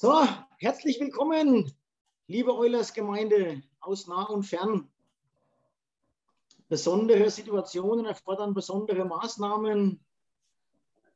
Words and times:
So, 0.00 0.14
herzlich 0.58 1.00
willkommen, 1.00 1.72
liebe 2.28 2.56
Eulers-Gemeinde 2.56 3.64
aus 3.80 4.06
nah 4.06 4.26
und 4.26 4.44
fern. 4.44 4.88
Besondere 6.68 7.28
Situationen 7.30 8.06
erfordern 8.06 8.54
besondere 8.54 9.04
Maßnahmen. 9.04 9.98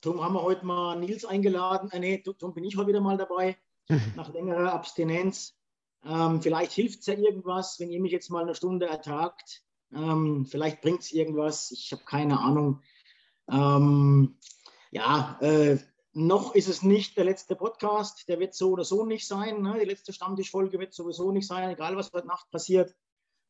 Darum 0.01 0.25
haben 0.25 0.35
wir 0.35 0.43
heute 0.43 0.67
mal 0.67 0.99
Nils 0.99 1.25
eingeladen. 1.25 1.93
Äh, 1.93 2.01
nee, 2.01 2.25
darum 2.25 2.55
bin 2.55 2.65
ich 2.65 2.77
heute 2.77 2.89
wieder 2.89 3.01
mal 3.01 3.17
dabei, 3.17 3.57
nach 4.17 4.33
längerer 4.33 4.73
Abstinenz. 4.73 5.57
Ähm, 6.05 6.43
vielleicht 6.43 6.73
hilft 6.73 7.03
es 7.03 7.07
ja 7.07 7.15
irgendwas, 7.15 7.79
wenn 7.79 7.93
ihr 7.93 8.01
mich 8.01 8.11
jetzt 8.11 8.31
mal 8.31 8.43
eine 8.43 8.57
Stunde 8.57 8.87
ertragt. 8.87 9.63
Ähm, 9.95 10.45
vielleicht 10.45 10.81
bringt 10.81 11.03
es 11.03 11.13
irgendwas. 11.13 11.71
Ich 11.71 11.93
habe 11.93 12.03
keine 12.03 12.41
Ahnung. 12.41 12.83
Ähm, 13.49 14.39
ja, 14.91 15.39
äh, 15.41 15.79
noch 16.13 16.55
ist 16.55 16.69
es 16.69 16.83
nicht 16.83 17.17
der 17.17 17.25
letzte 17.25 17.57
Podcast. 17.57 18.29
Der 18.29 18.39
wird 18.39 18.55
so 18.55 18.71
oder 18.71 18.85
so 18.85 19.05
nicht 19.05 19.27
sein. 19.27 19.63
Ne? 19.63 19.79
Die 19.81 19.87
letzte 19.87 20.13
Stammtischfolge 20.13 20.79
wird 20.79 20.93
sowieso 20.93 21.33
nicht 21.33 21.47
sein, 21.47 21.71
egal 21.71 21.97
was 21.97 22.13
heute 22.13 22.27
Nacht 22.27 22.51
passiert. 22.51 22.95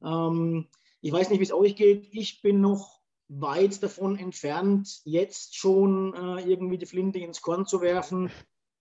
Ähm, 0.02 0.68
ich 1.00 1.12
weiß 1.12 1.30
nicht, 1.30 1.40
wie 1.40 1.44
es 1.44 1.52
euch 1.52 1.74
geht. 1.76 2.08
Ich 2.12 2.42
bin 2.42 2.60
noch 2.60 3.00
weit 3.28 3.82
davon 3.82 4.16
entfernt, 4.16 5.00
jetzt 5.04 5.56
schon 5.56 6.14
äh, 6.14 6.42
irgendwie 6.42 6.78
die 6.78 6.86
Flinte 6.86 7.18
ins 7.18 7.40
Korn 7.40 7.66
zu 7.66 7.80
werfen, 7.80 8.30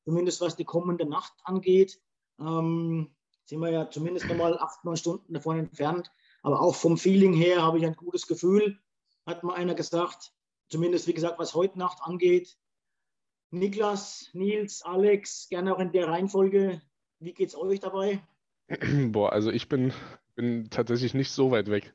zumindest 0.03 0.41
was 0.41 0.55
die 0.55 0.65
kommende 0.65 1.05
Nacht 1.05 1.33
angeht. 1.43 2.01
Ähm, 2.39 3.15
sind 3.45 3.59
wir 3.59 3.71
ja 3.71 3.89
zumindest 3.89 4.27
nochmal 4.27 4.57
acht, 4.59 4.83
neun 4.83 4.97
Stunden 4.97 5.33
davon 5.33 5.57
entfernt. 5.57 6.11
Aber 6.43 6.61
auch 6.61 6.75
vom 6.75 6.97
Feeling 6.97 7.33
her 7.33 7.61
habe 7.61 7.77
ich 7.77 7.85
ein 7.85 7.95
gutes 7.95 8.27
Gefühl, 8.27 8.79
hat 9.25 9.43
mal 9.43 9.55
einer 9.55 9.75
gesagt. 9.75 10.33
Zumindest, 10.69 11.07
wie 11.07 11.13
gesagt, 11.13 11.37
was 11.39 11.53
heute 11.53 11.77
Nacht 11.77 11.99
angeht. 12.01 12.57
Niklas, 13.51 14.29
Nils, 14.33 14.81
Alex, 14.83 15.47
gerne 15.49 15.75
auch 15.75 15.79
in 15.79 15.91
der 15.91 16.07
Reihenfolge. 16.07 16.81
Wie 17.19 17.33
geht 17.33 17.49
es 17.49 17.55
euch 17.55 17.79
dabei? 17.79 18.21
Boah, 19.11 19.31
also 19.33 19.51
ich 19.51 19.67
bin, 19.67 19.93
bin 20.35 20.69
tatsächlich 20.69 21.13
nicht 21.13 21.31
so 21.31 21.51
weit 21.51 21.69
weg. 21.69 21.93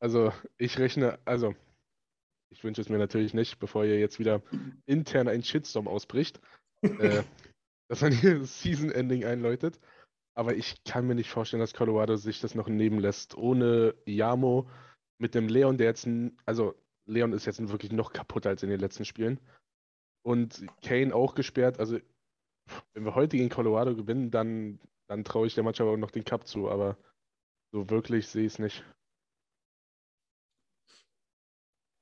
Also 0.00 0.32
ich 0.58 0.78
rechne, 0.78 1.20
also 1.24 1.54
ich 2.50 2.64
wünsche 2.64 2.80
es 2.80 2.88
mir 2.88 2.98
natürlich 2.98 3.32
nicht, 3.32 3.60
bevor 3.60 3.84
ihr 3.84 3.98
jetzt 3.98 4.18
wieder 4.18 4.42
intern 4.84 5.28
ein 5.28 5.44
Shitstorm 5.44 5.86
ausbricht, 5.86 6.40
äh, 6.82 7.22
dass 7.88 8.02
man 8.02 8.12
hier 8.12 8.40
das 8.40 8.60
Season-Ending 8.60 9.24
einläutet. 9.24 9.80
Aber 10.34 10.56
ich 10.56 10.82
kann 10.84 11.06
mir 11.06 11.14
nicht 11.14 11.30
vorstellen, 11.30 11.60
dass 11.60 11.74
Colorado 11.74 12.16
sich 12.16 12.40
das 12.40 12.54
noch 12.54 12.68
nehmen 12.68 12.98
lässt, 12.98 13.36
ohne 13.36 13.94
Yamo 14.06 14.68
mit 15.18 15.34
dem 15.34 15.48
Leon, 15.48 15.78
der 15.78 15.88
jetzt, 15.88 16.08
also 16.44 16.74
Leon 17.06 17.32
ist 17.32 17.46
jetzt 17.46 17.60
wirklich 17.68 17.92
noch 17.92 18.12
kaputter 18.12 18.50
als 18.50 18.62
in 18.62 18.70
den 18.70 18.80
letzten 18.80 19.04
Spielen. 19.04 19.38
Und 20.22 20.64
Kane 20.82 21.14
auch 21.14 21.34
gesperrt. 21.34 21.80
Also, 21.80 21.98
wenn 22.94 23.04
wir 23.04 23.14
heute 23.14 23.36
gegen 23.36 23.48
Colorado 23.48 23.96
gewinnen, 23.96 24.30
dann, 24.30 24.78
dann 25.08 25.24
traue 25.24 25.46
ich 25.46 25.54
der 25.54 25.64
Mannschaft 25.64 25.88
auch 25.88 25.96
noch 25.96 26.10
den 26.10 26.24
Cup 26.24 26.46
zu. 26.46 26.70
Aber 26.70 26.96
so 27.72 27.90
wirklich 27.90 28.28
sehe 28.28 28.46
ich 28.46 28.54
es 28.54 28.58
nicht. 28.58 28.84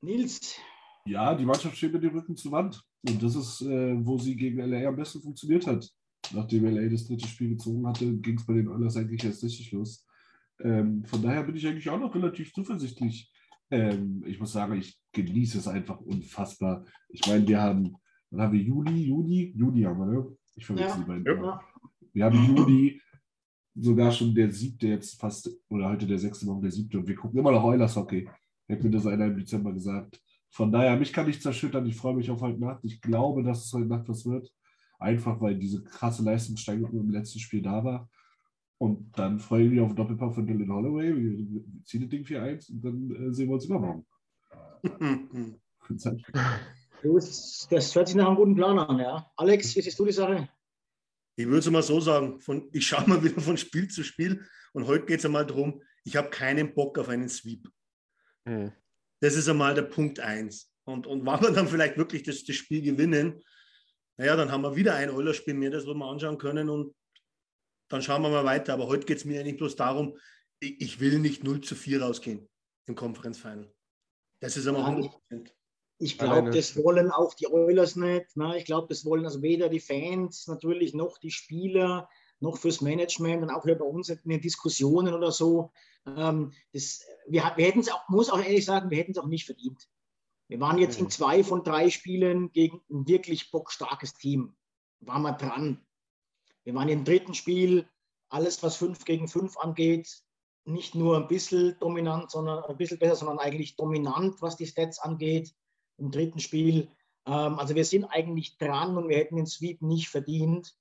Nils. 0.02 0.58
Ja, 1.06 1.34
die 1.34 1.46
Mannschaft 1.46 1.76
steht 1.76 1.92
mit 1.92 2.02
dem 2.02 2.16
Rücken 2.16 2.36
zur 2.36 2.52
Wand. 2.52 2.82
Und 3.08 3.22
das 3.22 3.34
ist, 3.34 3.62
äh, 3.62 3.96
wo 4.04 4.18
sie 4.18 4.36
gegen 4.36 4.58
LA 4.58 4.88
am 4.88 4.96
besten 4.96 5.22
funktioniert 5.22 5.66
hat. 5.66 5.90
Nachdem 6.32 6.66
LA 6.66 6.88
das 6.88 7.06
dritte 7.06 7.26
Spiel 7.26 7.50
gezogen 7.50 7.86
hatte, 7.86 8.12
ging 8.18 8.36
es 8.36 8.46
bei 8.46 8.54
den 8.54 8.68
Oilers 8.68 8.96
eigentlich 8.96 9.24
erst 9.24 9.42
richtig 9.42 9.72
los. 9.72 10.06
Ähm, 10.60 11.04
von 11.04 11.22
daher 11.22 11.42
bin 11.44 11.56
ich 11.56 11.66
eigentlich 11.66 11.88
auch 11.88 11.98
noch 11.98 12.14
relativ 12.14 12.52
zuversichtlich. 12.52 13.32
Ähm, 13.70 14.22
ich 14.26 14.38
muss 14.38 14.52
sagen, 14.52 14.78
ich 14.78 14.98
genieße 15.12 15.58
es 15.58 15.68
einfach 15.68 16.00
unfassbar. 16.00 16.84
Ich 17.08 17.26
meine, 17.26 17.46
wir 17.48 17.60
haben, 17.60 17.96
dann 18.30 18.42
haben 18.42 18.52
wir 18.52 18.62
Juli, 18.62 19.04
Juni, 19.04 19.52
Juni 19.56 19.82
haben 19.82 19.98
wir, 19.98 20.06
ne? 20.06 20.36
Ich 20.56 20.66
verwechsel 20.66 20.98
ja. 21.00 21.02
die 21.02 21.22
beiden. 21.22 21.42
Ja. 21.44 21.60
Wir 22.12 22.24
haben 22.24 22.44
Juli, 22.44 23.00
sogar 23.74 24.12
schon 24.12 24.34
der 24.34 24.50
siebte 24.52 24.88
jetzt 24.88 25.20
fast, 25.20 25.50
oder 25.68 25.88
heute 25.88 26.06
der 26.06 26.18
sechste 26.18 26.46
Woche 26.46 26.62
der 26.62 26.70
siebte 26.70 26.98
und 26.98 27.06
wir 27.06 27.14
gucken 27.14 27.38
immer 27.38 27.52
noch 27.52 27.64
Eulers 27.64 27.96
Hockey. 27.96 28.28
Hätte 28.66 28.84
mir 28.84 28.90
das 28.90 29.06
einer 29.06 29.26
im 29.26 29.36
Dezember 29.36 29.72
gesagt. 29.72 30.20
Von 30.50 30.72
daher, 30.72 30.96
mich 30.96 31.12
kann 31.12 31.26
nichts 31.26 31.44
erschüttern. 31.44 31.86
Ich 31.86 31.96
freue 31.96 32.14
mich 32.14 32.30
auf 32.30 32.40
heute 32.40 32.60
Nacht. 32.60 32.80
Ich 32.84 33.00
glaube, 33.00 33.42
dass 33.42 33.64
es 33.64 33.72
heute 33.72 33.86
Nacht 33.86 34.08
was 34.08 34.26
wird. 34.26 34.52
Einfach, 34.98 35.40
weil 35.40 35.58
diese 35.58 35.82
krasse 35.82 36.22
Leistungssteigerung 36.22 37.00
im 37.00 37.10
letzten 37.10 37.38
Spiel 37.38 37.62
da 37.62 37.82
war. 37.82 38.08
Und 38.78 39.16
dann 39.18 39.38
freue 39.38 39.64
ich 39.64 39.70
mich 39.70 39.80
auf 39.80 39.90
den 39.90 39.96
Doppelpack 39.96 40.34
von 40.34 40.46
Dylan 40.46 40.72
Holloway. 40.72 41.14
Wir 41.16 41.62
ziehen 41.84 42.00
das 42.00 42.10
Ding 42.10 42.24
4-1 42.24 42.72
und 42.72 42.84
dann 42.84 43.10
äh, 43.10 43.32
sehen 43.32 43.48
wir 43.48 43.54
uns 43.54 43.64
übermorgen. 43.66 44.06
das 47.02 47.94
hört 47.94 48.08
sich 48.08 48.16
nach 48.16 48.26
einem 48.26 48.36
guten 48.36 48.54
Plan 48.54 48.78
an, 48.78 48.98
ja. 48.98 49.30
Alex, 49.36 49.74
wie 49.76 49.82
siehst 49.82 49.98
du 49.98 50.04
die 50.04 50.12
Sache? 50.12 50.48
Ich 51.36 51.46
würde 51.46 51.58
es 51.58 51.70
mal 51.70 51.82
so 51.82 52.00
sagen, 52.00 52.40
von, 52.40 52.68
ich 52.72 52.86
schaue 52.86 53.08
mal 53.08 53.22
wieder 53.22 53.40
von 53.40 53.56
Spiel 53.56 53.88
zu 53.88 54.04
Spiel 54.04 54.44
und 54.72 54.86
heute 54.86 55.06
geht 55.06 55.20
es 55.20 55.24
einmal 55.24 55.46
darum, 55.46 55.82
ich 56.04 56.16
habe 56.16 56.30
keinen 56.30 56.74
Bock 56.74 56.98
auf 56.98 57.08
einen 57.08 57.28
Sweep. 57.28 57.68
Mhm. 58.44 58.72
Das 59.20 59.36
ist 59.36 59.48
einmal 59.48 59.74
der 59.74 59.82
Punkt 59.82 60.20
1. 60.20 60.72
Und, 60.84 61.06
und 61.06 61.24
wenn 61.24 61.40
wir 61.40 61.52
dann 61.52 61.68
vielleicht 61.68 61.96
wirklich 61.96 62.22
das, 62.22 62.44
das 62.44 62.56
Spiel 62.56 62.82
gewinnen, 62.82 63.42
naja, 64.16 64.36
dann 64.36 64.50
haben 64.50 64.62
wir 64.62 64.76
wieder 64.76 64.94
ein 64.94 65.10
Euler-Spiel 65.10 65.54
mehr, 65.54 65.70
das 65.70 65.86
wir 65.86 65.94
mal 65.94 66.10
anschauen 66.10 66.38
können 66.38 66.68
und 66.68 66.94
dann 67.88 68.02
schauen 68.02 68.22
wir 68.22 68.28
mal 68.28 68.44
weiter. 68.44 68.74
Aber 68.74 68.86
heute 68.86 69.06
geht 69.06 69.18
es 69.18 69.24
mir 69.24 69.40
eigentlich 69.40 69.56
bloß 69.56 69.76
darum, 69.76 70.18
ich, 70.58 70.80
ich, 70.80 71.00
will 71.00 71.18
nicht 71.18 71.42
0 71.42 71.62
zu 71.62 71.74
4 71.74 72.02
rausgehen 72.02 72.48
im 72.86 72.94
Conference 72.94 73.38
Final. 73.38 73.72
Das 74.40 74.56
ist 74.56 74.66
einmal 74.66 74.84
100 74.84 75.10
Prozent. 75.10 75.54
Ich 76.02 76.16
glaube, 76.16 76.48
das 76.48 76.82
wollen 76.82 77.10
auch 77.10 77.34
die 77.34 77.46
Oilers 77.46 77.94
nicht. 77.94 78.34
Ne? 78.34 78.56
Ich 78.56 78.64
glaube, 78.64 78.88
das 78.88 79.04
wollen 79.04 79.26
also 79.26 79.42
weder 79.42 79.68
die 79.68 79.80
Fans 79.80 80.46
natürlich 80.46 80.94
noch 80.94 81.18
die 81.18 81.30
Spieler 81.30 82.08
noch 82.40 82.56
fürs 82.56 82.80
Management 82.80 83.42
und 83.42 83.50
auch 83.50 83.64
hier 83.64 83.76
bei 83.76 83.84
uns 83.84 84.08
in 84.08 84.18
den 84.24 84.40
Diskussionen 84.40 85.12
oder 85.12 85.30
so. 85.30 85.72
Ähm, 86.06 86.54
das, 86.72 87.04
wir, 87.28 87.52
wir 87.54 87.66
hätten 87.66 87.80
es 87.80 87.92
auch, 87.92 88.08
muss 88.08 88.30
auch 88.30 88.42
ehrlich 88.42 88.64
sagen, 88.64 88.90
wir 88.90 88.96
hätten 88.96 89.12
es 89.12 89.18
auch 89.18 89.26
nicht 89.26 89.44
verdient. 89.44 89.90
Wir 90.48 90.58
waren 90.58 90.78
jetzt 90.78 90.98
in 90.98 91.10
zwei 91.10 91.44
von 91.44 91.64
drei 91.64 91.90
Spielen 91.90 92.50
gegen 92.52 92.80
ein 92.90 93.06
wirklich 93.06 93.50
bockstarkes 93.50 94.14
Team. 94.14 94.56
Waren 95.00 95.22
wir 95.22 95.32
dran. 95.32 95.84
Wir 96.64 96.74
waren 96.74 96.88
im 96.88 97.04
dritten 97.04 97.34
Spiel, 97.34 97.86
alles 98.30 98.62
was 98.62 98.76
5 98.76 99.04
gegen 99.04 99.28
5 99.28 99.58
angeht, 99.58 100.22
nicht 100.64 100.94
nur 100.94 101.18
ein 101.18 101.28
bisschen 101.28 101.76
dominant, 101.78 102.30
sondern 102.30 102.64
ein 102.64 102.76
bisschen 102.78 102.98
besser, 102.98 103.16
sondern 103.16 103.38
eigentlich 103.38 103.76
dominant, 103.76 104.40
was 104.40 104.56
die 104.56 104.66
Stats 104.66 104.98
angeht. 104.98 105.54
Im 106.00 106.10
dritten 106.10 106.40
Spiel. 106.40 106.88
Ähm, 107.26 107.58
also 107.58 107.74
wir 107.74 107.84
sind 107.84 108.04
eigentlich 108.04 108.58
dran 108.58 108.96
und 108.96 109.08
wir 109.08 109.18
hätten 109.18 109.36
den 109.36 109.46
Sweep 109.46 109.82
nicht 109.82 110.08
verdient. 110.08 110.74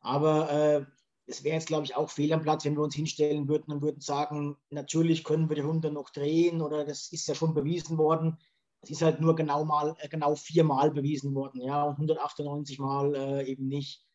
Aber 0.00 0.50
äh, 0.50 0.86
es 1.26 1.42
wäre 1.44 1.56
jetzt, 1.56 1.66
glaube 1.66 1.84
ich, 1.84 1.96
auch 1.96 2.10
fehl 2.10 2.32
am 2.32 2.42
Platz, 2.42 2.64
wenn 2.64 2.76
wir 2.76 2.82
uns 2.82 2.94
hinstellen 2.94 3.48
würden 3.48 3.72
und 3.72 3.82
würden 3.82 4.00
sagen, 4.00 4.56
natürlich 4.70 5.24
können 5.24 5.48
wir 5.48 5.56
die 5.56 5.62
Runde 5.62 5.90
noch 5.90 6.10
drehen 6.10 6.62
oder 6.62 6.84
das 6.84 7.12
ist 7.12 7.26
ja 7.26 7.34
schon 7.34 7.54
bewiesen 7.54 7.98
worden. 7.98 8.38
Es 8.80 8.90
ist 8.90 9.02
halt 9.02 9.20
nur 9.20 9.34
genau 9.34 9.64
mal, 9.64 9.96
äh, 9.98 10.08
genau 10.08 10.34
viermal 10.36 10.90
bewiesen 10.90 11.34
worden, 11.34 11.60
ja, 11.60 11.82
und 11.84 11.94
198 11.94 12.78
Mal 12.78 13.14
äh, 13.14 13.50
eben 13.50 13.66
nicht. 13.66 14.06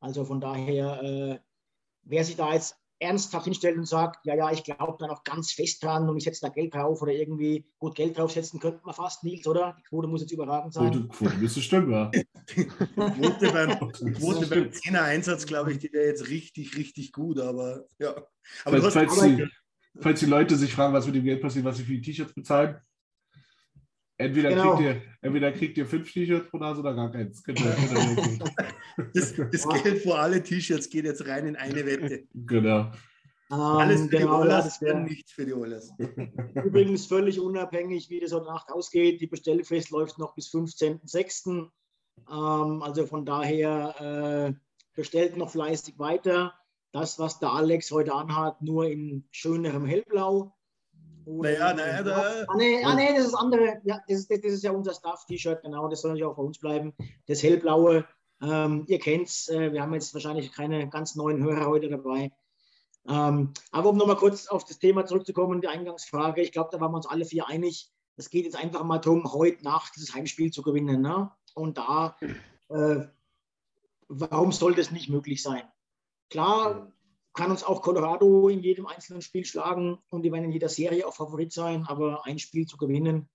Also 0.00 0.24
von 0.24 0.40
daher, 0.40 1.02
äh, 1.02 1.38
wer 2.02 2.24
sich 2.24 2.36
da 2.36 2.52
jetzt 2.52 2.79
ernsthaft 3.00 3.46
hinstellt 3.46 3.78
und 3.78 3.88
sagt, 3.88 4.24
ja, 4.26 4.34
ja, 4.34 4.52
ich 4.52 4.62
glaube 4.62 4.96
da 4.98 5.06
noch 5.06 5.24
ganz 5.24 5.52
fest 5.52 5.82
dran 5.82 6.08
und 6.08 6.16
ich 6.18 6.24
setze 6.24 6.42
da 6.42 6.48
Geld 6.50 6.74
drauf 6.74 7.00
oder 7.00 7.12
irgendwie 7.12 7.64
gut 7.78 7.94
Geld 7.94 8.16
draufsetzen, 8.16 8.60
könnte 8.60 8.80
man 8.84 8.94
fast, 8.94 9.24
Nils, 9.24 9.46
oder? 9.46 9.74
Die 9.78 9.82
Quote 9.82 10.06
muss 10.06 10.20
jetzt 10.20 10.32
überragend 10.32 10.74
sein. 10.74 10.90
Quote, 10.90 11.08
Quote 11.08 11.36
müsste 11.38 11.62
stimmen, 11.62 11.90
ja. 11.90 12.10
Quote 12.94 13.52
beim, 13.52 13.92
Quote 14.14 14.46
beim 14.46 14.68
10er 14.68 15.02
Einsatz, 15.02 15.46
glaube 15.46 15.72
ich, 15.72 15.78
die 15.78 15.92
wäre 15.92 16.06
jetzt 16.06 16.28
richtig, 16.28 16.76
richtig 16.76 17.12
gut, 17.12 17.40
aber 17.40 17.86
ja. 17.98 18.14
Aber 18.64 18.80
falls, 18.82 18.94
falls, 18.94 19.20
die, 19.20 19.46
falls 19.98 20.20
die 20.20 20.26
Leute 20.26 20.56
sich 20.56 20.72
fragen, 20.74 20.92
was 20.92 21.06
mit 21.06 21.14
dem 21.14 21.24
Geld 21.24 21.40
passiert, 21.40 21.64
was 21.64 21.78
sie 21.78 21.84
für 21.84 21.92
die 21.92 22.02
T-Shirts 22.02 22.34
bezahlen, 22.34 22.76
Entweder, 24.20 24.50
genau. 24.50 24.76
kriegt 24.76 24.82
ihr, 24.82 25.02
entweder 25.22 25.52
kriegt 25.52 25.78
ihr 25.78 25.86
fünf 25.86 26.12
T-Shirts 26.12 26.50
pro 26.50 26.58
Nase 26.58 26.80
oder 26.80 26.94
gar 26.94 27.10
keins. 27.10 27.42
das, 29.14 29.34
das 29.34 29.68
Geld 29.82 30.02
für 30.02 30.14
alle 30.14 30.42
T-Shirts 30.42 30.90
geht 30.90 31.06
jetzt 31.06 31.26
rein 31.26 31.46
in 31.46 31.56
eine 31.56 31.86
Wette. 31.86 32.24
Genau. 32.34 32.92
Alles 33.48 34.02
für 34.02 34.08
genau, 34.08 34.42
die 34.42 34.48
Oilers, 34.48 34.80
ja, 34.80 35.00
nichts 35.00 35.32
für 35.32 35.46
die 35.46 35.54
Oilers. 35.54 35.90
Übrigens 36.54 37.06
völlig 37.06 37.40
unabhängig, 37.40 38.10
wie 38.10 38.20
das 38.20 38.32
heute 38.32 38.44
Nacht 38.44 38.70
ausgeht. 38.70 39.22
Die 39.22 39.26
Bestellfrist 39.26 39.90
läuft 39.90 40.18
noch 40.18 40.34
bis 40.34 40.52
15.06. 40.52 41.70
Ähm, 42.30 42.82
also 42.82 43.06
von 43.06 43.24
daher 43.24 44.52
äh, 44.52 44.52
bestellt 44.94 45.38
noch 45.38 45.50
fleißig 45.50 45.98
weiter. 45.98 46.52
Das, 46.92 47.18
was 47.18 47.38
der 47.38 47.52
Alex 47.52 47.90
heute 47.90 48.12
anhat, 48.14 48.60
nur 48.60 48.86
in 48.86 49.24
schönerem 49.30 49.86
Hellblau. 49.86 50.54
Naja, 51.26 51.74
naja, 51.74 52.02
da. 52.02 52.44
Ah, 52.48 52.56
nee, 52.56 52.84
ah, 52.84 52.94
nee, 52.94 53.14
das 53.14 53.26
ist 53.26 53.34
andere. 53.34 53.80
Ja, 53.84 54.00
das, 54.08 54.26
das, 54.26 54.40
das 54.40 54.52
ist 54.52 54.64
ja 54.64 54.72
unser 54.72 54.94
Staff-T-Shirt, 54.94 55.62
genau. 55.62 55.88
Das 55.88 56.00
soll 56.00 56.12
natürlich 56.12 56.30
auch 56.30 56.36
bei 56.36 56.42
uns 56.42 56.58
bleiben. 56.58 56.94
Das 57.26 57.42
hellblaue, 57.42 58.06
ähm, 58.42 58.84
ihr 58.88 58.98
kennt's. 58.98 59.48
Äh, 59.48 59.72
wir 59.72 59.82
haben 59.82 59.94
jetzt 59.94 60.14
wahrscheinlich 60.14 60.52
keine 60.52 60.88
ganz 60.88 61.14
neuen 61.14 61.42
Hörer 61.42 61.66
heute 61.66 61.88
dabei. 61.88 62.32
Ähm, 63.08 63.52
aber 63.70 63.90
um 63.90 63.96
nochmal 63.96 64.16
kurz 64.16 64.46
auf 64.48 64.64
das 64.64 64.78
Thema 64.78 65.06
zurückzukommen, 65.06 65.60
die 65.60 65.68
Eingangsfrage. 65.68 66.42
Ich 66.42 66.52
glaube, 66.52 66.70
da 66.72 66.80
waren 66.80 66.92
wir 66.92 66.96
uns 66.96 67.06
alle 67.06 67.24
vier 67.24 67.48
einig. 67.48 67.90
Es 68.16 68.30
geht 68.30 68.44
jetzt 68.44 68.56
einfach 68.56 68.84
mal 68.84 68.98
darum, 68.98 69.32
heute 69.32 69.64
Nacht 69.64 69.94
dieses 69.96 70.14
Heimspiel 70.14 70.50
zu 70.50 70.62
gewinnen. 70.62 71.00
Ne? 71.00 71.30
Und 71.54 71.78
da 71.78 72.16
äh, 72.68 73.06
warum 74.10 74.52
soll 74.52 74.74
das 74.74 74.90
nicht 74.90 75.08
möglich 75.08 75.42
sein? 75.42 75.62
Klar 76.28 76.92
kann 77.32 77.50
uns 77.50 77.64
auch 77.64 77.82
Colorado 77.82 78.48
in 78.48 78.60
jedem 78.60 78.86
einzelnen 78.86 79.22
Spiel 79.22 79.44
schlagen 79.44 79.98
und 80.10 80.22
die 80.22 80.32
werden 80.32 80.44
in 80.44 80.52
jeder 80.52 80.68
Serie 80.68 81.06
auch 81.06 81.14
Favorit 81.14 81.52
sein, 81.52 81.84
aber 81.86 82.26
ein 82.26 82.38
Spiel 82.38 82.66
zu 82.66 82.76
gewinnen, 82.76 83.28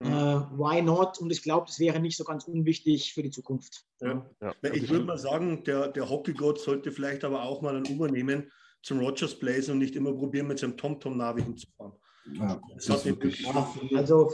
mhm. 0.00 0.06
äh, 0.06 0.40
why 0.56 0.82
not? 0.82 1.18
Und 1.18 1.30
ich 1.30 1.42
glaube, 1.42 1.66
das 1.66 1.78
wäre 1.78 2.00
nicht 2.00 2.16
so 2.16 2.24
ganz 2.24 2.44
unwichtig 2.44 3.12
für 3.14 3.22
die 3.22 3.30
Zukunft. 3.30 3.84
Ja. 4.00 4.24
Ja. 4.40 4.54
Ich 4.72 4.88
würde 4.88 5.04
mal 5.04 5.18
sagen, 5.18 5.64
der, 5.64 5.88
der 5.88 6.08
Hockey-Gott 6.08 6.60
sollte 6.60 6.92
vielleicht 6.92 7.24
aber 7.24 7.42
auch 7.42 7.60
mal 7.60 7.76
ein 7.76 7.86
Uber 7.86 8.08
nehmen 8.08 8.50
zum 8.82 9.00
Rogers 9.00 9.38
Place 9.38 9.68
und 9.68 9.78
nicht 9.78 9.96
immer 9.96 10.12
probieren, 10.12 10.46
mit 10.46 10.60
seinem 10.60 10.76
TomTom-Navi 10.76 11.42
hinzufahren. 11.42 11.92
Ja, 12.34 12.60
also 13.94 14.32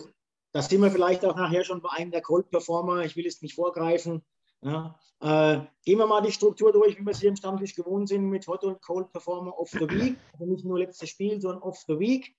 da 0.53 0.63
sind 0.63 0.83
wir 0.83 0.91
vielleicht 0.91 1.25
auch 1.25 1.37
nachher 1.37 1.65
schon 1.65 1.81
bei 1.81 1.91
einem 1.91 2.11
der 2.11 2.23
Cold-Performer. 2.23 3.05
Ich 3.05 3.17
will 3.17 3.27
es 3.27 3.41
nicht 3.41 3.55
vorgreifen. 3.55 4.23
Ja, 4.65 4.99
äh, 5.21 5.61
gehen 5.85 5.99
wir 5.99 6.07
mal 6.07 6.23
die 6.23 6.33
Struktur 6.33 6.73
durch, 6.73 6.99
wie 6.99 7.05
wir 7.05 7.13
es 7.13 7.21
hier 7.21 7.29
im 7.29 7.37
Stammtisch 7.37 7.75
gewohnt 7.75 8.09
sind 8.09 8.29
mit 8.29 8.47
Hot 8.47 8.65
und 8.65 8.81
Cold 8.81 9.13
Performer 9.13 9.59
of 9.59 9.71
the 9.71 9.81
Week. 9.91 10.17
Also 10.33 10.47
nicht 10.47 10.65
nur 10.65 10.79
letztes 10.79 11.11
Spiel, 11.11 11.41
sondern 11.41 11.63
of 11.63 11.77
the 11.87 11.99
Week. 11.99 12.35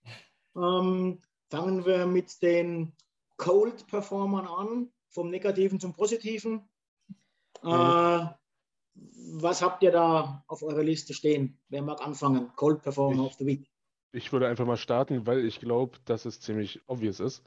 Ähm, 0.56 1.22
fangen 1.50 1.86
wir 1.86 2.06
mit 2.08 2.42
den 2.42 2.94
Cold 3.38 3.86
Performern 3.88 4.48
an, 4.48 4.92
vom 5.10 5.30
Negativen 5.30 5.80
zum 5.80 5.94
Positiven. 5.94 6.68
Äh, 7.64 8.26
was 8.94 9.62
habt 9.62 9.84
ihr 9.84 9.92
da 9.92 10.44
auf 10.48 10.64
eurer 10.64 10.84
Liste 10.84 11.14
stehen? 11.14 11.60
Wer 11.70 11.82
mag 11.82 12.02
anfangen? 12.02 12.52
Cold 12.56 12.82
Performer 12.82 13.24
ich, 13.24 13.32
of 13.32 13.34
the 13.34 13.46
Week. 13.46 13.70
Ich 14.12 14.32
würde 14.32 14.48
einfach 14.48 14.66
mal 14.66 14.78
starten, 14.78 15.28
weil 15.28 15.46
ich 15.46 15.60
glaube, 15.60 16.00
dass 16.06 16.26
es 16.26 16.40
ziemlich 16.40 16.82
obvious 16.88 17.20
ist. 17.20 17.44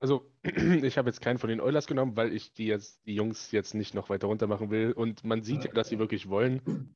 Also, 0.00 0.30
ich 0.42 0.98
habe 0.98 1.08
jetzt 1.08 1.20
keinen 1.20 1.38
von 1.38 1.50
den 1.50 1.60
Oilers 1.60 1.86
genommen, 1.86 2.16
weil 2.16 2.32
ich 2.32 2.52
die 2.52 2.66
jetzt, 2.66 3.04
die 3.06 3.14
Jungs 3.14 3.50
jetzt 3.50 3.74
nicht 3.74 3.94
noch 3.94 4.10
weiter 4.10 4.28
runter 4.28 4.46
machen 4.46 4.70
will. 4.70 4.92
Und 4.92 5.24
man 5.24 5.42
sieht 5.42 5.64
ja, 5.64 5.72
dass 5.72 5.88
sie 5.88 5.98
wirklich 5.98 6.28
wollen. 6.28 6.94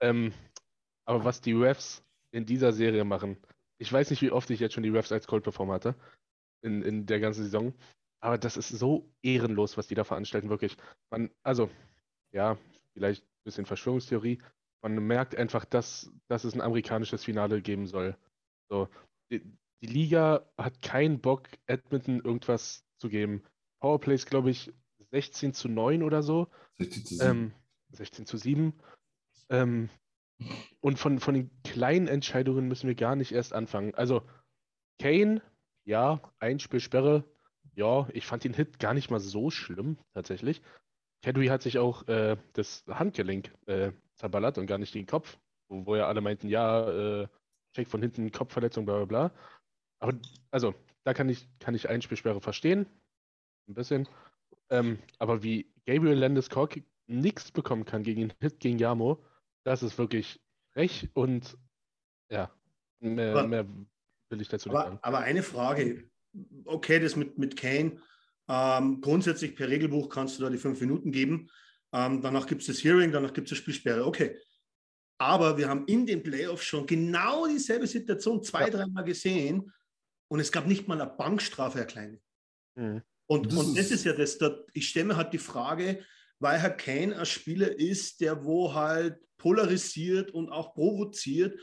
Ähm, 0.00 0.32
aber 1.04 1.24
was 1.24 1.40
die 1.40 1.52
Refs 1.52 2.04
in 2.30 2.46
dieser 2.46 2.72
Serie 2.72 3.04
machen, 3.04 3.36
ich 3.78 3.92
weiß 3.92 4.10
nicht, 4.10 4.22
wie 4.22 4.30
oft 4.30 4.50
ich 4.50 4.60
jetzt 4.60 4.74
schon 4.74 4.82
die 4.82 4.90
Refs 4.90 5.12
als 5.12 5.26
Cold 5.26 5.44
Perform 5.44 5.70
hatte 5.70 5.94
in, 6.62 6.82
in 6.82 7.06
der 7.06 7.20
ganzen 7.20 7.44
Saison. 7.44 7.74
Aber 8.20 8.38
das 8.38 8.56
ist 8.56 8.68
so 8.68 9.12
ehrenlos, 9.22 9.76
was 9.76 9.86
die 9.86 9.94
da 9.94 10.04
veranstalten, 10.04 10.48
wirklich. 10.48 10.76
Man, 11.10 11.30
also, 11.42 11.70
ja, 12.32 12.58
vielleicht 12.92 13.22
ein 13.22 13.44
bisschen 13.44 13.66
Verschwörungstheorie. 13.66 14.40
Man 14.82 15.06
merkt 15.06 15.36
einfach, 15.36 15.64
dass, 15.64 16.10
dass 16.28 16.44
es 16.44 16.54
ein 16.54 16.60
amerikanisches 16.60 17.24
Finale 17.24 17.60
geben 17.60 17.86
soll. 17.86 18.16
So, 18.68 18.88
die, 19.82 19.86
Liga 19.86 20.46
hat 20.58 20.82
keinen 20.82 21.20
Bock, 21.20 21.48
Edmonton 21.66 22.20
irgendwas 22.20 22.84
zu 22.98 23.08
geben. 23.08 23.42
Powerplays, 23.80 24.26
glaube 24.26 24.50
ich, 24.50 24.72
16 25.10 25.54
zu 25.54 25.68
9 25.68 26.02
oder 26.02 26.22
so. 26.22 26.48
16 26.78 27.04
zu 27.04 27.14
7. 27.16 27.30
Ähm, 27.30 27.52
16 27.90 28.26
zu 28.26 28.36
7. 28.36 28.72
Ähm, 29.48 29.88
und 30.80 30.98
von, 30.98 31.18
von 31.18 31.34
den 31.34 31.50
kleinen 31.62 32.08
Entscheidungen 32.08 32.68
müssen 32.68 32.88
wir 32.88 32.94
gar 32.94 33.16
nicht 33.16 33.32
erst 33.32 33.52
anfangen. 33.52 33.94
Also, 33.94 34.22
Kane, 35.00 35.42
ja, 35.84 36.20
Einspielsperre. 36.38 37.24
Ja, 37.74 38.08
ich 38.12 38.26
fand 38.26 38.44
den 38.44 38.54
Hit 38.54 38.78
gar 38.78 38.94
nicht 38.94 39.10
mal 39.10 39.20
so 39.20 39.50
schlimm, 39.50 39.98
tatsächlich. 40.14 40.62
Kedry 41.22 41.46
hat 41.46 41.62
sich 41.62 41.78
auch 41.78 42.06
äh, 42.08 42.36
das 42.52 42.84
Handgelenk 42.88 43.52
äh, 43.66 43.92
zerballert 44.14 44.58
und 44.58 44.66
gar 44.66 44.78
nicht 44.78 44.94
den 44.94 45.06
Kopf, 45.06 45.38
wo, 45.68 45.86
wo 45.86 45.96
ja 45.96 46.06
alle 46.06 46.20
meinten, 46.20 46.48
ja, 46.48 47.22
äh, 47.22 47.28
Check 47.74 47.88
von 47.88 48.00
hinten, 48.00 48.32
Kopfverletzung, 48.32 48.86
bla 48.86 48.96
bla 48.96 49.04
bla. 49.04 49.32
Aber 49.98 50.18
also, 50.50 50.74
da 51.04 51.14
kann 51.14 51.28
ich, 51.28 51.48
kann 51.58 51.74
ich 51.74 51.88
Einspielsperre 51.88 52.40
verstehen. 52.40 52.86
Ein 53.68 53.74
bisschen. 53.74 54.08
Ähm, 54.70 54.98
aber 55.18 55.42
wie 55.42 55.72
Gabriel 55.86 56.18
Landeskog 56.18 56.80
nichts 57.06 57.52
bekommen 57.52 57.84
kann 57.84 58.02
gegen 58.02 58.20
den 58.20 58.32
Hit 58.40 58.58
gegen 58.60 58.78
Yamo, 58.78 59.22
das 59.64 59.82
ist 59.82 59.98
wirklich 59.98 60.40
frech 60.72 61.08
und 61.14 61.56
ja, 62.30 62.50
mehr, 63.00 63.30
aber, 63.30 63.46
mehr 63.46 63.66
will 64.30 64.40
ich 64.40 64.48
dazu 64.48 64.68
nicht 64.68 64.78
sagen. 64.78 64.98
Aber 65.02 65.20
eine 65.20 65.42
Frage, 65.42 66.10
okay, 66.64 66.98
das 66.98 67.16
mit, 67.16 67.38
mit 67.38 67.56
Kane, 67.56 68.00
ähm, 68.48 69.00
grundsätzlich 69.00 69.54
per 69.54 69.68
Regelbuch 69.68 70.08
kannst 70.08 70.38
du 70.38 70.42
da 70.42 70.50
die 70.50 70.58
fünf 70.58 70.80
Minuten 70.80 71.12
geben, 71.12 71.48
ähm, 71.92 72.20
danach 72.20 72.46
gibt 72.46 72.62
es 72.62 72.66
das 72.66 72.82
Hearing, 72.82 73.12
danach 73.12 73.32
gibt 73.32 73.48
es 73.48 73.52
eine 73.52 73.58
Spielsperre, 73.58 74.04
okay. 74.04 74.36
Aber 75.18 75.56
wir 75.56 75.68
haben 75.68 75.86
in 75.86 76.04
den 76.04 76.22
Playoffs 76.22 76.64
schon 76.64 76.86
genau 76.86 77.46
dieselbe 77.46 77.86
Situation 77.86 78.42
zwei, 78.42 78.62
ja. 78.62 78.70
dreimal 78.70 79.04
gesehen, 79.04 79.72
und 80.28 80.40
es 80.40 80.52
gab 80.52 80.66
nicht 80.66 80.88
mal 80.88 81.00
eine 81.00 81.10
Bankstrafe, 81.10 81.78
Herr 81.78 81.86
Kleine. 81.86 82.20
Mhm. 82.76 83.02
Und, 83.26 83.46
das, 83.46 83.58
und 83.58 83.76
ist 83.76 83.90
das 83.90 83.98
ist 83.98 84.04
ja 84.04 84.12
das, 84.12 84.38
da, 84.38 84.56
ich 84.72 84.88
stelle 84.88 85.06
mir 85.06 85.16
halt 85.16 85.32
die 85.32 85.38
Frage, 85.38 86.04
weil 86.38 86.58
Herr 86.58 86.70
Kane 86.70 87.18
ein 87.18 87.26
Spieler 87.26 87.78
ist, 87.78 88.20
der 88.20 88.44
wo 88.44 88.74
halt 88.74 89.18
polarisiert 89.38 90.30
und 90.30 90.50
auch 90.50 90.74
provoziert, 90.74 91.58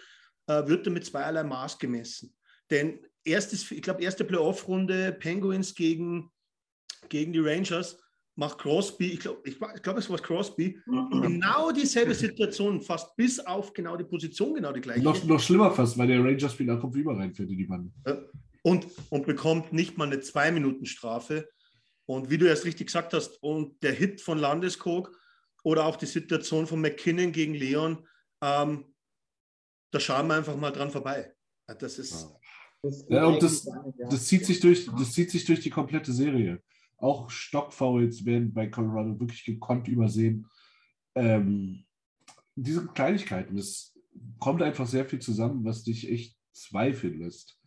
äh, 0.48 0.68
wird 0.68 0.88
er 0.88 0.94
mit 0.94 1.06
zweierlei 1.06 1.44
Maß 1.44 1.80
gemessen. 1.80 2.36
Denn 2.70 3.00
erstes, 3.24 3.70
ich 3.72 3.82
glaube, 3.82 4.04
erste 4.04 4.26
Playoff-Runde 4.26 5.14
Penguins 5.14 5.74
gegen, 5.74 6.32
gegen 7.10 7.34
die 7.34 7.40
Rangers 7.40 8.00
macht 8.36 8.58
Crosby, 8.58 9.12
ich 9.12 9.20
glaube, 9.20 9.42
ich, 9.46 9.62
ich 9.62 9.82
glaub, 9.84 9.98
es 9.98 10.10
war 10.10 10.18
Crosby, 10.18 10.80
genau 11.22 11.72
dieselbe 11.72 12.16
Situation, 12.16 12.82
fast 12.82 13.16
bis 13.16 13.40
auf 13.40 13.74
genau 13.74 13.96
die 13.96 14.06
Position, 14.06 14.56
genau 14.56 14.74
die 14.74 14.82
gleiche. 14.82 15.04
Noch, 15.04 15.24
noch 15.24 15.40
schlimmer 15.40 15.70
fast, 15.70 15.98
weil 16.00 16.08
der 16.08 16.20
Rangers-Spieler 16.20 16.78
kommt 16.78 16.96
über 16.96 17.16
reinfährt 17.16 17.50
in 17.50 17.58
die 17.58 17.66
Bande. 17.66 17.92
Ja 18.06 18.18
und, 18.64 18.88
und 19.10 19.26
bekommt 19.26 19.74
nicht 19.74 19.98
mal 19.98 20.08
eine 20.08 20.22
Zwei-Minuten-Strafe. 20.22 21.50
Und 22.06 22.30
wie 22.30 22.38
du 22.38 22.48
erst 22.48 22.66
richtig 22.66 22.88
gesagt 22.88 23.14
hast, 23.14 23.42
und 23.44 23.82
der 23.84 23.94
Hit 23.94 24.22
von 24.22 24.40
Landeskog 24.40 25.16
oder 25.64 25.86
auch 25.86 25.96
die 25.96 26.06
Situation 26.06 26.66
von 26.66 26.82
McKinnon 26.82 27.32
gegen 27.32 27.54
Leon, 27.54 28.08
ähm, 28.42 28.86
da 29.92 30.00
schauen 30.00 30.28
wir 30.28 30.36
einfach 30.36 30.56
mal 30.56 30.72
dran 30.72 30.92
vorbei. 30.92 31.34
Das 31.80 32.00
ist. 32.00 32.28
Ja, 33.08 33.26
und 33.28 33.42
das, 33.42 33.66
das, 34.10 34.26
zieht 34.26 34.46
sich 34.46 34.60
durch, 34.60 34.88
das 34.98 35.14
zieht 35.14 35.32
sich 35.32 35.46
durch 35.46 35.62
die 35.62 35.70
komplette 35.70 36.12
Serie. 36.12 36.62
Auch 36.98 37.30
Stockfouls 37.30 38.26
werden 38.26 38.54
bei 38.54 38.68
Colorado 38.68 39.18
wirklich 39.18 39.46
gekonnt 39.46 39.88
übersehen. 39.88 40.46
Ähm, 41.16 41.86
diese 42.56 42.86
Kleinigkeiten, 42.88 43.58
es 43.58 43.98
kommt 44.40 44.62
einfach 44.62 44.86
sehr 44.86 45.06
viel 45.06 45.20
zusammen, 45.20 45.64
was 45.64 45.84
dich 45.84 46.12
echt 46.12 46.36
zweifeln 46.52 47.20
lässt. 47.20 47.58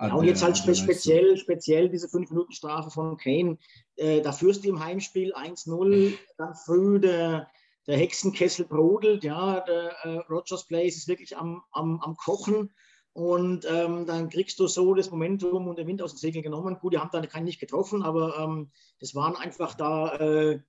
Ja, 0.00 0.14
und 0.14 0.24
jetzt 0.24 0.42
halt 0.42 0.56
speziell, 0.56 1.36
speziell 1.36 1.88
diese 1.88 2.06
5-Minuten-Strafe 2.06 2.90
von 2.90 3.16
Kane. 3.16 3.58
Äh, 3.96 4.20
da 4.20 4.30
führst 4.30 4.64
du 4.64 4.68
im 4.68 4.78
Heimspiel 4.78 5.34
1-0, 5.34 6.14
dann 6.36 6.54
früh 6.54 7.00
der, 7.00 7.50
der 7.88 7.96
Hexenkessel 7.96 8.66
brodelt, 8.66 9.24
ja, 9.24 9.60
der 9.60 9.90
äh, 10.04 10.18
Rogers 10.30 10.66
Place 10.66 10.96
ist 10.96 11.08
wirklich 11.08 11.36
am, 11.36 11.62
am, 11.72 12.00
am 12.00 12.16
Kochen 12.16 12.70
und 13.18 13.66
ähm, 13.68 14.06
dann 14.06 14.28
kriegst 14.28 14.60
du 14.60 14.68
so 14.68 14.94
das 14.94 15.10
Momentum 15.10 15.66
und 15.66 15.76
den 15.76 15.88
Wind 15.88 16.02
aus 16.02 16.12
dem 16.12 16.18
Segel 16.18 16.40
genommen. 16.40 16.78
Gut, 16.78 16.92
die 16.92 16.98
haben 16.98 17.10
dann 17.10 17.28
keinen 17.28 17.46
nicht 17.46 17.58
getroffen, 17.58 18.04
aber 18.04 18.38
ähm, 18.38 18.70
das 19.00 19.16
waren 19.16 19.34
einfach 19.34 19.74
da, 19.74 20.14
äh, 20.18 20.60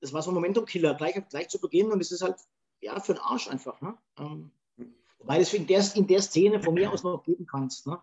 das 0.00 0.14
war 0.14 0.22
so 0.22 0.30
ein 0.30 0.34
Momentum-Killer 0.34 0.94
gleich, 0.94 1.20
gleich 1.28 1.48
zu 1.50 1.60
Beginn 1.60 1.92
und 1.92 2.00
es 2.00 2.10
ist 2.10 2.22
halt, 2.22 2.36
ja, 2.80 2.98
für 3.00 3.12
den 3.12 3.22
Arsch 3.22 3.48
einfach, 3.48 3.82
ne? 3.82 3.98
Ähm, 4.18 4.50
weil 5.18 5.42
es 5.42 5.52
in 5.52 5.66
der, 5.66 5.84
in 5.94 6.06
der 6.06 6.22
Szene 6.22 6.62
von 6.62 6.72
mir 6.72 6.90
aus 6.90 7.02
noch 7.02 7.22
geben 7.22 7.44
kannst, 7.44 7.86
ne? 7.86 8.00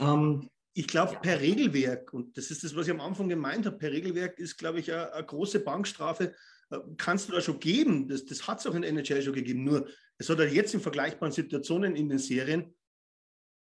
Ähm, 0.00 0.48
ich 0.72 0.86
glaube, 0.86 1.14
ja. 1.14 1.18
per 1.18 1.40
Regelwerk, 1.40 2.12
und 2.12 2.36
das 2.36 2.50
ist 2.50 2.64
das, 2.64 2.74
was 2.74 2.86
ich 2.86 2.92
am 2.92 3.00
Anfang 3.00 3.28
gemeint 3.28 3.66
habe, 3.66 3.76
per 3.76 3.92
Regelwerk 3.92 4.38
ist, 4.38 4.56
glaube 4.56 4.80
ich, 4.80 4.92
eine, 4.92 5.12
eine, 5.12 5.26
große 5.26 5.60
Bankstrafe, 5.60 6.34
äh, 6.70 6.78
kannst 6.96 7.28
du 7.28 7.32
da 7.32 7.40
schon 7.40 7.60
geben. 7.60 8.08
Das, 8.08 8.24
das 8.24 8.46
hat 8.46 8.60
es 8.60 8.66
auch 8.66 8.74
in 8.74 8.82
der 8.82 8.90
NHL 8.90 9.22
schon 9.22 9.34
gegeben. 9.34 9.64
Nur, 9.64 9.88
es 10.18 10.28
hat 10.28 10.38
ja 10.38 10.44
jetzt 10.44 10.74
in 10.74 10.80
vergleichbaren 10.80 11.32
Situationen 11.32 11.96
in 11.96 12.08
den 12.08 12.18
Serien 12.18 12.74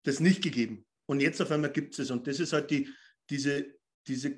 das 0.03 0.20
nicht 0.20 0.42
gegeben. 0.42 0.86
Und 1.06 1.20
jetzt 1.20 1.42
auf 1.42 1.51
einmal 1.51 1.72
gibt 1.72 1.94
es 1.94 2.00
es. 2.00 2.12
Und 2.12 2.27
das 2.27 2.39
ist 2.39 2.53
halt 2.53 2.70
die, 2.72 2.89
diese, 3.30 3.65
diese 4.08 4.38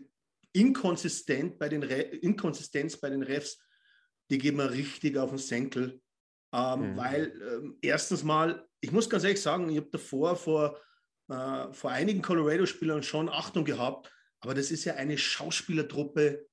Inkonsistent 0.53 1.59
bei 1.59 1.67
den 1.69 1.83
Inkonsistenz 1.83 2.97
bei 2.97 3.09
den 3.09 3.23
Refs, 3.23 3.59
die 4.31 4.37
geben 4.37 4.57
wir 4.57 4.71
richtig 4.71 5.17
auf 5.17 5.29
den 5.29 5.37
Senkel. 5.37 6.01
Ähm, 6.53 6.93
mhm. 6.93 6.97
Weil 6.97 7.41
ähm, 7.41 7.77
erstens 7.81 8.23
mal, 8.23 8.65
ich 8.79 8.91
muss 8.91 9.09
ganz 9.09 9.23
ehrlich 9.23 9.41
sagen, 9.41 9.69
ich 9.69 9.77
habe 9.77 9.89
davor 9.91 10.35
vor 10.35 10.79
äh, 11.29 11.71
vor 11.71 11.91
einigen 11.91 12.21
Colorado-Spielern 12.21 13.03
schon 13.03 13.29
Achtung 13.29 13.65
gehabt, 13.65 14.11
aber 14.39 14.53
das 14.53 14.71
ist 14.71 14.85
ja 14.85 14.95
eine 14.95 15.17
Schauspielertruppe, 15.17 16.45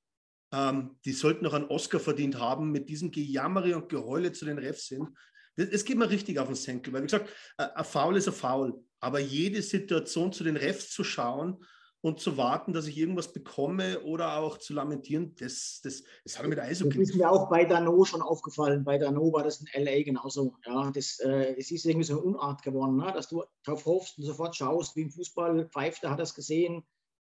ähm, 0.52 0.98
die 1.04 1.12
sollten 1.12 1.44
noch 1.44 1.54
einen 1.54 1.66
Oscar 1.66 2.00
verdient 2.00 2.38
haben, 2.38 2.70
mit 2.70 2.88
diesem 2.88 3.10
Gejammere 3.10 3.76
und 3.76 3.88
Geheule 3.88 4.32
zu 4.32 4.44
den 4.44 4.58
Refs 4.58 4.86
sind. 4.86 5.08
Es 5.56 5.84
geht 5.84 5.98
mir 5.98 6.08
richtig 6.08 6.38
auf 6.38 6.46
den 6.46 6.54
Senkel, 6.54 6.92
weil 6.92 7.02
wie 7.02 7.06
gesagt, 7.06 7.28
ein 7.58 7.84
Foul 7.84 8.16
ist 8.16 8.26
ein 8.26 8.34
Foul, 8.34 8.82
aber 9.00 9.20
jede 9.20 9.60
Situation 9.60 10.32
zu 10.32 10.44
den 10.44 10.56
Refs 10.56 10.90
zu 10.90 11.04
schauen 11.04 11.62
und 12.02 12.18
zu 12.18 12.36
warten, 12.36 12.72
dass 12.72 12.88
ich 12.88 12.98
irgendwas 12.98 13.32
bekomme 13.32 14.00
oder 14.00 14.36
auch 14.38 14.58
zu 14.58 14.74
lamentieren, 14.74 15.34
das, 15.38 15.80
das, 15.84 16.02
das 16.24 16.36
hat 16.36 16.48
mit 16.48 16.58
Eishockey. 16.58 16.98
Das 16.98 17.10
ist 17.10 17.14
mir 17.14 17.30
auch 17.30 17.48
bei 17.48 17.64
Dano 17.64 18.04
schon 18.04 18.20
aufgefallen. 18.20 18.82
Bei 18.82 18.98
Dano 18.98 19.32
war 19.32 19.44
das 19.44 19.60
in 19.60 19.84
LA 19.84 20.02
genauso. 20.02 20.56
Ja, 20.66 20.90
das, 20.90 21.20
äh, 21.20 21.54
es 21.56 21.70
ist 21.70 21.86
irgendwie 21.86 22.04
so 22.04 22.14
eine 22.14 22.22
Unart 22.22 22.62
geworden, 22.62 22.96
ne? 22.96 23.12
dass 23.14 23.28
du 23.28 23.44
darauf 23.64 23.86
hoffst 23.86 24.18
und 24.18 24.24
sofort 24.24 24.56
schaust, 24.56 24.96
wie 24.96 25.02
im 25.02 25.10
Fußball 25.10 25.68
pfeift, 25.68 26.02
da 26.02 26.10
hat 26.10 26.18
er 26.18 26.24
es 26.24 26.34
gesehen. 26.34 26.82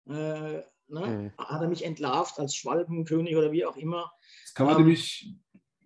Äh, 0.08 0.12
ne? 0.12 0.62
mhm. 0.88 1.32
Hat 1.36 1.60
er 1.60 1.68
mich 1.68 1.84
entlarvt 1.84 2.40
als 2.40 2.56
Schwalbenkönig 2.56 3.36
oder 3.36 3.52
wie 3.52 3.66
auch 3.66 3.76
immer. 3.76 4.10
Das 4.44 4.54
kann 4.54 4.66
man 4.66 4.76
ähm, 4.76 4.82
nämlich 4.84 5.34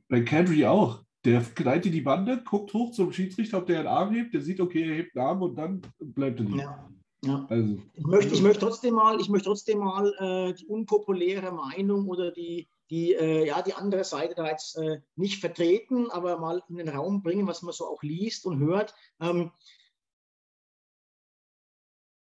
bei 0.08 0.20
Kadri 0.20 0.64
auch. 0.64 1.04
Der 1.24 1.40
knallt 1.40 1.86
in 1.86 1.92
die 1.92 2.02
Bande, 2.02 2.40
guckt 2.44 2.72
hoch 2.72 2.92
zum 2.92 3.12
Schiedsrichter, 3.12 3.58
ob 3.58 3.66
der 3.66 3.80
einen 3.80 3.88
Arm 3.88 4.14
hebt, 4.14 4.32
der 4.32 4.42
sieht, 4.42 4.60
okay, 4.60 4.88
er 4.88 4.94
hebt 4.94 5.16
einen 5.16 5.26
Arm 5.26 5.42
und 5.42 5.56
dann 5.56 5.82
bleibt 5.98 6.38
er 6.38 6.46
liegen. 6.46 6.60
Ja. 6.60 6.88
Ja. 7.26 7.46
Also. 7.48 7.78
Ich, 7.94 8.06
möchte, 8.06 8.34
ich 8.34 8.42
möchte 8.42 8.60
trotzdem 8.60 8.94
mal, 8.94 9.20
ich 9.20 9.28
möchte 9.28 9.48
trotzdem 9.48 9.78
mal 9.78 10.14
äh, 10.18 10.54
die 10.54 10.66
unpopuläre 10.66 11.52
Meinung 11.52 12.08
oder 12.08 12.30
die, 12.30 12.68
die, 12.90 13.14
äh, 13.14 13.46
ja, 13.46 13.62
die 13.62 13.74
andere 13.74 14.04
Seite 14.04 14.34
da 14.34 14.48
jetzt 14.48 14.76
äh, 14.76 15.00
nicht 15.16 15.40
vertreten, 15.40 16.10
aber 16.10 16.38
mal 16.38 16.62
in 16.68 16.76
den 16.76 16.88
Raum 16.88 17.22
bringen, 17.22 17.46
was 17.46 17.62
man 17.62 17.72
so 17.72 17.86
auch 17.86 18.02
liest 18.02 18.46
und 18.46 18.60
hört. 18.60 18.94
Ähm, 19.20 19.50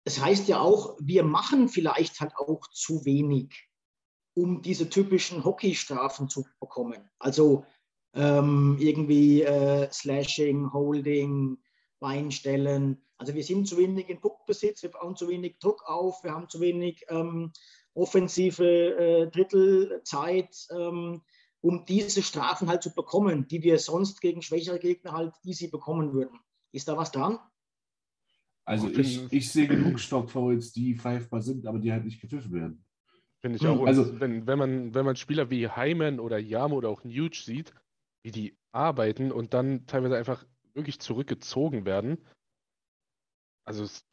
es 0.06 0.20
heißt 0.20 0.48
ja 0.48 0.60
auch, 0.60 0.98
wir 1.00 1.24
machen 1.24 1.70
vielleicht 1.70 2.20
halt 2.20 2.36
auch 2.38 2.68
zu 2.72 3.06
wenig, 3.06 3.70
um 4.36 4.62
diese 4.62 4.90
typischen 4.90 5.44
Hockeystrafen 5.44 6.30
zu 6.30 6.46
bekommen. 6.60 7.10
Also 7.20 7.66
ähm, 8.14 8.78
irgendwie 8.80 9.42
äh, 9.42 9.92
Slashing, 9.92 10.72
Holding, 10.72 11.58
Beinstellen. 12.00 13.02
Also 13.18 13.34
wir 13.34 13.44
sind 13.44 13.68
zu 13.68 13.78
wenig 13.78 14.10
in 14.10 14.20
Puckbesitz, 14.20 14.84
wir 14.84 14.92
bauen 14.92 15.16
zu 15.16 15.30
wenig 15.30 15.60
Druck 15.60 15.84
auf, 15.88 16.24
wir 16.24 16.32
haben 16.32 16.50
zu 16.50 16.60
wenig 16.60 17.06
ähm, 17.10 17.52
offensive 17.94 18.66
äh, 18.66 19.32
Drittelzeit, 19.32 20.56
ähm, 20.72 21.22
um 21.62 21.86
diese 21.86 22.22
Strafen 22.22 22.68
halt 22.68 22.84
zu 22.84 22.94
bekommen, 22.94 23.48
die 23.48 23.64
wir 23.64 23.80
sonst 23.80 24.22
gegen 24.22 24.42
schwächere 24.42 24.80
Gegner 24.80 25.14
halt 25.14 25.34
easy 25.44 25.68
bekommen 25.68 26.14
würden. 26.14 26.40
Ist 26.72 26.88
da 26.88 26.98
was 26.98 27.12
dran? 27.12 27.40
Also 28.66 28.90
ich, 28.90 29.32
ich 29.32 29.52
sehe 29.52 29.68
genug 29.68 30.00
Stockfouls, 30.00 30.74
die 30.74 30.96
pfeifbar 30.96 31.42
sind, 31.42 31.66
aber 31.68 31.80
die 31.80 31.92
halt 31.92 32.04
nicht 32.04 32.20
gepfiffen 32.20 32.52
werden. 32.52 32.86
Finde 33.40 33.58
ich 33.58 33.68
auch. 33.68 33.80
Hm. 33.80 33.88
Also, 33.88 34.20
wenn, 34.20 34.48
wenn, 34.48 34.58
man, 34.58 34.94
wenn 34.96 35.06
man 35.06 35.16
Spieler 35.16 35.52
wie 35.52 35.70
Hyman 35.70 36.20
oder 36.20 36.40
Yamo 36.40 36.76
oder 36.76 36.90
auch 36.90 37.04
Nuge 37.04 37.38
sieht, 37.38 37.74
wie 38.24 38.32
die 38.32 38.58
arbeiten 38.72 39.32
und 39.32 39.54
dann 39.54 39.86
teilweise 39.86 40.18
einfach 40.18 40.46
wirklich 40.76 41.00
zurückgezogen 41.00 41.86
werden, 41.86 42.18
also 43.66 43.84
es 43.84 44.06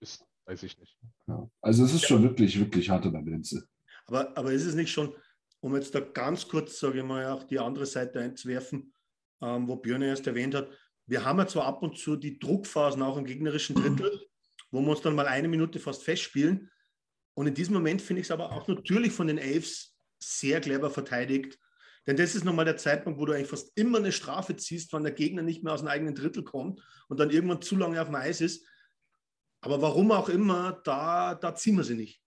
ist, 0.00 0.24
weiß 0.46 0.62
ich 0.62 0.78
nicht. 0.78 0.96
Ja. 1.26 1.50
Also 1.60 1.84
es 1.84 1.94
ist 1.94 2.06
schon 2.06 2.22
wirklich, 2.22 2.58
wirklich 2.58 2.88
hart 2.88 3.06
an 3.06 3.12
der 3.12 3.22
Grenze. 3.22 3.68
Aber, 4.06 4.36
aber 4.36 4.52
ist 4.52 4.64
es 4.64 4.74
nicht 4.74 4.90
schon, 4.90 5.14
um 5.60 5.74
jetzt 5.74 5.94
da 5.94 6.00
ganz 6.00 6.46
kurz, 6.46 6.78
sage 6.78 6.98
ich 6.98 7.04
mal, 7.04 7.26
auch 7.26 7.42
die 7.42 7.58
andere 7.58 7.86
Seite 7.86 8.20
einzuwerfen, 8.20 8.94
ähm, 9.42 9.68
wo 9.68 9.76
Björn 9.76 10.02
erst 10.02 10.26
erwähnt 10.26 10.54
hat, 10.54 10.70
wir 11.06 11.24
haben 11.24 11.38
ja 11.38 11.46
zwar 11.46 11.66
ab 11.66 11.82
und 11.82 11.98
zu 11.98 12.16
die 12.16 12.38
Druckphasen 12.38 13.02
auch 13.02 13.16
im 13.16 13.24
gegnerischen 13.24 13.74
Drittel, 13.74 14.26
wo 14.70 14.80
wir 14.80 14.90
uns 14.90 15.00
dann 15.00 15.14
mal 15.14 15.26
eine 15.26 15.48
Minute 15.48 15.80
fast 15.80 16.04
festspielen. 16.04 16.70
Und 17.34 17.46
in 17.46 17.54
diesem 17.54 17.74
Moment 17.74 18.02
finde 18.02 18.20
ich 18.20 18.26
es 18.26 18.30
aber 18.30 18.52
auch 18.52 18.68
natürlich 18.68 19.12
von 19.12 19.26
den 19.26 19.38
Elves 19.38 19.96
sehr 20.22 20.60
clever 20.60 20.90
verteidigt. 20.90 21.58
Denn 22.08 22.16
das 22.16 22.34
ist 22.34 22.44
nochmal 22.44 22.64
der 22.64 22.78
Zeitpunkt, 22.78 23.20
wo 23.20 23.26
du 23.26 23.34
eigentlich 23.34 23.50
fast 23.50 23.70
immer 23.76 23.98
eine 23.98 24.12
Strafe 24.12 24.56
ziehst, 24.56 24.94
wenn 24.94 25.02
der 25.02 25.12
Gegner 25.12 25.42
nicht 25.42 25.62
mehr 25.62 25.74
aus 25.74 25.80
dem 25.80 25.88
eigenen 25.88 26.14
Drittel 26.14 26.42
kommt 26.42 26.82
und 27.08 27.20
dann 27.20 27.28
irgendwann 27.28 27.60
zu 27.60 27.76
lange 27.76 28.00
auf 28.00 28.08
dem 28.08 28.14
Eis 28.14 28.40
ist. 28.40 28.66
Aber 29.60 29.82
warum 29.82 30.10
auch 30.10 30.30
immer, 30.30 30.80
da, 30.84 31.34
da 31.34 31.54
ziehen 31.54 31.76
wir 31.76 31.84
sie 31.84 31.96
nicht. 31.96 32.22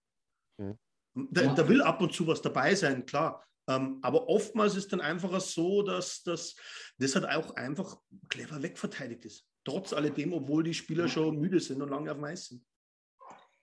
Mhm. 0.60 0.78
Da, 1.16 1.56
da, 1.56 1.68
will 1.68 1.82
ab 1.82 2.00
und 2.00 2.14
zu 2.14 2.28
was 2.28 2.44
dabei 2.44 2.76
sein, 2.76 3.08
klar. 3.08 3.44
Ähm, 3.68 3.98
aber 4.04 4.30
oftmals 4.30 4.76
ist 4.76 4.94
dann 4.94 5.02
einfach 5.02 5.42
so, 5.42 5.82
dass, 5.82 6.22
dass 6.22 6.56
das 7.00 7.16
halt 7.16 7.26
auch 7.26 7.56
einfach 7.56 7.98
clever 8.30 8.62
wegverteidigt 8.62 9.26
ist. 9.26 9.48
Trotz 9.66 9.94
alledem, 9.94 10.34
obwohl 10.34 10.64
die 10.64 10.76
Spieler 10.76 11.08
schon 11.08 11.40
müde 11.40 11.60
sind 11.60 11.82
und 11.82 11.90
lange 11.90 12.12
auf 12.12 12.18
dem 12.18 12.26
Eis 12.26 12.46
sind. 12.46 12.64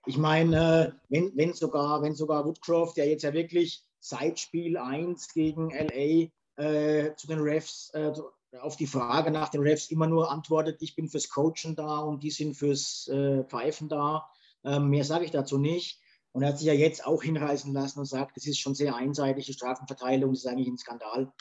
Ich 0.05 0.17
meine, 0.17 0.99
wenn, 1.07 1.31
wenn, 1.37 1.53
sogar, 1.53 2.01
wenn 2.01 2.13
sogar 2.13 2.43
Woodcroft, 2.45 2.97
der 2.97 3.07
jetzt 3.07 3.23
ja 3.23 3.31
wirklich 3.31 3.88
seit 3.99 4.39
Spiel 4.39 4.77
1 4.77 5.33
gegen 5.33 5.69
LA 5.69 6.29
äh, 6.63 7.15
zu 7.15 7.27
den 7.27 7.39
Refs, 7.39 7.91
äh, 7.93 8.11
auf 8.59 8.75
die 8.75 8.87
Frage 8.87 9.31
nach 9.31 9.49
den 9.49 9.61
Refs 9.61 9.91
immer 9.91 10.07
nur 10.07 10.31
antwortet, 10.31 10.81
ich 10.81 10.95
bin 10.95 11.07
fürs 11.07 11.29
Coachen 11.29 11.75
da 11.75 11.99
und 11.99 12.23
die 12.23 12.31
sind 12.31 12.55
fürs 12.55 13.07
äh, 13.07 13.43
Pfeifen 13.43 13.89
da. 13.89 14.29
Ähm, 14.63 14.89
mehr 14.89 15.03
sage 15.03 15.25
ich 15.25 15.31
dazu 15.31 15.57
nicht. 15.57 15.99
Und 16.31 16.43
er 16.43 16.49
hat 16.49 16.57
sich 16.59 16.67
ja 16.67 16.73
jetzt 16.73 17.05
auch 17.05 17.23
hinreißen 17.23 17.73
lassen 17.73 17.99
und 17.99 18.05
sagt, 18.05 18.37
das 18.37 18.45
ist 18.45 18.59
schon 18.59 18.75
sehr 18.75 18.95
einseitige 18.95 19.53
Strafenverteilung, 19.53 20.31
das 20.31 20.43
ist 20.43 20.47
eigentlich 20.47 20.67
ein 20.67 20.77
Skandal. 20.77 21.31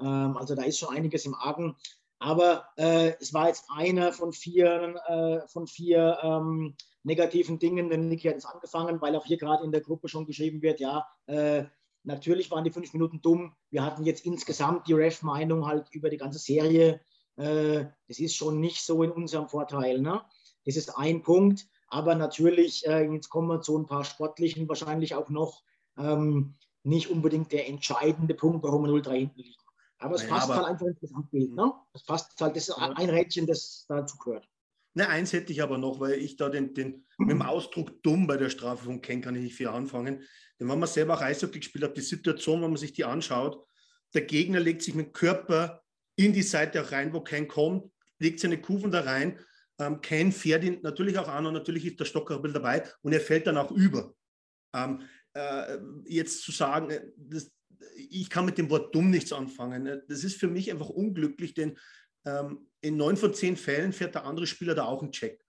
Ähm, 0.00 0.36
also 0.36 0.54
da 0.54 0.62
ist 0.62 0.78
schon 0.78 0.94
einiges 0.94 1.26
im 1.26 1.34
Argen. 1.34 1.76
Aber 2.18 2.68
äh, 2.76 3.14
es 3.20 3.32
war 3.32 3.48
jetzt 3.48 3.66
einer 3.74 4.12
von 4.12 4.32
vier, 4.32 4.96
äh, 5.06 5.48
von 5.48 5.66
vier 5.66 6.18
ähm, 6.22 6.76
negativen 7.04 7.58
Dingen, 7.58 7.90
denn 7.90 8.08
Niki 8.08 8.28
hat 8.28 8.36
es 8.36 8.44
angefangen, 8.44 9.00
weil 9.00 9.14
auch 9.16 9.24
hier 9.24 9.38
gerade 9.38 9.64
in 9.64 9.72
der 9.72 9.80
Gruppe 9.80 10.08
schon 10.08 10.26
geschrieben 10.26 10.60
wird, 10.62 10.80
ja, 10.80 11.06
äh, 11.26 11.64
natürlich 12.08 12.50
waren 12.50 12.64
die 12.64 12.72
fünf 12.72 12.92
Minuten 12.92 13.20
dumm. 13.22 13.54
Wir 13.70 13.84
hatten 13.84 14.02
jetzt 14.02 14.26
insgesamt 14.26 14.88
die 14.88 14.94
Ref-Meinung 14.94 15.66
halt 15.66 15.88
über 15.92 16.10
die 16.10 16.16
ganze 16.16 16.40
Serie. 16.40 17.00
Äh, 17.36 17.84
das 18.08 18.18
ist 18.18 18.34
schon 18.34 18.58
nicht 18.58 18.84
so 18.84 19.02
in 19.04 19.12
unserem 19.12 19.48
Vorteil. 19.48 20.00
Ne? 20.00 20.20
Das 20.64 20.76
ist 20.76 20.98
ein 20.98 21.22
Punkt. 21.22 21.66
Aber 21.86 22.14
natürlich, 22.14 22.86
äh, 22.86 23.10
jetzt 23.12 23.28
kommen 23.28 23.48
wir 23.48 23.60
zu 23.60 23.78
ein 23.78 23.86
paar 23.86 24.04
sportlichen 24.04 24.68
wahrscheinlich 24.68 25.14
auch 25.14 25.28
noch, 25.28 25.62
ähm, 25.96 26.56
nicht 26.82 27.10
unbedingt 27.10 27.52
der 27.52 27.68
entscheidende 27.68 28.34
Punkt, 28.34 28.64
warum 28.64 28.84
wir 28.84 28.90
0-3 28.90 29.14
hinten 29.14 29.40
liegen. 29.40 29.62
Aber 29.98 30.14
es 30.14 30.22
ja, 30.22 30.28
passt 30.28 30.44
aber, 30.44 30.56
halt 30.56 30.66
einfach 30.66 30.86
ins 30.86 31.00
Gesamtbild. 31.00 31.54
Ne? 31.54 31.72
Es 31.92 32.04
passt 32.04 32.40
halt, 32.40 32.56
das 32.56 32.68
ist 32.68 32.74
ein 32.78 33.10
Rädchen, 33.10 33.46
das 33.46 33.84
dazu 33.88 34.16
gehört. 34.18 34.48
Ne, 34.98 35.08
eins 35.08 35.32
hätte 35.32 35.52
ich 35.52 35.62
aber 35.62 35.78
noch, 35.78 36.00
weil 36.00 36.14
ich 36.14 36.36
da 36.36 36.48
den, 36.48 36.74
den 36.74 37.06
mit 37.18 37.30
dem 37.30 37.42
Ausdruck 37.42 38.02
dumm 38.02 38.26
bei 38.26 38.36
der 38.36 38.50
Strafe 38.50 38.84
von 38.84 39.00
Ken 39.00 39.20
kann 39.20 39.36
ich 39.36 39.42
nicht 39.42 39.56
viel 39.56 39.68
anfangen. 39.68 40.24
Denn 40.58 40.68
wenn 40.68 40.78
man 40.78 40.88
selber 40.88 41.14
auch 41.14 41.22
Eishockey 41.22 41.60
gespielt 41.60 41.84
hat, 41.84 41.96
die 41.96 42.02
Situation, 42.02 42.62
wenn 42.62 42.70
man 42.70 42.78
sich 42.78 42.92
die 42.92 43.04
anschaut, 43.04 43.64
der 44.14 44.22
Gegner 44.22 44.60
legt 44.60 44.82
sich 44.82 44.94
mit 44.94 45.06
dem 45.06 45.12
Körper 45.12 45.82
in 46.16 46.32
die 46.32 46.42
Seite 46.42 46.82
auch 46.82 46.92
rein, 46.92 47.12
wo 47.12 47.20
Ken 47.20 47.46
kommt, 47.46 47.90
legt 48.18 48.40
seine 48.40 48.60
Kufen 48.60 48.90
da 48.90 49.00
rein 49.00 49.38
ähm, 49.78 50.00
Ken 50.00 50.32
fährt 50.32 50.64
ihn 50.64 50.80
natürlich 50.82 51.18
auch 51.18 51.28
an 51.28 51.46
und 51.46 51.54
natürlich 51.54 51.86
ist 51.86 52.00
der 52.00 52.04
Stocker 52.04 52.36
ein 52.36 52.42
bisschen 52.42 52.54
dabei 52.54 52.84
und 53.02 53.12
er 53.12 53.20
fällt 53.20 53.46
dann 53.46 53.56
auch 53.56 53.70
über. 53.70 54.14
Ähm, 54.74 55.02
äh, 55.34 55.78
jetzt 56.06 56.42
zu 56.42 56.52
sagen, 56.52 56.90
äh, 56.90 57.00
das, 57.16 57.50
ich 57.94 58.28
kann 58.28 58.44
mit 58.44 58.58
dem 58.58 58.70
Wort 58.70 58.94
dumm 58.94 59.10
nichts 59.10 59.32
anfangen, 59.32 59.86
äh, 59.86 60.00
das 60.08 60.24
ist 60.24 60.36
für 60.36 60.48
mich 60.48 60.70
einfach 60.70 60.88
unglücklich, 60.88 61.54
denn 61.54 61.78
ähm, 62.28 62.68
in 62.80 62.96
neun 62.96 63.16
von 63.16 63.34
zehn 63.34 63.56
Fällen 63.56 63.92
fährt 63.92 64.14
der 64.14 64.24
andere 64.24 64.46
Spieler 64.46 64.74
da 64.74 64.84
auch 64.84 65.02
einen 65.02 65.12
Check. 65.12 65.44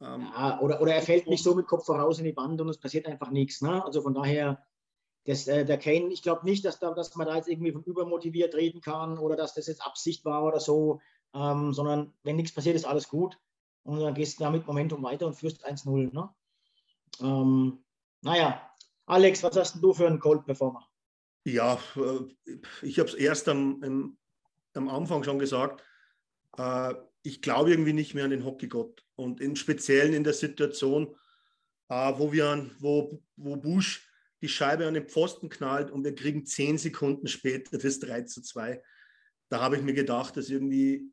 Ähm, 0.00 0.28
ja, 0.34 0.60
oder, 0.60 0.80
oder 0.80 0.94
er 0.94 1.02
fällt 1.02 1.26
nicht 1.26 1.42
so 1.42 1.54
mit 1.54 1.66
Kopf 1.66 1.86
voraus 1.86 2.18
in 2.18 2.24
die 2.24 2.36
Wand 2.36 2.60
und 2.60 2.68
es 2.68 2.78
passiert 2.78 3.06
einfach 3.06 3.30
nichts. 3.30 3.62
Ne? 3.62 3.84
Also 3.84 4.02
von 4.02 4.14
daher, 4.14 4.62
das, 5.24 5.46
äh, 5.48 5.64
der 5.64 5.78
Kane, 5.78 6.12
ich 6.12 6.22
glaube 6.22 6.44
nicht, 6.44 6.64
dass, 6.64 6.78
da, 6.78 6.92
dass 6.92 7.14
man 7.16 7.26
da 7.26 7.36
jetzt 7.36 7.48
irgendwie 7.48 7.72
von 7.72 7.82
übermotiviert 7.82 8.54
reden 8.54 8.80
kann 8.80 9.18
oder 9.18 9.36
dass 9.36 9.54
das 9.54 9.66
jetzt 9.66 9.84
Absicht 9.84 10.24
war 10.24 10.44
oder 10.44 10.60
so, 10.60 11.00
ähm, 11.34 11.72
sondern 11.72 12.12
wenn 12.22 12.36
nichts 12.36 12.54
passiert, 12.54 12.76
ist 12.76 12.84
alles 12.84 13.08
gut 13.08 13.38
und 13.84 14.00
dann 14.00 14.14
gehst 14.14 14.38
du 14.38 14.44
damit 14.44 14.66
Momentum 14.66 15.02
weiter 15.02 15.26
und 15.26 15.34
führst 15.34 15.66
1-0. 15.66 16.12
Ne? 16.12 16.28
Ähm, 17.20 17.84
naja, 18.22 18.70
Alex, 19.06 19.42
was 19.42 19.56
hast 19.56 19.82
du 19.82 19.94
für 19.94 20.06
einen 20.06 20.18
Cold-Performer? 20.18 20.86
Ja, 21.44 21.78
äh, 21.94 22.54
ich 22.82 22.98
habe 22.98 23.08
es 23.08 23.14
erst 23.14 23.48
am, 23.48 23.82
am, 23.82 24.18
am, 24.74 24.88
Anfang 24.88 25.22
schon 25.22 25.38
gesagt. 25.38 25.84
Äh, 26.56 26.94
ich 27.22 27.42
glaube 27.42 27.70
irgendwie 27.70 27.92
nicht 27.92 28.14
mehr 28.14 28.24
an 28.24 28.30
den 28.30 28.44
Hockeygott. 28.44 29.04
Und 29.16 29.40
im 29.40 29.56
Speziellen 29.56 30.14
in 30.14 30.24
der 30.24 30.32
Situation, 30.32 31.16
äh, 31.88 32.12
wo, 32.16 32.32
wir 32.32 32.46
an, 32.46 32.70
wo, 32.78 33.22
wo 33.36 33.56
Busch 33.56 34.08
die 34.42 34.48
Scheibe 34.48 34.86
an 34.86 34.94
den 34.94 35.08
Pfosten 35.08 35.48
knallt 35.48 35.90
und 35.90 36.04
wir 36.04 36.14
kriegen 36.14 36.44
zehn 36.44 36.78
Sekunden 36.78 37.26
später 37.26 37.78
das 37.78 37.98
3 38.00 38.22
zu 38.22 38.42
2. 38.42 38.82
Da 39.48 39.60
habe 39.60 39.76
ich 39.76 39.82
mir 39.82 39.94
gedacht, 39.94 40.36
dass 40.36 40.50
irgendwie 40.50 41.10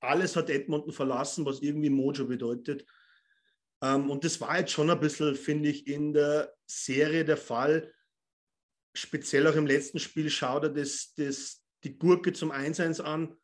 alles 0.00 0.36
hat 0.36 0.50
Edmonton 0.50 0.92
verlassen, 0.92 1.44
was 1.46 1.62
irgendwie 1.62 1.90
Mojo 1.90 2.26
bedeutet. 2.26 2.84
Ähm, 3.82 4.10
und 4.10 4.24
das 4.24 4.40
war 4.40 4.58
jetzt 4.58 4.72
schon 4.72 4.90
ein 4.90 5.00
bisschen, 5.00 5.34
finde 5.34 5.68
ich, 5.68 5.86
in 5.86 6.12
der 6.12 6.54
Serie 6.66 7.24
der 7.24 7.36
Fall. 7.36 7.92
Speziell 8.94 9.46
auch 9.46 9.54
im 9.54 9.66
letzten 9.66 9.98
Spiel 9.98 10.30
schaut 10.30 10.64
er 10.64 10.70
das, 10.70 11.14
das, 11.14 11.62
die 11.84 11.98
Gurke 11.98 12.32
zum 12.32 12.50
1-1 12.50 13.02
an, 13.02 13.36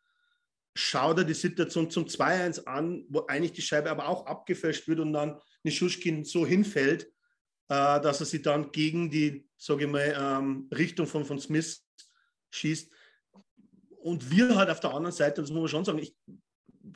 schaut 0.74 1.18
er 1.18 1.24
die 1.24 1.34
Situation 1.34 1.90
zum 1.90 2.06
2-1 2.06 2.64
an, 2.64 3.04
wo 3.08 3.26
eigentlich 3.26 3.52
die 3.52 3.62
Scheibe 3.62 3.90
aber 3.90 4.08
auch 4.08 4.26
abgefälscht 4.26 4.88
wird 4.88 5.00
und 5.00 5.12
dann 5.12 5.40
Nischuschkin 5.64 6.24
so 6.24 6.46
hinfällt, 6.46 7.04
äh, 7.68 8.00
dass 8.00 8.20
er 8.20 8.26
sie 8.26 8.42
dann 8.42 8.72
gegen 8.72 9.10
die, 9.10 9.48
sage 9.56 9.84
ich 9.84 9.90
mal, 9.90 10.14
ähm, 10.18 10.68
Richtung 10.74 11.06
von, 11.06 11.24
von 11.24 11.38
Smith 11.38 11.84
schießt. 12.50 12.92
Und 13.98 14.30
wir 14.30 14.56
halt 14.56 14.70
auf 14.70 14.80
der 14.80 14.92
anderen 14.92 15.14
Seite, 15.14 15.42
das 15.42 15.50
muss 15.50 15.60
man 15.60 15.68
schon 15.68 15.84
sagen, 15.84 15.98
ich 15.98 16.16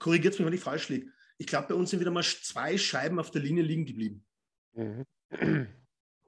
korrigiert 0.00 0.38
mich, 0.38 0.47
wenn 0.47 0.54
ich 0.54 0.61
falsch 0.61 0.88
liege. 0.88 1.11
Ich 1.38 1.47
glaube, 1.47 1.68
bei 1.68 1.75
uns 1.75 1.90
sind 1.90 2.00
wieder 2.00 2.11
mal 2.11 2.25
zwei 2.25 2.76
Scheiben 2.78 3.18
auf 3.21 3.30
der 3.30 3.42
Linie 3.42 3.62
liegen 3.62 3.85
geblieben. 3.85 4.26
Mhm. 4.75 5.06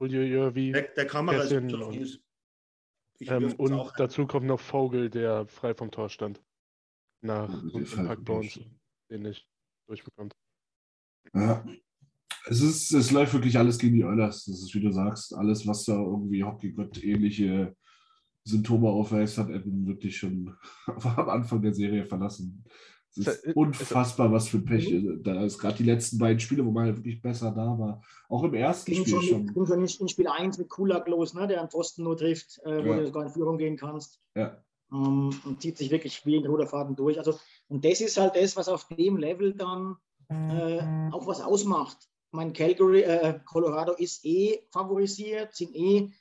Uiuiui, 0.01 0.71
der, 0.71 0.83
der 0.83 1.07
Kamera 1.07 1.43
ist 1.43 1.51
und, 1.51 2.21
ähm, 3.19 3.53
und 3.53 3.91
dazu 3.97 4.25
kommt 4.27 4.45
noch 4.45 4.59
Vogel, 4.61 5.09
der 5.09 5.45
frei 5.47 5.73
vom 5.73 5.91
Tor 5.91 6.09
stand. 6.09 6.41
Nach 7.21 7.47
dem 7.49 7.85
Pack 7.85 8.23
bei 8.23 8.33
uns, 8.33 8.59
den 9.09 9.23
nicht 9.23 9.47
durchbekommt. 9.87 10.33
Ja. 11.33 11.65
Es, 12.45 12.61
ist, 12.61 12.91
es 12.93 13.11
läuft 13.11 13.33
wirklich 13.33 13.57
alles 13.57 13.77
gegen 13.77 13.95
die 13.95 14.03
Oilers. 14.03 14.45
Das 14.45 14.61
ist, 14.61 14.73
wie 14.73 14.79
du 14.79 14.91
sagst, 14.91 15.33
alles, 15.35 15.67
was 15.67 15.85
da 15.85 15.93
irgendwie 15.93 16.43
Hockey-Gott 16.43 17.03
ähnliche 17.03 17.75
Symptome 18.43 18.89
aufweist, 18.89 19.37
hat 19.37 19.49
Edmund 19.49 19.87
wirklich 19.87 20.17
schon 20.17 20.55
am 20.85 21.29
Anfang 21.29 21.61
der 21.61 21.73
Serie 21.73 22.05
verlassen. 22.05 22.63
Es 23.11 23.27
ist 23.27 23.55
unfassbar, 23.55 24.31
was 24.31 24.47
für 24.47 24.59
Pech 24.59 24.91
mhm. 24.91 25.23
da 25.23 25.43
ist. 25.43 25.57
Gerade 25.57 25.77
die 25.77 25.83
letzten 25.83 26.19
beiden 26.19 26.39
Spiele, 26.39 26.65
wo 26.65 26.71
man 26.71 26.85
halt 26.85 26.97
wirklich 26.97 27.21
besser 27.21 27.51
da 27.51 27.77
war. 27.77 28.01
Auch 28.29 28.43
im 28.43 28.53
ersten 28.53 28.93
Spiel 28.93 29.21
schon. 29.21 29.47
Ging 29.47 29.65
schon 29.65 29.81
in 29.81 30.07
Spiel 30.07 30.27
1 30.27 30.59
mit 30.59 30.69
Kulak 30.69 31.07
los, 31.07 31.33
ne, 31.33 31.47
der 31.47 31.61
an 31.61 31.69
Pfosten 31.69 32.03
nur 32.03 32.15
trifft, 32.15 32.59
äh, 32.63 32.83
wo 32.83 32.91
ja. 32.91 32.99
du 32.99 33.07
sogar 33.07 33.25
in 33.25 33.31
Führung 33.31 33.57
gehen 33.57 33.77
kannst. 33.77 34.21
Ja. 34.35 34.63
Ähm, 34.91 35.39
und 35.45 35.61
zieht 35.61 35.77
sich 35.77 35.91
wirklich 35.91 36.25
wie 36.25 36.37
ein 36.37 36.45
roter 36.45 36.67
Faden 36.67 36.95
durch. 36.95 37.17
Also, 37.17 37.39
und 37.67 37.85
das 37.85 38.01
ist 38.01 38.17
halt 38.17 38.35
das, 38.35 38.55
was 38.55 38.69
auf 38.69 38.87
dem 38.87 39.17
Level 39.17 39.53
dann 39.53 39.97
äh, 40.29 40.81
auch 41.11 41.27
was 41.27 41.41
ausmacht. 41.41 41.97
Mein 42.31 42.53
Calgary, 42.53 43.01
äh, 43.01 43.39
Colorado 43.45 43.93
ist 43.93 44.23
eh 44.25 44.59
favorisiert, 44.71 45.55
sind 45.55 45.75
eh 45.75 46.11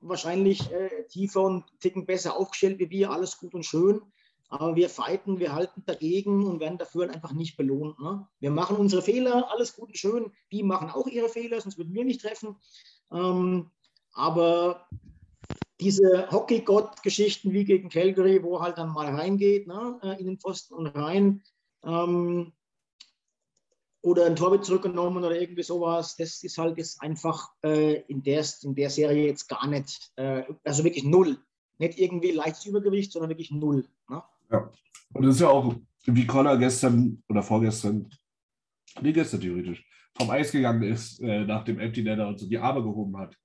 wahrscheinlich 0.00 0.70
äh, 0.70 1.04
tiefer 1.08 1.42
und 1.42 1.64
ticken 1.80 2.04
besser 2.04 2.36
aufgestellt 2.36 2.78
wie 2.78 2.90
wir, 2.90 3.10
alles 3.10 3.38
gut 3.38 3.54
und 3.54 3.64
schön. 3.64 4.02
Aber 4.48 4.76
wir 4.76 4.90
fighten, 4.90 5.38
wir 5.38 5.54
halten 5.54 5.82
dagegen 5.86 6.46
und 6.46 6.60
werden 6.60 6.78
dafür 6.78 7.10
einfach 7.10 7.32
nicht 7.32 7.56
belohnt. 7.56 7.98
Ne? 7.98 8.28
Wir 8.40 8.50
machen 8.50 8.76
unsere 8.76 9.02
Fehler, 9.02 9.50
alles 9.50 9.74
gut 9.74 9.88
und 9.88 9.98
schön. 9.98 10.32
Die 10.52 10.62
machen 10.62 10.90
auch 10.90 11.06
ihre 11.06 11.28
Fehler, 11.28 11.60
sonst 11.60 11.78
würden 11.78 11.94
wir 11.94 12.04
nicht 12.04 12.20
treffen. 12.20 12.56
Ähm, 13.10 13.70
aber 14.12 14.86
diese 15.80 16.30
Hockey-Gott-Geschichten 16.30 17.52
wie 17.52 17.64
gegen 17.64 17.88
Calgary, 17.88 18.42
wo 18.42 18.60
halt 18.60 18.78
dann 18.78 18.92
mal 18.92 19.06
reingeht, 19.14 19.66
ne, 19.66 19.98
äh, 20.02 20.20
in 20.20 20.26
den 20.26 20.38
Pfosten 20.38 20.74
und 20.74 20.86
rein, 20.88 21.42
ähm, 21.84 22.52
oder 24.04 24.26
ein 24.26 24.36
Tor 24.36 24.50
wird 24.50 24.66
zurückgenommen 24.66 25.24
oder 25.24 25.40
irgendwie 25.40 25.62
sowas, 25.62 26.16
das 26.16 26.42
ist 26.42 26.58
halt 26.58 26.76
jetzt 26.76 27.00
einfach 27.00 27.50
äh, 27.64 28.02
in, 28.02 28.22
der, 28.22 28.44
in 28.62 28.74
der 28.74 28.90
Serie 28.90 29.26
jetzt 29.26 29.48
gar 29.48 29.66
nicht, 29.66 30.12
äh, 30.16 30.42
also 30.62 30.84
wirklich 30.84 31.04
null. 31.04 31.38
Nicht 31.78 31.98
irgendwie 31.98 32.30
leichtes 32.30 32.66
Übergewicht, 32.66 33.12
sondern 33.12 33.30
wirklich 33.30 33.50
null. 33.50 33.88
Ne? 34.08 34.22
Ja, 34.50 34.70
und 35.14 35.24
das 35.24 35.36
ist 35.36 35.40
ja 35.40 35.48
auch, 35.48 35.74
wie 36.04 36.26
Connor 36.26 36.58
gestern 36.58 37.22
oder 37.28 37.42
vorgestern, 37.42 38.10
nee, 39.00 39.12
gestern 39.12 39.40
theoretisch, 39.40 39.84
vom 40.16 40.28
Eis 40.28 40.52
gegangen 40.52 40.82
ist, 40.82 41.20
äh, 41.20 41.44
nach 41.44 41.64
dem 41.64 41.80
Empty 41.80 42.02
Netter 42.02 42.28
und 42.28 42.38
so 42.38 42.46
die 42.46 42.58
Arme 42.58 42.82
gehoben 42.82 43.16
hat. 43.16 43.36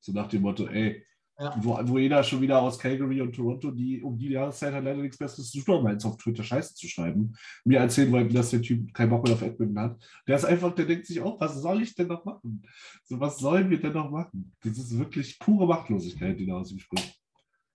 So 0.00 0.12
nach 0.12 0.28
dem 0.28 0.42
Motto, 0.42 0.66
ey, 0.66 1.06
ja. 1.38 1.54
Wo, 1.62 1.78
wo 1.84 1.98
jeder 1.98 2.22
schon 2.24 2.40
wieder 2.40 2.60
aus 2.60 2.78
Calgary 2.78 3.20
und 3.20 3.32
Toronto, 3.32 3.70
die 3.70 4.02
um 4.02 4.18
die 4.18 4.30
Jahreszeit 4.30 4.74
hat 4.74 4.82
leider 4.82 5.00
nichts 5.00 5.18
Besseres 5.18 5.50
zu 5.50 5.60
tun, 5.60 5.86
als 5.86 6.04
auf 6.04 6.16
Twitter 6.16 6.42
Scheiße 6.42 6.74
zu 6.74 6.88
schreiben. 6.88 7.32
Mir 7.64 7.78
erzählen 7.78 8.10
wollten, 8.10 8.34
dass 8.34 8.50
der 8.50 8.60
Typ 8.60 8.92
keinen 8.92 9.10
Bock 9.10 9.24
mehr 9.24 9.34
auf 9.34 9.42
Edmonton 9.42 9.78
hat. 9.78 9.96
Der 10.26 10.36
ist 10.36 10.44
einfach, 10.44 10.74
der 10.74 10.86
denkt 10.86 11.06
sich 11.06 11.20
auch, 11.20 11.40
was 11.40 11.54
soll 11.60 11.82
ich 11.82 11.94
denn 11.94 12.08
noch 12.08 12.24
machen? 12.24 12.62
So, 13.04 13.20
was 13.20 13.38
sollen 13.38 13.70
wir 13.70 13.80
denn 13.80 13.92
noch 13.92 14.10
machen? 14.10 14.52
Das 14.64 14.78
ist 14.78 14.98
wirklich 14.98 15.38
pure 15.38 15.66
Machtlosigkeit, 15.66 16.40
die 16.40 16.46
da 16.46 16.54
aus 16.54 16.72
ihm 16.72 16.80
spricht. 16.80 17.20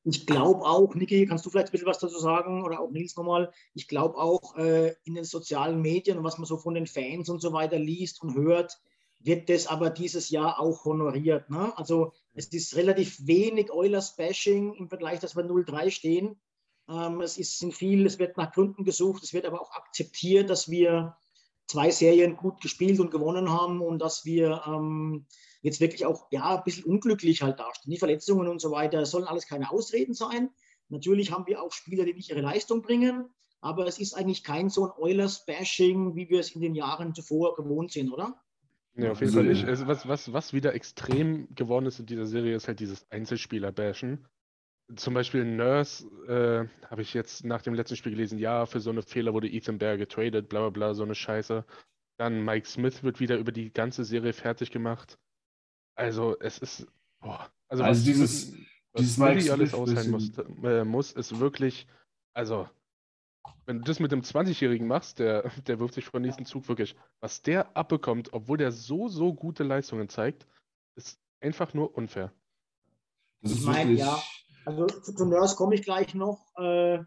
Ich 0.05 0.25
glaube 0.25 0.65
auch, 0.65 0.93
Niki, 0.96 1.25
kannst 1.25 1.46
du 1.46 1.50
vielleicht 1.50 1.70
ein 1.70 1.72
bisschen 1.72 1.88
was 1.88 2.00
dazu 2.00 2.20
sagen 2.20 2.65
oder 2.65 2.82
auch 2.82 2.91
Nils 2.91 3.15
nochmal? 3.15 3.53
Ich 3.74 3.88
glaube 3.88 4.17
auch 4.17 4.58
äh, 4.58 4.93
in 5.05 5.15
den 5.15 5.24
sozialen 5.24 5.82
Medien 5.82 6.17
und 6.17 6.25
was 6.25 6.38
man 6.38 6.46
so 6.46 6.58
von 6.58 6.74
den 6.74 6.88
Fans 6.88 7.29
und 7.29 7.41
so 7.41 7.53
weiter 7.53 7.79
liest 7.79 8.22
und 8.22 8.36
hört, 8.36 8.82
wird 9.22 9.50
das 9.50 9.67
aber 9.67 9.89
dieses 9.89 10.29
Jahr 10.29 10.60
auch 10.60 10.84
honoriert. 10.84 11.50
Ne? 11.50 11.72
Also 11.77 12.12
es 12.34 12.48
ist 12.48 12.76
relativ 12.76 13.26
wenig 13.26 13.72
Oilers-Bashing 13.72 14.74
im 14.74 14.89
Vergleich, 14.89 15.19
dass 15.19 15.36
wir 15.36 15.43
0-3 15.43 15.91
stehen. 15.91 16.41
Ähm, 16.89 17.22
es 17.22 17.38
ist 17.38 17.60
sind 17.60 17.74
viel, 17.74 18.06
es 18.06 18.19
wird 18.19 18.38
nach 18.38 18.52
Gründen 18.52 18.84
gesucht, 18.84 19.24
es 19.24 19.34
wird 19.34 19.46
aber 19.46 19.62
auch 19.62 19.72
akzeptiert, 19.72 20.50
dass 20.50 20.69
wir 20.69 21.15
zwei 21.67 21.91
Serien 21.91 22.36
gut 22.36 22.62
gespielt 22.62 23.00
und 23.00 23.12
gewonnen 23.12 23.50
haben 23.50 23.82
und 23.82 24.00
dass 24.00 24.26
wir 24.26 24.63
ähm, 24.67 25.26
jetzt 25.62 25.80
wirklich 25.80 26.06
auch 26.06 26.28
ja, 26.32 26.58
ein 26.58 26.63
bisschen 26.63 26.84
unglücklich 26.84 27.41
halt 27.41 27.60
dastehen. 27.60 27.91
Die 27.91 28.00
Verletzungen 28.00 28.48
und 28.48 28.60
so 28.60 28.72
weiter 28.72 29.06
sollen 29.06 29.26
alles 29.26 29.48
keine 29.48 29.72
Ausreden 29.72 30.13
sein. 30.13 30.50
Natürlich 30.89 31.32
haben 31.32 31.48
wir 31.48 31.62
auch 31.62 31.72
Spieler, 31.72 32.04
die 32.04 32.13
nicht 32.13 32.30
ihre 32.30 32.41
Leistung 32.41 32.82
bringen, 32.82 33.30
aber 33.62 33.88
es 33.88 33.98
ist 33.98 34.13
eigentlich 34.13 34.43
kein 34.43 34.69
so 34.69 34.86
ein 34.86 34.91
Oilers-Bashing, 34.98 36.15
wie 36.15 36.30
wir 36.30 36.41
es 36.41 36.52
in 36.54 36.62
den 36.62 36.76
Jahren 36.76 37.15
zuvor 37.15 37.56
gewohnt 37.56 37.91
sind, 37.91 38.12
oder? 38.12 38.41
Ja, 38.95 39.12
auf 39.12 39.21
jeden 39.21 39.34
Fall 39.34 39.43
nicht. 39.43 39.65
Also 39.65 39.88
was, 39.88 40.08
was, 40.08 40.34
was 40.34 40.53
wieder 40.53 40.73
extrem 40.75 41.53
geworden 41.56 41.86
ist 41.88 41.99
in 41.99 42.06
dieser 42.06 42.25
Serie, 42.25 42.56
ist 42.56 42.67
halt 42.67 42.79
dieses 42.79 43.10
Einzelspieler-Bashen. 43.10 44.25
Zum 44.95 45.13
Beispiel 45.13 45.45
Nurse 45.45 46.06
äh, 46.27 46.88
habe 46.88 47.01
ich 47.01 47.13
jetzt 47.13 47.45
nach 47.45 47.62
dem 47.62 47.73
letzten 47.73 47.95
Spiel 47.95 48.12
gelesen, 48.12 48.38
ja, 48.38 48.65
für 48.65 48.79
so 48.79 48.91
eine 48.91 49.01
Fehler 49.01 49.34
wurde 49.34 49.47
Ethan 49.47 49.79
Bear 49.79 49.97
getradet, 49.97 50.49
bla 50.49 50.60
bla 50.62 50.69
bla, 50.69 50.93
so 50.93 51.03
eine 51.03 51.15
Scheiße. 51.15 51.65
Dann 52.17 52.43
Mike 52.45 52.67
Smith 52.67 53.01
wird 53.03 53.19
wieder 53.19 53.38
über 53.38 53.51
die 53.51 53.71
ganze 53.71 54.03
Serie 54.03 54.34
fertig 54.34 54.69
gemacht. 54.71 55.17
Also 55.95 56.38
es 56.39 56.60
ist, 56.60 56.88
boah, 57.19 57.49
also, 57.69 57.84
also 57.84 57.99
was, 57.99 58.03
dieses, 58.03 58.53
was 58.91 59.01
dieses 59.01 59.17
Mike 59.17 59.51
alles 59.51 59.73
aushalten 59.73 60.12
muss, 60.12 60.32
äh, 60.63 60.84
muss, 60.84 61.13
ist 61.13 61.39
wirklich, 61.39 61.88
also 62.34 62.69
wenn 63.65 63.79
du 63.79 63.84
das 63.84 63.99
mit 63.99 64.12
einem 64.12 64.21
20-Jährigen 64.21 64.88
machst, 64.88 65.19
der, 65.19 65.49
der 65.67 65.79
wirft 65.79 65.93
sich 65.93 66.06
vor 66.06 66.19
den 66.19 66.27
nächsten 66.27 66.45
Zug 66.45 66.67
wirklich. 66.67 66.95
Was 67.19 67.41
der 67.41 67.75
abbekommt, 67.75 68.34
obwohl 68.34 68.58
der 68.58 68.71
so, 68.71 69.08
so 69.08 69.34
gute 69.34 69.63
Leistungen 69.63 70.10
zeigt, 70.10 70.45
ist 70.95 71.19
einfach 71.41 71.73
nur 71.73 71.95
unfair. 71.95 72.32
ich 73.41 73.62
meine, 73.62 73.93
ja, 73.93 74.21
also 74.65 74.86
zu, 74.88 75.13
zu 75.13 75.25
Nurse 75.25 75.56
komme 75.56 75.75
ich 75.75 75.84
gleich 75.84 76.13
noch. 76.13 76.39
Äh, 76.58 76.95
äh, 76.95 77.03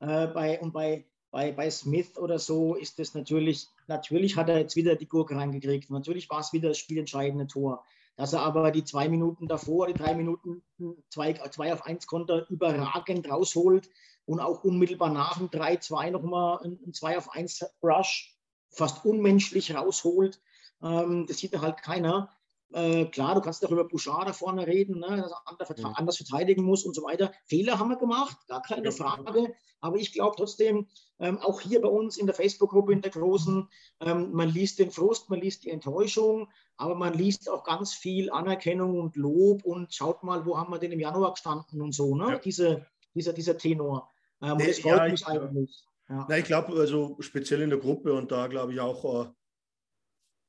bei, 0.00 0.60
und 0.60 0.72
bei, 0.72 1.06
bei, 1.30 1.52
bei 1.52 1.70
Smith 1.70 2.18
oder 2.18 2.38
so 2.38 2.74
ist 2.74 2.98
es 2.98 3.14
natürlich, 3.14 3.68
natürlich 3.86 4.36
hat 4.36 4.48
er 4.48 4.58
jetzt 4.58 4.76
wieder 4.76 4.96
die 4.96 5.08
Gurke 5.08 5.36
reingekriegt. 5.36 5.90
Natürlich 5.90 6.28
war 6.30 6.40
es 6.40 6.52
wieder 6.52 6.68
das 6.68 6.78
spielentscheidende 6.78 7.46
Tor. 7.46 7.84
Dass 8.16 8.32
er 8.32 8.40
aber 8.40 8.70
die 8.70 8.84
zwei 8.84 9.08
Minuten 9.08 9.46
davor, 9.46 9.86
die 9.86 9.94
drei 9.94 10.14
Minuten, 10.14 10.62
zwei, 11.10 11.34
zwei 11.34 11.72
auf 11.72 11.84
eins 11.84 12.06
Konter 12.06 12.48
überragend 12.48 13.30
rausholt, 13.30 13.90
und 14.26 14.40
auch 14.40 14.64
unmittelbar 14.64 15.10
nach 15.10 15.38
dem 15.38 15.48
3-2 15.48 16.10
nochmal 16.10 16.58
ein 16.64 16.92
2 16.92 17.18
auf 17.18 17.32
1 17.32 17.64
Rush 17.82 18.36
fast 18.70 19.04
unmenschlich 19.04 19.74
rausholt. 19.74 20.40
Ähm, 20.82 21.26
das 21.26 21.38
sieht 21.38 21.58
halt 21.58 21.82
keiner. 21.82 22.35
Äh, 22.72 23.06
klar, 23.06 23.34
du 23.34 23.40
kannst 23.40 23.64
auch 23.64 23.70
über 23.70 23.84
Bouchard 23.84 24.28
da 24.28 24.32
vorne 24.32 24.66
reden, 24.66 24.98
ne, 24.98 25.24
dass 25.58 25.70
er 25.70 25.78
mhm. 25.78 25.94
anders 25.94 26.16
verteidigen 26.16 26.64
muss 26.64 26.84
und 26.84 26.94
so 26.94 27.02
weiter. 27.02 27.32
Fehler 27.46 27.78
haben 27.78 27.90
wir 27.90 27.96
gemacht, 27.96 28.36
gar 28.48 28.62
keine 28.62 28.90
Frage. 28.92 29.54
Aber 29.80 29.96
ich 29.98 30.12
glaube 30.12 30.34
trotzdem, 30.36 30.88
ähm, 31.18 31.38
auch 31.38 31.60
hier 31.60 31.80
bei 31.80 31.88
uns 31.88 32.16
in 32.16 32.26
der 32.26 32.34
Facebook-Gruppe, 32.34 32.92
in 32.92 33.02
der 33.02 33.12
großen, 33.12 33.68
ähm, 34.00 34.32
man 34.32 34.48
liest 34.48 34.78
den 34.78 34.90
Frust, 34.90 35.30
man 35.30 35.40
liest 35.40 35.64
die 35.64 35.70
Enttäuschung, 35.70 36.48
aber 36.76 36.94
man 36.94 37.14
liest 37.14 37.48
auch 37.48 37.62
ganz 37.62 37.94
viel 37.94 38.30
Anerkennung 38.30 38.98
und 38.98 39.16
Lob 39.16 39.64
und 39.64 39.94
schaut 39.94 40.22
mal, 40.24 40.44
wo 40.44 40.58
haben 40.58 40.72
wir 40.72 40.78
denn 40.78 40.92
im 40.92 41.00
Januar 41.00 41.32
gestanden 41.32 41.80
und 41.80 41.92
so, 41.92 42.16
ne? 42.16 42.32
Ja. 42.32 42.38
Diese, 42.38 42.86
dieser, 43.14 43.32
dieser 43.32 43.56
Tenor. 43.56 44.10
Ähm, 44.42 44.52
und 44.52 44.66
das 44.66 44.80
freut 44.80 44.98
ja, 44.98 45.08
mich 45.08 45.26
eigentlich. 45.26 45.84
Ja. 46.08 46.26
Na, 46.28 46.38
ich 46.38 46.44
glaube, 46.44 46.72
also 46.78 47.16
speziell 47.20 47.62
in 47.62 47.70
der 47.70 47.78
Gruppe 47.78 48.12
und 48.12 48.30
da 48.30 48.46
glaube 48.46 48.72
ich 48.72 48.80
auch 48.80 49.26
äh, 49.26 49.28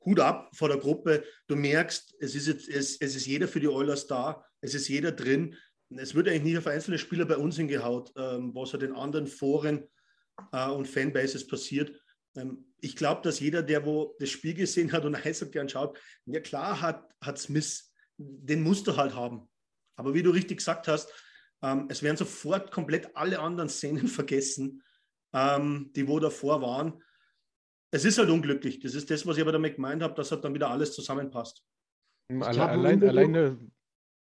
Hut 0.07 0.21
ab 0.21 0.49
vor 0.53 0.69
der 0.69 0.77
Gruppe. 0.77 1.25
Du 1.47 1.55
merkst, 1.55 2.15
es 2.19 2.33
ist, 2.33 2.47
jetzt, 2.47 2.69
es, 2.69 2.95
es 3.01 3.15
ist 3.15 3.25
jeder 3.25 3.47
für 3.47 3.59
die 3.59 3.67
Oilers 3.67 4.07
da, 4.07 4.45
es 4.61 4.73
ist 4.73 4.87
jeder 4.87 5.11
drin. 5.11 5.55
Es 5.89 6.15
wird 6.15 6.29
eigentlich 6.29 6.43
nicht 6.43 6.57
auf 6.57 6.67
einzelne 6.67 6.97
Spieler 6.97 7.25
bei 7.25 7.35
uns 7.35 7.57
hingehaut, 7.57 8.13
ähm, 8.15 8.55
was 8.55 8.71
halt 8.71 8.83
in 8.83 8.93
anderen 8.93 9.27
Foren 9.27 9.83
äh, 10.53 10.69
und 10.69 10.87
Fanbases 10.87 11.45
passiert. 11.45 11.91
Ähm, 12.37 12.73
ich 12.79 12.95
glaube, 12.95 13.21
dass 13.21 13.41
jeder, 13.41 13.63
der 13.63 13.85
wo 13.85 14.15
das 14.19 14.29
Spiel 14.29 14.53
gesehen 14.53 14.93
hat 14.93 15.03
und 15.03 15.15
Eishockey 15.25 15.59
anschaut, 15.59 15.99
ja 16.25 16.39
klar 16.39 16.81
hat, 16.81 17.05
hat 17.19 17.37
Smith, 17.37 17.91
den 18.17 18.63
musst 18.63 18.87
du 18.87 18.95
halt 18.95 19.13
haben. 19.13 19.49
Aber 19.97 20.13
wie 20.13 20.23
du 20.23 20.29
richtig 20.29 20.59
gesagt 20.59 20.87
hast, 20.87 21.11
ähm, 21.61 21.87
es 21.89 22.01
werden 22.01 22.17
sofort 22.17 22.71
komplett 22.71 23.13
alle 23.15 23.39
anderen 23.39 23.69
Szenen 23.69 24.07
vergessen, 24.07 24.83
ähm, 25.33 25.91
die 25.97 26.07
wo 26.07 26.17
davor 26.19 26.61
waren. 26.61 27.03
Es 27.91 28.05
ist 28.05 28.17
halt 28.17 28.29
unglücklich. 28.29 28.79
Das 28.79 28.95
ist 28.95 29.09
das, 29.09 29.25
was 29.25 29.37
ich 29.37 29.41
aber 29.41 29.51
damit 29.51 29.75
gemeint 29.75 30.03
habe, 30.03 30.13
dass 30.13 30.31
halt 30.31 30.43
dann 30.43 30.53
wieder 30.53 30.69
alles 30.69 30.93
zusammenpasst. 30.93 31.63
Alle, 32.29 32.67
allein, 32.67 33.03
alleine, 33.03 33.57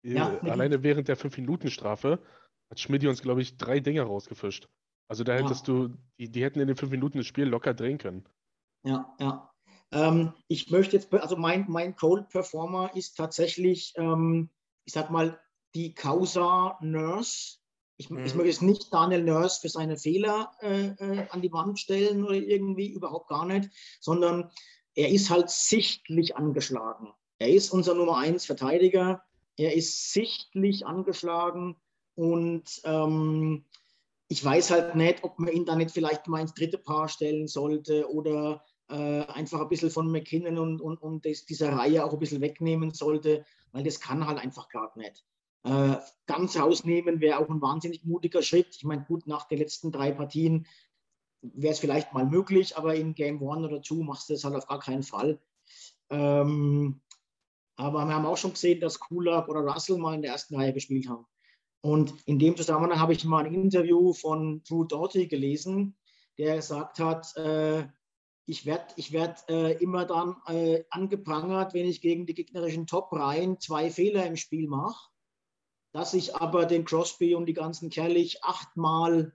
ja, 0.03 0.33
äh, 0.41 0.49
alleine 0.49 0.83
während 0.83 1.09
der 1.09 1.17
5-Minuten-Strafe 1.17 2.19
hat 2.69 2.79
Schmidt 2.79 3.05
uns, 3.05 3.21
glaube 3.21 3.41
ich, 3.41 3.57
drei 3.57 3.79
Dinge 3.79 4.01
rausgefischt. 4.01 4.67
Also 5.09 5.23
da 5.23 5.35
hättest 5.35 5.67
ja. 5.67 5.73
du, 5.73 5.97
die, 6.19 6.29
die 6.29 6.43
hätten 6.43 6.59
in 6.59 6.67
den 6.67 6.77
fünf 6.77 6.91
Minuten 6.91 7.17
das 7.17 7.27
Spiel 7.27 7.45
locker 7.45 7.73
drehen 7.73 7.97
können. 7.97 8.25
Ja, 8.85 9.13
ja. 9.19 9.51
Ähm, 9.91 10.33
ich 10.47 10.69
möchte 10.69 10.97
jetzt, 10.97 11.13
also 11.13 11.37
mein, 11.37 11.65
mein 11.69 11.95
Cold 11.95 12.29
Performer 12.29 12.91
ist 12.95 13.15
tatsächlich, 13.15 13.93
ähm, 13.95 14.49
ich 14.85 14.93
sag 14.93 15.09
mal, 15.11 15.39
die 15.75 15.93
Causa 15.93 16.77
Nurse. 16.81 17.59
Ich, 17.97 18.09
mhm. 18.09 18.25
ich 18.25 18.35
möchte 18.35 18.49
jetzt 18.49 18.61
nicht 18.61 18.93
Daniel 18.93 19.23
Nurse 19.23 19.59
für 19.61 19.69
seine 19.69 19.97
Fehler 19.97 20.51
äh, 20.61 20.87
äh, 20.87 21.27
an 21.29 21.41
die 21.41 21.51
Wand 21.51 21.79
stellen 21.79 22.23
oder 22.23 22.35
irgendwie, 22.35 22.91
überhaupt 22.91 23.27
gar 23.27 23.45
nicht, 23.45 23.69
sondern 23.99 24.51
er 24.95 25.09
ist 25.09 25.29
halt 25.29 25.49
sichtlich 25.49 26.35
angeschlagen. 26.35 27.11
Er 27.39 27.49
ist 27.49 27.71
unser 27.71 27.93
Nummer 27.93 28.17
1 28.17 28.45
Verteidiger. 28.45 29.23
Er 29.57 29.75
ist 29.75 30.13
sichtlich 30.13 30.85
angeschlagen 30.85 31.75
und 32.15 32.81
ähm, 32.83 33.65
ich 34.27 34.43
weiß 34.43 34.71
halt 34.71 34.95
nicht, 34.95 35.23
ob 35.23 35.39
man 35.39 35.53
ihn 35.53 35.65
da 35.65 35.75
nicht 35.75 35.91
vielleicht 35.91 36.27
mal 36.27 36.41
ins 36.41 36.53
dritte 36.53 36.77
Paar 36.77 37.07
stellen 37.09 37.47
sollte 37.47 38.11
oder 38.11 38.63
äh, 38.89 39.21
einfach 39.25 39.61
ein 39.61 39.69
bisschen 39.69 39.89
von 39.89 40.11
McKinnon 40.11 40.57
und, 40.57 40.81
und, 40.81 41.01
und 41.01 41.25
das, 41.25 41.45
dieser 41.45 41.73
Reihe 41.73 42.03
auch 42.03 42.13
ein 42.13 42.19
bisschen 42.19 42.41
wegnehmen 42.41 42.91
sollte, 42.91 43.45
weil 43.71 43.83
das 43.83 43.99
kann 43.99 44.27
halt 44.27 44.39
einfach 44.39 44.69
gar 44.69 44.95
nicht. 44.97 45.23
Äh, 45.63 45.97
ganz 46.25 46.57
rausnehmen 46.57 47.19
wäre 47.19 47.39
auch 47.39 47.49
ein 47.49 47.61
wahnsinnig 47.61 48.03
mutiger 48.05 48.41
Schritt. 48.41 48.75
Ich 48.75 48.83
meine, 48.83 49.03
gut, 49.05 49.27
nach 49.27 49.47
den 49.47 49.59
letzten 49.59 49.91
drei 49.91 50.11
Partien 50.11 50.67
wäre 51.41 51.73
es 51.73 51.79
vielleicht 51.79 52.13
mal 52.13 52.25
möglich, 52.25 52.77
aber 52.77 52.95
in 52.95 53.15
Game 53.15 53.41
One 53.41 53.67
oder 53.67 53.81
Two 53.81 54.03
machst 54.03 54.29
du 54.29 54.33
das 54.33 54.43
halt 54.43 54.55
auf 54.55 54.67
gar 54.67 54.79
keinen 54.79 55.03
Fall. 55.03 55.39
Ähm, 56.09 57.01
aber 57.75 58.05
wir 58.05 58.15
haben 58.15 58.25
auch 58.25 58.37
schon 58.37 58.53
gesehen, 58.53 58.79
dass 58.79 58.99
Kulak 58.99 59.49
oder 59.49 59.59
Russell 59.61 59.97
mal 59.97 60.15
in 60.15 60.21
der 60.21 60.31
ersten 60.31 60.55
Reihe 60.55 60.73
gespielt 60.73 61.07
haben. 61.07 61.25
Und 61.81 62.13
in 62.25 62.39
dem 62.39 62.57
Zusammenhang 62.57 62.99
habe 62.99 63.13
ich 63.13 63.23
mal 63.23 63.45
ein 63.45 63.53
Interview 63.53 64.13
von 64.13 64.63
Drew 64.63 64.83
Doughty 64.83 65.27
gelesen, 65.27 65.95
der 66.37 66.55
gesagt 66.55 66.99
hat, 66.99 67.35
äh, 67.37 67.87
ich 68.45 68.65
werde 68.65 68.85
ich 68.95 69.11
werd, 69.11 69.47
äh, 69.49 69.73
immer 69.73 70.05
dann 70.05 70.37
äh, 70.47 70.83
angeprangert, 70.89 71.73
wenn 71.73 71.85
ich 71.85 72.01
gegen 72.01 72.25
die 72.25 72.33
gegnerischen 72.33 72.87
Top-Reihen 72.87 73.59
zwei 73.59 73.91
Fehler 73.91 74.25
im 74.25 74.37
Spiel 74.37 74.67
mache, 74.67 75.09
dass 75.91 76.13
ich 76.13 76.35
aber 76.35 76.65
den 76.65 76.85
Crosby 76.85 77.35
und 77.35 77.45
die 77.45 77.53
ganzen 77.53 77.89
Kerlich 77.89 78.43
achtmal 78.43 79.33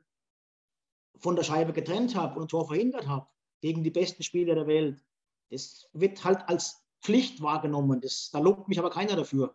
von 1.19 1.37
der 1.37 1.45
Scheibe 1.45 1.73
getrennt 1.73 2.15
habe 2.15 2.37
und 2.37 2.47
ein 2.47 2.49
Tor 2.49 2.67
verhindert 2.67 3.07
habe 3.07 3.27
gegen 3.61 3.85
die 3.85 3.91
besten 3.91 4.23
Spieler 4.23 4.55
der 4.55 4.67
Welt. 4.67 5.03
Das 5.51 5.89
wird 5.93 6.25
halt 6.25 6.49
als 6.49 6.83
Pflicht 7.01 7.43
wahrgenommen. 7.43 8.01
Das, 8.01 8.31
da 8.33 8.39
lobt 8.39 8.69
mich 8.69 8.79
aber 8.79 8.91
keiner 8.91 9.17
dafür. 9.17 9.55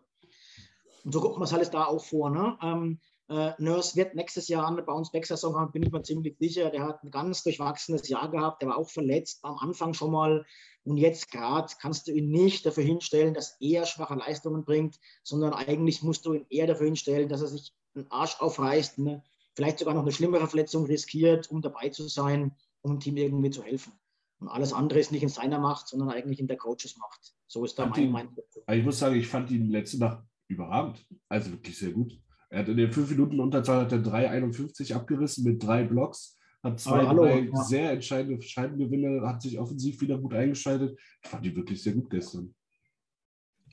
Und 1.04 1.12
so 1.12 1.20
guckt 1.20 1.38
man 1.38 1.44
es 1.44 1.52
halt 1.52 1.72
da 1.72 1.84
auch 1.84 2.04
vor. 2.04 2.30
Ne? 2.30 2.58
Ähm, 2.62 3.00
äh, 3.28 3.52
Nurse 3.58 3.96
wird 3.96 4.14
nächstes 4.14 4.48
Jahr 4.48 4.66
eine 4.68 4.82
Bounce-Back-Saison 4.82 5.54
haben, 5.56 5.72
bin 5.72 5.82
ich 5.82 5.92
mir 5.92 6.02
ziemlich 6.02 6.38
sicher. 6.38 6.70
Der 6.70 6.84
hat 6.84 7.02
ein 7.04 7.10
ganz 7.10 7.42
durchwachsenes 7.42 8.08
Jahr 8.08 8.30
gehabt. 8.30 8.62
Der 8.62 8.70
war 8.70 8.78
auch 8.78 8.88
verletzt 8.88 9.40
am 9.42 9.58
Anfang 9.58 9.92
schon 9.92 10.12
mal. 10.12 10.46
Und 10.84 10.96
jetzt 10.96 11.30
gerade 11.30 11.72
kannst 11.80 12.06
du 12.06 12.12
ihn 12.12 12.30
nicht 12.30 12.64
dafür 12.64 12.84
hinstellen, 12.84 13.34
dass 13.34 13.56
er 13.60 13.84
schwache 13.84 14.14
Leistungen 14.14 14.64
bringt, 14.64 14.98
sondern 15.22 15.52
eigentlich 15.52 16.02
musst 16.02 16.24
du 16.24 16.32
ihn 16.32 16.46
eher 16.48 16.66
dafür 16.66 16.86
hinstellen, 16.86 17.28
dass 17.28 17.42
er 17.42 17.48
sich 17.48 17.74
einen 17.94 18.10
Arsch 18.10 18.40
aufreißt, 18.40 18.98
ne? 18.98 19.22
vielleicht 19.54 19.80
sogar 19.80 19.92
noch 19.92 20.02
eine 20.02 20.12
schlimmere 20.12 20.46
Verletzung 20.46 20.86
riskiert, 20.86 21.50
um 21.50 21.60
dabei 21.60 21.90
zu 21.90 22.08
sein, 22.08 22.56
um 22.80 22.92
dem 22.92 23.00
Team 23.00 23.16
irgendwie 23.16 23.50
zu 23.50 23.62
helfen. 23.62 23.92
Und 24.38 24.48
alles 24.48 24.72
andere 24.72 25.00
ist 25.00 25.12
nicht 25.12 25.22
in 25.22 25.28
seiner 25.28 25.58
Macht, 25.58 25.88
sondern 25.88 26.10
eigentlich 26.10 26.38
in 26.38 26.46
der 26.46 26.56
Coaches 26.56 26.96
Macht. 26.96 27.34
So 27.48 27.64
ist 27.64 27.78
da 27.78 27.86
mein 27.86 28.10
Meinung. 28.10 28.36
Ich 28.70 28.84
muss 28.84 29.00
sagen, 29.00 29.16
ich 29.16 29.26
fand 29.26 29.50
ihn 29.50 29.68
letzte 29.68 29.98
Nacht 29.98 30.22
überragend. 30.46 31.04
Also 31.28 31.50
wirklich 31.50 31.76
sehr 31.76 31.90
gut. 31.90 32.18
Er 32.50 32.60
hat 32.60 32.68
in 32.68 32.76
den 32.76 32.92
fünf 32.92 33.10
Minuten 33.10 33.40
Unterzahl 33.40 33.82
hat 33.82 33.92
er 33.92 33.98
3,51 33.98 34.94
abgerissen 34.94 35.44
mit 35.44 35.62
drei 35.62 35.84
Blocks, 35.84 36.38
hat 36.62 36.80
zwei, 36.80 37.06
hallo, 37.06 37.24
drei 37.24 37.40
ja. 37.40 37.62
sehr 37.62 37.90
entscheidende 37.92 38.42
Scheibengewinne, 38.42 39.26
hat 39.26 39.42
sich 39.42 39.58
offensiv 39.58 40.00
wieder 40.00 40.18
gut 40.18 40.34
eingeschaltet. 40.34 40.98
Ich 41.22 41.28
fand 41.28 41.44
die 41.44 41.54
wirklich 41.54 41.82
sehr 41.82 41.92
gut 41.92 42.10
gestern. 42.10 42.54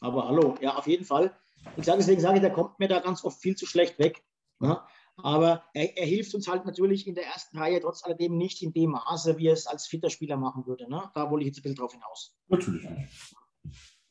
Aber 0.02 0.28
hallo, 0.28 0.56
ja, 0.62 0.76
auf 0.76 0.88
jeden 0.88 1.06
Fall. 1.06 1.34
Ich 1.78 1.86
sage 1.86 2.00
deswegen 2.00 2.22
sage 2.22 2.36
ich, 2.36 2.42
der 2.42 2.52
kommt 2.52 2.78
mir 2.80 2.88
da 2.88 3.00
ganz 3.00 3.24
oft 3.24 3.40
viel 3.42 3.56
zu 3.56 3.66
schlecht 3.66 3.98
weg. 3.98 4.24
Ja? 4.60 4.86
Aber 5.18 5.64
er, 5.74 5.98
er, 5.98 6.06
hilft 6.06 6.36
uns 6.36 6.48
halt 6.48 6.66
natürlich 6.66 7.08
in 7.08 7.16
der 7.16 7.26
ersten 7.26 7.58
Reihe 7.58 7.80
trotz 7.80 8.04
alledem 8.04 8.38
nicht 8.38 8.62
in 8.62 8.74
dem 8.74 8.92
Maße, 8.92 9.38
wie 9.38 9.48
er 9.48 9.54
es 9.54 9.66
als 9.66 9.88
fitter 9.88 10.10
Spieler 10.10 10.36
machen 10.36 10.66
würde. 10.68 10.90
Ne? 10.90 11.10
Da 11.14 11.32
wollte 11.32 11.44
ich 11.44 11.48
jetzt 11.48 11.60
ein 11.60 11.64
bisschen 11.64 11.78
drauf 11.78 11.94
hinaus. 11.94 12.36
Natürlich 12.50 12.90
nicht. 12.90 13.10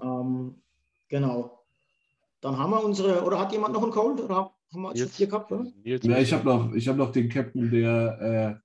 Ähm, 0.01 0.63
genau. 1.09 1.65
Dann 2.41 2.59
haben 2.59 2.71
wir 2.71 2.83
unsere, 2.83 3.23
oder 3.23 3.39
hat 3.39 3.53
jemand 3.53 3.75
noch 3.75 3.83
einen 3.83 3.93
Cold? 3.93 4.21
Oder 4.21 4.54
haben 4.75 4.83
wir 4.83 4.95
jetzt 4.95 5.17
vier 5.17 5.27
gehabt? 5.27 5.51
Oder? 5.51 5.67
Ja, 5.85 6.19
ich 6.19 6.33
habe 6.33 6.45
noch, 6.45 6.75
hab 6.75 6.97
noch 6.97 7.13
den 7.13 7.29
Captain 7.29 7.71
der 7.71 8.61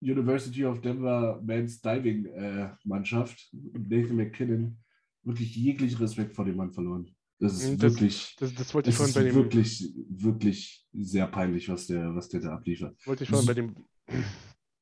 äh, 0.00 0.10
University 0.10 0.64
of 0.64 0.80
Denver 0.80 1.40
Men's 1.44 1.80
Diving 1.80 2.26
äh, 2.26 2.70
Mannschaft, 2.84 3.48
Nathan 3.52 4.16
McKinnon, 4.16 4.78
wirklich 5.22 5.54
jeglichen 5.54 5.98
Respekt 5.98 6.34
vor 6.34 6.44
dem 6.44 6.56
Mann 6.56 6.72
verloren. 6.72 7.14
Das 7.38 7.54
ist 7.54 7.82
das, 7.82 7.92
wirklich, 7.92 8.36
das, 8.38 8.54
das 8.54 8.72
wollte 8.74 8.90
ich 8.90 8.96
das 8.96 9.14
bei 9.14 9.24
dem, 9.24 9.34
wirklich, 9.34 9.92
wirklich 10.08 10.86
sehr 10.92 11.26
peinlich, 11.26 11.68
was 11.68 11.88
der, 11.88 12.14
was 12.14 12.28
der 12.28 12.40
da 12.40 12.54
abliefert. 12.54 12.96
Wollte 13.04 13.24
ich 13.24 13.30
vorhin 13.30 13.46
bei 13.46 13.54
dem. 13.54 13.74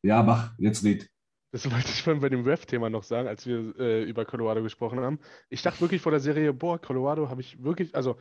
Ja, 0.02 0.22
mach, 0.22 0.58
jetzt 0.58 0.84
red. 0.84 1.08
Das 1.52 1.70
wollte 1.70 1.88
ich 1.88 2.02
vorhin 2.02 2.20
bei 2.20 2.28
dem 2.28 2.44
Ref-Thema 2.44 2.90
noch 2.90 3.02
sagen, 3.02 3.28
als 3.28 3.46
wir 3.46 3.74
äh, 3.78 4.04
über 4.04 4.24
Colorado 4.24 4.62
gesprochen 4.62 5.00
haben. 5.00 5.18
Ich 5.48 5.62
dachte 5.62 5.80
wirklich 5.80 6.00
vor 6.00 6.12
der 6.12 6.20
Serie, 6.20 6.52
boah, 6.52 6.78
Colorado 6.78 7.28
habe 7.28 7.40
ich 7.40 7.62
wirklich, 7.62 7.94
also 7.94 8.16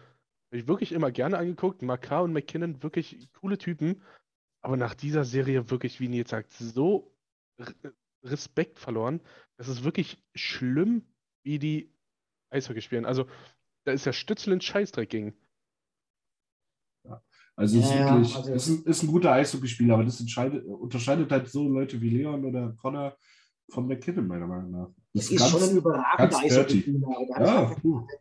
ich 0.51 0.67
wirklich 0.67 0.91
immer 0.91 1.11
gerne 1.11 1.37
angeguckt. 1.37 1.81
Makar 1.81 2.23
und 2.23 2.33
McKinnon, 2.33 2.81
wirklich 2.83 3.29
coole 3.33 3.57
Typen. 3.57 4.01
Aber 4.61 4.77
nach 4.77 4.95
dieser 4.95 5.23
Serie 5.23 5.69
wirklich, 5.69 5.99
wie 5.99 6.09
Nils 6.09 6.29
sagt, 6.29 6.51
so 6.51 7.15
Respekt 8.23 8.79
verloren. 8.79 9.21
Das 9.57 9.67
ist 9.67 9.83
wirklich 9.83 10.23
schlimm, 10.35 11.03
wie 11.43 11.59
die 11.59 11.93
Eishockey 12.49 12.81
spielen. 12.81 13.05
Also, 13.05 13.27
da 13.85 13.91
ist 13.91 14.05
ja 14.05 14.13
Stützel 14.13 14.53
in 14.53 14.61
Scheißdreck 14.61 15.09
gegen. 15.09 15.33
Ja. 17.05 17.23
Also, 17.55 17.79
ja, 17.79 17.85
ist, 17.85 17.93
wirklich, 17.93 18.35
also 18.35 18.53
ist, 18.53 18.67
ein, 18.67 18.83
ist 18.83 19.03
ein 19.03 19.07
guter 19.07 19.31
Eishockeyspieler, 19.31 19.93
aber 19.93 20.05
das 20.05 20.19
unterscheidet 20.21 21.31
halt 21.31 21.49
so 21.49 21.67
Leute 21.67 21.99
wie 22.01 22.09
Leon 22.09 22.45
oder 22.45 22.73
Connor 22.73 23.17
von 23.69 23.87
McKinnon, 23.87 24.27
meiner 24.27 24.47
Meinung 24.47 24.71
nach. 24.71 24.89
Das, 25.13 25.27
das 25.27 25.41
ist, 25.41 25.49
schon 25.49 25.63
ein 25.63 25.77
überragender 25.77 26.37
Eishockey-Spieler. 26.37 27.07
Der, 27.35 27.45
ja. 27.45 27.75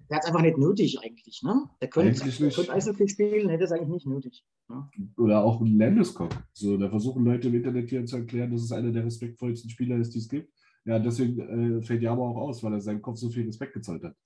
der 0.09 0.17
hat 0.17 0.23
es 0.23 0.27
einfach 0.27 0.41
nicht 0.41 0.57
nötig 0.57 0.99
eigentlich. 1.03 1.43
Ne? 1.43 1.69
Der 1.83 1.89
könnte, 1.89 2.31
könnte 2.31 2.73
Eishockey 2.73 3.09
spielen, 3.09 3.51
hätte 3.51 3.65
es 3.65 3.73
eigentlich 3.73 3.89
nicht 3.89 4.07
nötig. 4.07 4.43
Ne? 4.69 4.89
Oder 5.19 5.45
auch 5.45 5.61
ein 5.61 5.79
Landeskog. 5.79 6.31
So, 6.55 6.79
da 6.79 6.89
versuchen 6.89 7.25
Leute 7.27 7.49
im 7.49 7.57
Internet 7.57 7.91
hier 7.91 8.07
zu 8.07 8.17
erklären, 8.17 8.51
dass 8.51 8.63
es 8.63 8.73
einer 8.73 8.91
der 8.91 9.05
respektvollsten 9.05 9.69
Spieler 9.69 9.97
ist, 9.97 10.15
die 10.15 10.19
es 10.19 10.29
gibt. 10.29 10.51
Ja, 10.87 10.99
deswegen 10.99 11.79
äh, 11.79 11.83
fällt 11.83 12.01
Jama 12.01 12.23
auch 12.23 12.37
aus, 12.37 12.63
weil 12.63 12.73
er 12.73 12.81
seinem 12.81 13.03
Kopf 13.03 13.19
so 13.19 13.29
viel 13.29 13.45
Respekt 13.45 13.75
gezollt 13.75 14.05
hat. 14.05 14.17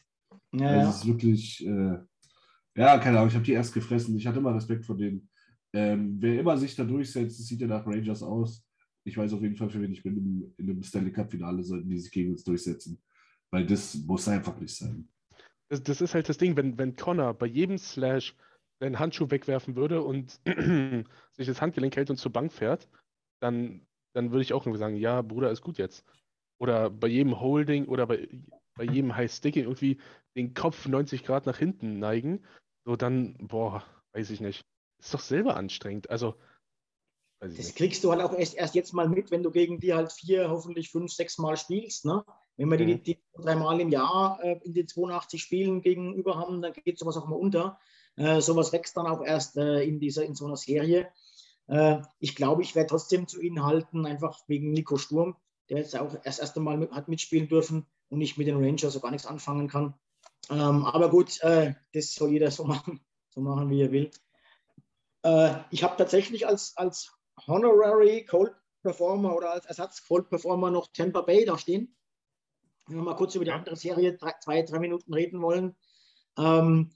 Ja, 0.52 0.68
also 0.68 0.80
ja. 0.80 0.88
Es 0.88 0.96
ist 0.98 1.06
wirklich, 1.08 1.66
äh, 1.66 1.98
ja, 2.76 2.98
keine 2.98 3.18
Ahnung, 3.18 3.28
ich 3.28 3.34
habe 3.34 3.44
die 3.44 3.52
erst 3.52 3.74
gefressen. 3.74 4.16
Ich 4.16 4.26
hatte 4.26 4.38
immer 4.38 4.54
Respekt 4.54 4.84
vor 4.84 4.96
denen. 4.96 5.28
Ähm, 5.72 6.18
wer 6.20 6.38
immer 6.38 6.56
sich 6.56 6.76
da 6.76 6.84
durchsetzt, 6.84 7.44
sieht 7.44 7.60
ja 7.60 7.66
nach 7.66 7.84
Rangers 7.84 8.22
aus 8.22 8.64
ich 9.04 9.16
weiß 9.16 9.32
auf 9.32 9.42
jeden 9.42 9.56
Fall, 9.56 9.70
für 9.70 9.80
wen 9.80 9.92
ich 9.92 10.02
bin. 10.02 10.52
In 10.56 10.70
einem 10.70 10.82
Stanley 10.82 11.12
Cup-Finale 11.12 11.62
sollten 11.62 11.88
die 11.88 11.98
sich 11.98 12.10
gegen 12.10 12.32
uns 12.32 12.44
durchsetzen. 12.44 13.02
Weil 13.50 13.66
das 13.66 13.94
muss 13.94 14.28
einfach 14.28 14.58
nicht 14.58 14.74
sein. 14.74 15.08
Das, 15.68 15.82
das 15.82 16.00
ist 16.00 16.14
halt 16.14 16.28
das 16.28 16.38
Ding, 16.38 16.56
wenn, 16.56 16.78
wenn 16.78 16.96
Connor 16.96 17.34
bei 17.34 17.46
jedem 17.46 17.78
Slash 17.78 18.36
seinen 18.80 18.98
Handschuh 18.98 19.30
wegwerfen 19.30 19.76
würde 19.76 20.02
und 20.02 20.40
sich 21.32 21.46
das 21.46 21.60
Handgelenk 21.60 21.96
hält 21.96 22.10
und 22.10 22.16
zur 22.16 22.32
Bank 22.32 22.52
fährt, 22.52 22.88
dann, 23.40 23.86
dann 24.14 24.30
würde 24.30 24.42
ich 24.42 24.52
auch 24.52 24.66
irgendwie 24.66 24.78
sagen, 24.78 24.96
ja, 24.96 25.22
Bruder, 25.22 25.50
ist 25.50 25.62
gut 25.62 25.78
jetzt. 25.78 26.04
Oder 26.60 26.90
bei 26.90 27.08
jedem 27.08 27.40
Holding 27.40 27.86
oder 27.86 28.06
bei, 28.06 28.28
bei 28.76 28.84
jedem 28.84 29.16
High 29.16 29.30
Sticking 29.30 29.64
irgendwie 29.64 30.00
den 30.36 30.54
Kopf 30.54 30.86
90 30.86 31.24
Grad 31.24 31.46
nach 31.46 31.58
hinten 31.58 31.98
neigen, 31.98 32.44
so 32.84 32.96
dann, 32.96 33.34
boah, 33.38 33.84
weiß 34.14 34.30
ich 34.30 34.40
nicht. 34.40 34.64
Ist 35.00 35.14
doch 35.14 35.20
selber 35.20 35.56
anstrengend. 35.56 36.10
Also, 36.10 36.36
das 37.48 37.58
nicht. 37.58 37.76
kriegst 37.76 38.04
du 38.04 38.10
halt 38.10 38.20
auch 38.20 38.32
erst, 38.32 38.54
erst 38.54 38.74
jetzt 38.74 38.92
mal 38.92 39.08
mit, 39.08 39.30
wenn 39.30 39.42
du 39.42 39.50
gegen 39.50 39.80
die 39.80 39.94
halt 39.94 40.12
vier, 40.12 40.48
hoffentlich 40.50 40.90
fünf, 40.90 41.12
sechs 41.12 41.38
Mal 41.38 41.56
spielst. 41.56 42.04
Ne? 42.04 42.24
Wenn 42.56 42.70
wir 42.70 42.78
mhm. 42.78 42.86
die, 42.86 43.02
die 43.02 43.18
dreimal 43.34 43.80
im 43.80 43.88
Jahr 43.88 44.38
äh, 44.42 44.60
in 44.62 44.74
den 44.74 44.86
82 44.86 45.42
Spielen 45.42 45.82
gegenüber 45.82 46.36
haben, 46.36 46.62
dann 46.62 46.72
geht 46.72 46.98
sowas 46.98 47.16
auch 47.16 47.26
mal 47.26 47.36
unter. 47.36 47.78
Äh, 48.16 48.40
sowas 48.40 48.72
wächst 48.72 48.96
dann 48.96 49.06
auch 49.06 49.24
erst 49.24 49.56
äh, 49.56 49.82
in, 49.82 49.98
dieser, 49.98 50.24
in 50.24 50.34
so 50.34 50.46
einer 50.46 50.56
Serie. 50.56 51.08
Äh, 51.66 52.02
ich 52.18 52.36
glaube, 52.36 52.62
ich 52.62 52.74
werde 52.74 52.88
trotzdem 52.88 53.26
zu 53.26 53.40
ihnen 53.40 53.64
halten, 53.64 54.06
einfach 54.06 54.40
wegen 54.46 54.70
Nico 54.72 54.96
Sturm, 54.96 55.36
der 55.68 55.78
jetzt 55.78 55.96
auch 55.96 56.14
erst 56.22 56.40
erst 56.40 56.56
einmal 56.56 56.76
mit, 56.76 56.92
hat 56.92 57.08
mitspielen 57.08 57.48
dürfen 57.48 57.86
und 58.08 58.18
nicht 58.18 58.38
mit 58.38 58.46
den 58.46 58.62
Rangers 58.62 58.92
so 58.92 59.00
gar 59.00 59.10
nichts 59.10 59.26
anfangen 59.26 59.68
kann. 59.68 59.94
Ähm, 60.50 60.84
aber 60.84 61.08
gut, 61.10 61.40
äh, 61.42 61.74
das 61.92 62.14
soll 62.14 62.30
jeder 62.30 62.50
so 62.50 62.64
machen, 62.66 63.00
so 63.30 63.40
machen, 63.40 63.70
wie 63.70 63.82
er 63.82 63.92
will. 63.92 64.10
Äh, 65.22 65.54
ich 65.70 65.82
habe 65.82 65.96
tatsächlich 65.96 66.46
als, 66.46 66.76
als 66.76 67.12
Honorary 67.46 68.24
Cold 68.24 68.52
Performer 68.82 69.34
oder 69.36 69.52
als 69.52 69.66
Ersatz 69.66 70.06
Cold 70.06 70.28
Performer 70.28 70.70
noch 70.70 70.88
Tampa 70.92 71.22
Bay 71.22 71.44
da 71.44 71.56
stehen. 71.56 71.94
Wenn 72.86 72.96
wir 72.96 73.04
mal 73.04 73.16
kurz 73.16 73.34
über 73.34 73.44
die 73.44 73.52
andere 73.52 73.76
Serie 73.76 74.16
drei, 74.16 74.34
zwei, 74.40 74.62
drei 74.62 74.80
Minuten 74.80 75.14
reden 75.14 75.40
wollen. 75.40 75.76
Ähm, 76.36 76.90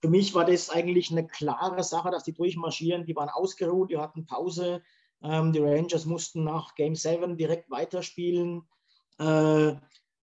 für 0.00 0.08
mich 0.08 0.34
war 0.34 0.44
das 0.44 0.70
eigentlich 0.70 1.10
eine 1.10 1.26
klare 1.26 1.82
Sache, 1.82 2.10
dass 2.10 2.24
die 2.24 2.34
durchmarschieren. 2.34 3.06
Die 3.06 3.16
waren 3.16 3.28
ausgeruht, 3.28 3.90
die 3.90 3.98
hatten 3.98 4.26
Pause. 4.26 4.82
Ähm, 5.22 5.52
die 5.52 5.60
Rangers 5.60 6.04
mussten 6.04 6.44
nach 6.44 6.74
Game 6.74 6.94
7 6.94 7.36
direkt 7.36 7.70
weiterspielen 7.70 8.68
äh, 9.18 9.74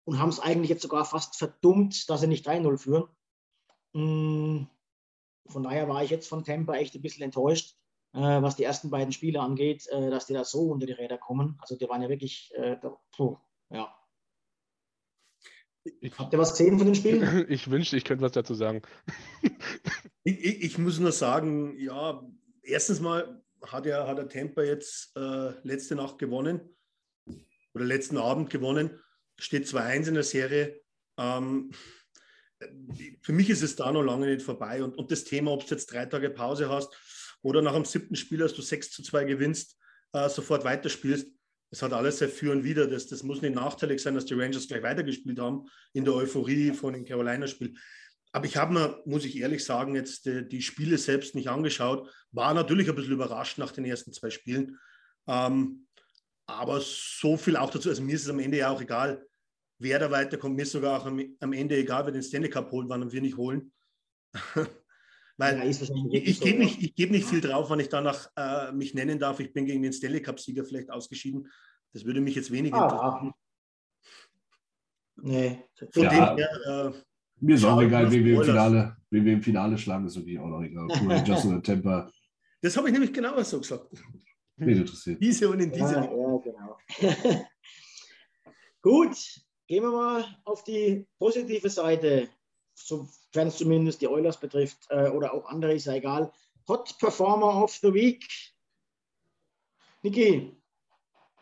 und 0.03 0.19
haben 0.19 0.29
es 0.29 0.39
eigentlich 0.39 0.69
jetzt 0.69 0.81
sogar 0.81 1.05
fast 1.05 1.37
verdummt, 1.37 2.09
dass 2.09 2.21
sie 2.21 2.27
nicht 2.27 2.47
3-0 2.47 2.77
führen. 2.77 3.07
Mm, 3.93 4.67
von 5.47 5.63
daher 5.63 5.87
war 5.87 6.03
ich 6.03 6.11
jetzt 6.11 6.27
von 6.27 6.43
Tampa 6.43 6.75
echt 6.75 6.93
ein 6.95 7.01
bisschen 7.01 7.23
enttäuscht 7.23 7.78
was 8.11 8.55
die 8.55 8.63
ersten 8.63 8.89
beiden 8.89 9.11
Spiele 9.11 9.39
angeht, 9.39 9.87
äh, 9.87 10.09
dass 10.09 10.25
die 10.25 10.33
da 10.33 10.43
so 10.43 10.71
unter 10.71 10.85
die 10.85 10.93
Räder 10.93 11.17
kommen. 11.17 11.57
Also 11.61 11.77
die 11.77 11.87
waren 11.87 12.01
ja 12.01 12.09
wirklich, 12.09 12.51
äh, 12.55 12.77
puh, 13.11 13.37
ja. 13.69 13.93
Ich, 16.01 16.17
Habt 16.17 16.33
ihr 16.33 16.39
was 16.39 16.51
gesehen 16.51 16.77
von 16.77 16.87
den 16.87 16.95
Spielen? 16.95 17.45
Ich 17.49 17.69
wünschte, 17.69 17.97
ich 17.97 18.03
könnte 18.03 18.23
was 18.23 18.31
dazu 18.31 18.53
sagen. 18.53 18.81
ich, 20.23 20.43
ich, 20.43 20.63
ich, 20.63 20.77
muss 20.77 20.99
nur 20.99 21.11
sagen, 21.11 21.77
ja, 21.79 22.23
erstens 22.63 22.99
mal 22.99 23.41
hat 23.63 23.85
ja 23.85 24.07
hat 24.07 24.17
der 24.17 24.27
Temper 24.27 24.63
jetzt 24.63 25.15
äh, 25.15 25.51
letzte 25.63 25.95
Nacht 25.95 26.17
gewonnen 26.17 26.61
oder 27.73 27.85
letzten 27.85 28.17
Abend 28.17 28.49
gewonnen, 28.49 28.99
steht 29.37 29.65
2-1 29.65 30.07
in 30.07 30.13
der 30.15 30.23
Serie. 30.23 30.81
Ähm, 31.17 31.71
für 33.21 33.31
mich 33.31 33.49
ist 33.49 33.61
es 33.61 33.75
da 33.75 33.91
noch 33.91 34.03
lange 34.03 34.27
nicht 34.27 34.41
vorbei. 34.41 34.83
Und, 34.83 34.97
und 34.97 35.11
das 35.11 35.23
Thema, 35.23 35.51
ob 35.51 35.65
du 35.65 35.75
jetzt 35.75 35.93
drei 35.93 36.05
Tage 36.05 36.29
Pause 36.29 36.69
hast 36.69 36.93
oder 37.41 37.61
nach 37.61 37.73
dem 37.73 37.85
siebten 37.85 38.15
Spiel, 38.15 38.41
als 38.41 38.53
du 38.53 38.61
6 38.61 38.91
zu 38.91 39.03
2 39.03 39.23
gewinnst, 39.25 39.77
äh, 40.13 40.29
sofort 40.29 40.63
weiterspielst, 40.63 41.27
das 41.71 41.81
hat 41.83 41.93
alles 41.93 42.17
sehr 42.17 42.29
für 42.29 42.51
und 42.51 42.63
wieder. 42.63 42.87
Das, 42.87 43.07
das 43.07 43.23
muss 43.23 43.41
nicht 43.41 43.55
nachteilig 43.55 44.01
sein, 44.01 44.15
dass 44.15 44.25
die 44.25 44.33
Rangers 44.33 44.67
gleich 44.67 44.81
weitergespielt 44.81 45.39
haben 45.39 45.69
in 45.93 46.03
der 46.03 46.15
Euphorie 46.15 46.71
von 46.71 46.93
dem 46.93 47.05
Carolina-Spiel. 47.05 47.75
Aber 48.31 48.45
ich 48.45 48.57
habe 48.57 48.73
mir, 48.73 49.01
muss 49.05 49.25
ich 49.25 49.37
ehrlich 49.37 49.63
sagen, 49.63 49.95
jetzt 49.95 50.25
die, 50.25 50.47
die, 50.47 50.61
Spiele 50.61 50.97
selbst 50.97 51.35
nicht 51.35 51.49
angeschaut. 51.49 52.09
War 52.31 52.53
natürlich 52.53 52.89
ein 52.89 52.95
bisschen 52.95 53.13
überrascht 53.13 53.57
nach 53.57 53.71
den 53.71 53.85
ersten 53.85 54.13
zwei 54.13 54.29
Spielen. 54.29 54.79
Ähm, 55.27 55.87
aber 56.47 56.81
so 56.81 57.37
viel 57.37 57.55
auch 57.55 57.69
dazu. 57.69 57.89
Also 57.89 58.01
mir 58.01 58.15
ist 58.15 58.23
es 58.23 58.29
am 58.29 58.39
Ende 58.39 58.57
ja 58.57 58.69
auch 58.69 58.81
egal, 58.81 59.25
wer 59.79 59.99
da 59.99 60.09
weiterkommt. 60.09 60.55
Mir 60.55 60.63
ist 60.63 60.71
sogar 60.71 60.99
auch 60.99 61.05
am, 61.05 61.23
am 61.39 61.53
Ende 61.53 61.77
egal, 61.77 62.05
wer 62.05 62.11
den 62.11 62.23
Stanley 62.23 62.49
Cup 62.49 62.71
holt, 62.71 62.89
wann 62.89 63.11
wir 63.11 63.21
nicht 63.21 63.37
holen. 63.37 63.71
Weil 65.39 65.57
ja, 65.57 65.63
ich, 65.63 65.81
ich 66.11 66.41
gebe 66.41 66.59
nicht, 66.59 66.95
geb 66.97 67.11
nicht 67.11 67.25
viel 67.25 67.39
drauf, 67.39 67.69
wenn 67.69 67.79
ich 67.79 67.87
danach 67.87 68.29
äh, 68.35 68.73
mich 68.73 68.93
nennen 68.93 69.17
darf. 69.17 69.39
Ich 69.39 69.53
bin 69.53 69.65
gegen 69.65 69.81
den 69.81 69.93
Stanley 69.93 70.21
Cup-Sieger 70.21 70.65
vielleicht 70.65 70.91
ausgeschieden. 70.91 71.47
Das 71.93 72.03
würde 72.03 72.19
mich 72.19 72.35
jetzt 72.35 72.51
weniger 72.51 72.75
ah, 72.75 72.83
interessieren. 72.83 73.33
Nee. 75.15 75.63
Von 75.93 76.03
ja, 76.03 76.09
dem 76.09 76.37
her, 76.37 76.93
äh, 76.93 77.01
mir 77.39 77.55
ist 77.55 77.63
auch 77.63 77.81
egal, 77.81 78.11
wen 78.11 78.25
wir, 78.25 78.35
im 78.35 78.43
Finale, 78.43 78.97
wen 79.11 79.23
wir 79.23 79.31
im 79.31 79.41
Finale 79.41 79.77
schlagen, 79.77 80.07
ist 80.07 80.17
wirklich 80.17 80.37
auch 80.39 80.47
noch 80.47 80.61
egal. 80.61 80.87
Rangers 80.91 81.45
oder 81.45 81.63
Tampa. 81.63 82.11
Das 82.61 82.75
habe 82.75 82.87
ich 82.87 82.93
nämlich 82.93 83.13
genau 83.13 83.41
so 83.41 83.61
gesagt. 83.61 83.87
Mich 84.57 84.77
interessiert. 84.77 85.23
Diese 85.23 85.49
und 85.49 85.61
in 85.61 85.71
diese. 85.71 85.93
Ja, 85.93 86.03
ja 86.03 86.37
genau. 86.43 86.77
Gut, 88.81 89.15
gehen 89.67 89.83
wir 89.83 89.91
mal 89.91 90.25
auf 90.43 90.65
die 90.65 91.07
positive 91.17 91.69
Seite 91.69 92.27
sofern 92.87 93.47
es 93.47 93.57
zumindest 93.57 94.01
die 94.01 94.07
Oilers 94.07 94.39
betrifft 94.39 94.87
äh, 94.89 95.09
oder 95.09 95.33
auch 95.33 95.45
andere, 95.45 95.73
ist 95.73 95.85
ja 95.85 95.93
egal. 95.93 96.31
Hot 96.67 96.97
Performer 96.99 97.63
of 97.63 97.71
the 97.73 97.93
Week. 97.93 98.25
Niki. 100.03 100.55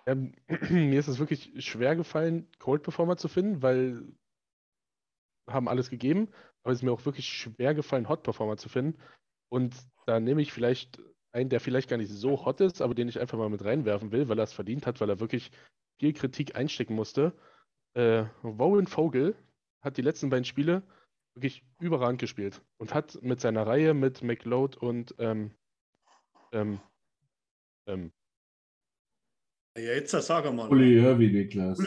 Ähm, 0.05 0.33
mir 0.69 0.99
ist 0.99 1.07
es 1.07 1.19
wirklich 1.19 1.51
schwer 1.65 1.95
gefallen, 1.95 2.49
Cold 2.59 2.83
Performer 2.83 3.17
zu 3.17 3.27
finden, 3.27 3.61
weil 3.61 4.07
haben 5.49 5.67
alles 5.67 5.89
gegeben, 5.89 6.29
aber 6.63 6.73
es 6.73 6.79
ist 6.79 6.83
mir 6.83 6.91
auch 6.91 7.05
wirklich 7.05 7.27
schwer 7.27 7.73
gefallen, 7.73 8.09
Hot 8.09 8.23
Performer 8.23 8.57
zu 8.57 8.69
finden. 8.69 8.99
Und 9.49 9.75
da 10.05 10.19
nehme 10.19 10.41
ich 10.41 10.51
vielleicht 10.51 11.01
einen, 11.31 11.49
der 11.49 11.59
vielleicht 11.59 11.89
gar 11.89 11.97
nicht 11.97 12.11
so 12.11 12.45
hot 12.45 12.61
ist, 12.61 12.81
aber 12.81 12.95
den 12.95 13.07
ich 13.07 13.19
einfach 13.19 13.37
mal 13.37 13.49
mit 13.49 13.63
reinwerfen 13.63 14.11
will, 14.11 14.27
weil 14.27 14.39
er 14.39 14.43
es 14.43 14.53
verdient 14.53 14.85
hat, 14.87 14.99
weil 14.99 15.09
er 15.09 15.19
wirklich 15.19 15.51
viel 15.99 16.13
Kritik 16.13 16.55
einstecken 16.55 16.95
musste. 16.95 17.33
Äh, 17.93 18.25
Warren 18.41 18.87
Vogel 18.87 19.35
hat 19.81 19.97
die 19.97 20.01
letzten 20.01 20.29
beiden 20.29 20.45
Spiele 20.45 20.83
wirklich 21.37 21.63
überragend 21.79 22.19
gespielt 22.19 22.61
und 22.77 22.93
hat 22.93 23.21
mit 23.21 23.39
seiner 23.41 23.65
Reihe 23.65 23.93
mit 23.93 24.21
McLeod 24.23 24.77
und 24.77 25.15
ähm, 25.19 25.51
ähm, 26.51 26.79
ähm, 27.87 28.11
ja, 29.77 29.93
jetzt 29.93 30.11
sag 30.11 30.51
mal. 30.53 30.67
Pulli 30.67 30.99
Niklas. 31.29 31.77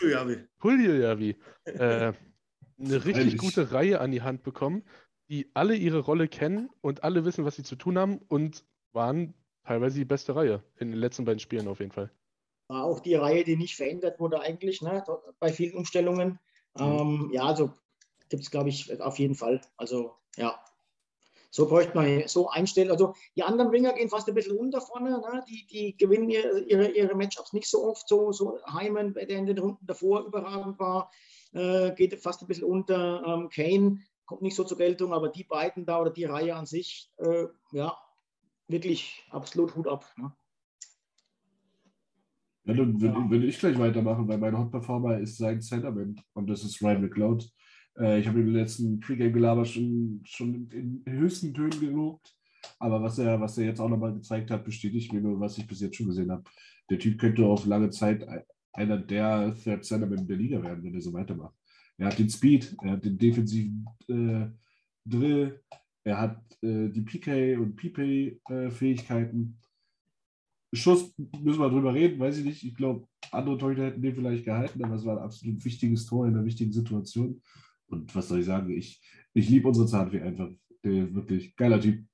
Pulli 0.59 1.37
äh, 1.65 2.13
eine 2.79 3.05
richtig 3.05 3.37
gute 3.39 3.73
Reihe 3.73 4.01
an 4.01 4.13
die 4.13 4.23
Hand 4.23 4.43
bekommen, 4.43 4.85
die 5.29 5.51
alle 5.55 5.75
ihre 5.75 5.99
Rolle 5.99 6.29
kennen 6.29 6.71
und 6.81 7.03
alle 7.03 7.25
wissen, 7.25 7.45
was 7.45 7.57
sie 7.57 7.65
zu 7.65 7.77
tun 7.77 7.99
haben 7.99 8.19
und 8.29 8.65
waren 8.93 9.35
teilweise 9.65 9.99
die 9.99 10.05
beste 10.05 10.37
Reihe 10.37 10.63
in 10.79 10.91
den 10.91 11.01
letzten 11.01 11.25
beiden 11.25 11.41
Spielen 11.41 11.69
auf 11.69 11.81
jeden 11.81 11.93
Fall. 11.93 12.11
War 12.69 12.85
auch 12.85 13.01
die 13.01 13.15
Reihe, 13.15 13.43
die 13.43 13.57
nicht 13.57 13.75
verändert 13.75 14.21
wurde 14.21 14.41
eigentlich, 14.41 14.83
ne, 14.83 15.05
bei 15.41 15.53
vielen 15.53 15.77
Umstellungen. 15.77 16.39
Mhm. 16.79 16.83
Ähm, 16.85 17.31
ja, 17.33 17.43
also 17.43 17.75
gibt 18.31 18.45
es, 18.45 18.51
glaube 18.51 18.71
ich, 18.71 19.01
auf 19.01 19.19
jeden 19.19 19.35
Fall. 19.35 19.61
Also 19.77 20.14
ja, 20.37 20.59
so 21.51 21.69
bräuchte 21.69 21.95
man 21.95 22.27
so 22.29 22.49
einstellen. 22.49 22.90
Also 22.90 23.14
die 23.37 23.43
anderen 23.43 23.73
Winger 23.73 23.93
gehen 23.93 24.09
fast 24.09 24.29
ein 24.29 24.35
bisschen 24.35 24.57
unter 24.57 24.81
vorne. 24.81 25.11
Ne? 25.11 25.45
Die, 25.49 25.66
die 25.66 25.97
gewinnen 25.97 26.31
ihre, 26.31 26.90
ihre 26.90 27.14
Matchups 27.14 27.53
nicht 27.53 27.69
so 27.69 27.85
oft. 27.85 28.09
So, 28.09 28.33
so 28.33 28.59
Heimann, 28.73 29.14
der 29.14 29.29
in 29.29 29.47
den 29.47 29.59
Runden 29.59 29.85
davor 29.87 30.25
überragend 30.25 30.79
war, 30.79 31.11
äh, 31.53 31.93
geht 31.93 32.14
fast 32.23 32.40
ein 32.40 32.47
bisschen 32.47 32.64
unter. 32.64 33.23
Ähm, 33.27 33.49
Kane 33.51 33.99
kommt 34.27 34.43
nicht 34.43 34.55
so 34.55 34.62
zur 34.62 34.79
Geltung, 34.79 35.12
aber 35.12 35.29
die 35.29 35.45
beiden 35.45 35.85
da 35.85 36.01
oder 36.01 36.11
die 36.11 36.25
Reihe 36.25 36.55
an 36.55 36.66
sich, 36.66 37.11
äh, 37.16 37.47
ja, 37.73 37.99
wirklich 38.69 39.27
absolut 39.31 39.75
Hut 39.75 39.88
ab. 39.88 40.07
Ne? 40.16 40.33
Ja, 42.64 42.75
dann 42.75 43.01
würde 43.01 43.31
würd 43.31 43.45
ich 43.45 43.59
gleich 43.59 43.77
weitermachen, 43.77 44.29
weil 44.29 44.38
mein 44.38 44.57
Hot 44.57 44.71
Performer 44.71 45.19
ist 45.19 45.38
sein 45.38 45.61
Centerman 45.61 46.21
und 46.35 46.49
das 46.49 46.62
ist 46.62 46.81
Ryan 46.81 47.03
McLeod. 47.03 47.51
Äh, 48.01 48.21
ich 48.21 48.27
habe 48.27 48.41
im 48.41 48.49
letzten 48.49 48.99
Pre-Game-Gelaber 49.01 49.65
schon, 49.65 50.23
schon 50.25 50.69
in 50.71 51.03
höchsten 51.07 51.53
Tönen 51.55 51.79
gelobt. 51.79 52.35
Aber 52.79 53.03
was 53.03 53.19
er, 53.19 53.41
was 53.41 53.59
er 53.59 53.67
jetzt 53.67 53.81
auch 53.81 53.89
nochmal 53.89 54.15
gezeigt 54.15 54.51
hat, 54.51 54.65
bestätigt 54.65 55.13
mir 55.13 55.21
nur, 55.21 55.41
was 55.41 55.59
ich 55.59 55.67
bis 55.67 55.81
jetzt 55.81 55.97
schon 55.97 56.09
gesehen 56.09 56.31
habe. 56.31 56.45
Der 56.89 56.99
Typ 56.99 57.19
könnte 57.19 57.45
auf 57.45 57.67
lange 57.67 57.91
Zeit 57.91 58.27
einer 58.73 58.99
der 58.99 59.55
Third 59.55 59.85
Centermen 59.85 60.27
der 60.27 60.37
Liga 60.37 60.63
werden, 60.63 60.83
wenn 60.83 60.95
er 60.95 61.01
so 61.01 61.13
weitermacht. 61.13 61.55
Er 61.99 62.07
hat 62.07 62.19
den 62.19 62.31
Speed, 62.31 62.77
er 62.83 62.93
hat 62.93 63.05
den 63.05 63.19
defensiven 63.19 63.87
äh, 64.09 64.47
Drill, 65.05 65.61
er 66.05 66.21
hat 66.21 66.41
äh, 66.63 66.89
die 66.89 67.03
PK 67.03 67.57
und 67.57 67.77
PP-Fähigkeiten. 67.77 69.59
Äh, 70.73 70.77
Schuss 70.77 71.15
müssen 71.43 71.61
wir 71.61 71.69
drüber 71.69 71.93
reden, 71.93 72.21
weiß 72.21 72.39
ich 72.39 72.45
nicht. 72.45 72.65
Ich 72.65 72.75
glaube, 72.75 73.07
andere 73.33 73.59
Torhüter 73.59 73.87
hätten 73.87 74.03
den 74.03 74.15
vielleicht 74.15 74.45
gehalten, 74.45 74.83
aber 74.85 74.95
es 74.95 75.05
war 75.05 75.19
ein 75.19 75.25
absolut 75.25 75.65
wichtiges 75.65 76.07
Tor 76.07 76.27
in 76.27 76.35
einer 76.35 76.45
wichtigen 76.45 76.73
Situation. 76.73 77.43
Und 77.90 78.14
was 78.14 78.29
soll 78.29 78.40
ich 78.40 78.46
sagen? 78.46 78.70
Ich, 78.70 79.00
ich 79.35 79.48
liebe 79.48 79.68
unsere 79.68 79.87
Zahnfee 79.87 80.20
einfach. 80.20 80.48
Der 80.83 81.14
wirklich 81.14 81.55
geiler 81.57 81.81
Typ. 81.81 82.05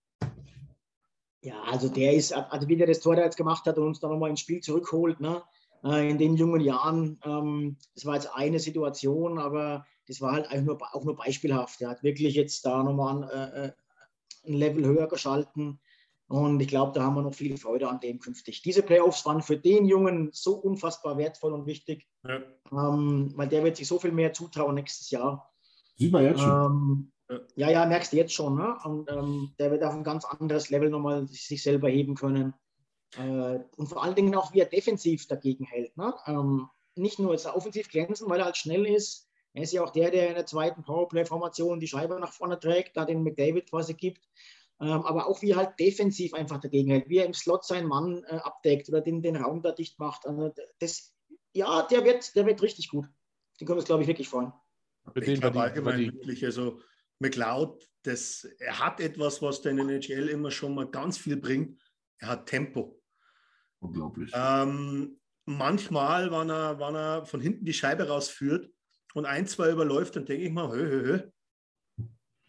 Ja, 1.42 1.62
also 1.62 1.88
der 1.88 2.14
ist, 2.14 2.32
also 2.32 2.66
wie 2.66 2.76
der 2.76 2.88
das 2.88 2.98
Tor 2.98 3.14
da 3.14 3.22
jetzt 3.22 3.36
gemacht 3.36 3.64
hat 3.66 3.78
und 3.78 3.86
uns 3.86 4.00
dann 4.00 4.10
nochmal 4.10 4.30
ins 4.30 4.40
Spiel 4.40 4.60
zurückholt, 4.60 5.20
ne? 5.20 5.42
Äh, 5.84 6.10
in 6.10 6.18
den 6.18 6.34
jungen 6.36 6.60
Jahren, 6.60 7.20
ähm, 7.24 7.76
das 7.94 8.04
war 8.04 8.14
jetzt 8.14 8.34
eine 8.34 8.58
Situation, 8.58 9.38
aber 9.38 9.86
das 10.08 10.20
war 10.20 10.32
halt 10.32 10.50
auch 10.50 10.60
nur, 10.60 10.78
auch 10.94 11.04
nur 11.04 11.16
beispielhaft. 11.16 11.80
Er 11.80 11.90
hat 11.90 12.02
wirklich 12.02 12.34
jetzt 12.34 12.64
da 12.66 12.82
nochmal 12.82 13.22
ein, 13.22 13.28
äh, 13.30 13.66
äh, 13.66 13.72
ein 14.46 14.54
Level 14.54 14.84
höher 14.84 15.06
geschalten. 15.06 15.78
Und 16.28 16.60
ich 16.60 16.68
glaube, 16.68 16.92
da 16.92 17.04
haben 17.04 17.14
wir 17.14 17.22
noch 17.22 17.34
viel 17.34 17.56
Freude 17.56 17.88
an 17.88 18.00
dem 18.00 18.18
künftig. 18.18 18.62
Diese 18.62 18.82
Playoffs 18.82 19.24
waren 19.26 19.42
für 19.42 19.56
den 19.56 19.86
Jungen 19.86 20.30
so 20.32 20.56
unfassbar 20.56 21.16
wertvoll 21.18 21.52
und 21.52 21.66
wichtig, 21.66 22.08
ja. 22.24 22.42
ähm, 22.72 23.32
weil 23.36 23.48
der 23.48 23.62
wird 23.62 23.76
sich 23.76 23.86
so 23.86 24.00
viel 24.00 24.10
mehr 24.10 24.32
zutrauen 24.32 24.74
nächstes 24.74 25.10
Jahr. 25.10 25.52
Sieht 25.96 26.12
man 26.12 26.24
jetzt 26.24 26.40
schon. 26.40 27.10
Ähm, 27.30 27.42
ja, 27.56 27.70
ja, 27.70 27.86
merkst 27.86 28.12
du 28.12 28.16
jetzt 28.16 28.34
schon. 28.34 28.56
Ne? 28.56 28.76
Und 28.84 29.10
ähm, 29.10 29.54
der 29.58 29.70
wird 29.70 29.82
auf 29.82 29.94
ein 29.94 30.04
ganz 30.04 30.24
anderes 30.24 30.70
Level 30.70 30.90
nochmal 30.90 31.26
sich 31.26 31.62
selber 31.62 31.88
heben 31.88 32.14
können. 32.14 32.54
Äh, 33.16 33.60
und 33.76 33.88
vor 33.88 34.02
allen 34.02 34.14
Dingen 34.14 34.34
auch, 34.34 34.52
wie 34.52 34.60
er 34.60 34.66
defensiv 34.66 35.26
dagegen 35.26 35.64
hält. 35.64 35.96
Ne? 35.96 36.14
Ähm, 36.26 36.68
nicht 36.94 37.18
nur 37.18 37.32
jetzt 37.32 37.46
offensiv 37.46 37.88
glänzen, 37.88 38.28
weil 38.28 38.40
er 38.40 38.46
halt 38.46 38.56
schnell 38.56 38.86
ist. 38.86 39.28
Er 39.52 39.62
ist 39.62 39.72
ja 39.72 39.82
auch 39.82 39.90
der, 39.90 40.10
der 40.10 40.28
in 40.28 40.34
der 40.34 40.46
zweiten 40.46 40.82
Powerplay-Formation 40.82 41.80
die 41.80 41.88
Scheibe 41.88 42.20
nach 42.20 42.32
vorne 42.32 42.60
trägt, 42.60 42.96
da 42.96 43.04
den 43.04 43.22
McDavid 43.22 43.70
quasi 43.70 43.94
gibt. 43.94 44.22
Ähm, 44.80 45.02
aber 45.02 45.26
auch 45.26 45.40
wie 45.40 45.52
er 45.52 45.56
halt 45.56 45.80
defensiv 45.80 46.34
einfach 46.34 46.60
dagegen 46.60 46.90
hält, 46.90 47.08
wie 47.08 47.18
er 47.18 47.24
im 47.24 47.32
Slot 47.32 47.64
seinen 47.64 47.88
Mann 47.88 48.22
äh, 48.28 48.36
abdeckt 48.36 48.88
oder 48.90 49.00
den, 49.00 49.22
den 49.22 49.36
Raum 49.36 49.62
da 49.62 49.72
dicht 49.72 49.98
macht. 49.98 50.26
Also 50.26 50.52
das, 50.78 51.14
ja, 51.54 51.82
der 51.82 52.04
wird, 52.04 52.36
der 52.36 52.44
wird 52.44 52.62
richtig 52.62 52.90
gut. 52.90 53.06
Den 53.58 53.66
können 53.66 53.76
wir 53.76 53.80
uns, 53.80 53.86
glaube 53.86 54.02
ich, 54.02 54.08
wirklich 54.08 54.28
freuen. 54.28 54.52
Für 55.12 55.24
ich 55.24 55.40
glaube 55.40 55.60
allgemein 55.60 55.98
die... 55.98 56.12
wirklich, 56.12 56.44
also 56.44 56.80
McLeod, 57.18 57.88
das, 58.02 58.44
er 58.58 58.78
hat 58.78 59.00
etwas, 59.00 59.42
was 59.42 59.62
der 59.62 59.74
der 59.74 59.84
NHL 59.84 60.28
immer 60.28 60.50
schon 60.50 60.74
mal 60.74 60.88
ganz 60.90 61.18
viel 61.18 61.36
bringt. 61.36 61.80
Er 62.18 62.28
hat 62.28 62.46
Tempo. 62.46 63.00
Unglaublich. 63.80 64.30
Ähm, 64.34 65.18
manchmal, 65.44 66.30
wenn 66.30 66.50
er, 66.50 66.78
wenn 66.78 66.94
er 66.94 67.26
von 67.26 67.40
hinten 67.40 67.64
die 67.64 67.72
Scheibe 67.72 68.08
rausführt 68.08 68.70
und 69.14 69.26
ein, 69.26 69.46
zwei 69.46 69.70
überläuft, 69.70 70.16
dann 70.16 70.26
denke 70.26 70.44
ich 70.44 70.52
mal, 70.52 70.70
hö, 70.70 70.90
hö, 70.90 71.06
hö, 71.06 71.30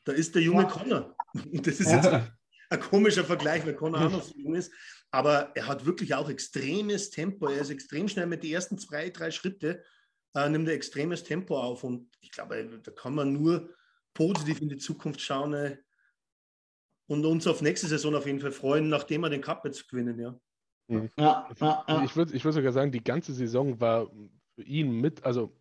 da 0.04 0.14
ist 0.14 0.36
der 0.36 0.42
junge 0.42 0.64
ja. 0.64 0.70
Connor. 0.70 1.16
Und 1.34 1.68
das 1.68 1.80
ist 1.80 1.92
ja. 1.92 1.96
jetzt 1.98 2.32
ein 2.70 2.80
komischer 2.80 3.24
Vergleich, 3.24 3.66
weil 3.66 3.76
Connor 3.76 4.06
auch 4.06 4.12
noch 4.12 4.24
so 4.24 4.34
jung 4.38 4.56
ist. 4.56 4.72
Aber 5.12 5.52
er 5.56 5.68
hat 5.68 5.86
wirklich 5.86 6.16
auch 6.16 6.30
extremes 6.30 7.10
Tempo. 7.10 7.48
Er 7.48 7.62
ist 7.62 7.70
extrem 7.70 8.08
schnell 8.08 8.26
mit 8.26 8.44
den 8.44 8.52
ersten 8.52 8.78
zwei, 8.78 9.10
drei 9.10 9.32
Schritten 9.32 9.78
äh, 10.38 10.50
nimmt 10.50 10.68
er 10.68 10.76
extremes 10.76 11.24
Tempo 11.24 11.60
auf. 11.60 11.84
Und 11.84 12.10
ich 12.22 12.32
glaube, 12.32 12.80
da 12.84 12.92
kann 12.92 13.16
man 13.16 13.34
nur 13.34 13.74
positiv 14.14 14.62
in 14.62 14.70
die 14.70 14.78
Zukunft 14.78 15.22
schauen 15.22 15.54
äh, 15.54 15.78
und 17.08 17.26
uns 17.26 17.48
auf 17.48 17.62
nächste 17.62 17.88
Saison 17.88 18.16
auf 18.16 18.26
jeden 18.26 18.40
Fall 18.40 18.52
freuen, 18.52 18.90
nachdem 18.90 19.22
wir 19.22 19.30
den 19.30 19.42
Cup 19.42 19.66
jetzt 19.66 19.90
gewinnen. 19.90 20.20
Ja. 20.20 20.40
Mhm. 20.90 21.10
Ja, 21.18 21.50
ja, 21.60 21.86
ja. 21.88 22.04
Ich 22.04 22.16
würde 22.16 22.36
ich 22.36 22.44
würd 22.44 22.54
sogar 22.54 22.72
sagen, 22.72 22.92
die 22.92 23.04
ganze 23.04 23.34
Saison 23.34 23.80
war 23.80 24.12
für 24.56 24.64
ihn 24.64 25.02
mit, 25.02 25.24
also 25.24 25.56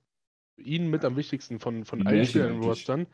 für 0.55 0.63
ihn 0.63 0.89
mit 0.89 1.05
am 1.05 1.17
wichtigsten 1.17 1.59
von, 1.59 1.85
von 1.85 2.07
allen 2.07 2.27
Spielern 2.27 2.55
im 2.55 2.63
Rostern, 2.63 3.07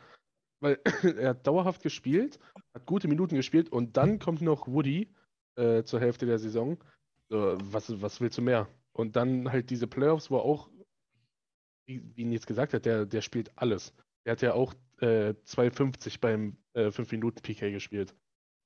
weil 0.60 0.80
er 1.18 1.30
hat 1.30 1.46
dauerhaft 1.46 1.82
gespielt, 1.82 2.38
hat 2.74 2.86
gute 2.86 3.08
Minuten 3.08 3.36
gespielt 3.36 3.70
und 3.70 3.96
dann 3.96 4.18
kommt 4.18 4.42
noch 4.42 4.68
Woody 4.68 5.14
äh, 5.56 5.82
zur 5.84 6.00
Hälfte 6.00 6.26
der 6.26 6.38
Saison. 6.38 6.78
So, 7.28 7.56
was, 7.62 8.00
was 8.02 8.20
willst 8.20 8.38
du 8.38 8.42
mehr? 8.42 8.68
Und 8.92 9.16
dann 9.16 9.50
halt 9.50 9.70
diese 9.70 9.86
Playoffs, 9.86 10.30
wo 10.30 10.36
auch 10.36 10.68
wie, 11.86 12.02
wie 12.14 12.24
Nils 12.24 12.46
gesagt 12.46 12.74
hat, 12.74 12.84
der, 12.84 13.06
der 13.06 13.20
spielt 13.20 13.56
alles. 13.56 13.92
Der 14.24 14.32
hat 14.32 14.42
ja 14.42 14.54
auch 14.54 14.74
äh, 15.00 15.34
2,50 15.46 16.20
beim 16.20 16.56
äh, 16.74 16.88
5-Minuten-PK 16.88 17.70
gespielt. 17.70 18.14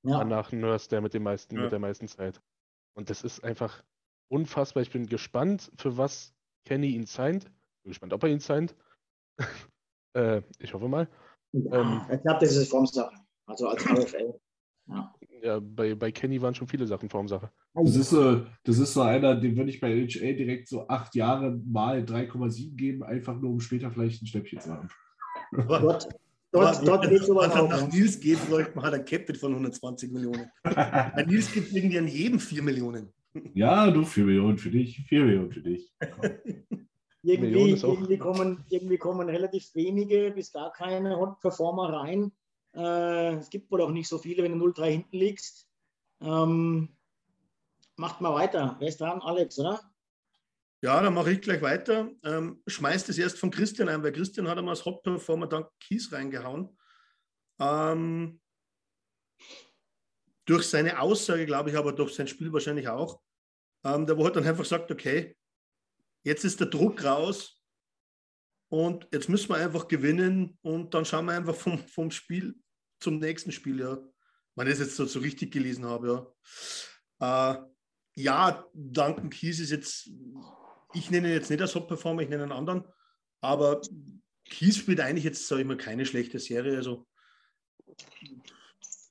Ja. 0.03 0.19
Danach 0.19 0.51
Nurse, 0.51 0.89
der 0.89 1.01
mit, 1.01 1.13
dem 1.13 1.23
meisten, 1.23 1.55
ja. 1.55 1.63
mit 1.63 1.71
der 1.71 1.79
meisten 1.79 2.07
Zeit. 2.07 2.41
Und 2.95 3.09
das 3.09 3.23
ist 3.23 3.43
einfach 3.43 3.83
unfassbar. 4.29 4.83
Ich 4.83 4.91
bin 4.91 5.07
gespannt, 5.07 5.71
für 5.75 5.97
was 5.97 6.33
Kenny 6.65 6.89
ihn 6.89 7.05
signed. 7.05 7.45
Bin 7.83 7.91
gespannt, 7.91 8.13
ob 8.13 8.23
er 8.23 8.29
ihn 8.29 8.39
signed. 8.39 8.75
äh, 10.13 10.41
ich 10.59 10.73
hoffe 10.73 10.87
mal. 10.87 11.09
Ja, 11.53 11.81
ähm, 11.81 12.01
ich 12.11 12.21
glaube, 12.21 12.39
das 12.41 12.55
ist 12.55 12.69
Formsache. 12.69 13.15
Also 13.47 13.69
als 13.69 13.83
VfL. 13.83 14.39
Ja. 14.87 15.15
Ja, 15.43 15.59
bei, 15.59 15.95
bei 15.95 16.11
Kenny 16.11 16.41
waren 16.41 16.55
schon 16.55 16.67
viele 16.67 16.87
Sachen 16.87 17.09
Formsache. 17.09 17.51
Das 17.73 17.95
ist, 17.95 18.09
so, 18.09 18.45
das 18.63 18.79
ist 18.79 18.93
so 18.93 19.01
einer, 19.01 19.35
den 19.35 19.55
würde 19.55 19.69
ich 19.69 19.79
bei 19.79 19.91
LHA 19.91 20.33
direkt 20.33 20.67
so 20.67 20.87
acht 20.87 21.15
Jahre 21.15 21.59
mal 21.65 21.99
3,7 21.99 22.75
geben, 22.75 23.03
einfach 23.03 23.39
nur 23.39 23.51
um 23.51 23.59
später 23.59 23.91
vielleicht 23.91 24.21
ein 24.21 24.27
Schnäppchen 24.27 24.59
zu 24.59 24.71
haben. 24.71 24.89
Dort, 25.51 26.09
dort, 26.51 26.87
dort 26.87 27.09
geht 27.09 27.23
sowas 27.23 27.51
auch. 27.51 27.69
Nach 27.69 27.87
Nils 27.87 28.19
geht, 28.19 28.39
bräuchte 28.49 28.75
man 28.75 28.85
halt 28.85 28.95
ein 28.95 29.05
Captain 29.05 29.35
von 29.35 29.51
120 29.51 30.11
Millionen. 30.11 30.49
Bei 30.63 31.23
Nils 31.27 31.51
gibt 31.53 31.71
irgendwie 31.71 31.97
an 31.99 32.07
jedem 32.07 32.39
4 32.39 32.63
Millionen. 32.63 33.13
Ja, 33.53 33.91
du 33.91 34.03
4 34.03 34.25
Millionen 34.25 34.57
für 34.57 34.71
dich, 34.71 34.99
4 35.07 35.23
Millionen 35.23 35.51
für 35.51 35.61
dich. 35.61 35.93
irgendwie, 37.21 37.71
irgendwie, 37.71 38.17
kommen, 38.17 38.63
irgendwie 38.69 38.97
kommen 38.97 39.29
relativ 39.29 39.75
wenige 39.75 40.31
bis 40.31 40.51
gar 40.51 40.71
keine 40.71 41.17
Hot-Performer 41.17 41.93
rein. 41.93 42.31
Äh, 42.77 43.37
es 43.37 43.49
gibt 43.49 43.71
wohl 43.71 43.81
auch 43.81 43.89
nicht 43.89 44.07
so 44.07 44.19
viele, 44.19 44.43
wenn 44.43 44.57
du 44.57 44.65
0-3 44.65 44.85
hinten 44.85 45.17
liegst. 45.17 45.67
Ähm, 46.21 46.95
macht 47.95 48.21
mal 48.21 48.33
weiter. 48.33 48.75
Wer 48.79 48.87
ist 48.87 49.01
dran? 49.01 49.19
Alex, 49.21 49.57
oder? 49.57 49.81
Ja, 50.83 51.01
dann 51.01 51.15
mache 51.15 51.31
ich 51.31 51.41
gleich 51.41 51.61
weiter. 51.61 52.11
Ähm, 52.23 52.61
schmeißt 52.67 53.09
es 53.09 53.17
erst 53.17 53.39
von 53.39 53.49
Christian 53.49 53.89
ein, 53.89 54.03
weil 54.03 54.11
Christian 54.11 54.47
hat 54.47 54.59
einmal 54.59 54.75
als 54.75 54.85
Hot-Performer 54.85 55.47
dann 55.47 55.65
Kies 55.79 56.11
reingehauen. 56.11 56.77
Ähm, 57.59 58.39
durch 60.45 60.67
seine 60.67 61.01
Aussage, 61.01 61.47
glaube 61.47 61.71
ich, 61.71 61.75
aber 61.75 61.93
durch 61.93 62.13
sein 62.13 62.27
Spiel 62.27 62.53
wahrscheinlich 62.53 62.87
auch. 62.87 63.19
Ähm, 63.83 64.05
der 64.05 64.17
wo 64.17 64.29
dann 64.29 64.45
einfach 64.45 64.65
sagt, 64.65 64.91
okay, 64.91 65.35
jetzt 66.23 66.45
ist 66.45 66.59
der 66.59 66.67
Druck 66.67 67.03
raus 67.03 67.59
und 68.69 69.07
jetzt 69.11 69.29
müssen 69.29 69.49
wir 69.49 69.55
einfach 69.55 69.87
gewinnen 69.87 70.59
und 70.61 70.93
dann 70.93 71.05
schauen 71.05 71.25
wir 71.25 71.33
einfach 71.33 71.55
vom, 71.55 71.79
vom 71.79 72.11
Spiel 72.11 72.55
zum 72.99 73.19
nächsten 73.19 73.51
Spiel, 73.51 73.79
ja. 73.79 73.97
Wenn 74.55 74.67
ich 74.67 74.73
es 74.73 74.79
jetzt 74.79 74.95
so, 74.95 75.05
so 75.05 75.19
richtig 75.19 75.51
gelesen 75.51 75.85
habe, 75.85 76.35
ja. 77.19 77.53
Äh, 77.53 77.57
ja, 78.15 78.65
Duncan 78.73 79.29
Kies 79.29 79.59
ist 79.59 79.69
jetzt, 79.69 80.09
ich 80.93 81.11
nenne 81.11 81.27
ihn 81.27 81.33
jetzt 81.33 81.49
nicht 81.51 81.61
als 81.61 81.73
Top-Performer, 81.73 82.23
ich 82.23 82.29
nenne 82.29 82.43
einen 82.43 82.51
anderen, 82.51 82.83
aber 83.41 83.81
Kies 84.45 84.77
spielt 84.77 84.99
eigentlich 84.99 85.23
jetzt, 85.23 85.47
sage 85.47 85.61
ich 85.61 85.67
mal, 85.67 85.77
keine 85.77 86.05
schlechte 86.05 86.39
Serie. 86.39 86.77
Also 86.77 87.07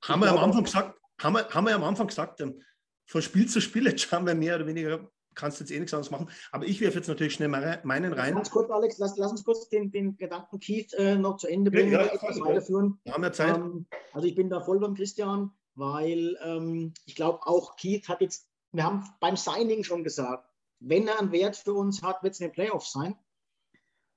haben 0.03 0.21
wir 0.21 0.29
am 0.29 0.37
Anfang 0.37 0.63
gesagt, 0.63 0.99
haben 1.21 1.33
wir, 1.33 1.49
haben 1.49 1.65
wir 1.65 1.75
am 1.75 1.83
Anfang 1.83 2.07
gesagt, 2.07 2.41
ähm, 2.41 2.61
von 3.05 3.21
Spiel 3.21 3.47
zu 3.47 3.61
Spiel 3.61 3.85
jetzt 3.87 4.01
schauen 4.01 4.25
wir 4.25 4.35
mehr 4.35 4.55
oder 4.57 4.67
weniger, 4.67 5.09
kannst 5.37 5.59
du 5.59 5.63
jetzt 5.63 5.71
eh 5.71 5.79
nichts 5.79 5.93
anderes 5.93 6.11
machen. 6.11 6.29
Aber 6.51 6.65
ich 6.65 6.81
werfe 6.81 6.97
jetzt 6.97 7.07
natürlich 7.07 7.33
schnell 7.33 7.47
meinen 7.47 8.13
rein. 8.13 8.35
Ganz 8.35 8.49
kurz, 8.49 8.69
Alex, 8.69 8.97
lass, 8.97 9.17
lass 9.17 9.31
uns 9.31 9.43
kurz 9.43 9.69
den, 9.69 9.91
den 9.91 10.17
Gedanken 10.17 10.59
Keith 10.59 10.93
äh, 10.93 11.15
noch 11.15 11.37
zu 11.37 11.47
Ende 11.47 11.71
bringen, 11.71 11.93
ja, 11.93 12.05
ja, 12.05 12.13
etwas 12.13 12.39
weiterführen. 12.41 12.99
Wir 13.03 13.13
haben 13.13 13.23
ja 13.23 13.31
Zeit. 13.31 13.55
Ähm, 13.55 13.85
also 14.11 14.27
ich 14.27 14.35
bin 14.35 14.49
da 14.49 14.59
voll 14.59 14.79
beim 14.79 14.95
Christian, 14.95 15.51
weil 15.75 16.37
ähm, 16.43 16.93
ich 17.05 17.15
glaube 17.15 17.39
auch 17.43 17.75
Keith 17.77 18.09
hat 18.09 18.21
jetzt 18.21 18.47
wir 18.71 18.83
haben 18.83 19.03
beim 19.19 19.37
Signing 19.37 19.83
schon 19.83 20.03
gesagt, 20.03 20.49
wenn 20.79 21.07
er 21.07 21.19
einen 21.19 21.31
Wert 21.31 21.55
für 21.55 21.73
uns 21.73 22.03
hat, 22.03 22.23
wird 22.23 22.33
es 22.33 22.39
in 22.39 22.47
den 22.47 22.53
Playoffs 22.53 22.91
sein. 22.91 23.15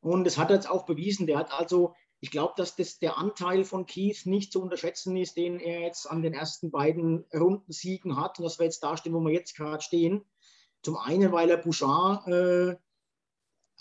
Und 0.01 0.25
das 0.25 0.39
hat 0.39 0.51
er 0.51 0.57
jetzt 0.57 0.69
auch 0.69 0.87
bewiesen. 0.87 1.27
Der 1.27 1.39
hat 1.39 1.53
also, 1.53 1.95
ich 2.21 2.31
glaube, 2.31 2.55
dass 2.57 2.77
das 2.77 2.99
der 2.99 3.17
Anteil 3.17 3.65
von 3.65 3.87
Keith 3.87 4.27
nicht 4.27 4.53
zu 4.53 4.63
unterschätzen 4.63 5.17
ist, 5.17 5.37
den 5.37 5.61
er 5.61 5.81
jetzt 5.81 6.07
an 6.07 6.23
den 6.23 6.35
ersten 6.35 6.71
beiden 6.71 7.25
Rundensiegen 7.33 8.17
hat. 8.17 8.39
Und 8.39 8.45
dass 8.45 8.59
wir 8.59 8.67
jetzt 8.67 8.83
da 8.83 8.97
stehen, 8.97 9.15
wo 9.15 9.21
wir 9.21 9.33
jetzt 9.33 9.57
gerade 9.57 9.83
stehen. 9.83 10.25
Zum 10.83 10.97
einen, 10.97 11.33
weil 11.33 11.51
er 11.51 11.59
Bouchard 11.59 12.27
äh, 12.29 12.77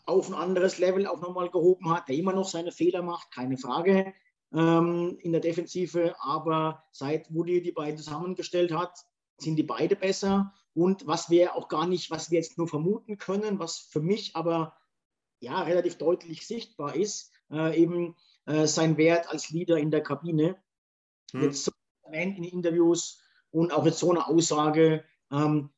auf 0.06 0.30
ein 0.30 0.36
anderes 0.36 0.80
Level 0.80 1.08
auch 1.08 1.22
nochmal 1.22 1.50
gehoben 1.50 1.90
hat, 1.92 2.10
der 2.10 2.16
immer 2.16 2.34
noch 2.34 2.48
seine 2.48 2.72
Fehler 2.72 3.02
macht, 3.02 3.32
keine 3.32 3.58
Frage 3.58 4.14
ähm, 4.54 5.18
in 5.22 5.32
der 5.32 5.42
Defensive. 5.42 6.16
Aber 6.20 6.84
seit 6.92 7.34
Woody 7.34 7.62
die 7.62 7.72
beiden 7.72 7.98
zusammengestellt 7.98 8.72
hat, 8.72 9.06
sind 9.38 9.56
die 9.56 9.64
beide 9.64 9.96
besser. 9.96 10.54
Und 10.74 11.08
was 11.08 11.30
wir 11.30 11.56
auch 11.56 11.68
gar 11.68 11.88
nicht, 11.88 12.12
was 12.12 12.32
wir 12.32 12.40
jetzt 12.40 12.58
nur 12.58 12.68
vermuten 12.68 13.18
können, 13.18 13.60
was 13.60 13.78
für 13.78 14.02
mich 14.02 14.36
aber 14.36 14.76
ja 15.40 15.62
relativ 15.62 15.98
deutlich 15.98 16.46
sichtbar 16.46 16.96
ist, 16.96 17.32
äh, 17.52 17.80
eben 17.80 18.16
äh, 18.46 18.66
sein 18.68 18.98
Wert 18.98 19.30
als 19.30 19.50
Leader 19.50 19.78
in 19.78 19.92
der 19.92 20.02
Kabine. 20.02 20.58
Hm. 21.32 21.44
Jetzt 21.44 21.66
so 21.66 21.72
erwähnt 22.04 22.38
in 22.38 22.44
Interviews 22.44 23.22
und 23.52 23.72
auch 23.72 23.86
jetzt 23.86 24.00
so 24.00 24.10
eine 24.10 24.28
Aussage. 24.28 25.04
Ähm, 25.32 25.70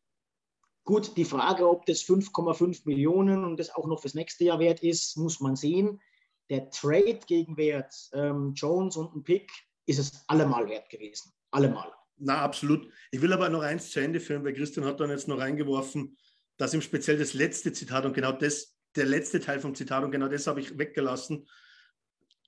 gut, 0.84 1.16
die 1.18 1.26
Frage, 1.26 1.70
ob 1.70 1.86
das 1.86 2.02
5,5 2.04 2.82
Millionen 2.86 3.44
und 3.44 3.60
das 3.60 3.74
auch 3.74 3.88
noch 3.88 4.02
fürs 4.02 4.14
nächste 4.14 4.46
Jahr 4.46 4.60
wert 4.60 4.82
ist, 4.84 5.18
muss 5.18 5.40
man 5.40 5.56
sehen. 5.56 6.02
Der 6.50 6.70
Trade-Gegenwert 6.70 7.94
ähm, 8.14 8.54
Jones 8.56 8.98
und 8.98 9.16
ein 9.16 9.24
Pick 9.24 9.52
ist 9.86 10.00
es 10.00 10.24
allemal 10.28 10.68
wert 10.68 10.90
gewesen. 10.90 11.32
Allemal. 11.52 11.92
Na, 12.18 12.42
absolut. 12.42 12.88
Ich 13.10 13.22
will 13.22 13.34
aber 13.34 13.50
noch 13.50 13.62
eins 13.62 13.90
zu 13.90 14.00
Ende 14.00 14.20
führen, 14.20 14.44
weil 14.44 14.54
Christian 14.54 14.86
hat 14.86 15.00
dann 15.00 15.10
jetzt 15.10 15.28
noch 15.28 15.40
reingeworfen, 15.40 16.18
dass 16.58 16.74
ihm 16.74 16.82
speziell 16.82 17.18
das 17.18 17.34
letzte 17.34 17.74
Zitat 17.74 18.06
und 18.06 18.14
genau 18.14 18.32
das, 18.32 18.78
der 18.96 19.06
letzte 19.06 19.40
Teil 19.40 19.60
vom 19.60 19.74
Zitat 19.74 20.04
und 20.04 20.12
genau 20.12 20.28
das 20.28 20.46
habe 20.46 20.60
ich 20.60 20.78
weggelassen. 20.78 21.48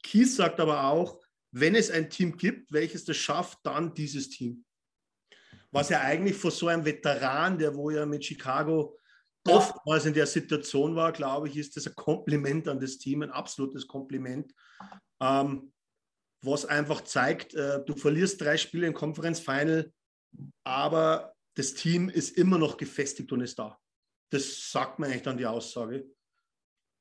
Kies 0.03 0.35
sagt 0.35 0.59
aber 0.59 0.85
auch, 0.85 1.19
wenn 1.51 1.75
es 1.75 1.89
ein 1.89 2.09
Team 2.09 2.37
gibt, 2.37 2.71
welches 2.71 3.05
das 3.05 3.17
schafft, 3.17 3.59
dann 3.63 3.93
dieses 3.93 4.29
Team. 4.29 4.65
Was 5.73 5.89
ja 5.89 6.01
eigentlich 6.01 6.37
vor 6.37 6.51
so 6.51 6.67
einem 6.67 6.85
Veteran, 6.85 7.57
der 7.57 7.75
wo 7.75 7.89
ja 7.89 8.05
mit 8.05 8.23
Chicago 8.23 8.97
oftmals 9.47 10.05
in 10.05 10.13
der 10.13 10.27
Situation 10.27 10.95
war, 10.95 11.11
glaube 11.11 11.49
ich, 11.49 11.57
ist 11.57 11.75
das 11.75 11.87
ein 11.87 11.95
Kompliment 11.95 12.67
an 12.67 12.79
das 12.79 12.99
Team, 12.99 13.23
ein 13.23 13.31
absolutes 13.31 13.87
Kompliment. 13.87 14.53
Ähm, 15.19 15.73
was 16.41 16.65
einfach 16.65 17.01
zeigt, 17.01 17.55
äh, 17.55 17.83
du 17.85 17.95
verlierst 17.95 18.39
drei 18.39 18.55
Spiele 18.55 18.85
im 18.85 18.93
Conference 18.93 19.39
Final, 19.39 19.91
aber 20.63 21.33
das 21.55 21.73
Team 21.73 22.07
ist 22.07 22.37
immer 22.37 22.59
noch 22.59 22.77
gefestigt 22.77 23.31
und 23.31 23.41
ist 23.41 23.57
da. 23.57 23.79
Das 24.29 24.71
sagt 24.71 24.99
mir 24.99 25.07
eigentlich 25.07 25.23
dann 25.23 25.37
die 25.37 25.45
Aussage. 25.45 26.05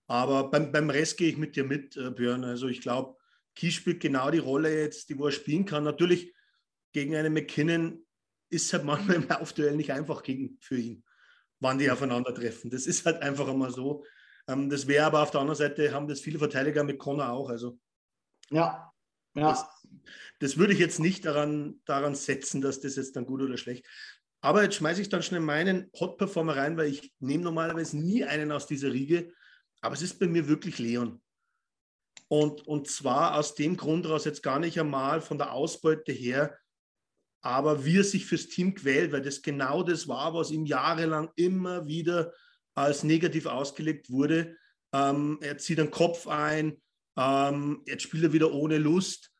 Aber 0.09 0.51
beim, 0.51 0.73
beim 0.73 0.89
Rest 0.89 1.19
gehe 1.19 1.29
ich 1.29 1.37
mit 1.37 1.57
dir 1.57 1.65
mit, 1.65 1.97
äh, 1.97 2.11
Björn. 2.11 2.45
Also 2.45 2.69
ich 2.69 2.81
glaube, 2.81 3.19
Kies 3.55 3.75
spielt 3.75 4.01
genau 4.01 4.31
die 4.31 4.39
Rolle 4.39 4.81
jetzt, 4.81 5.11
die 5.11 5.19
wo 5.19 5.27
er 5.27 5.33
spielen 5.33 5.67
kann. 5.67 5.85
Natürlich 5.85 6.35
gegen 6.93 7.15
einen 7.17 7.33
McKinnon 7.33 8.05
ist 8.53 8.67
es 8.67 8.73
halt 8.73 8.85
manchmal 8.85 9.17
im 9.17 9.29
Laufduell 9.29 9.75
nicht 9.77 9.93
einfach 9.93 10.23
gegen, 10.23 10.59
für 10.61 10.77
ihn, 10.77 11.05
wann 11.61 11.79
die 11.79 11.91
aufeinandertreffen. 11.91 12.71
Das 12.71 12.87
ist 12.87 13.05
halt 13.07 13.23
einfach 13.23 13.49
einmal 13.49 13.73
so. 13.73 14.05
Ähm, 14.47 14.69
das 14.69 14.87
wäre 14.87 15.07
aber 15.07 15.23
auf 15.23 15.31
der 15.31 15.41
anderen 15.41 15.59
Seite, 15.59 15.93
haben 15.93 16.07
das 16.07 16.21
viele 16.21 16.39
Verteidiger 16.39 16.85
mit 16.85 16.99
Connor 16.99 17.31
auch. 17.31 17.49
Also. 17.49 17.79
Ja, 18.51 18.93
ja. 19.35 19.51
Das, 19.51 19.67
das, 20.39 20.57
würde 20.59 20.75
ich 20.75 20.79
jetzt 20.79 21.01
nicht 21.01 21.25
daran, 21.25 21.81
daran 21.87 22.15
setzen, 22.15 22.61
dass 22.61 22.81
das 22.81 22.97
jetzt 22.97 23.17
dann 23.17 23.25
gut 23.25 23.41
oder 23.41 23.57
schlecht. 23.57 23.87
Aber 24.43 24.63
jetzt 24.63 24.75
schmeiße 24.75 25.01
ich 25.01 25.09
dann 25.09 25.23
schnell 25.23 25.41
meinen 25.41 25.91
Hot-Performer 25.99 26.57
rein, 26.57 26.77
weil 26.77 26.91
ich 26.91 27.15
nehme 27.21 27.45
normalerweise 27.45 27.97
nie 27.97 28.25
einen 28.25 28.53
aus 28.53 28.67
dieser 28.67 28.93
Riege. 28.93 29.33
Aber 29.81 29.95
es 29.95 30.03
ist 30.03 30.19
bei 30.19 30.27
mir 30.27 30.49
wirklich 30.49 30.79
Leon. 30.79 31.23
Und, 32.29 32.67
und 32.67 32.89
zwar 32.89 33.37
aus 33.37 33.55
dem 33.55 33.77
Grund 33.77 34.09
raus, 34.09 34.25
jetzt 34.25 34.43
gar 34.43 34.59
nicht 34.59 34.79
einmal 34.79 35.21
von 35.21 35.39
der 35.39 35.53
Ausbeute 35.53 36.13
her, 36.13 36.59
aber 37.43 37.85
wie 37.85 37.99
er 37.99 38.05
sich 38.05 38.25
fürs 38.25 38.49
Team 38.49 38.75
quält, 38.75 39.13
weil 39.13 39.23
das 39.23 39.43
genau 39.43 39.83
das 39.83 40.09
war, 40.09 40.33
was 40.33 40.51
ihm 40.51 40.65
jahrelang 40.65 41.31
immer 41.37 41.87
wieder 41.87 42.33
als 42.75 43.03
negativ 43.03 43.47
ausgelegt 43.47 44.11
wurde. 44.11 44.57
Ähm, 44.93 45.39
er 45.43 45.59
zieht 45.59 45.79
den 45.79 45.91
Kopf 45.91 46.29
ein, 46.29 46.81
ähm, 47.17 47.83
jetzt 47.87 48.05
spielt 48.05 48.25
er 48.25 48.33
wieder 48.33 48.53
ohne 48.53 48.79
Lust. 48.79 49.31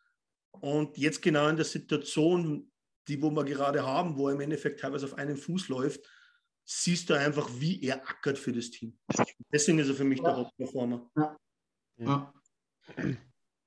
Und 0.51 0.99
jetzt 0.99 1.23
genau 1.23 1.49
in 1.49 1.57
der 1.57 1.65
Situation, 1.65 2.71
die 3.09 3.23
wo 3.23 3.31
wir 3.31 3.45
gerade 3.45 3.85
haben, 3.87 4.17
wo 4.17 4.29
er 4.29 4.35
im 4.35 4.41
Endeffekt 4.41 4.81
teilweise 4.81 5.07
auf 5.07 5.15
einem 5.15 5.37
Fuß 5.37 5.69
läuft, 5.69 6.07
siehst 6.65 7.09
du 7.11 7.15
einfach, 7.15 7.49
wie 7.59 7.83
er 7.83 7.97
ackert 8.09 8.39
für 8.39 8.53
das 8.53 8.71
Team. 8.71 8.99
Deswegen 9.53 9.79
ist 9.79 9.89
er 9.89 9.95
für 9.95 10.05
mich 10.05 10.19
ja. 10.19 10.25
der 10.25 10.37
Hauptperformer. 10.37 11.11
Ja. 11.17 11.37
ja. 11.99 12.35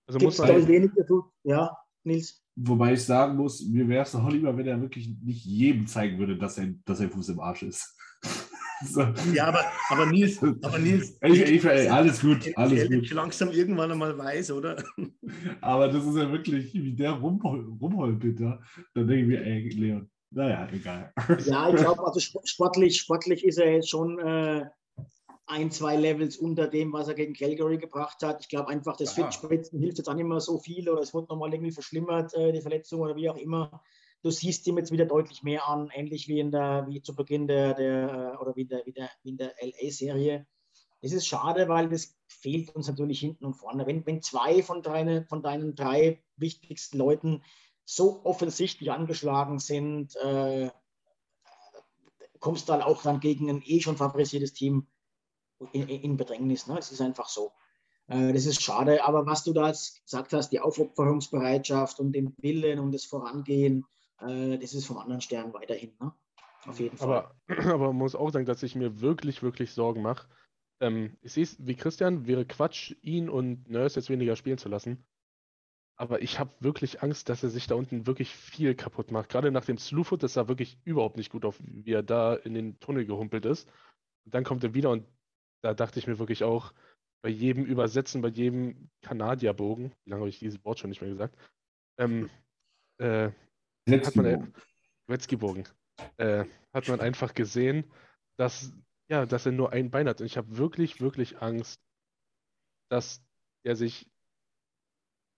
Also 0.08 0.20
Gibt's 0.20 0.38
muss 0.38 0.48
man 0.48 0.68
wenig 0.68 0.92
dazu. 0.96 1.32
Ja, 1.44 1.76
Nils. 2.04 2.45
Wobei 2.56 2.94
ich 2.94 3.04
sagen 3.04 3.36
muss, 3.36 3.66
mir 3.68 3.88
wäre 3.88 4.04
es 4.04 4.14
noch 4.14 4.32
lieber, 4.32 4.56
wenn 4.56 4.68
er 4.68 4.82
wirklich 4.82 5.10
nicht 5.22 5.44
jedem 5.46 5.88
zeigen 5.88 6.18
würde, 6.18 6.38
dass, 6.38 6.58
er, 6.58 6.74
dass 6.86 7.00
sein 7.00 7.12
Fuß 7.12 7.30
im 7.30 7.40
Arsch 7.40 7.64
ist. 7.64 7.96
So. 8.84 9.02
Ja, 9.34 9.46
aber, 9.48 9.62
aber 9.90 10.06
Nils, 10.08 10.38
aber 10.44 10.78
Nils 10.78 11.18
ich, 11.22 11.42
ich, 11.50 11.64
ey, 11.64 11.88
alles 11.88 12.20
gut, 12.20 12.52
alles 12.58 12.90
gut. 12.90 13.10
langsam 13.12 13.50
irgendwann 13.52 13.94
einmal 13.94 14.18
weiß, 14.18 14.52
oder? 14.52 14.84
Aber 15.62 15.88
das 15.88 16.06
ist 16.06 16.18
ja 16.18 16.30
wirklich, 16.30 16.74
wie 16.74 16.94
der 16.94 17.12
rumhol, 17.12 17.66
rumholpelt 17.82 18.38
da. 18.38 18.62
Dann 18.94 19.08
denke 19.08 19.22
ich 19.22 19.28
mir, 19.28 19.46
ey, 19.46 19.70
Leon, 19.70 20.10
naja, 20.32 20.68
egal. 20.74 21.14
Ja, 21.46 21.70
ich 21.70 21.78
glaube, 21.78 22.06
also 22.06 22.20
sportlich, 22.20 22.98
sportlich 22.98 23.46
ist 23.46 23.58
er 23.58 23.76
jetzt 23.76 23.90
schon, 23.90 24.20
äh, 24.20 24.66
ein, 25.48 25.70
zwei 25.72 25.96
Levels 25.96 26.38
unter 26.38 26.68
dem, 26.68 26.92
was 26.94 27.08
er 27.08 27.14
gegen 27.14 27.34
Calgary 27.34 27.78
gebracht 27.78 28.24
hat. 28.24 28.42
Ich 28.42 28.50
glaube 28.50 28.70
einfach, 28.70 28.98
das 28.98 29.14
Fittspritzen 29.14 29.80
hilft 29.80 30.00
jetzt 30.00 30.08
auch 30.08 30.16
nicht 30.16 30.26
mehr 30.26 30.40
so 30.40 30.58
viel 30.58 30.90
oder 30.90 31.02
es 31.02 31.14
wird 31.14 31.30
nochmal 31.30 31.54
irgendwie 31.54 31.72
verschlimmert, 31.72 32.34
äh, 32.34 32.52
die 32.52 32.62
Verletzung 32.62 33.02
oder 33.02 33.16
wie 33.16 33.30
auch 33.30 33.38
immer. 33.38 33.84
Du 34.24 34.32
siehst 34.32 34.66
ihm 34.66 34.78
jetzt 34.78 34.92
wieder 34.92 35.06
deutlich 35.06 35.44
mehr 35.44 35.68
an, 35.68 35.92
ähnlich 35.94 36.28
wie 36.28 36.40
in 36.40 36.52
der, 36.52 36.86
wie 36.88 37.02
zu 37.02 37.16
Beginn 37.16 37.48
der, 37.48 37.76
der 37.76 38.40
oder 38.42 38.56
wie 38.56 38.66
der, 38.66 38.84
wie 38.86 38.92
der, 38.92 39.10
wie 39.22 39.30
in 39.30 39.38
der 39.38 39.54
LA-Serie. 39.62 40.48
Es 41.02 41.14
ist 41.14 41.28
schade, 41.28 41.68
weil 41.68 41.90
das 41.90 42.18
fehlt 42.28 42.74
uns 42.74 42.88
natürlich 42.88 43.20
hinten 43.20 43.46
und 43.46 43.54
vorne. 43.54 43.86
Wenn, 43.86 44.04
wenn 44.08 44.24
zwei 44.24 44.64
von, 44.64 44.82
deine, 44.82 45.26
von 45.26 45.44
deinen 45.44 45.76
drei 45.76 46.24
wichtigsten 46.38 46.98
Leuten 46.98 47.44
so 47.84 48.26
offensichtlich 48.26 48.92
angeschlagen 48.92 49.60
sind, 49.60 50.16
äh, 50.16 50.72
kommst 52.40 52.68
du 52.68 52.74
dann 52.74 52.82
auch 52.82 53.04
dann 53.04 53.20
gegen 53.20 53.48
ein 53.52 53.62
eh 53.64 53.80
schon 53.82 53.98
favorisiertes 53.98 54.54
Team 54.54 54.88
in, 55.72 55.88
in 55.88 56.18
Bedrängnis. 56.18 56.68
Ne? 56.68 56.76
Das 56.76 56.92
ist 56.92 57.02
einfach 57.02 57.28
so. 57.28 57.52
Äh, 58.08 58.34
das 58.34 58.46
ist 58.46 58.62
schade, 58.62 59.04
aber 59.04 59.26
was 59.26 59.44
du 59.44 59.54
da 59.54 59.72
gesagt 59.72 60.34
hast, 60.34 60.50
die 60.50 60.60
Aufopferungsbereitschaft 60.60 62.00
und 62.00 62.14
den 62.14 62.36
Willen 62.38 62.80
und 62.80 62.92
das 62.92 63.06
Vorangehen, 63.06 63.86
äh, 64.20 64.58
das 64.58 64.74
ist 64.74 64.86
vom 64.86 64.98
anderen 64.98 65.22
Stern 65.22 65.54
weiterhin. 65.54 65.94
Ne? 66.00 66.14
Auf 66.66 66.80
jeden 66.80 66.98
Fall. 66.98 67.10
Aber, 67.10 67.36
aber 67.74 67.88
man 67.88 67.98
muss 67.98 68.16
auch 68.16 68.30
sagen, 68.32 68.46
dass 68.46 68.64
ich 68.64 68.76
mir 68.76 69.02
wirklich, 69.02 69.44
wirklich 69.44 69.74
Sorgen 69.74 70.02
mache. 70.02 70.28
Ähm, 70.80 71.18
ich 71.22 71.34
sehe 71.34 71.44
es 71.44 71.66
wie 71.66 71.76
Christian, 71.76 72.28
wäre 72.28 72.46
Quatsch, 72.46 72.96
ihn 73.02 73.30
und 73.30 73.70
Nurse 73.70 74.00
jetzt 74.00 74.10
weniger 74.10 74.36
spielen 74.36 74.58
zu 74.58 74.70
lassen. 74.70 75.06
Aber 75.98 76.22
ich 76.22 76.40
habe 76.40 76.52
wirklich 76.60 77.02
Angst, 77.02 77.30
dass 77.30 77.42
er 77.42 77.50
sich 77.50 77.68
da 77.68 77.76
unten 77.76 78.06
wirklich 78.06 78.36
viel 78.36 78.76
kaputt 78.76 79.12
macht. 79.12 79.30
Gerade 79.30 79.50
nach 79.52 79.64
dem 79.64 79.78
Slewfoot, 79.78 80.24
das 80.24 80.34
sah 80.34 80.50
wirklich 80.50 80.78
überhaupt 80.84 81.16
nicht 81.16 81.32
gut 81.32 81.46
auf, 81.46 81.62
wie 81.64 81.94
er 81.94 82.04
da 82.04 82.36
in 82.36 82.54
den 82.54 82.80
Tunnel 82.82 83.06
gehumpelt 83.06 83.46
ist. 83.46 83.70
Und 84.26 84.34
dann 84.34 84.44
kommt 84.44 84.64
er 84.66 84.74
wieder 84.74 84.90
und 84.90 85.06
da 85.66 85.74
dachte 85.74 85.98
ich 85.98 86.06
mir 86.06 86.20
wirklich 86.20 86.44
auch, 86.44 86.74
bei 87.24 87.30
jedem 87.30 87.66
Übersetzen, 87.66 88.22
bei 88.22 88.28
jedem 88.28 88.92
Kanadierbogen, 89.02 89.92
wie 90.04 90.10
lange 90.12 90.22
habe 90.22 90.30
ich 90.30 90.38
dieses 90.38 90.64
Wort 90.64 90.78
schon 90.78 90.92
nicht 90.92 91.02
mehr 91.02 91.10
gesagt, 91.10 91.36
ähm, 92.00 92.30
äh, 93.00 93.32
hat 93.90 94.16
man 94.16 94.54
Wetzky-Bogen, 95.08 95.68
äh, 96.18 96.46
hat 96.72 96.88
man 96.88 97.00
einfach 97.00 97.34
gesehen, 97.34 97.84
dass, 98.38 98.74
ja, 99.10 99.26
dass 99.26 99.48
er 99.48 99.54
nur 99.54 99.72
ein 99.72 99.90
Bein 99.90 100.08
hat. 100.08 100.22
Und 100.22 100.28
ich 100.28 100.38
habe 100.38 100.56
wirklich, 100.56 101.02
wirklich 101.02 101.42
Angst, 101.42 101.82
dass 102.92 103.24
er 103.64 103.76
sich 103.76 104.08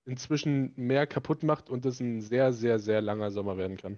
inzwischen 0.06 0.74
mehr 0.76 1.08
kaputt 1.08 1.44
macht 1.44 1.70
und 1.70 1.86
es 1.86 2.02
ein 2.02 2.20
sehr, 2.20 2.52
sehr, 2.52 2.80
sehr 2.80 3.00
langer 3.00 3.32
Sommer 3.32 3.58
werden 3.58 3.78
kann. 3.78 3.98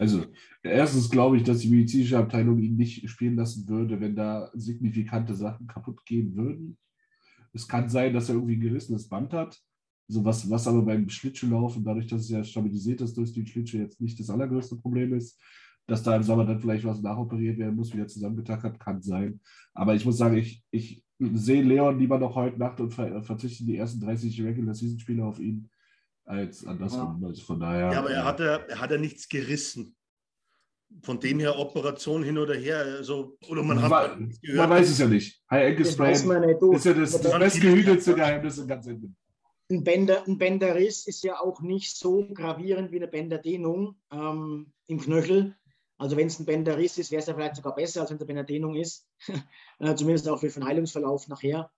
Also, 0.00 0.24
erstens 0.62 1.10
glaube 1.10 1.36
ich, 1.36 1.42
dass 1.42 1.58
die 1.58 1.68
medizinische 1.68 2.16
Abteilung 2.16 2.58
ihn 2.58 2.74
nicht 2.74 3.06
spielen 3.10 3.36
lassen 3.36 3.68
würde, 3.68 4.00
wenn 4.00 4.16
da 4.16 4.50
signifikante 4.54 5.34
Sachen 5.34 5.66
kaputt 5.66 6.06
gehen 6.06 6.34
würden. 6.34 6.78
Es 7.52 7.68
kann 7.68 7.90
sein, 7.90 8.14
dass 8.14 8.30
er 8.30 8.36
irgendwie 8.36 8.56
ein 8.56 8.62
gerissenes 8.62 9.06
Band 9.06 9.34
hat. 9.34 9.60
Also 10.08 10.24
was, 10.24 10.48
was 10.48 10.66
aber 10.66 10.80
beim 10.80 11.06
Schlittschuhlaufen, 11.10 11.84
dadurch, 11.84 12.06
dass 12.06 12.22
es 12.22 12.30
ja 12.30 12.42
stabilisiert 12.42 13.02
ist 13.02 13.14
durch 13.14 13.34
den 13.34 13.46
Schlittschuh, 13.46 13.76
jetzt 13.76 14.00
nicht 14.00 14.18
das 14.18 14.30
allergrößte 14.30 14.76
Problem 14.76 15.12
ist. 15.12 15.38
Dass 15.86 16.02
da 16.02 16.16
im 16.16 16.22
Sommer 16.22 16.46
dann 16.46 16.60
vielleicht 16.60 16.84
was 16.86 17.02
nachoperiert 17.02 17.58
werden 17.58 17.76
muss, 17.76 17.92
wieder 17.92 18.06
zusammengetackert, 18.06 18.80
kann 18.80 19.02
sein. 19.02 19.38
Aber 19.74 19.94
ich 19.94 20.06
muss 20.06 20.16
sagen, 20.16 20.38
ich, 20.38 20.64
ich 20.70 21.04
sehe 21.18 21.62
Leon 21.62 21.98
lieber 21.98 22.18
noch 22.18 22.36
heute 22.36 22.58
Nacht 22.58 22.80
und 22.80 22.94
ver 22.94 23.22
verzichte 23.22 23.66
die 23.66 23.76
ersten 23.76 24.00
30 24.00 24.42
Regular 24.44 24.74
Season 24.74 24.98
Spiele 24.98 25.26
auf 25.26 25.38
ihn 25.38 25.68
als 26.30 26.64
andersrum. 26.64 27.18
Ja. 27.20 27.28
Also 27.28 27.42
von 27.42 27.60
daher. 27.60 27.92
Ja, 27.92 27.98
aber 27.98 28.10
er 28.10 28.24
hat 28.24 28.40
ja, 28.40 28.56
er 28.56 28.80
hat 28.80 28.90
ja 28.90 28.98
nichts 28.98 29.28
gerissen. 29.28 29.96
Von 31.02 31.20
dem 31.20 31.38
her 31.38 31.56
Operation 31.56 32.24
hin 32.24 32.36
oder 32.36 32.54
her, 32.54 32.78
also, 32.78 33.38
oder 33.48 33.62
man 33.62 33.80
hat 33.80 33.90
man, 33.90 34.36
man 34.56 34.70
weiß 34.70 34.90
es 34.90 34.98
ja 34.98 35.06
nicht. 35.06 35.40
High 35.48 35.68
Ankle 35.68 35.84
Sprain 35.84 36.12
ist 36.12 36.84
ja 36.84 36.94
das, 36.94 37.20
das 37.20 37.38
bestgehütelte 37.38 38.14
Geheimnis 38.14 38.58
im 38.58 38.66
ganzen 38.66 39.16
ein, 39.70 39.84
Bänder, 39.84 40.24
ein 40.26 40.36
Bänderriss 40.36 41.06
ist 41.06 41.22
ja 41.22 41.40
auch 41.40 41.60
nicht 41.60 41.96
so 41.96 42.26
gravierend 42.34 42.90
wie 42.90 42.96
eine 42.96 43.06
Bänderdehnung 43.06 43.94
ähm, 44.10 44.72
im 44.88 45.00
Knöchel. 45.00 45.56
Also 45.96 46.16
wenn 46.16 46.26
es 46.26 46.40
ein 46.40 46.46
Bänderriss 46.46 46.98
ist, 46.98 47.12
wäre 47.12 47.20
es 47.20 47.26
ja 47.26 47.34
vielleicht 47.34 47.56
sogar 47.56 47.74
besser, 47.74 48.00
als 48.00 48.10
wenn 48.10 48.16
es 48.16 48.22
eine 48.22 48.26
Bänderdehnung 48.26 48.74
ist. 48.74 49.06
Äh, 49.78 49.94
zumindest 49.94 50.28
auch 50.28 50.40
für 50.40 50.48
den 50.48 50.66
Heilungsverlauf 50.66 51.26
nachher. 51.28 51.70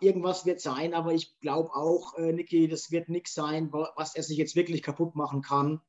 Irgendwas 0.00 0.44
wird 0.44 0.60
sein, 0.60 0.92
aber 0.92 1.14
ich 1.14 1.38
glaube 1.40 1.70
auch, 1.74 2.18
äh, 2.18 2.32
Niki, 2.32 2.68
das 2.68 2.90
wird 2.90 3.08
nichts 3.08 3.32
sein, 3.32 3.72
was 3.72 4.14
er 4.14 4.22
sich 4.22 4.36
jetzt 4.36 4.54
wirklich 4.54 4.82
kaputt 4.82 5.14
machen 5.16 5.40
kann. 5.40 5.80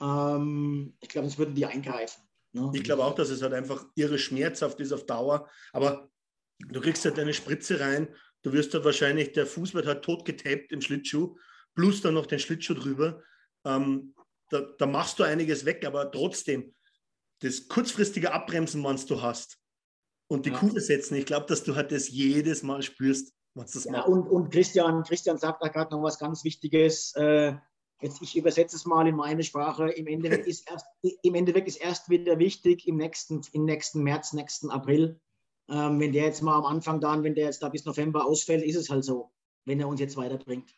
Ähm, 0.00 0.96
ich 1.00 1.10
glaube, 1.10 1.28
das 1.28 1.36
würden 1.36 1.54
die 1.54 1.66
eingreifen. 1.66 2.22
Ne? 2.52 2.70
Ich 2.74 2.82
glaube 2.82 3.04
auch, 3.04 3.14
dass 3.14 3.28
es 3.28 3.42
halt 3.42 3.52
einfach 3.52 3.84
irre 3.94 4.18
schmerzhaft 4.18 4.80
ist 4.80 4.92
auf 4.92 5.04
Dauer. 5.04 5.48
Aber 5.72 6.10
du 6.58 6.80
kriegst 6.80 7.04
halt 7.04 7.18
deine 7.18 7.34
Spritze 7.34 7.78
rein, 7.78 8.08
du 8.42 8.52
wirst 8.52 8.74
halt 8.74 8.84
wahrscheinlich, 8.84 9.32
der 9.32 9.46
Fuß 9.46 9.74
wird 9.74 9.86
halt 9.86 10.02
tot 10.02 10.24
getaped 10.24 10.72
im 10.72 10.80
Schlittschuh, 10.80 11.36
plus 11.74 12.00
dann 12.00 12.14
noch 12.14 12.26
den 12.26 12.38
Schlittschuh 12.38 12.74
drüber. 12.74 13.22
Ähm, 13.64 14.14
da, 14.48 14.62
da, 14.78 14.86
machst 14.86 15.18
du 15.18 15.22
einiges 15.22 15.64
weg, 15.64 15.84
aber 15.84 16.10
trotzdem, 16.10 16.74
das 17.40 17.68
kurzfristige 17.68 18.32
Abbremsen, 18.32 18.82
was 18.82 19.06
du 19.06 19.22
hast, 19.22 19.59
und 20.30 20.46
die 20.46 20.50
ja. 20.50 20.58
Kurve 20.58 20.80
setzen. 20.80 21.16
Ich 21.16 21.26
glaube, 21.26 21.46
dass 21.46 21.64
du 21.64 21.74
halt 21.74 21.90
das 21.90 22.08
jedes 22.08 22.62
Mal 22.62 22.82
spürst, 22.82 23.34
was 23.54 23.72
das 23.72 23.84
ja, 23.84 23.92
macht. 23.92 24.08
Und, 24.08 24.28
und 24.28 24.50
Christian, 24.50 25.02
Christian 25.02 25.38
sagt 25.38 25.62
da 25.62 25.68
gerade 25.68 25.90
noch 25.90 26.02
was 26.02 26.18
ganz 26.20 26.44
Wichtiges. 26.44 27.12
Äh, 27.16 27.54
jetzt, 28.00 28.22
ich 28.22 28.36
übersetze 28.36 28.76
es 28.76 28.86
mal 28.86 29.08
in 29.08 29.16
meine 29.16 29.42
Sprache. 29.42 29.90
Im 29.90 30.06
Endeffekt 30.06 30.46
ist 30.46 30.70
erst, 30.70 30.86
im 31.22 31.34
Endeffekt 31.34 31.66
ist 31.66 31.80
erst 31.80 32.10
wieder 32.10 32.38
wichtig 32.38 32.86
im 32.86 32.96
nächsten, 32.96 33.40
im 33.52 33.64
nächsten 33.64 34.04
März, 34.04 34.32
nächsten 34.32 34.70
April. 34.70 35.20
Ähm, 35.68 35.98
wenn 35.98 36.12
der 36.12 36.24
jetzt 36.24 36.42
mal 36.42 36.56
am 36.56 36.64
Anfang 36.64 37.00
dann, 37.00 37.24
wenn 37.24 37.34
der 37.34 37.46
jetzt 37.46 37.62
da 37.62 37.68
bis 37.68 37.84
November 37.84 38.24
ausfällt, 38.24 38.62
ist 38.62 38.76
es 38.76 38.88
halt 38.88 39.04
so, 39.04 39.32
wenn 39.64 39.80
er 39.80 39.88
uns 39.88 39.98
jetzt 39.98 40.16
weiterbringt. 40.16 40.70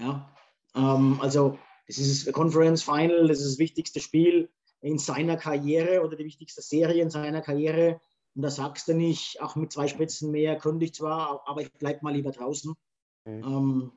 Ja, 0.00 0.32
ähm, 0.76 1.18
also 1.20 1.58
das 1.88 1.98
ist 1.98 2.26
das 2.26 2.32
Conference 2.32 2.84
Final, 2.84 3.26
das 3.26 3.40
ist 3.40 3.52
das 3.52 3.58
wichtigste 3.58 3.98
Spiel 3.98 4.48
in 4.80 4.98
seiner 4.98 5.36
Karriere 5.36 6.04
oder 6.04 6.16
die 6.16 6.24
wichtigste 6.24 6.62
Serie 6.62 7.02
in 7.02 7.10
seiner 7.10 7.40
Karriere. 7.40 8.00
Und 8.36 8.42
da 8.42 8.50
sagst 8.50 8.86
du 8.86 8.94
nicht, 8.94 9.40
auch 9.40 9.56
mit 9.56 9.72
zwei 9.72 9.88
Spritzen 9.88 10.30
mehr 10.30 10.58
könnte 10.58 10.84
ich 10.84 10.94
zwar, 10.94 11.42
aber 11.48 11.62
ich 11.62 11.72
bleibe 11.72 12.00
mal 12.02 12.14
lieber 12.14 12.32
draußen. 12.32 12.74
Mhm. 13.24 13.42
Ähm, 13.42 13.92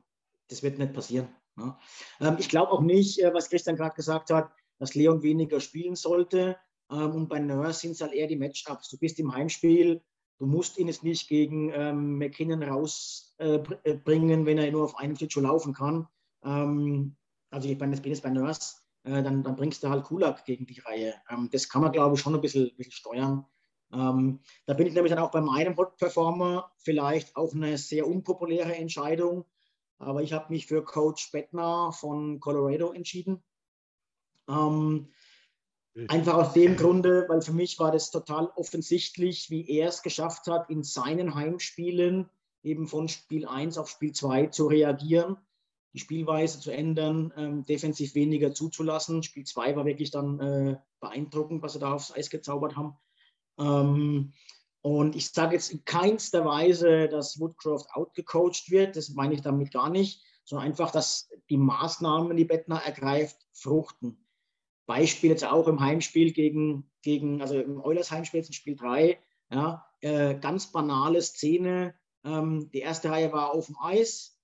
das 0.48 0.62
wird 0.62 0.78
nicht 0.78 0.94
passieren. 0.94 1.28
Ja. 1.58 1.78
Ähm, 2.20 2.36
ich 2.38 2.48
glaube 2.48 2.72
auch 2.72 2.80
nicht, 2.80 3.22
äh, 3.22 3.34
was 3.34 3.50
Christian 3.50 3.76
gerade 3.76 3.94
gesagt 3.94 4.30
hat, 4.30 4.50
dass 4.78 4.94
Leon 4.94 5.22
weniger 5.22 5.60
spielen 5.60 5.94
sollte. 5.94 6.56
Ähm, 6.90 7.14
und 7.14 7.28
bei 7.28 7.38
Nurse 7.38 7.80
sind 7.80 7.92
es 7.92 8.00
halt 8.00 8.14
eher 8.14 8.26
die 8.26 8.36
Matchups. 8.36 8.88
Du 8.88 8.98
bist 8.98 9.18
im 9.18 9.34
Heimspiel, 9.34 10.02
du 10.38 10.46
musst 10.46 10.78
ihn 10.78 10.88
jetzt 10.88 11.04
nicht 11.04 11.28
gegen 11.28 11.70
ähm, 11.74 12.16
McKinnon 12.16 12.62
rausbringen, 12.62 14.42
äh, 14.42 14.46
wenn 14.46 14.58
er 14.58 14.72
nur 14.72 14.84
auf 14.84 14.96
einem 14.96 15.16
Schlittschuh 15.16 15.40
laufen 15.40 15.74
kann. 15.74 16.08
Ähm, 16.42 17.14
also 17.50 17.68
ich 17.68 17.76
bin 17.76 17.92
jetzt 17.92 18.22
bei 18.22 18.30
Nurse, 18.30 18.76
äh, 19.04 19.22
dann, 19.22 19.42
dann, 19.42 19.56
bringst 19.56 19.82
du 19.82 19.90
halt 19.90 20.04
Kulak 20.04 20.46
gegen 20.46 20.66
die 20.66 20.80
Reihe. 20.80 21.14
Ähm, 21.28 21.50
das 21.52 21.68
kann 21.68 21.82
man, 21.82 21.92
glaube 21.92 22.14
ich, 22.14 22.22
schon 22.22 22.34
ein 22.34 22.40
bisschen, 22.40 22.74
bisschen 22.76 22.92
steuern. 22.92 23.44
Ähm, 23.92 24.40
da 24.66 24.74
bin 24.74 24.86
ich 24.86 24.94
nämlich 24.94 25.12
dann 25.12 25.22
auch 25.22 25.30
bei 25.30 25.40
meinem 25.40 25.76
Hot 25.76 25.96
Performer 25.96 26.70
vielleicht 26.78 27.36
auch 27.36 27.54
eine 27.54 27.76
sehr 27.78 28.06
unpopuläre 28.06 28.74
Entscheidung. 28.74 29.44
Aber 29.98 30.22
ich 30.22 30.32
habe 30.32 30.52
mich 30.52 30.66
für 30.66 30.82
Coach 30.82 31.30
Bettner 31.30 31.92
von 31.92 32.40
Colorado 32.40 32.92
entschieden. 32.92 33.42
Ähm, 34.48 35.08
einfach 36.08 36.34
aus 36.34 36.52
dem 36.52 36.76
Grunde, 36.76 37.26
weil 37.28 37.42
für 37.42 37.52
mich 37.52 37.78
war 37.78 37.92
das 37.92 38.10
total 38.10 38.46
offensichtlich, 38.56 39.50
wie 39.50 39.68
er 39.68 39.88
es 39.88 40.02
geschafft 40.02 40.46
hat, 40.46 40.70
in 40.70 40.82
seinen 40.82 41.34
Heimspielen 41.34 42.30
eben 42.62 42.86
von 42.86 43.08
Spiel 43.08 43.46
1 43.46 43.78
auf 43.78 43.88
Spiel 43.88 44.12
2 44.12 44.46
zu 44.46 44.66
reagieren, 44.66 45.36
die 45.92 45.98
Spielweise 45.98 46.60
zu 46.60 46.70
ändern, 46.70 47.32
ähm, 47.36 47.64
defensiv 47.64 48.14
weniger 48.14 48.54
zuzulassen. 48.54 49.22
Spiel 49.22 49.44
2 49.44 49.76
war 49.76 49.84
wirklich 49.84 50.10
dann 50.10 50.40
äh, 50.40 50.76
beeindruckend, 51.00 51.62
was 51.62 51.72
sie 51.72 51.78
da 51.78 51.94
aufs 51.94 52.12
Eis 52.12 52.30
gezaubert 52.30 52.76
haben. 52.76 52.96
Ähm, 53.60 54.32
und 54.82 55.14
ich 55.14 55.30
sage 55.30 55.54
jetzt 55.54 55.70
in 55.70 55.84
keinster 55.84 56.44
Weise, 56.44 57.08
dass 57.08 57.38
Woodcroft 57.38 57.90
outgecoacht 57.92 58.70
wird, 58.70 58.96
das 58.96 59.10
meine 59.10 59.34
ich 59.34 59.42
damit 59.42 59.72
gar 59.72 59.90
nicht, 59.90 60.24
sondern 60.44 60.66
einfach, 60.66 60.90
dass 60.90 61.28
die 61.50 61.58
Maßnahmen, 61.58 62.36
die 62.36 62.46
Bettner 62.46 62.82
ergreift, 62.82 63.36
fruchten. 63.52 64.26
Beispiel 64.86 65.30
jetzt 65.30 65.44
auch 65.44 65.68
im 65.68 65.80
Heimspiel 65.80 66.32
gegen, 66.32 66.90
gegen 67.02 67.42
also 67.42 67.60
im 67.60 67.80
Eulers 67.80 68.10
Heimspiel, 68.10 68.40
jetzt 68.40 68.48
in 68.48 68.54
Spiel 68.54 68.76
3, 68.76 69.20
ja, 69.50 69.86
äh, 70.00 70.34
ganz 70.34 70.72
banale 70.72 71.20
Szene. 71.20 71.94
Ähm, 72.24 72.70
die 72.72 72.80
erste 72.80 73.10
Reihe 73.10 73.32
war 73.32 73.52
auf 73.52 73.66
dem 73.66 73.76
Eis, 73.80 74.40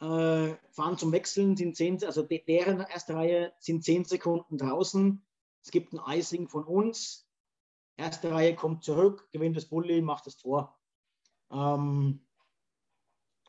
äh, 0.00 0.54
fahren 0.72 0.98
zum 0.98 1.12
Wechseln, 1.12 1.56
sind 1.56 1.76
zehn, 1.76 2.02
also 2.04 2.22
deren 2.22 2.80
erste 2.80 3.14
Reihe 3.14 3.52
sind 3.60 3.84
zehn 3.84 4.04
Sekunden 4.04 4.56
draußen. 4.56 5.22
Es 5.62 5.70
gibt 5.70 5.92
ein 5.92 6.00
Icing 6.18 6.48
von 6.48 6.64
uns, 6.64 7.29
Erste 8.00 8.32
Reihe 8.32 8.54
kommt 8.54 8.82
zurück, 8.82 9.28
gewinnt 9.30 9.56
das 9.56 9.66
Bulli, 9.66 10.00
macht 10.00 10.26
das 10.26 10.38
Tor. 10.38 10.74
Ähm, 11.52 12.24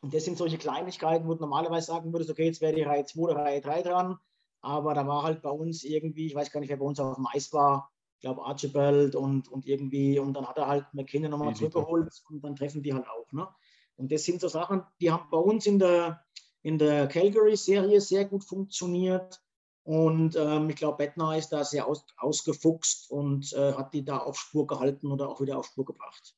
und 0.02 0.14
das 0.14 0.26
sind 0.26 0.38
solche 0.38 0.58
Kleinigkeiten, 0.58 1.26
wo 1.26 1.36
du 1.36 1.40
normalerweise 1.40 1.88
sagen 1.88 2.12
würdest, 2.12 2.30
okay, 2.30 2.46
jetzt 2.46 2.60
wäre 2.60 2.76
die 2.76 2.82
Reihe 2.82 3.06
2 3.06 3.22
oder 3.22 3.36
Reihe 3.38 3.62
3 3.62 3.82
dran. 3.82 4.18
Aber 4.60 4.94
da 4.94 5.08
war 5.08 5.24
halt 5.24 5.42
bei 5.42 5.50
uns 5.50 5.84
irgendwie, 5.84 6.26
ich 6.26 6.36
weiß 6.36 6.52
gar 6.52 6.60
nicht, 6.60 6.70
wer 6.70 6.78
bei 6.78 6.86
uns 6.86 7.00
auf 7.00 7.16
dem 7.16 7.28
Eis 7.28 7.54
war, 7.54 7.92
glaube 8.20 8.44
Archibald 8.44 9.16
und, 9.16 9.48
und 9.48 9.66
irgendwie, 9.66 10.20
und 10.20 10.34
dann 10.34 10.48
hat 10.48 10.58
er 10.58 10.68
halt 10.68 10.86
McKinnon 10.94 11.32
nochmal 11.32 11.56
zurückgeholt 11.56 12.10
und 12.30 12.44
dann 12.44 12.56
treffen 12.56 12.84
die 12.84 12.94
halt 12.94 13.08
auch. 13.08 13.32
Ne? 13.32 13.48
Und 13.96 14.12
das 14.12 14.26
sind 14.26 14.42
so 14.42 14.50
Sachen, 14.50 14.84
die 15.00 15.12
haben 15.12 15.30
bei 15.32 15.38
uns 15.38 15.66
in 15.66 15.80
der, 15.80 16.26
in 16.62 16.78
der 16.78 17.08
Calgary-Serie 17.08 18.02
sehr 18.02 18.26
gut 18.26 18.44
funktioniert. 18.44 19.42
Und 19.84 20.36
ähm, 20.36 20.70
ich 20.70 20.76
glaube, 20.76 20.98
Bettner 20.98 21.38
ist 21.38 21.50
da 21.50 21.64
sehr 21.64 21.88
aus, 21.88 22.06
ausgefuchst 22.18 23.10
und 23.10 23.52
äh, 23.54 23.74
hat 23.74 23.94
die 23.94 24.06
da 24.06 24.18
auf 24.18 24.38
Spur 24.38 24.68
gehalten 24.68 25.12
oder 25.12 25.30
auch 25.30 25.42
wieder 25.42 25.58
auf 25.58 25.66
Spur 25.66 25.86
gebracht. 25.86 26.36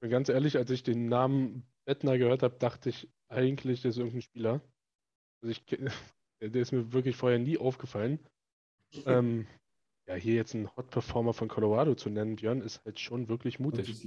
Ganz 0.00 0.28
ehrlich, 0.28 0.56
als 0.56 0.70
ich 0.70 0.82
den 0.82 1.08
Namen 1.08 1.66
Bettner 1.84 2.16
gehört 2.16 2.42
habe, 2.42 2.56
dachte 2.58 2.88
ich 2.88 3.10
eigentlich, 3.28 3.82
das 3.82 3.90
ist 3.90 3.98
irgendein 3.98 4.22
Spieler. 4.22 4.60
Also 5.42 5.50
ich, 5.50 5.64
der 6.40 6.62
ist 6.62 6.72
mir 6.72 6.92
wirklich 6.92 7.16
vorher 7.16 7.38
nie 7.38 7.58
aufgefallen. 7.58 8.20
ähm, 9.06 9.46
ja, 10.10 10.16
hier 10.16 10.34
jetzt 10.34 10.56
einen 10.56 10.68
Hot 10.76 10.90
Performer 10.90 11.32
von 11.32 11.46
Colorado 11.46 11.94
zu 11.94 12.10
nennen, 12.10 12.34
Björn, 12.34 12.62
ist 12.62 12.84
halt 12.84 12.98
schon 12.98 13.28
wirklich 13.28 13.60
mutig. 13.60 14.04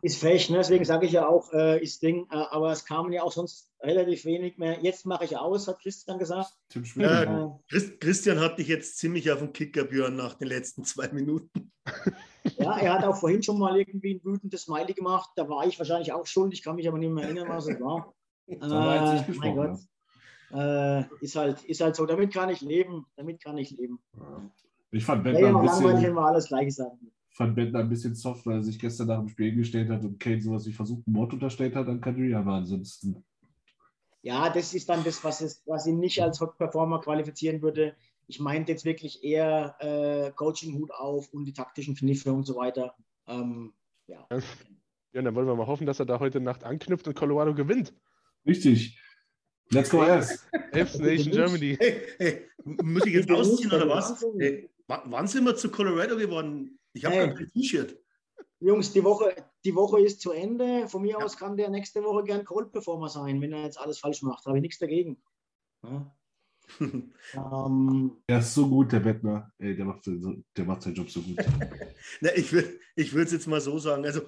Ist 0.00 0.20
frech, 0.20 0.48
ne? 0.48 0.58
deswegen 0.58 0.84
sage 0.84 1.06
ich 1.06 1.12
ja 1.12 1.26
auch, 1.26 1.52
äh, 1.52 1.82
ist 1.82 2.02
Ding, 2.02 2.28
äh, 2.30 2.36
aber 2.36 2.70
es 2.70 2.84
kamen 2.84 3.12
ja 3.12 3.24
auch 3.24 3.32
sonst 3.32 3.72
relativ 3.80 4.24
wenig 4.24 4.58
mehr. 4.58 4.78
Jetzt 4.80 5.06
mache 5.06 5.24
ich 5.24 5.36
aus, 5.36 5.66
hat 5.66 5.80
Christian 5.80 6.20
gesagt. 6.20 6.52
Äh, 6.96 7.26
Christian 7.98 8.38
hat 8.38 8.58
dich 8.58 8.68
jetzt 8.68 8.98
ziemlich 8.98 9.28
auf 9.32 9.40
den 9.40 9.52
Kicker, 9.52 9.84
Björn, 9.84 10.14
nach 10.14 10.34
den 10.34 10.46
letzten 10.46 10.84
zwei 10.84 11.08
Minuten. 11.08 11.72
Ja, 12.56 12.78
er 12.78 12.94
hat 12.94 13.04
auch 13.04 13.16
vorhin 13.16 13.42
schon 13.42 13.58
mal 13.58 13.76
irgendwie 13.76 14.14
ein 14.14 14.24
wütendes 14.24 14.62
Smiley 14.62 14.94
gemacht. 14.94 15.28
Da 15.36 15.46
war 15.50 15.66
ich 15.66 15.78
wahrscheinlich 15.78 16.14
auch 16.14 16.26
schuld. 16.26 16.54
Ich 16.54 16.62
kann 16.62 16.76
mich 16.76 16.88
aber 16.88 16.96
nicht 16.96 17.10
mehr 17.10 17.24
erinnern, 17.24 17.48
was 17.50 17.66
es 17.68 17.78
war. 17.78 18.14
war 18.46 19.28
äh, 19.28 19.32
mein 19.32 19.56
Gott. 19.56 19.78
Äh, 20.50 21.04
ist, 21.22 21.36
halt, 21.36 21.62
ist 21.64 21.82
halt 21.82 21.96
so. 21.96 22.06
Damit 22.06 22.32
kann 22.32 22.48
ich 22.48 22.62
leben. 22.62 23.04
Damit 23.16 23.42
kann 23.42 23.58
ich 23.58 23.72
leben. 23.72 24.00
Ja. 24.16 24.50
Ich 24.92 25.04
fand 25.04 25.24
ja, 25.26 25.32
ein 25.32 25.62
bisschen, 25.62 26.14
wir 26.14 26.22
alles 26.22 26.48
gleich 26.48 26.74
sagen. 26.74 27.12
fand 27.30 27.54
Bettner 27.54 27.80
ein 27.80 27.88
bisschen 27.88 28.14
soft, 28.14 28.44
weil 28.46 28.56
er 28.56 28.62
sich 28.62 28.78
gestern 28.78 29.06
nach 29.06 29.18
dem 29.18 29.28
Spiel 29.28 29.54
gestellt 29.54 29.88
hat 29.88 30.04
und 30.04 30.18
Kane 30.18 30.40
sowas 30.40 30.66
wie 30.66 30.72
versuchten 30.72 31.12
Mord 31.12 31.32
unterstellt 31.32 31.76
hat 31.76 31.88
an 31.88 32.00
Kadri, 32.00 32.34
aber 32.34 32.54
ansonsten. 32.54 33.24
Ja, 34.22 34.50
das 34.50 34.74
ist 34.74 34.88
dann 34.88 35.04
das, 35.04 35.22
was, 35.24 35.40
es, 35.40 35.62
was 35.66 35.86
ihn 35.86 35.98
nicht 35.98 36.22
als 36.22 36.40
Hot 36.40 36.58
Performer 36.58 37.00
qualifizieren 37.00 37.62
würde. 37.62 37.94
Ich 38.26 38.40
meinte 38.40 38.72
jetzt 38.72 38.84
wirklich 38.84 39.24
eher 39.24 39.76
äh, 39.78 40.32
Coaching-Hut 40.32 40.90
auf 40.92 41.32
und 41.32 41.44
die 41.44 41.52
taktischen 41.52 41.94
Kniffe 41.94 42.32
und 42.32 42.44
so 42.44 42.56
weiter. 42.56 42.94
Ähm, 43.26 43.72
ja. 44.06 44.26
ja, 45.12 45.22
dann 45.22 45.34
wollen 45.34 45.46
wir 45.46 45.54
mal 45.54 45.66
hoffen, 45.66 45.86
dass 45.86 46.00
er 46.00 46.06
da 46.06 46.20
heute 46.20 46.40
Nacht 46.40 46.64
anknüpft 46.64 47.08
und 47.08 47.14
Colorado 47.14 47.54
gewinnt. 47.54 47.94
Richtig. 48.44 49.00
Let's 49.72 49.90
go 49.90 50.02
S. 50.02 50.46
F 50.72 50.98
Nation 50.98 51.32
Germany. 51.32 51.76
Hey, 51.78 52.02
hey, 52.18 52.48
muss 52.64 53.06
ich 53.06 53.14
jetzt 53.14 53.30
ausziehen 53.30 53.70
oder 53.70 53.88
was? 53.88 54.24
Hey, 54.38 54.69
wann 54.90 55.26
sind 55.26 55.44
wir 55.44 55.56
zu 55.56 55.70
Colorado 55.70 56.16
geworden? 56.16 56.78
Ich 56.92 57.04
habe 57.04 57.14
hey. 57.16 57.34
kein 57.34 57.50
T-Shirt. 57.50 57.96
Jungs, 58.58 58.92
die 58.92 59.04
Woche, 59.04 59.34
die 59.64 59.74
Woche 59.74 60.00
ist 60.00 60.20
zu 60.20 60.32
Ende. 60.32 60.86
Von 60.88 61.02
mir 61.02 61.18
ja. 61.18 61.24
aus 61.24 61.36
kann 61.36 61.56
der 61.56 61.70
nächste 61.70 62.02
Woche 62.02 62.24
gern 62.24 62.44
Cold 62.44 62.72
Performer 62.72 63.08
sein, 63.08 63.40
wenn 63.40 63.52
er 63.52 63.64
jetzt 63.64 63.78
alles 63.78 63.98
falsch 63.98 64.22
macht. 64.22 64.44
Habe 64.44 64.58
ich 64.58 64.62
nichts 64.62 64.78
dagegen. 64.78 65.22
Ja. 65.82 66.14
um, 67.34 68.22
er 68.26 68.38
ist 68.38 68.54
so 68.54 68.68
gut, 68.68 68.92
der 68.92 69.00
Bettner. 69.00 69.50
Ey, 69.58 69.74
der, 69.74 69.84
macht, 69.84 70.06
der 70.06 70.64
macht 70.64 70.82
seinen 70.82 70.94
Job 70.94 71.10
so 71.10 71.20
gut. 71.22 71.36
Na, 72.20 72.36
ich 72.36 72.52
würde 72.52 72.78
ich 72.94 73.12
es 73.14 73.32
jetzt 73.32 73.46
mal 73.46 73.60
so 73.60 73.78
sagen. 73.78 74.04
Also, 74.04 74.22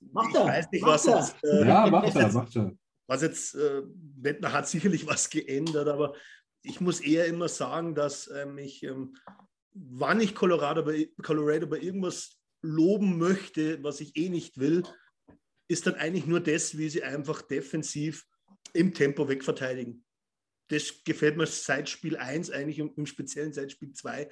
macht 0.00 0.34
er, 0.34 0.42
ich 0.42 0.48
weiß 0.48 0.70
nicht, 0.70 0.84
was 0.84 1.06
jetzt, 1.06 1.44
äh, 1.44 1.66
Ja, 1.66 1.86
macht 1.86 2.14
er, 2.14 2.32
macht 2.32 2.56
er. 2.56 2.72
Was 3.08 3.22
jetzt, 3.22 3.54
äh, 3.56 3.82
Bettner 3.84 4.52
hat 4.52 4.68
sicherlich 4.68 5.06
was 5.06 5.28
geändert, 5.28 5.88
aber 5.88 6.14
ich 6.62 6.80
muss 6.80 7.00
eher 7.00 7.26
immer 7.26 7.48
sagen, 7.48 7.94
dass 7.94 8.28
ähm, 8.28 8.56
ich 8.58 8.84
ähm, 8.84 9.16
wann 9.74 10.20
ich 10.20 10.34
Colorado 10.34 10.84
bei, 10.84 11.10
Colorado 11.22 11.66
bei 11.66 11.78
irgendwas 11.78 12.38
loben 12.62 13.18
möchte, 13.18 13.82
was 13.82 14.00
ich 14.00 14.16
eh 14.16 14.28
nicht 14.28 14.58
will, 14.58 14.82
ist 15.68 15.86
dann 15.86 15.94
eigentlich 15.94 16.26
nur 16.26 16.40
das, 16.40 16.76
wie 16.76 16.88
sie 16.88 17.02
einfach 17.02 17.42
defensiv 17.42 18.26
im 18.72 18.94
Tempo 18.94 19.28
wegverteidigen. 19.28 20.04
Das 20.68 21.02
gefällt 21.04 21.36
mir 21.36 21.46
seit 21.46 21.88
Spiel 21.88 22.16
1 22.16 22.50
eigentlich 22.50 22.80
und 22.80 22.96
im 22.96 23.06
speziellen 23.06 23.52
seit 23.52 23.72
Spiel 23.72 23.92
2. 23.92 24.28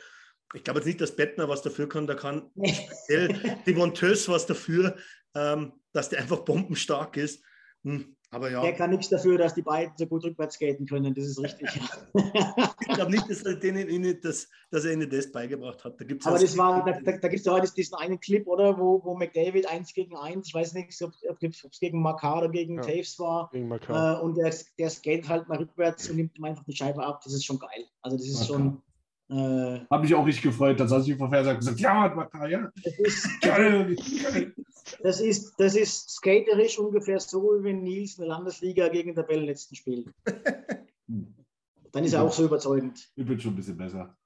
Ich 0.55 0.65
glaube 0.65 0.81
jetzt 0.81 0.87
nicht, 0.87 1.01
dass 1.01 1.17
Bettner 1.17 1.49
was 1.49 1.63
dafür 1.63 1.89
kann, 1.89 2.07
da 2.07 2.15
kann 2.15 2.51
speziell 2.57 3.29
Devon 3.67 3.95
Töss 3.95 4.29
was 4.29 4.47
dafür, 4.47 4.97
ähm, 5.35 5.73
dass 5.93 6.09
der 6.09 6.21
einfach 6.21 6.41
bombenstark 6.41 7.17
ist. 7.17 7.45
Hm. 7.85 8.17
Aber 8.33 8.49
ja. 8.49 8.61
Der 8.63 8.75
kann 8.75 8.91
nichts 8.91 9.09
dafür, 9.09 9.39
dass 9.39 9.55
die 9.55 9.63
beiden 9.63 9.93
so 9.97 10.07
gut 10.07 10.23
rückwärts 10.25 10.55
skaten 10.55 10.87
können, 10.87 11.13
das 11.15 11.25
ist 11.25 11.41
richtig. 11.41 11.69
ich 12.15 12.95
glaube 12.95 13.11
nicht, 13.11 13.29
dass 13.29 13.43
er, 13.43 13.57
denen, 13.57 14.21
das, 14.23 14.49
dass 14.71 14.85
er 14.85 14.93
ihnen 14.93 15.11
das 15.11 15.33
beigebracht 15.33 15.83
hat. 15.85 16.01
Da 16.01 16.05
gibt's 16.05 16.27
Aber 16.27 16.39
das 16.39 16.57
war, 16.57 16.85
da, 16.85 16.93
da, 16.93 17.13
da 17.19 17.29
gibt 17.29 17.41
es 17.41 17.45
ja 17.45 17.53
heute 17.53 17.73
diesen 17.75 17.97
einen 17.97 18.21
Clip, 18.21 18.47
oder, 18.47 18.79
wo, 18.79 19.05
wo 19.05 19.17
McDavid 19.17 19.69
1 19.69 19.93
gegen 19.95 20.17
1, 20.17 20.47
ich 20.47 20.55
weiß 20.55 20.75
nicht, 20.75 20.97
ob 21.03 21.43
es 21.43 21.81
gegen 21.81 22.01
Makar 22.01 22.39
oder 22.39 22.51
gegen 22.51 22.77
ja, 22.77 22.83
Taves 22.83 23.19
war. 23.19 23.51
Gegen 23.53 23.69
Äh, 23.73 24.21
und 24.21 24.37
der, 24.37 24.55
der 24.79 24.91
skate 24.91 25.29
halt 25.29 25.49
mal 25.49 25.59
rückwärts 25.59 26.09
und 26.09 26.17
nimmt 26.17 26.39
ihm 26.39 26.45
einfach 26.45 26.65
die 26.65 26.77
Scheibe 26.77 27.05
ab. 27.05 27.23
Das 27.25 27.35
ist 27.35 27.45
schon 27.45 27.59
geil. 27.59 27.85
Also 28.03 28.17
das 28.17 28.27
ist 28.27 28.49
okay. 28.49 28.53
schon. 28.53 28.83
Äh, 29.29 29.81
Habe 29.91 30.03
mich 30.03 30.15
auch 30.15 30.27
richtig 30.27 30.45
gefreut. 30.45 30.79
Da 30.79 30.87
saß 30.87 31.07
ich 31.07 31.17
vor 31.17 31.31
Fernseher 31.31 31.55
und 31.55 31.61
gesagt, 31.61 31.81
ja, 31.81 32.13
Makar, 32.15 32.49
ja. 32.49 32.71
Das 32.85 32.99
ist, 32.99 33.41
geil, 33.41 33.97
geil. 34.23 34.55
Das 35.03 35.21
ist, 35.21 35.55
das 35.59 35.75
ist 35.75 36.11
skaterisch 36.11 36.79
ungefähr 36.79 37.21
so, 37.21 37.59
wie 37.59 37.65
wenn 37.65 37.83
Nils 37.83 38.19
eine 38.19 38.29
Landesliga 38.29 38.89
gegen 38.89 39.15
Tabellenletzten 39.15 39.77
spielt. 39.77 40.09
Dann 41.93 42.05
ist 42.05 42.13
er 42.13 42.23
auch 42.23 42.33
so 42.33 42.45
überzeugend. 42.45 43.11
Ich 43.17 43.27
bin 43.27 43.41
schon 43.41 43.53
ein 43.53 43.57
bisschen 43.57 43.77
besser. 43.77 44.17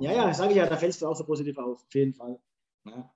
Ja, 0.00 0.12
ja, 0.12 0.34
sage 0.34 0.50
ich 0.50 0.56
ja, 0.56 0.66
da 0.66 0.76
fällst 0.76 1.02
du 1.02 1.06
auch 1.06 1.16
so 1.16 1.24
positiv 1.24 1.58
auf, 1.58 1.82
auf 1.82 1.94
jeden 1.94 2.14
Fall. 2.14 2.38
Ja. 2.84 3.10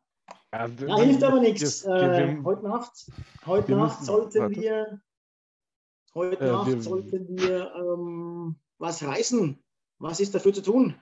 Ja, 0.52 0.66
ja 0.66 0.98
hilft 0.98 1.22
aber 1.22 1.40
nichts. 1.40 1.84
Äh, 1.84 2.38
heute 2.42 2.64
Nacht, 2.64 3.10
heute 3.46 3.72
Nacht 3.72 4.04
sollten 4.04 4.40
warte. 4.40 4.56
wir, 4.56 5.00
heute 6.14 6.44
äh, 6.44 6.52
Nacht 6.52 6.66
wir, 6.68 6.82
sollten 6.82 7.38
wir 7.38 7.72
ähm, 7.74 8.56
was 8.78 9.02
reißen. 9.02 9.62
Was 9.98 10.18
ist 10.18 10.34
dafür 10.34 10.52
zu 10.52 10.62
tun? 10.62 10.96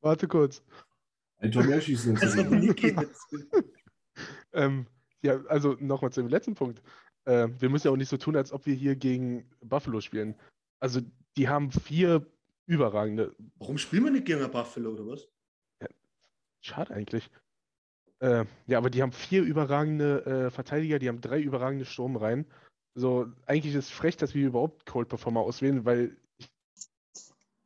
Warte 0.00 0.26
kurz. 0.26 0.62
Ein 1.38 1.52
Tor 1.52 1.64
mehr 1.64 1.80
schießen. 1.80 2.16
Das 2.16 2.36
ähm, 4.52 4.86
ja, 5.22 5.40
also 5.46 5.76
nochmal 5.80 6.12
zu 6.12 6.22
dem 6.22 6.30
letzten 6.30 6.54
Punkt. 6.54 6.82
Äh, 7.24 7.48
wir 7.58 7.68
müssen 7.68 7.86
ja 7.86 7.92
auch 7.92 7.96
nicht 7.96 8.08
so 8.08 8.16
tun, 8.16 8.36
als 8.36 8.52
ob 8.52 8.66
wir 8.66 8.74
hier 8.74 8.96
gegen 8.96 9.48
Buffalo 9.60 10.00
spielen. 10.00 10.34
Also, 10.80 11.00
die 11.36 11.48
haben 11.48 11.70
vier 11.70 12.26
überragende. 12.66 13.34
Warum 13.58 13.78
spielen 13.78 14.04
wir 14.04 14.10
nicht 14.10 14.26
gegen 14.26 14.48
Buffalo 14.50 14.92
oder 14.92 15.06
was? 15.06 15.28
Ja, 15.80 15.88
schade 16.60 16.94
eigentlich. 16.94 17.30
Äh, 18.20 18.44
ja, 18.66 18.78
aber 18.78 18.90
die 18.90 19.02
haben 19.02 19.12
vier 19.12 19.42
überragende 19.42 20.24
äh, 20.26 20.50
Verteidiger, 20.50 20.98
die 20.98 21.08
haben 21.08 21.20
drei 21.20 21.40
überragende 21.40 21.84
Sturmreihen. 21.84 22.46
So, 22.94 23.28
eigentlich 23.46 23.74
ist 23.74 23.84
es 23.86 23.90
frech, 23.90 24.16
dass 24.16 24.34
wir 24.34 24.46
überhaupt 24.46 24.86
Cold 24.86 25.08
Performer 25.08 25.40
auswählen, 25.40 25.84
weil 25.84 26.16
ich, 26.36 26.50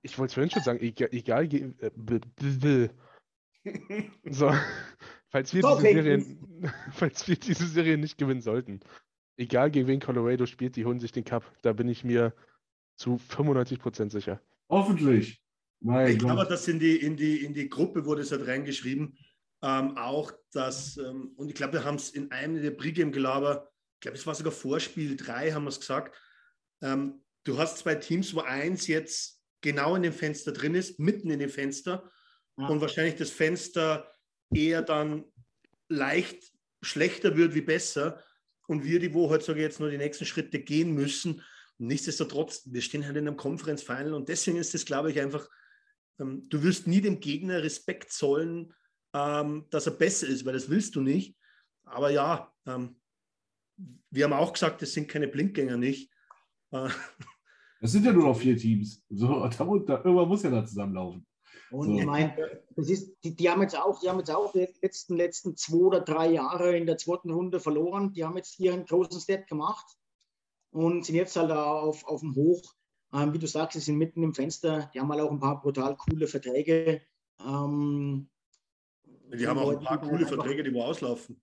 ich 0.03 0.19
wollte 0.19 0.31
es 0.31 0.35
vorhin 0.35 0.51
schon 0.51 0.63
sagen, 0.63 0.81
egal, 0.81 1.09
egal 1.13 1.49
äh, 1.55 2.89
so, 4.31 4.53
falls 5.33 5.55
wir, 5.55 5.62
diese 5.62 5.80
Serie, 5.80 6.37
falls 6.93 7.26
wir 7.26 7.37
diese 7.37 7.66
Serie 7.66 7.99
nicht 7.99 8.18
gewinnen 8.18 8.43
sollten, 8.43 8.80
egal 9.37 9.70
gegen 9.70 9.89
wen 9.89 10.01
Colorado 10.01 10.47
spielt, 10.47 10.76
die 10.76 10.85
holen 10.85 11.01
sich 11.01 11.11
den 11.11 11.24
Cup. 11.24 11.51
Da 11.62 11.72
bin 11.72 11.89
ich 11.89 12.05
mir 12.05 12.35
zu 12.97 13.16
95% 13.16 14.11
sicher. 14.11 14.41
Hoffentlich. 14.68 15.43
Mein 15.80 16.12
ich 16.12 16.18
glaube, 16.18 16.47
dass 16.47 16.68
in 16.68 16.78
die, 16.78 16.97
in, 16.97 17.16
die, 17.16 17.45
in 17.45 17.55
die 17.55 17.68
Gruppe 17.68 18.05
wurde 18.05 18.22
es 18.22 18.30
halt 18.30 18.47
reingeschrieben, 18.47 19.18
ähm, 19.62 19.97
auch 19.97 20.33
dass, 20.53 20.97
ähm, 20.97 21.33
und 21.37 21.49
ich 21.49 21.55
glaube, 21.55 21.72
wir 21.74 21.85
haben 21.85 21.97
es 21.97 22.11
in 22.11 22.30
einem 22.30 22.62
der 22.62 22.70
Pregame-Gelaber, 22.70 23.68
ich 23.95 24.01
glaube, 24.01 24.18
es 24.18 24.26
war 24.26 24.35
sogar 24.35 24.53
Vorspiel 24.53 25.16
3, 25.16 25.53
haben 25.53 25.64
wir 25.64 25.70
es 25.70 25.80
gesagt, 25.80 26.16
ähm, 26.83 27.22
du 27.45 27.59
hast 27.59 27.78
zwei 27.78 27.97
Teams, 27.97 28.35
wo 28.35 28.41
eins 28.41 28.87
jetzt 28.87 29.41
genau 29.61 29.97
in 29.97 30.03
dem 30.03 30.12
Fenster 30.12 30.53
drin 30.53 30.74
ist, 30.74 31.01
mitten 31.01 31.30
in 31.30 31.41
dem 31.41 31.51
Fenster, 31.51 32.09
ja. 32.59 32.66
und 32.68 32.80
wahrscheinlich 32.80 33.16
das 33.16 33.30
Fenster 33.30 34.12
eher 34.55 34.83
dann 34.83 35.25
leicht 35.89 36.53
schlechter 36.83 37.37
wird 37.37 37.55
wie 37.55 37.61
besser 37.61 38.23
und 38.67 38.85
wir, 38.85 38.99
die 38.99 39.15
wo 39.15 39.29
heutzutage 39.31 39.63
jetzt 39.63 39.81
nur 39.81 39.91
die 39.91 39.99
nächsten 39.99 40.25
Schritte 40.25 40.61
gehen 40.61 40.95
müssen, 40.95 41.43
nichtsdestotrotz, 41.79 42.63
wir 42.67 42.81
stehen 42.81 43.05
halt 43.05 43.17
in 43.17 43.27
einem 43.27 43.37
Conference 43.37 43.83
Final 43.83 44.15
und 44.15 44.29
deswegen 44.29 44.57
ist 44.57 44.75
es, 44.75 44.85
glaube 44.85 45.11
ich, 45.11 45.21
einfach, 45.21 45.49
ähm, 46.21 46.49
du 46.49 46.63
wirst 46.63 46.87
nie 46.87 47.01
dem 47.01 47.21
Gegner 47.21 47.63
Respekt 47.63 48.13
zollen, 48.13 48.73
ähm, 49.15 49.67
dass 49.71 49.87
er 49.87 49.93
besser 49.93 50.27
ist, 50.27 50.45
weil 50.45 50.55
das 50.55 50.69
willst 50.69 50.95
du 50.97 51.01
nicht. 51.01 51.37
Aber 51.85 52.11
ja, 52.11 52.53
ähm, 52.67 52.97
wir 54.11 54.25
haben 54.25 54.33
auch 54.33 54.53
gesagt, 54.53 54.83
das 54.83 54.93
sind 54.93 55.09
keine 55.09 55.29
Blindgänger 55.29 55.77
nicht. 55.77 56.11
Äh, 56.71 56.89
es 57.81 57.93
sind 57.93 58.05
ja 58.05 58.13
nur 58.13 58.29
noch 58.29 58.39
vier 58.39 58.57
Teams. 58.57 59.05
So, 59.11 59.47
da, 59.49 59.65
irgendwann 59.65 60.29
muss 60.29 60.45
ja 60.45 60.51
da 60.51 60.65
zusammenlaufen. 60.65 61.27
Und 61.73 61.99
ich 61.99 62.05
meine, 62.05 62.35
das 62.77 62.91
ist, 62.91 63.16
die, 63.25 63.35
die, 63.35 63.49
haben 63.49 63.62
jetzt 63.62 63.79
auch, 63.79 63.99
die 64.01 64.09
haben 64.09 64.18
jetzt 64.18 64.31
auch 64.31 64.53
die 64.53 64.68
letzten, 64.83 65.16
letzten 65.16 65.57
zwei 65.57 65.79
oder 65.79 66.01
drei 66.01 66.31
Jahre 66.31 66.77
in 66.77 66.87
der 66.87 66.99
zweiten 66.99 67.31
Runde 67.31 67.61
verloren. 67.61 68.12
Die 68.12 68.25
haben 68.25 68.37
jetzt 68.37 68.55
hier 68.55 68.75
einen 68.75 68.85
großen 68.85 69.20
Step 69.20 69.47
gemacht 69.47 69.87
und 70.70 71.07
sind 71.07 71.14
jetzt 71.14 71.35
halt 71.37 71.51
auf, 71.51 72.05
auf 72.05 72.20
dem 72.20 72.35
Hoch. 72.35 72.62
Ähm, 73.14 73.33
wie 73.33 73.39
du 73.39 73.47
sagst, 73.47 73.75
sie 73.75 73.81
sind 73.81 73.97
mitten 73.97 74.23
im 74.23 74.35
Fenster. 74.35 74.91
Die 74.95 75.01
haben 75.01 75.11
halt 75.11 75.23
auch 75.23 75.31
ein 75.31 75.41
paar 75.41 75.61
brutal 75.61 75.97
coole 75.97 76.27
Verträge. 76.27 77.01
Ähm, 77.41 78.29
Die 79.35 79.47
haben 79.47 79.59
auch 79.59 79.70
ein 79.70 79.81
paar 79.81 80.01
coole 80.01 80.27
Verträge, 80.27 80.62
die 80.62 80.75
wo 80.75 80.83
auslaufen. 80.83 81.41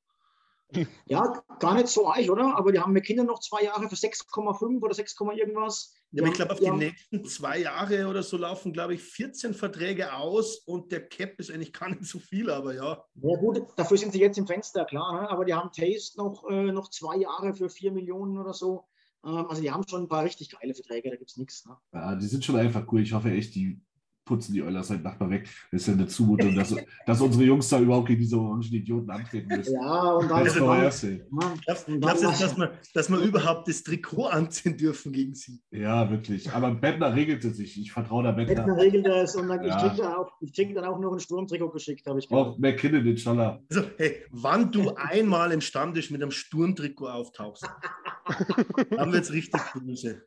Ja, 1.05 1.43
gar 1.59 1.75
nicht 1.75 1.87
so 1.87 2.07
reich, 2.07 2.29
oder? 2.29 2.55
Aber 2.55 2.71
die 2.71 2.79
haben 2.79 2.93
mit 2.93 3.05
Kindern 3.05 3.25
noch 3.25 3.39
zwei 3.39 3.63
Jahre 3.63 3.89
für 3.89 3.95
6,5 3.95 4.81
oder 4.81 4.93
6, 4.93 5.15
irgendwas. 5.35 5.95
Ja, 6.11 6.25
ich 6.25 6.33
glaube, 6.33 6.53
auf 6.53 6.59
die 6.59 6.71
nächsten 6.71 7.23
zwei 7.25 7.59
Jahre 7.59 8.07
oder 8.07 8.23
so 8.23 8.37
laufen, 8.37 8.73
glaube 8.73 8.95
ich, 8.95 9.01
14 9.03 9.53
Verträge 9.53 10.13
aus 10.13 10.57
und 10.65 10.91
der 10.91 11.07
Cap 11.07 11.39
ist 11.39 11.51
eigentlich 11.51 11.73
gar 11.73 11.89
nicht 11.89 12.05
so 12.05 12.19
viel, 12.19 12.49
aber 12.49 12.73
ja. 12.73 13.03
Ja, 13.15 13.37
gut, 13.37 13.61
dafür 13.75 13.97
sind 13.97 14.13
sie 14.13 14.19
jetzt 14.19 14.37
im 14.37 14.47
Fenster, 14.47 14.85
klar. 14.85 15.21
Ne? 15.21 15.29
Aber 15.29 15.45
die 15.45 15.53
haben 15.53 15.71
Taste 15.71 16.17
noch, 16.17 16.47
äh, 16.49 16.71
noch 16.71 16.89
zwei 16.89 17.17
Jahre 17.17 17.53
für 17.53 17.69
4 17.69 17.91
Millionen 17.91 18.37
oder 18.37 18.53
so. 18.53 18.85
Ähm, 19.23 19.45
also, 19.47 19.61
die 19.61 19.71
haben 19.71 19.87
schon 19.87 20.03
ein 20.03 20.07
paar 20.07 20.23
richtig 20.23 20.49
geile 20.49 20.73
Verträge, 20.73 21.09
da 21.09 21.15
gibt 21.15 21.29
es 21.29 21.37
nichts. 21.37 21.65
Ne? 21.65 21.77
Ja, 21.93 22.15
die 22.15 22.27
sind 22.27 22.43
schon 22.43 22.55
einfach 22.55 22.91
cool. 22.91 23.01
Ich 23.01 23.13
hoffe 23.13 23.31
echt, 23.31 23.53
die 23.55 23.81
putzen 24.29 24.53
die 24.53 24.61
Oilers 24.61 24.91
halt 24.91 25.03
nachher 25.03 25.27
weg. 25.29 25.49
Das 25.71 25.81
ist 25.81 25.87
ja 25.87 25.93
eine 25.93 26.05
Zumutung, 26.05 26.55
dass, 26.55 26.75
dass 27.07 27.19
unsere 27.19 27.43
Jungs 27.45 27.67
da 27.67 27.79
überhaupt 27.79 28.07
gegen 28.07 28.21
diese 28.21 28.37
orangen 28.37 28.61
Idioten 28.61 29.09
antreten 29.09 29.47
müssen. 29.47 29.73
Ja, 29.73 30.13
und 30.13 30.29
dann. 30.29 30.45
Das 30.45 30.55
ist 30.55 30.59
Glaubst 31.99 32.23
du, 32.23 32.27
dass, 32.27 32.57
wir, 32.57 32.71
dass 32.93 33.09
wir 33.09 33.17
überhaupt 33.17 33.67
das 33.67 33.83
Trikot 33.83 34.27
anziehen 34.27 34.77
dürfen 34.77 35.11
gegen 35.11 35.33
sie? 35.33 35.59
Ja, 35.71 36.09
wirklich. 36.11 36.51
Aber 36.51 36.71
Bettner 36.75 37.15
regelte 37.15 37.49
sich. 37.51 37.79
Ich 37.81 37.91
vertraue 37.91 38.23
der 38.23 38.33
Bettner. 38.33 38.55
Bettner 38.55 38.77
regelt 38.77 39.07
das 39.07 39.35
und 39.35 39.47
dann, 39.47 39.63
ja. 39.63 39.75
ich 39.75 39.83
kriege 39.83 40.03
dann, 40.03 40.13
auch, 40.13 40.31
krieg 40.55 40.75
dann 40.75 40.85
auch 40.85 40.99
noch 40.99 41.13
ein 41.13 41.19
Sturmtrikot 41.19 41.71
geschickt, 41.71 42.05
habe 42.05 42.19
ich 42.19 42.29
Auch 42.29 42.57
McKinnon, 42.59 43.03
den 43.03 43.17
Schaller. 43.17 43.63
Also, 43.69 43.83
hey, 43.97 44.25
wann 44.29 44.71
du 44.71 44.93
einmal 44.95 45.51
im 45.51 45.61
Stammtisch 45.61 46.11
mit 46.11 46.21
einem 46.21 46.31
Sturmtrikot 46.31 47.07
auftauchst, 47.07 47.63
haben 48.97 49.11
wir 49.11 49.17
jetzt 49.17 49.33
richtig 49.33 49.61
böse 49.73 50.21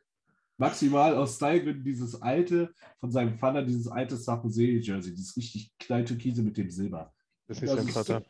maximal 0.57 1.15
aus 1.15 1.35
Stylegründen 1.35 1.83
dieses 1.83 2.21
alte, 2.21 2.73
von 2.99 3.11
seinem 3.11 3.37
Vater, 3.37 3.63
dieses 3.63 3.87
alte 3.87 4.15
Sarkozy-Jersey, 4.15 5.13
dieses 5.13 5.35
richtig 5.35 5.71
kleine 5.79 6.05
Türkise 6.05 6.41
mit 6.41 6.57
dem 6.57 6.69
Silber. 6.69 7.13
Das 7.47 7.61
ist 7.61 7.69
sein 7.69 7.87
Vater. 7.87 8.23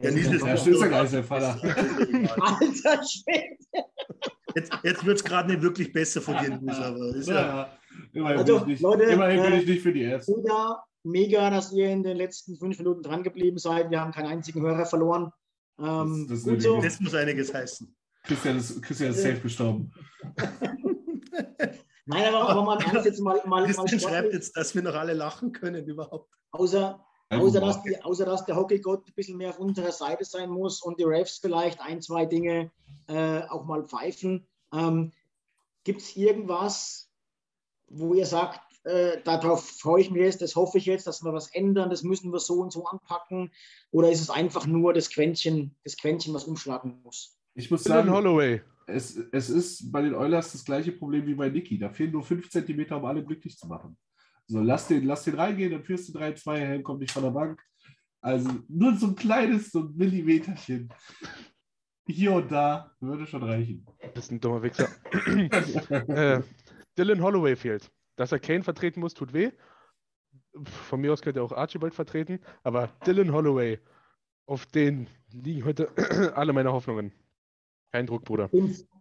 Ja, 0.00 0.10
nicht 0.10 0.26
das 0.26 0.42
ja, 0.42 0.56
stimmt 0.56 0.80
ja 0.80 0.88
gar 0.88 1.02
nicht, 1.02 1.12
sein 1.12 1.24
Vater. 1.24 1.60
Alter 1.62 3.02
Schwede. 3.04 3.56
Jetzt, 4.54 4.72
jetzt 4.82 5.04
wird 5.04 5.18
es 5.18 5.24
gerade 5.24 5.50
nicht 5.50 5.62
wirklich 5.62 5.92
besser 5.92 6.20
von 6.20 6.36
dir, 6.36 6.60
aber 6.68 7.14
ist 7.16 7.28
ja, 7.28 7.34
ja. 7.34 7.78
Immerhin, 8.12 8.38
also, 8.38 8.54
bin, 8.54 8.62
ich 8.62 8.66
nicht, 8.66 8.82
Leute, 8.82 9.02
immerhin 9.04 9.42
bin 9.42 9.52
ich 9.54 9.66
nicht 9.66 9.82
für 9.82 9.92
die 9.92 10.02
Ärzte. 10.02 10.34
Mega, 10.36 10.84
mega, 11.02 11.50
dass 11.50 11.72
ihr 11.72 11.90
in 11.90 12.02
den 12.02 12.16
letzten 12.16 12.56
fünf 12.56 12.78
Minuten 12.78 13.02
dran 13.02 13.22
geblieben 13.22 13.58
seid. 13.58 13.90
Wir 13.90 14.00
haben 14.00 14.12
keinen 14.12 14.28
einzigen 14.28 14.62
Hörer 14.62 14.86
verloren. 14.86 15.32
Ähm, 15.78 16.26
das, 16.28 16.44
das, 16.44 16.62
so. 16.62 16.80
das, 16.80 17.00
muss 17.00 17.14
einiges 17.14 17.52
heißen. 17.52 17.94
Christian 18.24 18.56
ist, 18.58 18.82
Christian 18.82 19.10
ist 19.10 19.22
safe 19.22 19.40
gestorben. 19.40 19.92
Nein, 22.06 22.34
aber, 22.34 22.48
aber 22.50 22.62
man 22.62 22.80
ernst 22.80 23.06
jetzt 23.06 23.20
mal. 23.20 23.40
mal, 23.46 23.66
mal 23.66 23.88
schreibt 23.88 24.32
jetzt, 24.32 24.56
dass 24.56 24.74
wir 24.74 24.82
noch 24.82 24.94
alle 24.94 25.14
lachen 25.14 25.52
können 25.52 25.86
überhaupt. 25.86 26.30
Außer, 26.50 27.02
außer, 27.30 27.60
dass, 27.60 27.82
die, 27.82 28.00
außer 28.02 28.26
dass 28.26 28.44
der 28.44 28.56
Hockeygott 28.56 29.08
ein 29.08 29.14
bisschen 29.14 29.38
mehr 29.38 29.50
auf 29.50 29.58
unserer 29.58 29.92
Seite 29.92 30.24
sein 30.24 30.50
muss 30.50 30.82
und 30.82 30.98
die 30.98 31.04
Refs 31.04 31.38
vielleicht 31.38 31.80
ein, 31.80 32.02
zwei 32.02 32.26
Dinge 32.26 32.70
äh, 33.08 33.40
auch 33.48 33.64
mal 33.64 33.84
pfeifen. 33.84 34.46
Ähm, 34.72 35.12
Gibt 35.84 36.02
es 36.02 36.16
irgendwas, 36.16 37.10
wo 37.88 38.14
ihr 38.14 38.26
sagt, 38.26 38.60
äh, 38.84 39.22
darauf 39.24 39.66
freue 39.66 40.02
ich 40.02 40.10
mich 40.10 40.22
jetzt, 40.22 40.42
das 40.42 40.56
hoffe 40.56 40.78
ich 40.78 40.86
jetzt, 40.86 41.06
dass 41.06 41.24
wir 41.24 41.32
was 41.32 41.54
ändern, 41.54 41.88
das 41.88 42.02
müssen 42.02 42.32
wir 42.32 42.38
so 42.38 42.60
und 42.60 42.70
so 42.70 42.84
anpacken? 42.84 43.50
Oder 43.90 44.10
ist 44.10 44.20
es 44.20 44.30
einfach 44.30 44.66
nur 44.66 44.92
das 44.92 45.08
Quäntchen, 45.08 45.74
das 45.84 45.96
Quäntchen 45.96 46.34
was 46.34 46.44
umschlagen 46.44 47.00
muss? 47.02 47.38
Ich 47.54 47.70
muss 47.70 47.84
sagen, 47.84 48.10
Holloway 48.10 48.62
es, 48.86 49.16
es 49.32 49.50
ist 49.50 49.92
bei 49.92 50.02
den 50.02 50.14
Oilers 50.14 50.52
das 50.52 50.64
gleiche 50.64 50.92
Problem 50.92 51.26
wie 51.26 51.34
bei 51.34 51.48
Niki. 51.48 51.78
Da 51.78 51.90
fehlen 51.90 52.12
nur 52.12 52.22
5 52.22 52.48
cm, 52.50 52.92
um 52.92 53.04
alle 53.04 53.24
glücklich 53.24 53.56
zu 53.56 53.66
machen. 53.66 53.96
So, 54.46 54.60
lass 54.60 54.88
den, 54.88 55.06
lass 55.06 55.24
den 55.24 55.36
reingehen, 55.36 55.72
dann 55.72 55.82
führst 55.82 56.08
du 56.08 56.18
3-2, 56.18 56.56
Helm 56.56 56.82
kommt 56.82 57.00
nicht 57.00 57.12
von 57.12 57.22
der 57.22 57.30
Bank. 57.30 57.62
Also 58.20 58.50
nur 58.68 58.96
so 58.96 59.08
ein 59.08 59.16
kleines, 59.16 59.70
so 59.70 59.80
ein 59.80 59.96
Millimeterchen. 59.96 60.88
Hier 62.06 62.32
und 62.32 62.50
da 62.50 62.90
würde 63.00 63.26
schon 63.26 63.42
reichen. 63.42 63.86
Das 64.14 64.26
ist 64.26 64.32
ein 64.32 64.40
dummer 64.40 64.62
Wichser. 64.62 64.88
äh, 66.08 66.42
Dylan 66.98 67.22
Holloway 67.22 67.56
fehlt. 67.56 67.90
Dass 68.16 68.32
er 68.32 68.38
Kane 68.38 68.62
vertreten 68.62 69.00
muss, 69.00 69.14
tut 69.14 69.32
weh. 69.32 69.50
Von 70.64 71.00
mir 71.00 71.12
aus 71.12 71.22
könnte 71.22 71.40
er 71.40 71.44
auch 71.44 71.52
Archibald 71.52 71.94
vertreten. 71.94 72.40
Aber 72.62 72.88
Dylan 73.06 73.32
Holloway, 73.32 73.78
auf 74.46 74.66
den 74.66 75.06
liegen 75.32 75.64
heute 75.64 75.88
alle 76.36 76.52
meine 76.52 76.72
Hoffnungen. 76.72 77.12
Kein 77.94 78.08
Druck, 78.08 78.24
Bruder. 78.24 78.50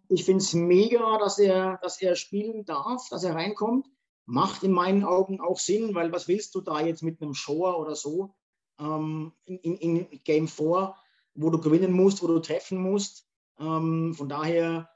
Ich 0.07 0.23
finde 0.23 0.43
es 0.43 0.53
mega, 0.53 1.17
dass 1.17 1.39
er, 1.39 1.79
dass 1.81 1.99
er 1.99 2.15
spielen 2.15 2.63
darf, 2.63 3.09
dass 3.09 3.23
er 3.23 3.33
reinkommt. 3.33 3.87
Macht 4.27 4.61
in 4.61 4.71
meinen 4.71 5.03
Augen 5.03 5.41
auch 5.41 5.57
Sinn, 5.57 5.95
weil 5.95 6.11
was 6.11 6.27
willst 6.27 6.53
du 6.53 6.61
da 6.61 6.79
jetzt 6.79 7.01
mit 7.01 7.19
einem 7.19 7.33
Shower 7.33 7.79
oder 7.79 7.95
so 7.95 8.35
ähm, 8.79 9.33
in, 9.45 9.77
in, 9.77 10.19
Game 10.23 10.47
4, 10.47 10.93
wo 11.33 11.49
du 11.49 11.59
gewinnen 11.59 11.91
musst, 11.91 12.21
wo 12.21 12.27
du 12.27 12.37
treffen 12.37 12.77
musst. 12.77 13.27
Ähm, 13.59 14.13
von 14.13 14.29
daher, 14.29 14.91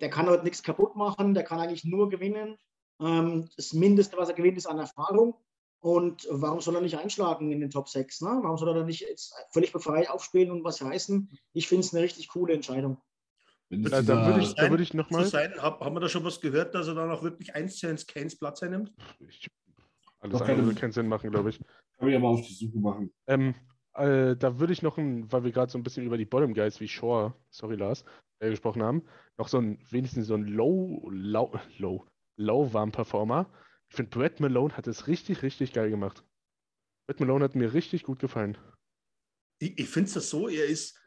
der 0.00 0.08
kann 0.08 0.28
heute 0.28 0.44
nichts 0.44 0.62
kaputt 0.62 0.94
machen, 0.94 1.34
der 1.34 1.42
kann 1.42 1.58
eigentlich 1.58 1.84
nur 1.84 2.10
gewinnen. 2.10 2.56
Ähm, 3.00 3.48
das 3.56 3.72
Mindeste, 3.72 4.18
was 4.18 4.28
er 4.28 4.36
gewinnt, 4.36 4.56
ist 4.56 4.66
an 4.66 4.78
Erfahrung. 4.78 5.34
Und 5.80 6.28
warum 6.30 6.60
soll 6.60 6.76
er 6.76 6.80
nicht 6.80 6.96
einschlagen 6.96 7.50
in 7.50 7.58
den 7.58 7.70
Top 7.70 7.88
6? 7.88 8.20
Ne? 8.20 8.38
Warum 8.40 8.56
soll 8.56 8.68
er 8.68 8.74
da 8.74 8.84
nicht 8.84 9.00
jetzt 9.00 9.34
völlig 9.50 9.72
befreit 9.72 10.08
aufspielen 10.10 10.52
und 10.52 10.62
was 10.62 10.80
reißen? 10.80 11.28
Ich 11.54 11.66
finde 11.66 11.84
es 11.84 11.92
eine 11.92 12.04
richtig 12.04 12.28
coole 12.28 12.54
Entscheidung. 12.54 12.98
Da, 13.74 14.02
da 14.02 14.26
würde 14.26 14.40
ich, 14.42 14.56
würd 14.56 14.80
ich 14.80 14.92
nochmal. 14.92 15.24
Haben 15.24 15.94
wir 15.96 16.00
da 16.00 16.08
schon 16.08 16.24
was 16.24 16.40
gehört, 16.40 16.74
dass 16.74 16.88
er 16.88 16.94
dann 16.94 17.10
auch 17.10 17.22
wirklich 17.22 17.54
eins 17.54 17.78
zu 17.78 17.88
eins 17.88 18.06
Kanes 18.06 18.38
Platz 18.38 18.62
einnimmt? 18.62 18.92
Ich, 19.26 19.48
alles 20.20 20.38
Doch, 20.38 20.46
andere 20.46 20.66
würde 20.66 20.78
keinen 20.78 20.92
Sinn 20.92 21.08
machen, 21.08 21.30
glaube 21.30 21.50
ich. 21.50 21.60
Kann 21.98 22.08
ich 22.08 22.16
aber 22.16 22.28
auf 22.28 22.46
die 22.46 22.52
Suche 22.52 22.78
machen. 22.78 23.12
Ähm, 23.26 23.54
äh, 23.94 24.36
da 24.36 24.60
würde 24.60 24.74
ich 24.74 24.82
noch, 24.82 24.98
ein, 24.98 25.30
weil 25.32 25.44
wir 25.44 25.52
gerade 25.52 25.72
so 25.72 25.78
ein 25.78 25.82
bisschen 25.82 26.04
über 26.04 26.18
die 26.18 26.26
Bottom 26.26 26.52
Guys 26.52 26.80
wie 26.80 26.88
Shore, 26.88 27.34
sorry 27.50 27.76
Lars, 27.76 28.04
äh, 28.40 28.50
gesprochen 28.50 28.82
haben, 28.82 29.02
noch 29.38 29.48
so 29.48 29.58
ein, 29.58 29.78
wenigstens 29.90 30.26
so 30.26 30.34
ein 30.34 30.44
Low, 30.44 31.08
Low, 31.10 31.58
Low, 31.78 32.06
Low 32.36 32.72
Warm 32.72 32.92
Performer. 32.92 33.50
Ich 33.88 33.96
finde, 33.96 34.10
Brett 34.10 34.40
Malone 34.40 34.76
hat 34.76 34.86
es 34.86 35.06
richtig, 35.06 35.42
richtig 35.42 35.72
geil 35.72 35.90
gemacht. 35.90 36.24
Brett 37.06 37.20
Malone 37.20 37.44
hat 37.44 37.54
mir 37.54 37.72
richtig 37.72 38.02
gut 38.02 38.18
gefallen. 38.18 38.58
Ich, 39.60 39.78
ich 39.78 39.88
finde 39.88 40.10
es 40.18 40.30
so, 40.30 40.48
er 40.48 40.66
ist, 40.66 40.98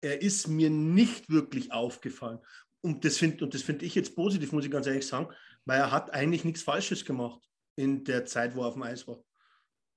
er 0.00 0.22
ist 0.22 0.48
mir 0.48 0.70
nicht 0.70 1.30
wirklich 1.30 1.72
aufgefallen. 1.72 2.38
Und 2.80 3.04
das 3.04 3.18
finde 3.18 3.50
find 3.58 3.82
ich 3.82 3.94
jetzt 3.94 4.14
positiv, 4.14 4.52
muss 4.52 4.64
ich 4.64 4.70
ganz 4.70 4.86
ehrlich 4.86 5.06
sagen, 5.06 5.28
weil 5.64 5.80
er 5.80 5.90
hat 5.90 6.12
eigentlich 6.12 6.44
nichts 6.44 6.62
Falsches 6.62 7.04
gemacht 7.04 7.40
in 7.76 8.04
der 8.04 8.24
Zeit, 8.24 8.54
wo 8.54 8.62
er 8.62 8.68
auf 8.68 8.74
dem 8.74 8.82
Eis 8.82 9.06
war. 9.06 9.18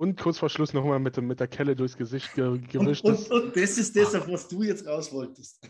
Und 0.02 0.20
kurz 0.20 0.40
vor 0.40 0.50
Schluss 0.50 0.74
nochmal 0.74 1.00
mit, 1.00 1.16
mit 1.22 1.40
der 1.40 1.48
Kelle 1.48 1.76
durchs 1.76 1.96
Gesicht 1.96 2.34
ge 2.34 2.58
gewischt. 2.58 3.06
Und, 3.06 3.30
und, 3.30 3.44
und, 3.44 3.56
das 3.56 3.78
ist 3.78 3.96
das, 3.96 4.16
auf 4.16 4.28
was 4.28 4.48
du 4.48 4.64
jetzt 4.64 4.88
raus 4.88 5.14
wolltest. 5.14 5.62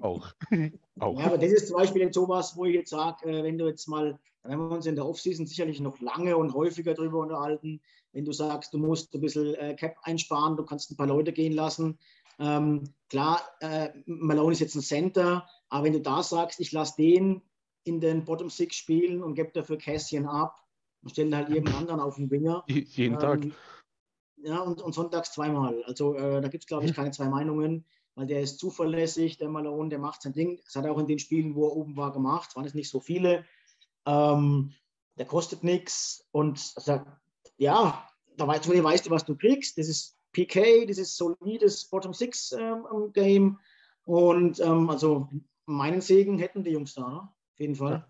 Auch. 0.00 0.32
Auch. 0.98 1.20
Ja, 1.20 1.26
aber 1.26 1.38
das 1.38 1.52
ist 1.52 1.68
zum 1.68 1.76
Beispiel 1.76 2.02
jetzt 2.02 2.14
sowas, 2.14 2.56
wo 2.56 2.64
ich 2.64 2.74
jetzt 2.74 2.90
sage, 2.90 3.30
äh, 3.30 3.44
wenn 3.44 3.56
du 3.56 3.68
jetzt 3.68 3.86
mal, 3.86 4.18
da 4.42 4.48
werden 4.48 4.68
wir 4.68 4.74
uns 4.74 4.86
in 4.86 4.96
der 4.96 5.06
Offseason 5.06 5.46
sicherlich 5.46 5.80
noch 5.80 6.00
lange 6.00 6.36
und 6.36 6.52
häufiger 6.52 6.94
drüber 6.94 7.20
unterhalten, 7.20 7.80
wenn 8.10 8.24
du 8.24 8.32
sagst, 8.32 8.74
du 8.74 8.78
musst 8.78 9.14
ein 9.14 9.20
bisschen 9.20 9.54
äh, 9.54 9.76
Cap 9.76 9.94
einsparen, 10.02 10.56
du 10.56 10.64
kannst 10.64 10.90
ein 10.90 10.96
paar 10.96 11.06
Leute 11.06 11.32
gehen 11.32 11.52
lassen, 11.52 11.96
ähm, 12.40 12.92
klar, 13.08 13.40
äh, 13.60 13.90
Malone 14.06 14.52
ist 14.52 14.60
jetzt 14.60 14.74
ein 14.74 14.82
Center, 14.82 15.48
aber 15.68 15.84
wenn 15.84 15.92
du 15.92 16.00
da 16.00 16.22
sagst, 16.22 16.60
ich 16.60 16.72
lasse 16.72 16.94
den 16.96 17.42
in 17.84 18.00
den 18.00 18.24
Bottom 18.24 18.50
Six 18.50 18.76
spielen 18.76 19.22
und 19.22 19.34
gebe 19.34 19.52
dafür 19.52 19.78
Cassian 19.78 20.26
ab 20.26 20.60
und 21.02 21.10
stelle 21.10 21.36
halt 21.36 21.48
irgendeinen 21.48 21.78
anderen 21.78 22.00
auf 22.00 22.16
den 22.16 22.30
Winger. 22.30 22.64
Jeden 22.68 23.14
ähm, 23.14 23.20
Tag. 23.20 23.46
Ja, 24.38 24.60
und, 24.60 24.82
und 24.82 24.92
sonntags 24.92 25.32
zweimal. 25.32 25.82
Also 25.84 26.14
äh, 26.14 26.40
da 26.40 26.48
gibt 26.48 26.64
es, 26.64 26.68
glaube 26.68 26.84
ich, 26.84 26.94
keine 26.94 27.12
zwei 27.12 27.28
Meinungen, 27.28 27.84
weil 28.14 28.26
der 28.26 28.40
ist 28.40 28.58
zuverlässig, 28.58 29.38
der 29.38 29.48
Malone, 29.48 29.88
der 29.88 29.98
macht 29.98 30.22
sein 30.22 30.32
Ding. 30.32 30.60
Das 30.64 30.74
hat 30.74 30.84
er 30.84 30.92
auch 30.92 30.98
in 30.98 31.06
den 31.06 31.18
Spielen, 31.18 31.54
wo 31.54 31.68
er 31.68 31.76
oben 31.76 31.96
war, 31.96 32.12
gemacht. 32.12 32.50
Es 32.50 32.56
waren 32.56 32.64
es 32.64 32.74
nicht 32.74 32.90
so 32.90 33.00
viele. 33.00 33.44
Ähm, 34.04 34.72
der 35.18 35.26
kostet 35.26 35.64
nichts 35.64 36.26
und 36.32 36.72
also, 36.76 37.00
ja, 37.56 38.08
da 38.36 38.46
weißt 38.46 38.66
du, 38.66 38.84
weißt 38.84 39.06
du, 39.06 39.10
was 39.10 39.24
du 39.24 39.36
kriegst. 39.36 39.78
Das 39.78 39.88
ist 39.88 40.15
PK, 40.36 40.84
dieses 40.86 41.16
solides 41.16 41.86
Bottom 41.88 42.12
Six 42.12 42.52
ähm, 42.52 42.84
Game. 43.14 43.58
Und 44.04 44.60
ähm, 44.60 44.90
also 44.90 45.30
meinen 45.64 46.02
Segen 46.02 46.38
hätten 46.38 46.62
die 46.62 46.72
Jungs 46.72 46.94
da, 46.94 47.08
ne? 47.08 47.20
auf 47.22 47.58
jeden 47.58 47.74
Fall. 47.74 47.92
Ja. 47.92 48.06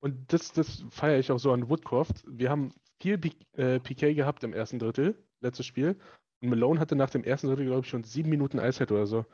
Und 0.00 0.32
das, 0.32 0.52
das 0.52 0.84
feiere 0.90 1.18
ich 1.18 1.32
auch 1.32 1.38
so 1.38 1.52
an 1.52 1.68
Woodcroft. 1.68 2.24
Wir 2.28 2.50
haben 2.50 2.72
viel 3.00 3.18
PK 3.18 4.06
äh, 4.06 4.14
gehabt 4.14 4.44
im 4.44 4.52
ersten 4.52 4.78
Drittel, 4.78 5.20
letztes 5.40 5.66
Spiel. 5.66 5.98
Und 6.40 6.50
Malone 6.50 6.78
hatte 6.78 6.94
nach 6.94 7.10
dem 7.10 7.24
ersten 7.24 7.48
Drittel, 7.48 7.66
glaube 7.66 7.80
ich, 7.80 7.88
schon 7.88 8.04
sieben 8.04 8.30
Minuten 8.30 8.60
Eiszeit 8.60 8.92
oder 8.92 9.06
so. 9.06 9.26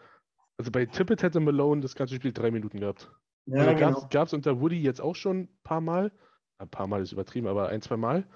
Also 0.56 0.70
bei 0.70 0.86
Tippett 0.86 1.22
hätte 1.22 1.40
Malone 1.40 1.82
das 1.82 1.94
ganze 1.94 2.14
Spiel 2.14 2.32
drei 2.32 2.50
Minuten 2.50 2.80
gehabt. 2.80 3.10
Ja, 3.46 3.66
also 3.66 3.74
genau. 3.74 4.08
gab 4.10 4.28
es 4.28 4.32
unter 4.32 4.60
Woody 4.60 4.80
jetzt 4.80 5.00
auch 5.00 5.16
schon 5.16 5.40
ein 5.40 5.58
paar 5.64 5.80
Mal. 5.80 6.12
Ein 6.58 6.70
paar 6.70 6.86
Mal 6.86 7.02
ist 7.02 7.12
übertrieben, 7.12 7.48
aber 7.48 7.68
ein, 7.68 7.82
zwei 7.82 7.96
Mal. 7.96 8.26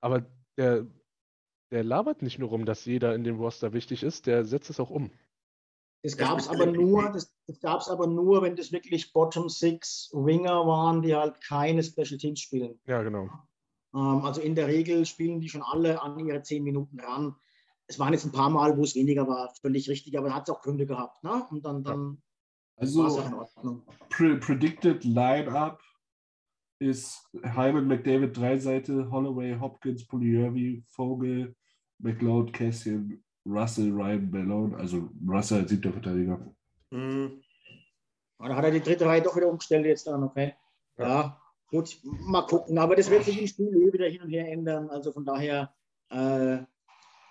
Aber 0.00 0.26
der 0.56 0.86
der 1.72 1.82
labert 1.82 2.22
nicht 2.22 2.38
nur 2.38 2.50
rum, 2.50 2.66
dass 2.66 2.84
jeder 2.84 3.14
in 3.14 3.24
dem 3.24 3.40
Roster 3.40 3.72
wichtig 3.72 4.02
ist, 4.02 4.26
der 4.26 4.44
setzt 4.44 4.70
es 4.70 4.78
auch 4.78 4.90
um. 4.90 5.10
Das 6.02 6.16
gab 6.16 6.38
es 6.38 6.48
aber 6.48 6.66
nur, 6.66 7.10
das, 7.12 7.32
das 7.46 7.60
gab 7.60 7.80
aber 7.88 8.06
nur, 8.06 8.42
wenn 8.42 8.56
das 8.56 8.72
wirklich 8.72 9.12
Bottom 9.12 9.48
Six 9.48 10.10
Winger 10.12 10.66
waren, 10.66 11.00
die 11.00 11.14
halt 11.14 11.40
keine 11.40 11.82
Special 11.82 12.18
Teams 12.18 12.40
spielen. 12.40 12.78
Ja, 12.86 13.02
genau. 13.02 13.30
Ähm, 13.94 14.24
also 14.24 14.40
in 14.40 14.54
der 14.54 14.66
Regel 14.66 15.06
spielen 15.06 15.40
die 15.40 15.48
schon 15.48 15.62
alle 15.62 16.02
an 16.02 16.18
ihre 16.18 16.42
zehn 16.42 16.62
Minuten 16.62 17.00
ran. 17.00 17.36
es 17.86 17.98
waren 17.98 18.12
jetzt 18.12 18.24
ein 18.24 18.32
paar 18.32 18.50
Mal, 18.50 18.76
wo 18.76 18.82
es 18.82 18.94
weniger 18.94 19.26
war, 19.26 19.54
völlig 19.60 19.88
richtig, 19.88 20.18
aber 20.18 20.28
er 20.28 20.34
hat 20.34 20.48
es 20.48 20.54
auch 20.54 20.60
Gründe 20.60 20.86
gehabt. 20.86 21.22
Ne? 21.24 21.46
Und 21.50 21.64
dann, 21.64 21.82
dann 21.82 22.22
also, 22.76 23.06
pre 24.10 24.36
predicted 24.36 25.04
Line-Up 25.04 25.80
ist 26.80 27.30
Hyman, 27.42 27.86
McDavid, 27.86 28.36
Dreiseite, 28.36 29.08
Holloway, 29.10 29.56
Hopkins, 29.58 30.04
Polyurvi, 30.04 30.84
Vogel, 30.88 31.54
McLeod, 32.02 32.52
Cassian, 32.52 33.22
Russell, 33.46 33.90
Ryan, 33.90 34.30
Ballone, 34.30 34.76
also 34.76 35.08
Russell 35.26 35.60
als 35.60 35.70
siebter 35.70 35.92
Verteidiger. 35.92 36.38
Mhm. 36.90 37.42
Da 38.38 38.56
hat 38.56 38.64
er 38.64 38.70
die 38.72 38.80
dritte 38.80 39.06
Reihe 39.06 39.22
doch 39.22 39.36
wieder 39.36 39.48
umgestellt 39.48 39.86
jetzt 39.86 40.06
dann, 40.06 40.24
okay. 40.24 40.54
Ja. 40.98 41.08
ja, 41.08 41.40
gut, 41.68 41.98
mal 42.04 42.42
gucken. 42.42 42.76
Aber 42.78 42.96
das 42.96 43.08
wird 43.08 43.24
sich 43.24 43.40
im 43.40 43.46
Spiel 43.46 43.68
eh 43.68 43.92
wieder 43.92 44.08
hin 44.08 44.22
und 44.22 44.30
her 44.30 44.50
ändern. 44.50 44.90
Also 44.90 45.12
von 45.12 45.24
daher, 45.24 45.72
äh, 46.10 46.58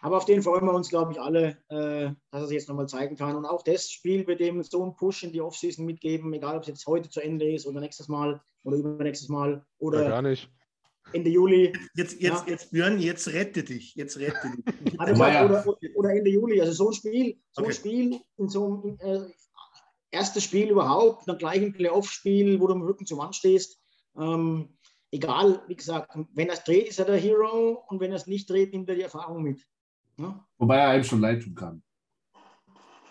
aber 0.02 0.18
auf 0.18 0.26
den 0.26 0.42
freuen 0.42 0.66
wir 0.66 0.74
uns, 0.74 0.90
glaube 0.90 1.12
ich, 1.12 1.22
alle, 1.22 1.58
äh, 1.70 2.12
dass 2.32 2.42
er 2.42 2.48
sich 2.48 2.56
jetzt 2.56 2.70
nochmal 2.70 2.88
zeigen 2.88 3.18
kann. 3.18 3.36
Und 3.36 3.46
auch 3.46 3.62
das 3.62 3.92
Spiel 3.92 4.26
wird 4.26 4.40
dem 4.40 4.64
so 4.64 4.82
einen 4.82 4.96
Push 4.96 5.24
in 5.24 5.32
die 5.32 5.42
Offseason 5.42 5.86
mitgeben, 5.86 6.34
egal 6.34 6.56
ob 6.56 6.64
es 6.64 6.70
jetzt 6.70 6.88
heute 6.88 7.10
zu 7.10 7.22
Ende 7.22 7.52
ist 7.52 7.68
oder 7.68 7.82
nächstes 7.82 8.08
Mal 8.08 8.42
oder 8.64 8.78
übernächstes 8.78 9.30
Mal 9.30 9.66
oder 9.78 10.04
ja, 10.04 10.10
gar 10.10 10.22
nicht. 10.22 10.50
Ende 11.14 11.30
Juli. 11.30 11.74
Jetzt, 11.96 12.22
jetzt, 12.22 12.22
ja. 12.22 12.46
jetzt, 12.48 12.72
Björn, 12.72 13.00
jetzt 13.00 13.28
rette 13.30 13.64
dich. 13.64 13.96
Jetzt 13.96 14.18
rette 14.18 14.52
dich. 14.56 14.94
oder, 15.00 15.66
oder, 15.96 16.10
Ende 16.12 16.30
Juli. 16.30 16.62
Also 16.62 16.74
so 16.74 16.90
ein 16.90 16.94
Spiel, 16.94 17.38
so 17.52 17.62
okay. 17.62 17.72
ein 17.72 17.76
Spiel 17.76 18.20
in 18.38 18.50
so 18.50 18.66
einem 18.66 18.98
äh, 19.00 19.32
erstes 20.12 20.44
Spiel 20.44 20.70
überhaupt, 20.70 21.28
dann 21.28 21.38
gleich 21.38 21.62
ein 21.62 21.74
Playoff-Spiel, 21.74 22.60
wo 22.60 22.68
du 22.68 22.74
im 22.74 22.82
Rücken 22.82 23.06
zum 23.06 23.20
Wand 23.20 23.36
stehst. 23.36 23.82
Ähm, 24.18 24.78
egal, 25.12 25.64
wie 25.68 25.76
gesagt, 25.76 26.18
wenn 26.34 26.48
er 26.48 26.54
es 26.54 26.64
dreht, 26.64 26.88
ist 26.90 27.00
er 27.00 27.06
der 27.06 27.18
Hero 27.18 27.84
und 27.88 28.00
wenn 28.00 28.12
er 28.12 28.18
es 28.18 28.28
nicht 28.28 28.50
dreht, 28.50 28.74
nimmt 28.74 28.90
er 28.90 28.96
die 28.96 29.02
Erfahrung 29.02 29.44
mit. 29.44 29.66
Ja? 30.18 30.46
Wobei 30.58 30.78
er 30.78 30.90
einem 30.90 31.04
schon 31.04 31.22
leid 31.22 31.44
tun 31.44 31.56
kann. 31.56 31.84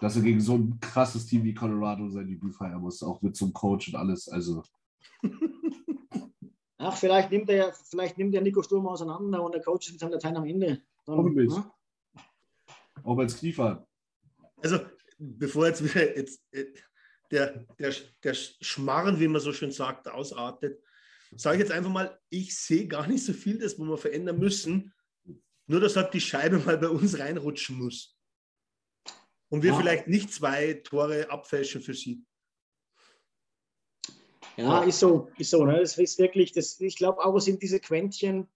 Dass 0.01 0.16
er 0.16 0.22
gegen 0.22 0.41
so 0.41 0.55
ein 0.55 0.78
krasses 0.80 1.26
Team 1.26 1.45
wie 1.45 1.55
Colorado 1.55 2.09
sein 2.09 2.26
Debüt 2.26 2.55
feiern 2.55 2.80
muss, 2.80 3.03
auch 3.03 3.20
mit 3.20 3.36
so 3.36 3.47
einem 3.47 3.55
Coach 3.55 3.88
und 3.88 3.97
alles. 3.97 4.28
Also. 4.28 4.62
Ach, 6.83 6.97
vielleicht 6.97 7.31
nimmt 7.31 7.51
er 7.51 7.74
vielleicht 7.74 8.16
nimmt 8.16 8.35
er 8.35 8.41
Nico 8.41 8.62
Sturm 8.62 8.87
auseinander 8.87 9.43
und 9.43 9.53
der 9.53 9.62
Coach 9.62 9.89
ist 9.89 9.93
mit 9.93 10.01
seinem 10.01 10.12
Latein 10.12 10.37
am 10.37 10.47
Ende. 10.47 10.81
Dann, 11.05 11.49
ja? 11.49 11.74
Auch 13.05 13.18
als 13.18 13.39
Kniefer. 13.39 13.87
Also, 14.62 14.78
bevor 15.18 15.66
jetzt 15.66 15.85
wieder 15.85 16.16
jetzt, 16.16 16.43
äh, 16.53 16.72
der, 17.31 17.66
der, 17.78 17.95
der 18.24 18.35
Schmarren, 18.35 19.20
wie 19.20 19.28
man 19.28 19.43
so 19.43 19.53
schön 19.53 19.72
sagt, 19.72 20.09
ausartet, 20.09 20.83
sage 21.37 21.57
ich 21.59 21.61
jetzt 21.61 21.72
einfach 21.72 21.91
mal, 21.91 22.18
ich 22.31 22.57
sehe 22.57 22.89
gar 22.89 23.07
nicht 23.07 23.24
so 23.24 23.35
viel, 23.35 23.59
das 23.59 23.78
wo 23.78 23.85
wir 23.85 23.99
verändern 23.99 24.39
müssen. 24.39 24.95
Nur, 25.66 25.81
dass 25.81 25.97
halt 25.97 26.14
die 26.14 26.20
Scheibe 26.20 26.59
mal 26.61 26.78
bei 26.78 26.89
uns 26.89 27.18
reinrutschen 27.18 27.76
muss. 27.76 28.18
Und 29.51 29.62
wir 29.62 29.72
ja. 29.72 29.78
vielleicht 29.78 30.09
nicht 30.09 30.33
zwei 30.33 30.74
Tore 30.74 31.31
abfälschen 31.31 31.83
für 31.83 31.95
sie. 31.95 32.24
Ja, 34.57 34.82
ist 34.82 34.98
so, 34.98 35.28
ist 35.38 35.51
so. 35.51 35.64
Ne? 35.64 35.78
Das 35.80 35.96
ist 35.98 36.18
wirklich, 36.18 36.53
das, 36.53 36.80
ich 36.80 36.96
glaube 36.96 37.24
auch, 37.24 37.34
es 37.36 37.44
sind 37.44 37.62
diese 37.62 37.80
Quäntchen. 37.80 38.48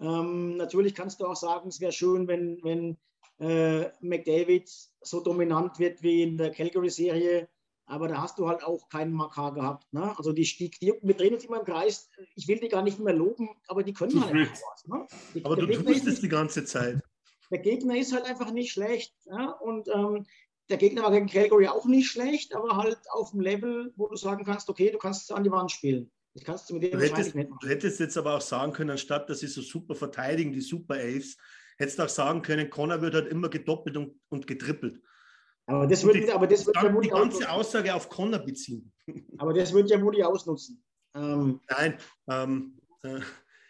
Ähm, 0.00 0.56
natürlich 0.56 0.94
kannst 0.94 1.20
du 1.20 1.26
auch 1.26 1.36
sagen, 1.36 1.68
es 1.68 1.80
wäre 1.80 1.92
schön, 1.92 2.26
wenn, 2.28 2.62
wenn 2.62 2.96
äh, 3.38 3.90
McDavid 4.00 4.70
so 5.00 5.20
dominant 5.20 5.78
wird 5.78 6.02
wie 6.02 6.22
in 6.22 6.36
der 6.36 6.50
Calgary-Serie 6.50 7.48
aber 7.86 8.08
da 8.08 8.22
hast 8.22 8.38
du 8.38 8.48
halt 8.48 8.64
auch 8.64 8.88
keinen 8.88 9.12
Makar 9.12 9.52
gehabt. 9.52 9.92
Ne? 9.92 10.16
Also 10.16 10.32
die, 10.32 10.44
die, 10.44 10.70
die, 10.70 10.94
wir 11.02 11.14
drehen 11.14 11.34
uns 11.34 11.44
immer 11.44 11.60
im 11.60 11.66
Kreis. 11.66 12.08
Ich 12.36 12.48
will 12.48 12.58
die 12.58 12.68
gar 12.68 12.82
nicht 12.82 12.98
mehr 12.98 13.14
loben, 13.14 13.50
aber 13.68 13.82
die 13.82 13.92
können 13.92 14.18
halt 14.24 14.32
einfach 14.32 14.60
was. 14.72 14.86
Ne? 14.86 15.06
Die, 15.34 15.44
aber 15.44 15.56
du 15.56 15.66
Gegner 15.66 15.92
tust 15.92 16.06
es 16.06 16.20
die 16.20 16.28
ganze 16.28 16.64
Zeit. 16.64 17.02
Der 17.50 17.58
Gegner 17.58 17.96
ist 17.96 18.12
halt 18.12 18.24
einfach 18.24 18.50
nicht 18.50 18.72
schlecht. 18.72 19.14
Ja? 19.26 19.50
Und 19.50 19.88
ähm, 19.88 20.24
der 20.72 20.78
Gegner 20.78 21.02
war 21.02 21.10
gegen 21.10 21.26
Calgary 21.26 21.68
auch 21.68 21.84
nicht 21.84 22.10
schlecht, 22.10 22.54
aber 22.54 22.78
halt 22.78 22.98
auf 23.10 23.32
dem 23.32 23.40
Level, 23.40 23.92
wo 23.96 24.08
du 24.08 24.16
sagen 24.16 24.44
kannst, 24.44 24.70
okay, 24.70 24.90
du 24.90 24.96
kannst 24.96 25.22
es 25.22 25.30
an 25.30 25.44
die 25.44 25.50
Wand 25.50 25.70
spielen. 25.70 26.10
Das 26.34 26.44
kannst 26.44 26.70
du 26.70 26.74
mit 26.74 26.84
dem 26.84 26.92
du 26.92 27.04
hättest, 27.04 27.34
nicht 27.34 27.50
machen. 27.50 27.58
Du 27.60 27.68
hättest 27.68 28.00
jetzt 28.00 28.16
aber 28.16 28.36
auch 28.36 28.40
sagen 28.40 28.72
können, 28.72 28.90
anstatt 28.90 29.28
dass 29.28 29.40
sie 29.40 29.48
so 29.48 29.60
super 29.60 29.94
verteidigen, 29.94 30.50
die 30.50 30.62
Super 30.62 30.94
Aves, 30.94 31.36
hättest 31.76 31.98
du 31.98 32.04
auch 32.04 32.08
sagen 32.08 32.40
können, 32.40 32.70
Connor 32.70 33.02
wird 33.02 33.14
halt 33.14 33.28
immer 33.28 33.50
gedoppelt 33.50 33.98
und, 33.98 34.18
und 34.30 34.46
getrippelt. 34.46 34.98
Aber 35.66 35.86
das 35.86 36.04
wird, 36.04 36.16
die, 36.16 36.30
aber 36.30 36.46
das 36.46 36.66
wird 36.66 36.76
ja 36.76 36.92
wohl 36.92 37.02
die 37.02 37.10
ganze 37.10 37.50
Aussage 37.50 37.94
auf 37.94 38.08
Connor 38.08 38.40
beziehen. 38.40 38.92
Aber 39.38 39.54
das 39.54 39.72
wird 39.72 39.90
ja 39.90 40.02
wohl 40.02 40.12
die 40.12 40.24
ausnutzen. 40.24 40.82
Ähm, 41.14 41.60
Nein, 41.68 41.98
ähm, 42.28 42.80
äh, 43.02 43.20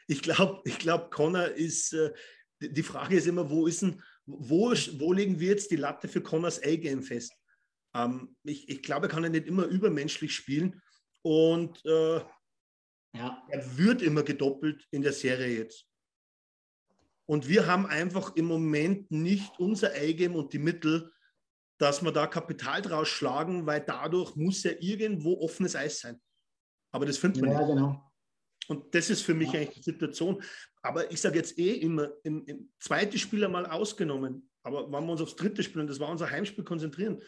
ich 0.07 0.23
glaube, 0.23 0.63
ich 0.65 0.79
glaub, 0.79 1.11
Connor 1.11 1.49
ist, 1.49 1.93
äh, 1.93 2.13
die 2.61 2.83
Frage 2.83 3.17
ist 3.17 3.27
immer, 3.27 3.51
wo 3.51 3.67
ist 3.67 3.83
denn, 3.83 4.01
wo, 4.39 4.71
wo 4.71 5.13
legen 5.13 5.41
wir 5.41 5.49
jetzt 5.49 5.71
die 5.71 5.77
Latte 5.77 6.09
für 6.09 6.21
Connors 6.21 6.63
A-Game 6.63 7.03
fest? 7.03 7.33
Ähm, 7.95 8.37
ich, 8.45 8.69
ich 8.69 8.83
glaube, 8.83 9.07
er 9.07 9.11
kann 9.11 9.23
ja 9.23 9.29
nicht 9.29 9.47
immer 9.47 9.65
übermenschlich 9.65 10.35
spielen 10.35 10.81
und 11.23 11.85
äh, 11.85 12.21
ja. 13.15 13.43
er 13.49 13.79
wird 13.79 14.03
immer 14.03 14.23
gedoppelt 14.23 14.87
in 14.91 15.03
der 15.03 15.13
Serie 15.13 15.59
jetzt. 15.59 15.87
Und 17.27 17.49
wir 17.49 17.67
haben 17.67 17.87
einfach 17.87 18.35
im 18.37 18.47
Moment 18.47 19.11
nicht 19.11 19.59
unser 19.59 19.93
A-Game 19.93 20.35
und 20.35 20.53
die 20.53 20.59
Mittel, 20.59 21.13
dass 21.79 22.03
wir 22.03 22.13
da 22.13 22.27
Kapital 22.27 22.83
draus 22.83 23.09
schlagen, 23.09 23.67
weil 23.67 23.81
dadurch 23.81 24.37
muss 24.37 24.63
ja 24.63 24.73
irgendwo 24.81 25.41
offenes 25.41 25.77
Eis 25.77 26.01
sein. 26.01 26.21
Aber 26.93 27.07
das 27.07 27.19
findet 27.19 27.43
man 27.43 27.53
ja, 27.53 27.59
nicht. 27.59 27.69
Genau. 27.69 28.13
Und 28.69 28.95
das 28.95 29.11
ist 29.11 29.23
für 29.23 29.35
mich 29.35 29.53
ja. 29.53 29.61
eigentlich 29.61 29.77
die 29.77 29.91
Situation. 29.91 30.43
Aber 30.83 31.11
ich 31.11 31.21
sage 31.21 31.39
jetzt 31.39 31.59
eh 31.59 31.75
immer, 31.75 32.11
im, 32.25 32.45
im 32.47 32.71
zweite 32.81 33.19
Spiel 33.19 33.45
einmal 33.45 33.67
ausgenommen, 33.67 34.51
aber 34.65 34.91
wenn 34.91 35.05
wir 35.05 35.13
uns 35.13 35.21
aufs 35.21 35.37
dritte 35.37 35.63
Spiel, 35.63 35.81
und 35.81 35.89
das 35.89 36.01
war 36.01 36.09
unser 36.09 36.31
Heimspiel, 36.31 36.65
konzentrieren, 36.65 37.21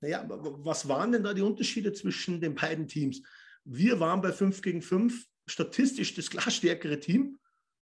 naja, 0.00 0.24
was 0.28 0.88
waren 0.88 1.12
denn 1.12 1.22
da 1.22 1.34
die 1.34 1.42
Unterschiede 1.42 1.92
zwischen 1.92 2.40
den 2.40 2.54
beiden 2.54 2.88
Teams? 2.88 3.22
Wir 3.64 4.00
waren 4.00 4.22
bei 4.22 4.32
5 4.32 4.62
gegen 4.62 4.80
5 4.80 5.26
statistisch 5.46 6.14
das 6.14 6.30
klar 6.30 6.50
stärkere 6.50 6.98
Team, 6.98 7.38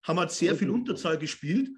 haben 0.03 0.19
halt 0.19 0.31
sehr 0.31 0.55
viel 0.55 0.69
Unterzahl 0.69 1.17
gespielt 1.17 1.69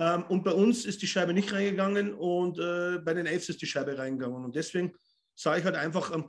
ähm, 0.00 0.24
und 0.28 0.42
bei 0.44 0.52
uns 0.52 0.86
ist 0.86 1.02
die 1.02 1.06
Scheibe 1.06 1.34
nicht 1.34 1.52
reingegangen 1.52 2.14
und 2.14 2.58
äh, 2.58 2.98
bei 2.98 3.12
den 3.12 3.26
Elfs 3.26 3.50
ist 3.50 3.60
die 3.60 3.66
Scheibe 3.66 3.96
reingegangen. 3.96 4.44
Und 4.44 4.56
deswegen 4.56 4.94
sage 5.34 5.60
ich 5.60 5.64
halt 5.64 5.76
einfach, 5.76 6.14
ähm, 6.14 6.24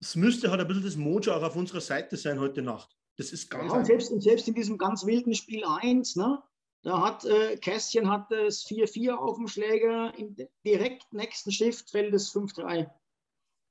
es 0.00 0.16
müsste 0.16 0.50
halt 0.50 0.60
ein 0.60 0.66
bisschen 0.66 0.84
das 0.84 0.96
Mojo 0.96 1.32
auch 1.32 1.42
auf 1.42 1.56
unserer 1.56 1.80
Seite 1.80 2.16
sein 2.16 2.40
heute 2.40 2.60
Nacht. 2.60 2.97
Das 3.18 3.32
ist 3.32 3.50
ganz 3.50 3.72
ja, 3.72 3.78
und 3.78 3.84
selbst, 3.84 4.10
und 4.10 4.22
selbst 4.22 4.48
in 4.48 4.54
diesem 4.54 4.78
ganz 4.78 5.04
wilden 5.04 5.34
Spiel 5.34 5.64
1, 5.64 6.16
ne, 6.16 6.42
da 6.82 7.02
hat 7.02 7.24
äh, 7.24 7.56
Kästchen 7.56 8.08
hat 8.08 8.30
das 8.30 8.64
4-4 8.66 9.12
auf 9.12 9.36
dem 9.36 9.48
Schläger, 9.48 10.14
im 10.16 10.36
direkt 10.64 11.12
nächsten 11.12 11.50
Shift 11.50 11.90
fällt 11.90 12.14
es 12.14 12.32
5-3. 12.32 12.88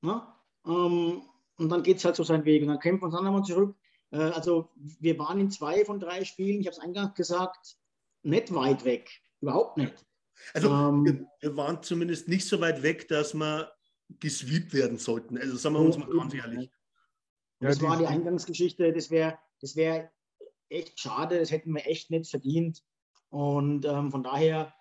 Ne? 0.02 0.22
Ähm, 0.66 1.22
und 1.56 1.68
dann 1.70 1.82
geht 1.82 1.96
es 1.96 2.04
halt 2.04 2.16
so 2.16 2.22
seinen 2.22 2.44
Weg. 2.44 2.62
Und 2.62 2.68
dann 2.68 2.78
kämpfen 2.78 3.02
wir 3.02 3.06
uns 3.06 3.14
dann 3.14 3.24
nochmal 3.24 3.42
zurück. 3.42 3.74
Äh, 4.10 4.18
also 4.18 4.70
wir 4.76 5.18
waren 5.18 5.40
in 5.40 5.50
zwei 5.50 5.84
von 5.84 5.98
drei 5.98 6.24
Spielen, 6.24 6.60
ich 6.60 6.66
habe 6.66 6.76
es 6.76 6.82
eingangs 6.82 7.14
gesagt, 7.14 7.78
nicht 8.22 8.54
weit 8.54 8.84
weg. 8.84 9.10
Überhaupt 9.40 9.78
nicht. 9.78 10.06
Also 10.52 10.68
ähm, 10.68 11.04
wir, 11.04 11.26
wir, 11.40 11.56
waren 11.56 11.82
zumindest 11.82 12.28
nicht 12.28 12.46
so 12.46 12.60
weit 12.60 12.82
weg, 12.82 13.08
dass 13.08 13.34
wir 13.34 13.72
gesweept 14.20 14.72
werden 14.74 14.98
sollten. 14.98 15.38
Also 15.38 15.56
sagen 15.56 15.74
wir 15.74 15.80
uns 15.80 15.98
mal 15.98 16.08
ganz 16.08 16.34
ehrlich. 16.34 16.70
Ja, 17.60 17.68
das 17.68 17.82
war 17.82 17.96
die 17.98 18.06
Eingangsgeschichte. 18.06 18.92
Das 18.92 19.10
wäre 19.10 19.38
das 19.60 19.76
wär 19.76 20.10
echt 20.68 21.00
schade. 21.00 21.38
Das 21.38 21.50
hätten 21.50 21.74
wir 21.74 21.86
echt 21.86 22.10
nicht 22.10 22.30
verdient. 22.30 22.82
Und 23.30 23.84
ähm, 23.84 24.10
von 24.10 24.22
daher, 24.22 24.74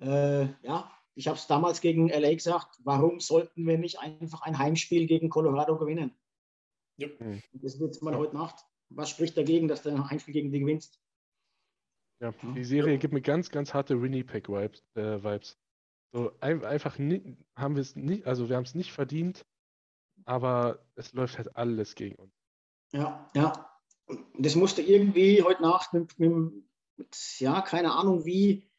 äh, 0.00 0.46
ja, 0.62 0.90
ich 1.14 1.26
habe 1.26 1.36
es 1.36 1.46
damals 1.46 1.80
gegen 1.80 2.08
LA 2.08 2.34
gesagt, 2.34 2.78
warum 2.84 3.20
sollten 3.20 3.66
wir 3.66 3.78
nicht 3.78 3.98
einfach 3.98 4.42
ein 4.42 4.58
Heimspiel 4.58 5.06
gegen 5.06 5.28
Colorado 5.28 5.76
gewinnen? 5.76 6.16
Ja. 6.96 7.08
Das 7.52 7.78
wird 7.78 8.00
mal 8.02 8.16
heute 8.16 8.36
Nacht. 8.36 8.64
Was 8.90 9.10
spricht 9.10 9.36
dagegen, 9.36 9.68
dass 9.68 9.82
du 9.82 9.90
ein 9.90 10.10
Heimspiel 10.10 10.34
gegen 10.34 10.50
die 10.50 10.60
gewinnst? 10.60 11.00
Ja, 12.20 12.32
die 12.56 12.64
Serie 12.64 12.98
gibt 12.98 13.14
mir 13.14 13.20
ganz, 13.20 13.50
ganz 13.50 13.74
harte 13.74 14.00
Winnipeg-Vibes. 14.02 14.82
Äh, 14.94 15.22
Vibes. 15.22 15.56
So 16.12 16.32
ein, 16.40 16.64
einfach 16.64 16.98
nie, 16.98 17.36
haben 17.54 17.76
wir 17.76 17.82
es 17.82 17.94
nicht, 17.94 18.26
also 18.26 18.48
wir 18.48 18.56
haben 18.56 18.64
es 18.64 18.74
nicht 18.74 18.92
verdient, 18.92 19.44
aber 20.28 20.84
es 20.94 21.14
läuft 21.14 21.38
halt 21.38 21.56
alles 21.56 21.94
gegen 21.94 22.16
uns. 22.16 22.34
Ja, 22.92 23.28
ja. 23.34 23.70
Das 24.38 24.54
musste 24.54 24.82
irgendwie 24.82 25.42
heute 25.42 25.62
Nacht 25.62 25.94
mit, 25.94 26.18
mit, 26.18 26.52
mit 26.96 27.16
ja, 27.38 27.62
keine 27.62 27.92
Ahnung 27.92 28.24
wie, 28.26 28.70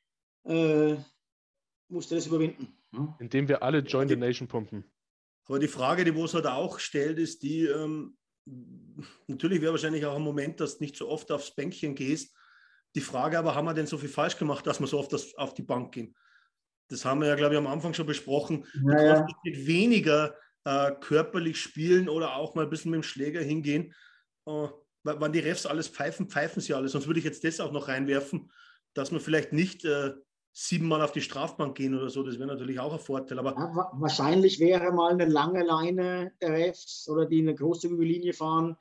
äh, 0.43 0.95
musste 1.87 2.15
das 2.15 2.27
überwinden. 2.27 2.77
Ja? 2.91 3.15
Indem 3.19 3.47
wir 3.47 3.63
alle 3.63 3.79
Join 3.79 4.07
the 4.07 4.15
Nation 4.15 4.47
pumpen. 4.47 4.83
Aber 5.45 5.57
die 5.57 5.67
Frage, 5.67 6.05
die 6.05 6.13
Wo's 6.13 6.35
halt 6.35 6.45
auch 6.45 6.77
stellt, 6.77 7.17
ist 7.17 7.41
die, 7.41 7.65
ähm, 7.65 8.15
natürlich 9.25 9.61
wäre 9.61 9.71
wahrscheinlich 9.71 10.05
auch 10.05 10.15
ein 10.15 10.21
Moment, 10.21 10.59
dass 10.59 10.77
du 10.77 10.83
nicht 10.83 10.95
so 10.95 11.09
oft 11.09 11.31
aufs 11.31 11.55
Bänkchen 11.55 11.95
gehst, 11.95 12.35
die 12.95 13.01
Frage 13.01 13.39
aber, 13.39 13.55
haben 13.55 13.65
wir 13.65 13.73
denn 13.73 13.87
so 13.87 13.97
viel 13.97 14.09
falsch 14.09 14.37
gemacht, 14.37 14.65
dass 14.67 14.79
wir 14.79 14.87
so 14.87 14.99
oft 14.99 15.13
das, 15.13 15.35
auf 15.35 15.55
die 15.55 15.63
Bank 15.63 15.93
gehen? 15.93 16.15
Das 16.89 17.05
haben 17.05 17.21
wir 17.21 17.27
ja, 17.27 17.35
glaube 17.35 17.55
ich, 17.55 17.59
am 17.59 17.67
Anfang 17.67 17.93
schon 17.93 18.07
besprochen. 18.07 18.65
Ja, 18.83 19.21
du 19.21 19.33
mit 19.43 19.67
weniger 19.67 20.35
äh, 20.69 20.91
körperlich 20.99 21.59
spielen 21.59 22.09
oder 22.09 22.35
auch 22.35 22.53
mal 22.55 22.63
ein 22.63 22.69
bisschen 22.69 22.91
mit 22.91 22.99
dem 22.99 23.03
Schläger 23.03 23.41
hingehen. 23.41 23.93
Äh, 24.45 24.67
wenn 25.03 25.31
die 25.31 25.39
Refs 25.39 25.65
alles 25.65 25.87
pfeifen, 25.87 26.29
pfeifen 26.29 26.61
sie 26.61 26.73
alles. 26.73 26.91
Sonst 26.91 27.07
würde 27.07 27.19
ich 27.19 27.25
jetzt 27.25 27.43
das 27.43 27.59
auch 27.59 27.71
noch 27.71 27.87
reinwerfen, 27.87 28.51
dass 28.93 29.11
man 29.11 29.21
vielleicht 29.21 29.53
nicht 29.53 29.85
äh, 29.85 30.13
siebenmal 30.51 31.01
auf 31.01 31.11
die 31.11 31.21
Strafbank 31.21 31.75
gehen 31.75 31.97
oder 31.97 32.09
so. 32.09 32.21
Das 32.21 32.37
wäre 32.37 32.47
natürlich 32.47 32.79
auch 32.79 32.93
ein 32.93 32.99
Vorteil. 32.99 33.39
Aber 33.39 33.55
ja, 33.55 33.91
wahrscheinlich 33.93 34.59
wäre 34.59 34.91
mal 34.91 35.13
eine 35.13 35.25
lange 35.25 35.63
Leine 35.63 36.33
der 36.41 36.51
Refs 36.51 37.07
oder 37.09 37.25
die 37.25 37.39
eine 37.39 37.55
großzügige 37.55 38.03
Linie 38.03 38.33
fahren 38.33 38.77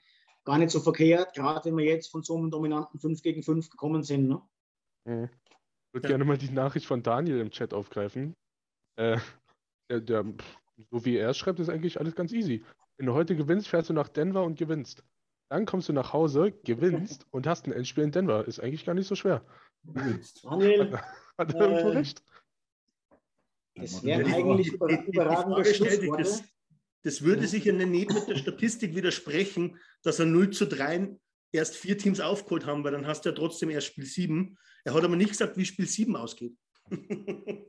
gar 0.49 0.57
nicht 0.57 0.71
so 0.71 0.81
verkehrt, 0.81 1.35
gerade 1.35 1.67
wenn 1.67 1.77
wir 1.77 1.85
jetzt 1.85 2.11
von 2.11 2.23
so 2.23 2.35
einem 2.35 2.51
dominanten 2.51 2.99
5 2.99 3.21
gegen 3.21 3.43
5 3.43 3.69
gekommen 3.69 4.03
sind. 4.03 4.29
Ne? 4.29 4.41
Mhm. 5.05 5.25
Ich 5.25 5.95
würde 5.95 6.09
ja. 6.09 6.09
gerne 6.09 6.25
mal 6.25 6.39
die 6.39 6.51
Nachricht 6.51 6.87
von 6.87 7.03
Daniel 7.03 7.39
im 7.41 7.51
Chat 7.51 7.75
aufgreifen. 7.75 8.35
Äh, 8.97 9.19
der, 9.91 10.01
der, 10.01 10.25
so 10.91 11.05
wie 11.05 11.17
er 11.17 11.31
es 11.31 11.39
schreibt, 11.39 11.61
ist 11.61 11.69
eigentlich 11.69 11.99
alles 11.99 12.15
ganz 12.15 12.33
easy. 12.33 12.65
Wenn 12.97 13.07
du 13.07 13.15
heute 13.15 13.37
gewinnst, 13.37 13.69
fährst 13.69 13.91
du 13.91 13.93
nach 13.93 14.09
Denver 14.09 14.45
und 14.45 14.59
gewinnst. 14.59 15.05
Dann 15.51 15.67
kommst 15.67 15.89
du 15.89 15.93
nach 15.93 16.13
Hause, 16.13 16.53
gewinnst 16.65 17.27
und 17.31 17.47
hast 17.47 17.67
ein 17.67 17.73
Endspiel 17.73 18.05
in 18.05 18.13
Denver. 18.13 18.47
Ist 18.47 18.61
eigentlich 18.61 18.85
gar 18.85 18.95
nicht 18.95 19.07
so 19.07 19.15
schwer. 19.15 19.45
Daniel, 19.83 20.93
hat, 20.93 21.05
hat 21.39 21.55
er 21.55 21.61
äh, 21.61 21.65
irgendwo 21.65 21.89
recht? 21.91 22.23
Das 23.75 24.03
wäre 24.03 24.25
eigentlich 24.27 24.73
überragende 24.73 25.65
Schlussworte. 25.65 26.23
Das, 26.23 26.43
das 27.03 27.23
würde 27.23 27.47
sich 27.47 27.65
ja 27.65 27.73
nicht 27.73 28.13
mit 28.13 28.29
der 28.29 28.37
Statistik 28.37 28.95
widersprechen, 28.95 29.79
dass 30.03 30.19
er 30.19 30.27
0 30.27 30.51
zu 30.51 30.67
3 30.67 31.17
erst 31.53 31.77
vier 31.77 31.97
Teams 31.97 32.21
aufgeholt 32.21 32.67
haben, 32.67 32.85
weil 32.85 32.93
dann 32.93 33.07
hast 33.07 33.25
du 33.25 33.31
ja 33.31 33.35
trotzdem 33.35 33.71
erst 33.71 33.87
Spiel 33.89 34.05
7. 34.05 34.59
Er 34.85 34.95
hat 34.95 35.05
aber 35.05 35.17
nicht 35.17 35.31
gesagt, 35.31 35.57
wie 35.57 35.65
Spiel 35.65 35.87
7 35.87 36.17
ausgeht. 36.17 36.57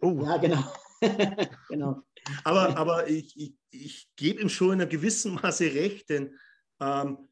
oh. 0.01 0.23
Ja, 0.23 0.37
genau. 0.37 0.63
genau. 1.69 2.01
Aber, 2.43 2.77
aber 2.77 3.07
ich, 3.07 3.35
ich, 3.37 3.55
ich 3.71 4.09
gebe 4.15 4.41
ihm 4.41 4.49
schon 4.49 4.73
in 4.73 4.81
einem 4.81 4.89
gewissen 4.89 5.35
Maße 5.35 5.65
recht, 5.65 6.09
denn 6.09 6.37
ähm, 6.79 7.29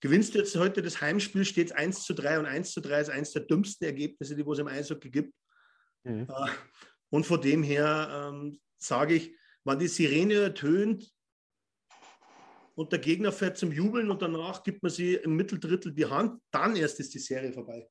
gewinnst 0.00 0.34
du 0.34 0.38
jetzt 0.38 0.56
heute 0.56 0.82
das 0.82 1.00
Heimspiel, 1.00 1.44
steht 1.44 1.70
es 1.70 1.76
1 1.76 2.04
zu 2.04 2.14
3 2.14 2.40
und 2.40 2.46
1 2.46 2.72
zu 2.72 2.80
3 2.80 3.00
ist 3.00 3.10
eines 3.10 3.32
der 3.32 3.42
dümmsten 3.42 3.86
Ergebnisse, 3.86 4.36
die 4.36 4.42
es 4.42 4.58
im 4.58 4.68
Eishockey 4.68 5.10
gibt. 5.10 5.34
Mhm. 6.04 6.28
Äh, 6.28 6.50
und 7.10 7.26
von 7.26 7.40
dem 7.40 7.62
her 7.62 8.30
ähm, 8.32 8.60
sage 8.76 9.14
ich, 9.14 9.36
wenn 9.64 9.78
die 9.78 9.88
Sirene 9.88 10.34
ertönt 10.34 11.10
und 12.74 12.92
der 12.92 12.98
Gegner 12.98 13.32
fährt 13.32 13.56
zum 13.56 13.72
Jubeln 13.72 14.10
und 14.10 14.20
danach 14.20 14.62
gibt 14.62 14.82
man 14.82 14.92
sie 14.92 15.14
im 15.14 15.36
Mitteldrittel 15.36 15.92
die 15.92 16.06
Hand, 16.06 16.40
dann 16.50 16.76
erst 16.76 17.00
ist 17.00 17.14
die 17.14 17.18
Serie 17.18 17.52
vorbei. 17.52 17.88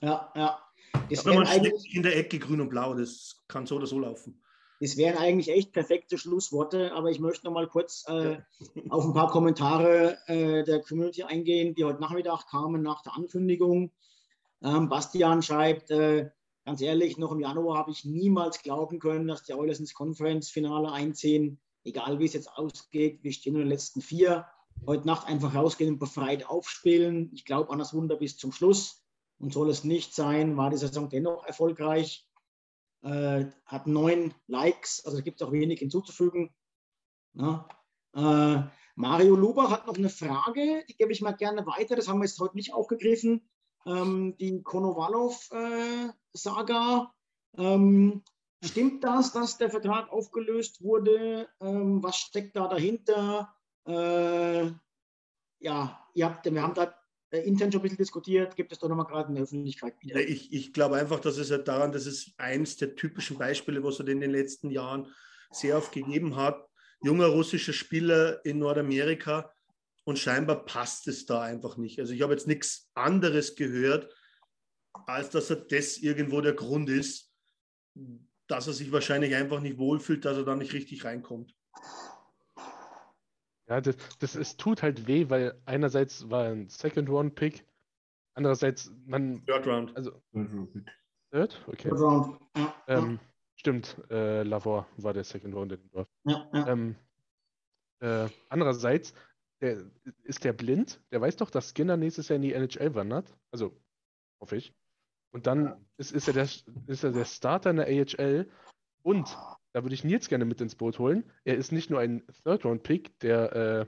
Ja, 0.00 0.32
ja. 0.34 0.67
Das 1.10 1.24
man 1.24 1.46
eigentlich 1.46 1.94
in 1.94 2.02
der 2.02 2.16
Ecke 2.16 2.38
grün 2.38 2.60
und 2.60 2.68
blau, 2.68 2.94
das 2.94 3.42
kann 3.48 3.66
so 3.66 3.76
oder 3.76 3.86
so 3.86 3.98
laufen. 3.98 4.40
Das 4.80 4.96
wären 4.96 5.16
eigentlich 5.16 5.50
echt 5.50 5.72
perfekte 5.72 6.18
Schlussworte, 6.18 6.92
aber 6.92 7.10
ich 7.10 7.18
möchte 7.18 7.46
noch 7.46 7.52
mal 7.52 7.66
kurz 7.66 8.04
äh, 8.06 8.38
auf 8.90 9.04
ein 9.04 9.12
paar 9.12 9.30
Kommentare 9.30 10.18
äh, 10.26 10.62
der 10.64 10.80
Community 10.82 11.24
eingehen, 11.24 11.74
die 11.74 11.84
heute 11.84 12.00
Nachmittag 12.00 12.46
kamen 12.48 12.82
nach 12.82 13.02
der 13.02 13.16
Ankündigung. 13.16 13.90
Ähm, 14.62 14.88
Bastian 14.88 15.42
schreibt, 15.42 15.90
äh, 15.90 16.30
ganz 16.64 16.80
ehrlich, 16.80 17.18
noch 17.18 17.32
im 17.32 17.40
Januar 17.40 17.78
habe 17.78 17.90
ich 17.90 18.04
niemals 18.04 18.62
glauben 18.62 18.98
können, 18.98 19.26
dass 19.26 19.42
die 19.42 19.54
Oilers 19.54 19.80
ins 19.80 19.94
Conference-Finale 19.94 20.92
einziehen. 20.92 21.58
Egal 21.84 22.18
wie 22.18 22.26
es 22.26 22.34
jetzt 22.34 22.52
ausgeht, 22.56 23.20
wir 23.22 23.32
stehen 23.32 23.54
in 23.54 23.60
den 23.60 23.68
letzten 23.68 24.00
vier. 24.00 24.46
Heute 24.86 25.06
Nacht 25.06 25.26
einfach 25.26 25.54
rausgehen 25.54 25.94
und 25.94 25.98
befreit 25.98 26.46
aufspielen. 26.46 27.30
Ich 27.32 27.44
glaube 27.44 27.72
an 27.72 27.78
das 27.78 27.94
Wunder 27.94 28.16
bis 28.16 28.36
zum 28.36 28.52
Schluss. 28.52 29.02
Und 29.38 29.52
soll 29.52 29.70
es 29.70 29.84
nicht 29.84 30.14
sein, 30.14 30.56
war 30.56 30.70
die 30.70 30.76
Saison 30.76 31.08
dennoch 31.08 31.46
erfolgreich. 31.46 32.28
Äh, 33.02 33.46
hat 33.64 33.86
neun 33.86 34.34
Likes, 34.48 35.04
also 35.04 35.18
es 35.18 35.24
gibt 35.24 35.42
auch 35.42 35.52
wenig 35.52 35.78
hinzuzufügen. 35.78 36.52
Ja. 37.34 37.68
Äh, 38.14 38.62
Mario 38.96 39.36
Luber 39.36 39.70
hat 39.70 39.86
noch 39.86 39.96
eine 39.96 40.10
Frage, 40.10 40.84
die 40.88 40.96
gebe 40.96 41.12
ich 41.12 41.20
mal 41.20 41.36
gerne 41.36 41.64
weiter. 41.66 41.94
Das 41.94 42.08
haben 42.08 42.18
wir 42.18 42.26
jetzt 42.26 42.40
heute 42.40 42.56
nicht 42.56 42.74
aufgegriffen 42.74 43.48
ähm, 43.88 44.36
die 44.38 44.62
Konovalov-Saga. 44.62 47.12
Äh, 47.56 47.62
ähm, 47.62 48.22
stimmt 48.62 49.02
das, 49.04 49.32
dass 49.32 49.56
der 49.58 49.70
Vertrag 49.70 50.12
aufgelöst 50.12 50.82
wurde? 50.82 51.48
Ähm, 51.60 52.02
was 52.02 52.16
steckt 52.16 52.56
da 52.56 52.66
dahinter? 52.68 53.54
Äh, 53.86 54.72
ja, 55.60 56.04
ihr 56.14 56.26
habt, 56.26 56.52
wir 56.52 56.62
haben 56.62 56.74
da 56.74 56.94
intern 57.30 57.70
schon 57.70 57.80
ein 57.80 57.82
bisschen 57.82 57.98
diskutiert. 57.98 58.56
Gibt 58.56 58.72
es 58.72 58.78
doch 58.78 58.88
nochmal 58.88 59.06
gerade 59.06 59.28
in 59.28 59.34
der 59.34 59.44
Öffentlichkeit 59.44 59.94
wieder? 60.00 60.20
Ich, 60.20 60.52
ich 60.52 60.72
glaube 60.72 60.96
einfach, 60.96 61.20
dass 61.20 61.36
es 61.36 61.50
ja 61.50 61.58
daran, 61.58 61.92
dass 61.92 62.06
es 62.06 62.32
eins 62.38 62.76
der 62.76 62.96
typischen 62.96 63.38
Beispiele, 63.38 63.82
was 63.84 64.00
er 64.00 64.08
in 64.08 64.20
den 64.20 64.30
letzten 64.30 64.70
Jahren 64.70 65.06
sehr 65.50 65.76
oft 65.76 65.92
gegeben 65.92 66.36
hat. 66.36 66.66
Junger 67.02 67.26
russischer 67.26 67.72
Spieler 67.72 68.44
in 68.44 68.58
Nordamerika, 68.58 69.52
und 70.08 70.18
scheinbar 70.18 70.64
passt 70.64 71.06
es 71.06 71.26
da 71.26 71.42
einfach 71.42 71.76
nicht. 71.76 72.00
Also 72.00 72.14
ich 72.14 72.22
habe 72.22 72.32
jetzt 72.32 72.46
nichts 72.46 72.88
anderes 72.94 73.56
gehört, 73.56 74.10
als 75.06 75.28
dass 75.28 75.50
er 75.50 75.56
das 75.56 75.98
irgendwo 75.98 76.40
der 76.40 76.54
Grund 76.54 76.88
ist, 76.88 77.30
dass 78.46 78.68
er 78.68 78.72
sich 78.72 78.90
wahrscheinlich 78.90 79.34
einfach 79.34 79.60
nicht 79.60 79.76
wohlfühlt, 79.76 80.24
dass 80.24 80.38
er 80.38 80.44
da 80.44 80.56
nicht 80.56 80.72
richtig 80.72 81.04
reinkommt. 81.04 81.54
Ja, 83.68 83.80
das, 83.80 83.96
das 84.18 84.34
es 84.34 84.56
tut 84.56 84.82
halt 84.82 85.06
weh, 85.06 85.28
weil 85.28 85.60
einerseits 85.66 86.30
war 86.30 86.44
ein 86.44 86.68
Second 86.68 87.08
Round 87.10 87.34
Pick, 87.34 87.66
andererseits 88.34 88.90
man. 89.04 89.44
Third 89.44 89.66
Round. 89.66 89.96
Also, 89.96 90.22
Third? 91.30 91.62
Okay. 91.66 91.88
Third 91.90 92.00
Round. 92.00 92.40
Ähm, 92.86 93.20
stimmt, 93.56 93.96
äh, 94.10 94.42
Lavor 94.42 94.86
war 94.96 95.12
der 95.12 95.24
Second 95.24 95.54
Round 95.54 95.72
in 95.72 95.80
den 95.80 96.06
Ja, 96.24 96.50
ja. 96.54 96.66
Ähm, 96.68 96.96
äh, 98.00 98.28
andererseits, 98.48 99.12
der, 99.60 99.84
ist 100.22 100.44
der 100.44 100.52
blind? 100.54 101.02
Der 101.10 101.20
weiß 101.20 101.36
doch, 101.36 101.50
dass 101.50 101.70
Skinner 101.70 101.96
nächstes 101.96 102.28
Jahr 102.28 102.36
in 102.36 102.42
die 102.42 102.54
NHL 102.54 102.94
wandert. 102.94 103.36
Also, 103.50 103.76
hoffe 104.40 104.56
ich. 104.56 104.72
Und 105.30 105.46
dann 105.46 105.84
ist, 105.98 106.12
ist, 106.12 106.28
er 106.28 106.34
der, 106.34 106.48
ist 106.86 107.04
er 107.04 107.12
der 107.12 107.24
Starter 107.26 107.70
in 107.70 107.76
der 107.76 107.86
AHL. 107.86 108.48
Und 109.02 109.36
da 109.78 109.84
würde 109.84 109.94
ich 109.94 110.02
Nils 110.02 110.28
gerne 110.28 110.44
mit 110.44 110.60
ins 110.60 110.74
Boot 110.74 110.98
holen. 110.98 111.22
Er 111.44 111.56
ist 111.56 111.70
nicht 111.70 111.88
nur 111.88 112.00
ein 112.00 112.24
Third-Round-Pick, 112.42 113.20
der 113.20 113.52
äh, 113.52 113.86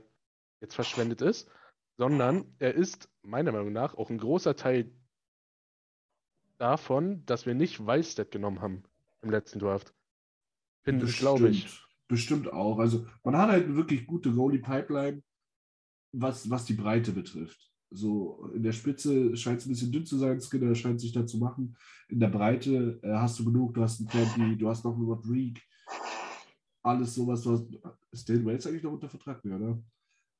jetzt 0.61 0.73
verschwendet 0.73 1.21
ist, 1.21 1.49
sondern 1.97 2.45
er 2.59 2.75
ist 2.75 3.09
meiner 3.23 3.51
Meinung 3.51 3.73
nach 3.73 3.95
auch 3.95 4.09
ein 4.09 4.17
großer 4.17 4.55
Teil 4.55 4.89
davon, 6.59 7.25
dass 7.25 7.45
wir 7.45 7.55
nicht 7.55 7.85
Wallstedt 7.85 8.31
genommen 8.31 8.61
haben 8.61 8.83
im 9.21 9.31
letzten 9.31 9.59
Draft. 9.59 9.93
Finde 10.83 11.07
ich, 11.07 11.17
glaube 11.17 11.49
ich. 11.49 11.81
Bestimmt 12.07 12.53
auch. 12.53 12.79
Also 12.79 13.05
man 13.25 13.35
hat 13.35 13.49
halt 13.49 13.65
eine 13.65 13.75
wirklich 13.75 14.07
gute 14.07 14.31
Goalie-Pipeline 14.31 15.21
was, 16.13 16.49
was 16.49 16.63
die 16.63 16.73
Breite 16.73 17.11
betrifft. 17.11 17.69
So 17.89 18.49
in 18.55 18.63
der 18.63 18.71
Spitze 18.71 19.35
scheint 19.35 19.59
es 19.59 19.65
ein 19.65 19.71
bisschen 19.71 19.91
dünn 19.91 20.05
zu 20.05 20.17
sein, 20.17 20.39
Skinner 20.39 20.73
scheint 20.73 21.01
sich 21.01 21.11
da 21.11 21.27
zu 21.27 21.37
machen. 21.37 21.75
In 22.07 22.21
der 22.21 22.29
Breite 22.29 22.97
äh, 23.03 23.11
hast 23.11 23.37
du 23.39 23.43
genug, 23.43 23.73
du 23.73 23.81
hast 23.81 23.99
einen 23.99 24.07
Candy, 24.07 24.57
du 24.57 24.69
hast 24.69 24.85
noch 24.85 24.95
einen 24.95 25.03
Rodrigue, 25.03 25.61
alles 26.83 27.15
sowas. 27.15 27.41
Du 27.41 27.51
hast, 27.51 27.65
ist 28.11 28.29
Dale 28.29 28.45
Wells 28.45 28.67
eigentlich 28.67 28.83
noch 28.83 28.93
unter 28.93 29.09
Vertrag, 29.09 29.43
mehr, 29.45 29.57
oder? 29.57 29.83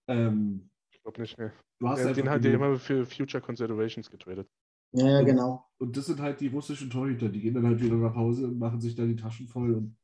Ähm, 0.07 0.69
ich 0.91 1.01
glaube 1.01 1.21
nicht 1.21 1.37
mehr. 1.37 1.53
Du 1.79 1.87
hast 1.87 2.03
ja, 2.03 2.13
den 2.13 2.29
hat 2.29 2.43
der 2.43 2.53
immer 2.53 2.77
für 2.77 3.05
Future 3.05 3.41
Considerations 3.41 4.09
getradet. 4.09 4.47
Ja, 4.93 5.07
ja, 5.07 5.21
genau. 5.21 5.65
Und 5.77 5.95
das 5.95 6.07
sind 6.07 6.19
halt 6.19 6.41
die 6.41 6.47
russischen 6.47 6.89
Torhüter, 6.89 7.29
die 7.29 7.39
gehen 7.39 7.53
dann 7.53 7.65
halt 7.65 7.81
wieder 7.81 7.95
nach 7.95 8.15
Hause 8.15 8.45
und 8.45 8.59
machen 8.59 8.81
sich 8.81 8.95
da 8.95 9.05
die 9.05 9.15
Taschen 9.15 9.47
voll 9.47 9.73
und 9.73 9.97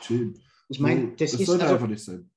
chillen. 0.00 0.40
Ich 0.68 0.80
meine, 0.80 1.08
das, 1.16 1.32
das 1.32 1.40
ist 1.40 1.46
sollte 1.46 1.64
also, 1.64 1.74
einfach 1.74 1.88
nicht 1.88 2.04
sein. 2.04 2.30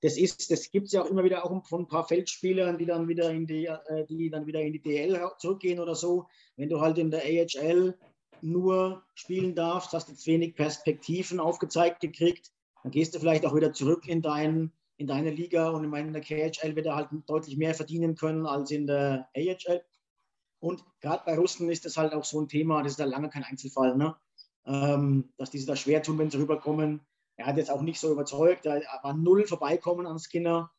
Das 0.00 0.18
ist, 0.18 0.50
das 0.50 0.70
gibt 0.70 0.86
es 0.86 0.92
ja 0.92 1.02
auch 1.02 1.10
immer 1.10 1.22
wieder 1.22 1.44
auch 1.44 1.66
von 1.66 1.82
ein 1.82 1.88
paar 1.88 2.06
Feldspielern, 2.06 2.78
die 2.78 2.86
dann 2.86 3.06
wieder 3.06 3.30
in 3.30 3.46
die, 3.46 3.66
äh, 3.66 4.06
die 4.08 4.28
dann 4.28 4.46
wieder 4.46 4.60
in 4.60 4.72
die 4.72 4.82
DL 4.82 5.20
zurückgehen 5.38 5.78
oder 5.78 5.94
so. 5.94 6.26
Wenn 6.56 6.68
du 6.68 6.80
halt 6.80 6.98
in 6.98 7.10
der 7.10 7.22
AHL 7.22 7.96
nur 8.40 9.04
spielen 9.14 9.54
darfst, 9.54 9.92
hast 9.92 10.08
du 10.08 10.12
jetzt 10.12 10.26
wenig 10.26 10.56
Perspektiven 10.56 11.38
aufgezeigt 11.38 12.00
gekriegt, 12.00 12.51
dann 12.82 12.92
gehst 12.92 13.14
du 13.14 13.18
vielleicht 13.18 13.46
auch 13.46 13.54
wieder 13.54 13.72
zurück 13.72 14.06
in, 14.06 14.22
dein, 14.22 14.72
in 14.96 15.06
deine 15.06 15.30
Liga 15.30 15.70
und 15.70 15.84
in 15.84 16.12
der 16.12 16.22
KHL 16.22 16.76
wird 16.76 16.86
er 16.86 16.96
halt 16.96 17.08
deutlich 17.26 17.56
mehr 17.56 17.74
verdienen 17.74 18.14
können 18.14 18.46
als 18.46 18.70
in 18.70 18.86
der 18.86 19.28
AHL. 19.36 19.82
Und 20.60 20.84
gerade 21.00 21.22
bei 21.26 21.36
Russen 21.36 21.68
ist 21.70 21.84
das 21.84 21.96
halt 21.96 22.12
auch 22.12 22.24
so 22.24 22.40
ein 22.40 22.48
Thema, 22.48 22.82
das 22.82 22.92
ist 22.92 22.98
ja 22.98 23.04
lange 23.04 23.30
kein 23.30 23.44
Einzelfall, 23.44 23.96
ne? 23.96 24.16
Ähm, 24.64 25.32
dass 25.38 25.50
die 25.50 25.58
sich 25.58 25.66
da 25.66 25.74
schwer 25.74 26.02
tun, 26.02 26.18
wenn 26.18 26.30
sie 26.30 26.38
rüberkommen 26.38 27.00
er 27.36 27.46
hat 27.46 27.56
jetzt 27.56 27.70
auch 27.70 27.82
nicht 27.82 28.00
so 28.00 28.12
überzeugt, 28.12 28.66
er 28.66 28.82
war 29.02 29.14
null 29.14 29.46
vorbeikommen 29.46 30.06
an 30.06 30.18
Skinner. 30.18 30.70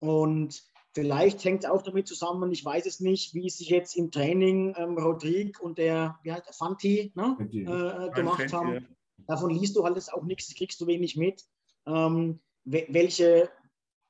Und 0.00 0.62
vielleicht 0.92 1.44
hängt 1.44 1.64
es 1.64 1.70
auch 1.70 1.82
damit 1.82 2.06
zusammen, 2.06 2.52
ich 2.52 2.64
weiß 2.64 2.86
es 2.86 3.00
nicht, 3.00 3.34
wie 3.34 3.50
sich 3.50 3.68
jetzt 3.68 3.96
im 3.96 4.10
Training 4.10 4.74
ähm, 4.76 4.96
Rodrigue 4.96 5.60
und 5.60 5.78
der, 5.78 6.18
wie 6.22 6.32
heißt 6.32 6.46
der, 6.46 6.52
Fanti 6.54 7.12
ne, 7.14 7.36
äh, 7.40 8.10
gemacht 8.14 8.52
haben. 8.52 8.74
Ja. 8.74 8.80
Davon 9.26 9.50
liest 9.50 9.76
du 9.76 9.84
halt 9.84 10.12
auch 10.12 10.22
nichts, 10.22 10.54
kriegst 10.54 10.80
du 10.80 10.86
wenig 10.86 11.16
mit. 11.16 11.44
Ähm, 11.86 12.40
welche, 12.64 13.50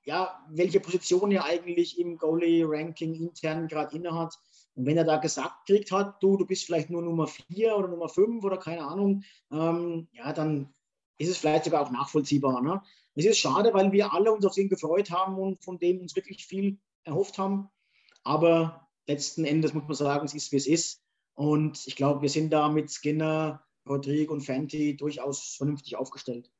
ja, 0.05 0.45
welche 0.51 0.81
Position 0.81 1.31
er 1.31 1.45
eigentlich 1.45 1.99
im 1.99 2.19
Goalie-Ranking 2.19 3.15
intern 3.15 3.69
gerade 3.69 3.97
innehat. 3.97 4.35
Und 4.75 4.87
wenn 4.87 4.97
er 4.97 5.05
da 5.05 5.17
gesagt 5.17 5.67
kriegt 5.67 5.91
hat, 5.91 6.23
du, 6.23 6.37
du 6.37 6.47
bist 6.47 6.65
vielleicht 6.65 6.91
nur 6.91 7.03
Nummer 7.03 7.27
4 7.27 7.77
oder 7.77 7.89
Nummer 7.89 8.09
5 8.09 8.45
oder 8.45 8.59
keine 8.59 8.85
Ahnung, 8.85 9.25
ähm, 9.51 10.09
ja, 10.13 10.33
dann 10.33 10.73
ist 11.19 11.29
es 11.29 11.39
vielleicht 11.39 11.65
sogar 11.65 11.83
auch 11.83 11.91
nachvollziehbar. 11.91 12.63
Ne? 12.63 12.81
Es 13.15 13.25
ist 13.25 13.39
schade, 13.39 13.75
weil 13.75 13.91
wir 13.91 14.13
alle 14.13 14.33
uns 14.33 14.47
auf 14.47 14.57
ihn 14.57 14.69
gefreut 14.69 15.11
haben 15.11 15.37
und 15.39 15.63
von 15.65 15.79
dem 15.79 16.01
uns 16.01 16.15
wirklich 16.15 16.47
viel 16.47 16.79
erhofft 17.05 17.39
haben. 17.39 17.69
Aber 18.23 18.89
letzten 19.09 19.45
Endes 19.45 19.75
muss 19.75 19.85
man 19.85 19.95
sagen, 19.95 20.27
es 20.27 20.35
ist, 20.35 20.53
wie 20.53 20.57
es 20.57 20.67
ist. 20.67 21.03
Und 21.35 21.87
ich 21.87 21.97
glaube, 21.97 22.23
wir 22.23 22.29
sind 22.29 22.51
da 22.51 22.69
mit 22.69 22.91
Skinner, 22.91 23.65
Rodrigo 23.89 24.33
und 24.33 24.43
Fenty 24.43 24.97
durchaus 24.97 25.55
vernünftig 25.57 25.97
aufgestellt. 25.97 26.51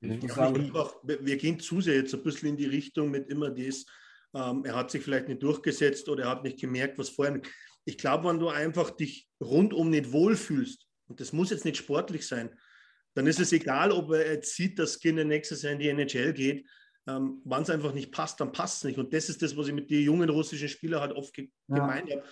Ja, 0.00 0.16
einfach, 0.48 0.96
wir 1.04 1.36
gehen 1.36 1.60
zu 1.60 1.80
sehr 1.80 1.94
jetzt 1.94 2.12
ein 2.12 2.24
bisschen 2.24 2.50
in 2.50 2.56
die 2.56 2.66
Richtung 2.66 3.10
mit 3.10 3.28
immer 3.28 3.50
das, 3.50 3.86
ähm, 4.34 4.64
er 4.64 4.74
hat 4.74 4.90
sich 4.90 5.02
vielleicht 5.02 5.28
nicht 5.28 5.42
durchgesetzt 5.42 6.08
oder 6.08 6.24
er 6.24 6.30
hat 6.30 6.42
nicht 6.42 6.60
gemerkt, 6.60 6.98
was 6.98 7.10
vorher. 7.10 7.40
Ich 7.84 7.98
glaube, 7.98 8.28
wenn 8.28 8.38
du 8.38 8.48
einfach 8.48 8.90
dich 8.90 9.28
rundum 9.40 9.90
nicht 9.90 10.12
wohlfühlst, 10.12 10.88
und 11.06 11.20
das 11.20 11.32
muss 11.32 11.50
jetzt 11.50 11.64
nicht 11.64 11.76
sportlich 11.76 12.26
sein, 12.26 12.50
dann 13.14 13.26
ist 13.26 13.40
es 13.40 13.52
egal, 13.52 13.92
ob 13.92 14.12
er 14.12 14.32
jetzt 14.32 14.56
sieht, 14.56 14.78
dass 14.78 14.94
Skinner 14.94 15.24
nächstes 15.24 15.62
Jahr 15.62 15.74
in 15.74 15.78
die 15.78 15.88
NHL 15.88 16.32
geht. 16.32 16.66
Ähm, 17.06 17.42
wenn 17.44 17.62
es 17.62 17.70
einfach 17.70 17.92
nicht 17.92 18.12
passt, 18.12 18.40
dann 18.40 18.52
passt 18.52 18.78
es 18.78 18.84
nicht. 18.84 18.98
Und 18.98 19.12
das 19.12 19.28
ist 19.28 19.42
das, 19.42 19.56
was 19.56 19.68
ich 19.68 19.74
mit 19.74 19.90
den 19.90 20.02
jungen 20.02 20.30
russischen 20.30 20.68
Spielern 20.68 21.00
halt 21.00 21.12
oft 21.12 21.34
ge 21.34 21.50
ja. 21.68 21.76
gemeint 21.76 22.10
habe. 22.10 22.22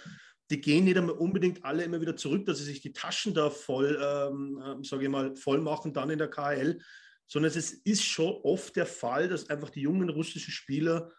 Die 0.50 0.60
gehen 0.60 0.84
nicht 0.84 0.96
einmal 0.96 1.16
unbedingt 1.16 1.64
alle 1.64 1.84
immer 1.84 2.00
wieder 2.00 2.16
zurück, 2.16 2.44
dass 2.44 2.58
sie 2.58 2.64
sich 2.64 2.80
die 2.80 2.92
Taschen 2.92 3.34
da 3.34 3.50
voll, 3.50 3.98
ähm, 4.02 4.60
äh, 4.62 4.84
sage 4.84 5.04
ich 5.04 5.10
mal, 5.10 5.36
voll 5.36 5.60
machen 5.60 5.92
dann 5.92 6.10
in 6.10 6.18
der 6.18 6.28
KL, 6.28 6.80
sondern 7.28 7.52
es 7.52 7.72
ist 7.72 8.04
schon 8.04 8.34
oft 8.42 8.74
der 8.74 8.86
Fall, 8.86 9.28
dass 9.28 9.48
einfach 9.48 9.70
die 9.70 9.82
jungen 9.82 10.10
russischen 10.10 10.50
Spieler 10.50 11.12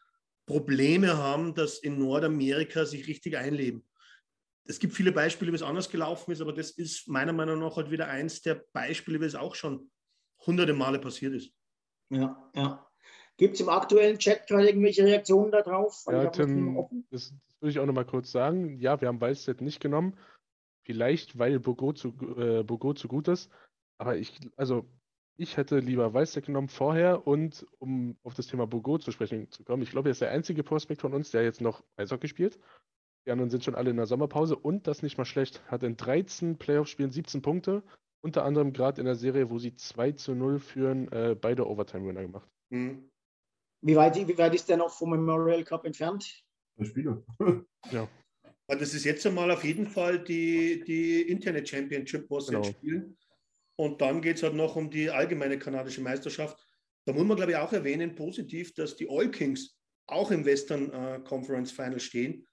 Probleme 0.46 1.18
haben, 1.18 1.54
dass 1.54 1.80
in 1.80 1.98
Nordamerika 1.98 2.86
sich 2.86 3.08
richtig 3.08 3.38
einleben. 3.38 3.86
Es 4.66 4.80
gibt 4.80 4.94
viele 4.94 5.12
Beispiele, 5.12 5.52
wie 5.52 5.56
es 5.56 5.64
anders 5.64 5.90
gelaufen 5.90 6.32
ist, 6.32 6.42
aber 6.42 6.54
das 6.54 6.72
ist 6.72 7.08
meiner 7.08 7.34
Meinung 7.34 7.60
nach 7.60 7.78
halt 7.78 7.90
wieder 7.90 8.08
eins 8.08 8.42
der 8.42 8.66
Beispiele, 8.74 9.22
wie 9.22 9.26
es 9.26 9.36
auch 9.36 9.56
schon 9.56 9.90
hunderte 10.46 10.74
Male 10.74 11.00
passiert 11.00 11.34
ist. 11.34 11.54
Ja, 12.10 12.52
ja. 12.54 12.91
Gibt 13.42 13.56
es 13.56 13.62
im 13.62 13.70
aktuellen 13.70 14.20
Chat 14.20 14.46
gerade 14.46 14.68
irgendwelche 14.68 15.04
Reaktionen 15.04 15.52
darauf? 15.52 16.06
Ja, 16.08 16.28
Tim, 16.28 16.76
das, 17.10 17.34
das, 17.50 17.60
würde 17.60 17.72
ich 17.72 17.80
auch 17.80 17.88
noch 17.88 17.94
mal 17.96 18.06
kurz 18.06 18.32
sagen. 18.32 18.78
Ja, 18.78 19.02
wir 19.02 19.08
haben 19.08 19.20
Wildset 19.20 19.62
nicht 19.62 19.80
genommen. 19.80 20.16
Vielleicht, 20.86 21.40
weil 21.40 21.60
Bogo 21.60 21.92
zu, 21.92 22.10
äh, 22.38 22.62
Bogo 22.62 22.94
zu 22.94 23.08
gut 23.08 23.28
ist. 23.28 23.50
Aber 23.98 24.16
ich, 24.16 24.40
also 24.58 24.86
ich 25.38 25.58
hätte 25.58 25.80
lieber 25.80 26.14
Weißdeck 26.14 26.46
genommen 26.46 26.68
vorher 26.68 27.26
und 27.26 27.66
um 27.80 28.16
auf 28.22 28.36
das 28.36 28.46
Thema 28.46 28.68
Bogo 28.68 29.00
zu 29.00 29.12
sprechen 29.12 29.50
zu 29.50 29.64
kommen, 29.64 29.82
ich 29.82 29.90
glaube, 29.90 30.10
er 30.10 30.12
ist 30.12 30.22
der 30.22 30.30
einzige 30.30 30.62
Prospekt 30.62 31.02
von 31.02 31.16
uns, 31.16 31.32
der 31.32 31.44
jetzt 31.44 31.62
noch 31.62 31.84
Eishockey 31.96 32.28
spielt. 32.28 32.60
Die 33.26 33.32
anderen 33.32 33.50
sind 33.50 33.64
schon 33.64 33.74
alle 33.74 33.90
in 33.90 33.98
der 33.98 34.06
Sommerpause 34.06 34.56
und 34.56 34.86
das 34.86 35.02
nicht 35.02 35.18
mal 35.18 35.26
schlecht. 35.26 35.64
Hat 35.66 35.82
in 35.82 35.98
13 35.98 36.60
Playoff-Spielen 36.60 37.10
17 37.10 37.42
Punkte, 37.42 37.82
unter 38.24 38.46
anderem 38.46 38.72
gerade 38.72 39.02
in 39.02 39.06
der 39.06 39.16
Serie, 39.16 39.50
wo 39.50 39.58
sie 39.58 39.76
2 39.76 40.12
zu 40.12 40.36
0 40.36 40.60
führen, 40.60 41.12
äh, 41.12 41.36
beide 41.36 41.68
Overtime-Winner 41.68 42.22
gemacht. 42.22 42.48
Mhm. 42.70 43.11
Wie, 43.82 43.96
weit, 43.96 44.16
wie 44.16 44.38
weit 44.38 44.56
ist 44.56 44.70
der 44.70 44.78
noch 44.78 44.92
vom 44.92 45.12
Memorial 45.12 45.64
Cup 45.64 45.86
entfernt? 45.86 46.44
Der 46.78 46.86
Spieler. 46.86 47.24
ja. 47.92 48.08
Das 48.68 48.94
ist 48.94 49.04
jetzt 49.04 49.26
einmal 49.26 49.52
auf 49.52 49.64
jeden 49.64 49.88
Fall 49.88 50.24
die, 50.24 50.84
die 50.86 51.22
Internet 51.24 51.68
Championship, 51.68 52.30
was 52.30 52.48
sie 52.48 52.54
genau. 52.54 52.64
spielen. 52.64 53.18
Und 53.76 54.00
dann 54.00 54.22
geht 54.22 54.38
es 54.38 54.44
halt 54.44 54.54
noch 54.54 54.76
um 54.76 54.90
die 54.90 55.10
allgemeine 55.10 55.58
kanadische 55.58 56.02
Meisterschaft. 56.02 56.58
Da 57.06 57.14
muss 57.14 57.26
man, 57.26 57.36
glaube 57.36 57.52
ich, 57.52 57.58
auch 57.58 57.74
erwähnen, 57.74 58.16
positiv, 58.16 58.74
dass 58.76 58.96
die 58.96 59.10
Oil 59.10 59.30
Kings 59.30 59.78
auch 60.08 60.32
im 60.32 60.46
Western 60.46 60.92
äh, 60.92 61.20
Conference 61.24 61.72
Final 61.72 62.00
stehen. 62.00 62.48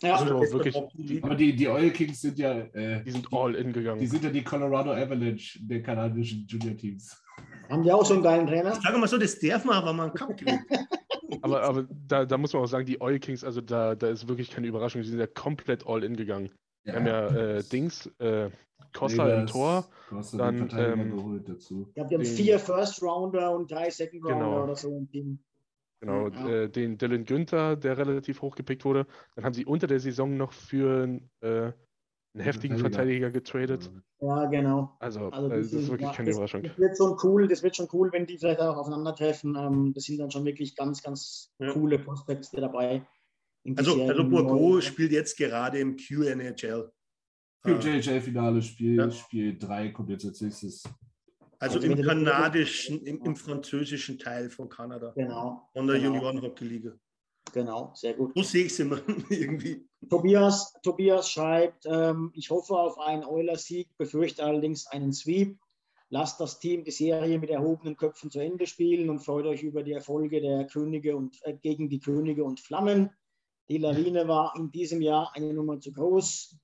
Ja, 0.00 0.16
also 0.16 0.52
wirklich. 0.52 0.74
Aber 1.22 1.34
die, 1.34 1.54
die 1.54 1.68
Oil 1.68 1.90
Kings 1.90 2.20
sind 2.20 2.38
ja. 2.38 2.58
Äh, 2.58 3.04
die 3.04 3.10
sind 3.10 3.32
all 3.32 3.54
in 3.54 3.72
gegangen. 3.72 4.00
Die 4.00 4.06
sind 4.06 4.24
ja 4.24 4.30
die 4.30 4.42
Colorado 4.42 4.92
Avalanche 4.92 5.58
der 5.62 5.82
kanadischen 5.82 6.46
Junior 6.46 6.76
Teams. 6.76 7.23
Haben 7.68 7.82
die 7.82 7.92
auch 7.92 8.04
so 8.04 8.14
einen 8.14 8.22
geilen 8.22 8.46
Trainer? 8.46 8.72
Ich 8.72 8.80
sage 8.80 8.98
mal 8.98 9.06
so, 9.06 9.18
das 9.18 9.38
darf 9.38 9.64
man, 9.64 9.76
aber 9.76 9.92
man 9.92 10.12
kann 10.12 10.36
aber 11.42 11.62
aber 11.62 11.86
da, 12.06 12.24
da 12.24 12.38
muss 12.38 12.52
man 12.52 12.62
auch 12.62 12.66
sagen, 12.66 12.86
die 12.86 13.00
Oil 13.00 13.18
Kings, 13.18 13.42
also 13.42 13.60
da, 13.60 13.94
da 13.94 14.08
ist 14.08 14.28
wirklich 14.28 14.50
keine 14.50 14.66
Überraschung, 14.66 15.02
die 15.02 15.08
sind 15.08 15.18
ja 15.18 15.26
komplett 15.26 15.86
all 15.86 16.04
in 16.04 16.16
gegangen. 16.16 16.50
Ja. 16.84 16.92
Wir 16.92 16.94
haben 16.94 17.06
ja 17.06 17.26
äh, 17.28 17.62
Dings, 17.64 18.06
äh, 18.18 18.50
Costa 18.92 19.24
nee, 19.24 19.40
im 19.40 19.46
Tor. 19.46 19.86
Costa 20.08 20.36
dann, 20.36 20.70
ähm, 20.76 21.16
geholt 21.16 21.48
dazu. 21.48 21.86
Ich 21.88 21.94
glaube, 21.94 22.08
die 22.10 22.14
haben 22.16 22.24
vier 22.24 22.58
First 22.58 23.02
Rounder 23.02 23.54
und 23.54 23.70
drei 23.70 23.90
Second 23.90 24.24
Rounder 24.24 24.38
genau. 24.38 24.64
oder 24.64 24.76
so 24.76 24.96
im 24.96 25.08
Team. 25.08 25.38
Genau, 26.00 26.28
ja. 26.28 26.48
äh, 26.48 26.68
den 26.68 26.98
Dylan 26.98 27.24
Günther, 27.24 27.76
der 27.76 27.96
relativ 27.96 28.42
hoch 28.42 28.56
gepickt 28.56 28.84
wurde. 28.84 29.06
Dann 29.34 29.44
haben 29.44 29.54
sie 29.54 29.64
unter 29.64 29.86
der 29.86 30.00
Saison 30.00 30.36
noch 30.36 30.52
für 30.52 31.18
äh, 31.40 31.72
einen 32.34 32.44
heftigen 32.44 32.78
Verteidiger 32.78 33.30
getradet. 33.30 33.90
Ja, 34.20 34.46
genau. 34.46 34.96
Also, 34.98 35.28
also 35.28 35.48
das, 35.48 35.70
das, 35.70 35.82
ist 35.82 35.90
wirklich 35.90 36.08
ja, 36.08 36.14
keine 36.14 36.28
das, 36.30 36.36
Überraschung. 36.36 36.62
Das 36.64 36.78
wird 36.78 36.96
schon 36.96 37.16
cool, 37.22 37.48
das 37.48 37.62
wird 37.62 37.76
schon 37.76 37.88
cool, 37.92 38.10
wenn 38.12 38.26
die 38.26 38.38
vielleicht 38.38 38.60
auch 38.60 38.76
aufeinandertreffen. 38.76 39.54
Ähm, 39.56 39.92
das 39.94 40.04
sind 40.04 40.18
dann 40.18 40.30
schon 40.30 40.44
wirklich 40.44 40.74
ganz, 40.74 41.02
ganz 41.02 41.52
ja. 41.58 41.72
coole 41.72 41.98
Prospects 41.98 42.50
dabei. 42.50 43.06
Also, 43.76 44.02
also 44.02 44.28
Bourgo 44.28 44.80
spielt 44.80 45.12
jetzt 45.12 45.36
gerade 45.36 45.78
im 45.78 45.96
QNHL. 45.96 46.90
QJHL-Finale, 47.62 48.60
Spiel, 48.60 48.96
ja. 48.96 49.10
Spiel 49.10 49.56
3 49.58 49.88
kommt 49.90 50.10
jetzt 50.10 50.26
als 50.26 50.40
nächstes. 50.40 50.82
Also, 51.58 51.78
also 51.78 51.88
im 51.88 52.02
kanadischen, 52.02 53.00
im, 53.06 53.22
im, 53.22 53.36
französischen 53.36 54.18
Teil 54.18 54.50
von 54.50 54.68
Kanada. 54.68 55.12
Genau. 55.16 55.70
Von 55.72 55.86
der 55.86 55.98
genau. 55.98 56.14
Junioren-Hockey-Liga. 56.14 56.92
Genau, 57.52 57.92
sehr 57.94 58.14
gut. 58.14 58.32
So 58.34 58.42
sehe 58.42 58.64
ich 58.64 58.72
es 58.72 58.80
immer 58.80 59.00
irgendwie. 59.28 59.86
Tobias, 60.08 60.72
Tobias 60.82 61.30
schreibt, 61.30 61.86
ähm, 61.86 62.32
ich 62.34 62.50
hoffe 62.50 62.76
auf 62.76 62.98
einen 62.98 63.24
Euler-Sieg, 63.24 63.96
befürchte 63.96 64.44
allerdings 64.44 64.86
einen 64.86 65.12
Sweep. 65.12 65.58
Lasst 66.10 66.40
das 66.40 66.58
Team 66.58 66.84
die 66.84 66.90
Serie 66.90 67.38
mit 67.38 67.50
erhobenen 67.50 67.96
Köpfen 67.96 68.30
zu 68.30 68.38
Ende 68.38 68.66
spielen 68.66 69.10
und 69.10 69.20
freut 69.20 69.46
euch 69.46 69.62
über 69.62 69.82
die 69.82 69.92
Erfolge 69.92 70.40
der 70.40 70.66
Könige 70.66 71.16
und 71.16 71.38
äh, 71.44 71.54
gegen 71.54 71.88
die 71.88 72.00
Könige 72.00 72.44
und 72.44 72.60
Flammen. 72.60 73.10
Die 73.68 73.78
Lawine 73.78 74.28
war 74.28 74.54
in 74.56 74.70
diesem 74.70 75.00
Jahr 75.00 75.32
eine 75.34 75.52
Nummer 75.54 75.80
zu 75.80 75.92
groß 75.92 76.56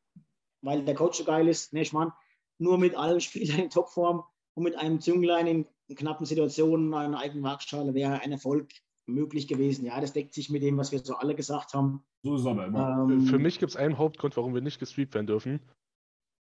weil 0.62 0.84
der 0.84 0.94
Coach 0.94 1.18
so 1.18 1.24
geil 1.24 1.48
ist. 1.48 1.72
Nee, 1.72 1.82
ich 1.82 1.92
meine, 1.92 2.12
nur 2.58 2.78
mit 2.78 2.94
allen 2.94 3.20
Spielern 3.20 3.60
in 3.60 3.70
Topform 3.70 4.24
und 4.54 4.64
mit 4.64 4.76
einem 4.76 5.00
Zünglein 5.00 5.46
in, 5.46 5.66
knappen 5.96 6.26
Situationen, 6.26 6.94
einer 6.94 7.18
eigenen 7.18 7.42
Waagschale 7.42 7.94
wäre 7.94 8.20
ein 8.20 8.32
Erfolg 8.32 8.68
möglich 9.06 9.48
gewesen. 9.48 9.84
Ja, 9.84 10.00
das 10.00 10.12
deckt 10.12 10.34
sich 10.34 10.50
mit 10.50 10.62
dem, 10.62 10.76
was 10.76 10.92
wir 10.92 11.00
so 11.00 11.16
alle 11.16 11.34
gesagt 11.34 11.74
haben. 11.74 12.04
So 12.22 12.36
ist 12.36 12.46
aber 12.46 12.66
immer. 12.66 13.06
Ähm, 13.10 13.22
Für 13.22 13.38
mich 13.38 13.58
gibt 13.58 13.70
es 13.70 13.76
einen 13.76 13.98
Hauptgrund, 13.98 14.36
warum 14.36 14.54
wir 14.54 14.60
nicht 14.60 14.78
gestreamt 14.78 15.14
werden 15.14 15.26
dürfen. 15.26 15.60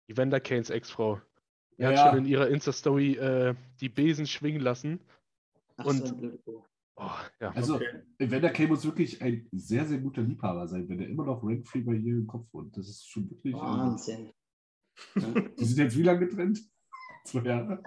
Evander 0.08 0.40
Kanes 0.40 0.70
Ex-Frau. 0.70 1.20
Er 1.76 1.92
ja, 1.92 1.98
hat 1.98 2.10
schon 2.10 2.18
in 2.20 2.30
ihrer 2.30 2.48
Insta-Story 2.48 3.14
äh, 3.16 3.54
die 3.80 3.88
Besen 3.88 4.26
schwingen 4.26 4.60
lassen. 4.60 5.00
Ach, 5.76 5.86
und 5.86 6.06
so 6.44 6.64
Oh, 6.96 7.10
ja, 7.40 7.50
also, 7.50 7.74
okay. 7.74 8.02
Evander 8.18 8.50
Kane 8.50 8.68
muss 8.68 8.84
wirklich 8.84 9.20
ein 9.20 9.48
sehr, 9.50 9.84
sehr 9.84 9.98
guter 9.98 10.22
Liebhaber 10.22 10.68
sein, 10.68 10.88
wenn 10.88 11.00
er 11.00 11.08
immer 11.08 11.24
noch 11.24 11.42
rent-free 11.42 11.80
bei 11.80 11.94
ihr 11.94 12.14
im 12.14 12.26
Kopf 12.26 12.46
wohnt. 12.52 12.76
Das 12.76 12.88
ist 12.88 13.10
schon 13.10 13.28
wirklich. 13.30 13.52
Äh, 13.52 13.58
Wahnsinn. 13.58 14.32
Äh, 15.16 15.42
die 15.58 15.64
sind 15.64 15.78
jetzt 15.78 15.98
wie 15.98 16.02
lange 16.02 16.28
getrennt? 16.28 16.60
Zwei 17.24 17.40
Jahre. 17.40 17.82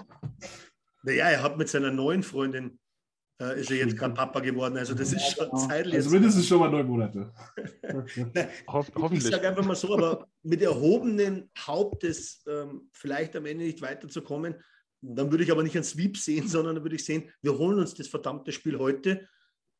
Naja, 1.03 1.29
er 1.29 1.43
hat 1.43 1.57
mit 1.57 1.69
seiner 1.69 1.91
neuen 1.91 2.21
Freundin 2.21 2.79
äh, 3.41 3.59
ist 3.59 3.71
er 3.71 3.77
jetzt 3.77 3.97
gerade 3.97 4.13
Papa 4.13 4.39
geworden. 4.39 4.77
Also 4.77 4.93
das 4.93 5.13
ist 5.13 5.35
schon 5.35 5.55
zeitlich. 5.57 5.95
Also 5.95 6.09
mindestens 6.09 6.47
schon 6.47 6.59
mal 6.59 6.69
neun 6.69 6.87
Monate. 6.87 7.31
Ho 8.71 8.85
hoffentlich. 8.95 9.25
Ich 9.25 9.31
sage 9.31 9.47
einfach 9.47 9.65
mal 9.65 9.75
so, 9.75 9.93
aber 9.93 10.27
mit 10.43 10.61
erhobenen 10.61 11.49
Hauptes 11.57 12.43
ähm, 12.47 12.89
vielleicht 12.91 13.35
am 13.35 13.45
Ende 13.45 13.65
nicht 13.65 13.81
weiterzukommen, 13.81 14.55
dann 15.01 15.31
würde 15.31 15.43
ich 15.43 15.51
aber 15.51 15.63
nicht 15.63 15.75
einen 15.75 15.83
Sweep 15.83 16.17
sehen, 16.17 16.47
sondern 16.47 16.75
dann 16.75 16.83
würde 16.83 16.95
ich 16.95 17.05
sehen, 17.05 17.29
wir 17.41 17.57
holen 17.57 17.79
uns 17.79 17.93
das 17.93 18.07
verdammte 18.07 18.51
Spiel 18.51 18.79
heute 18.79 19.27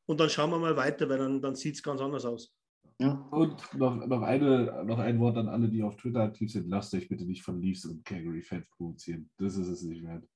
und 0.06 0.20
dann 0.20 0.30
schauen 0.30 0.52
wir 0.52 0.60
mal 0.60 0.78
weiter, 0.78 1.10
weil 1.10 1.18
dann, 1.18 1.42
dann 1.42 1.56
sieht 1.56 1.76
es 1.76 1.84
ganz 1.84 2.00
anders 2.00 2.26
aus. 2.26 2.54
Ja. 3.00 3.28
Und 3.32 3.62
noch, 3.76 4.08
noch, 4.08 4.22
eine, 4.24 4.84
noch 4.86 4.98
ein 4.98 5.20
Wort 5.20 5.38
an 5.38 5.48
alle, 5.50 5.70
die 5.70 5.84
auf 5.84 5.98
Twitter 5.98 6.22
aktiv 6.22 6.52
sind. 6.52 6.68
Lasst 6.68 6.94
euch 6.96 7.08
bitte 7.08 7.26
nicht 7.26 7.44
von 7.44 7.62
Leafs 7.62 7.86
und 7.86 8.04
Calgary-Fans 8.04 8.68
provozieren. 8.70 9.30
Das 9.38 9.56
ist 9.56 9.68
es 9.68 9.84
nicht 9.84 10.04
wert. 10.04 10.28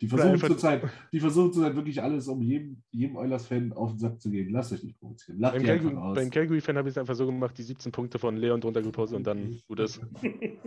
Die 0.00 0.08
versuchen 0.08 0.40
zurzeit, 0.40 0.82
die 1.12 1.20
versuchen 1.20 1.52
zurzeit 1.52 1.76
wirklich 1.76 2.02
alles, 2.02 2.26
um 2.26 2.42
jedem, 2.42 2.82
jedem 2.90 3.16
Oilers-Fan 3.16 3.72
auf 3.72 3.90
den 3.90 3.98
Sack 3.98 4.20
zu 4.20 4.30
gehen. 4.30 4.50
Lasst 4.50 4.72
euch 4.72 4.82
nicht 4.82 4.98
provozieren. 4.98 5.38
Lasst 5.40 5.54
beim, 5.54 5.64
Calgary, 5.64 6.14
beim 6.14 6.30
Calgary-Fan 6.30 6.76
habe 6.76 6.88
ich 6.88 6.94
es 6.94 6.98
einfach 6.98 7.14
so 7.14 7.26
gemacht, 7.26 7.56
die 7.56 7.62
17 7.62 7.92
Punkte 7.92 8.18
von 8.18 8.36
Leon 8.36 8.60
drunter 8.60 8.82
gepostet 8.82 9.16
und 9.16 9.26
dann 9.26 9.60
gutes 9.68 10.00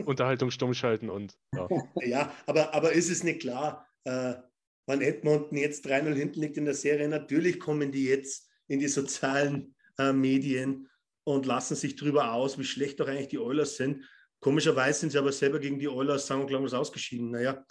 Unterhaltung 0.06 0.50
stumm 0.50 0.74
schalten 0.74 1.10
und 1.10 1.38
ja. 1.54 1.68
ja, 2.06 2.32
aber, 2.46 2.74
aber 2.74 2.94
ist 2.94 3.10
es 3.10 3.24
nicht 3.24 3.42
klar, 3.42 3.86
äh, 4.06 4.36
wenn 4.88 5.02
Edmonton 5.02 5.58
jetzt 5.58 5.86
3-0 5.86 6.14
hinten 6.14 6.40
liegt 6.40 6.58
in 6.58 6.66
der 6.66 6.74
Serie, 6.74 7.10
natürlich 7.10 7.60
kommen 7.60 7.92
die 7.92 8.06
jetzt 8.06 8.50
in 8.68 8.80
die 8.80 8.88
sozialen 8.88 9.76
äh, 9.98 10.14
Medien 10.14 10.88
und 11.26 11.46
lassen 11.46 11.76
sich 11.76 11.98
darüber 11.98 12.32
aus, 12.32 12.58
wie 12.58 12.64
schlecht 12.64 13.02
doch 13.02 13.08
eigentlich 13.08 13.28
die 13.28 13.40
Oilers 13.40 13.76
sind. 13.76 14.06
Komischerweise 14.40 15.02
sind 15.02 15.12
sie 15.12 15.18
aber 15.18 15.34
selber 15.34 15.60
gegen 15.60 15.80
die 15.80 15.90
Oilers, 15.90 16.28
sagen 16.28 16.42
wir, 16.42 16.48
glaube 16.48 16.68
ich, 16.68 16.74
ausgeschieden. 16.74 17.32
Naja, 17.32 17.66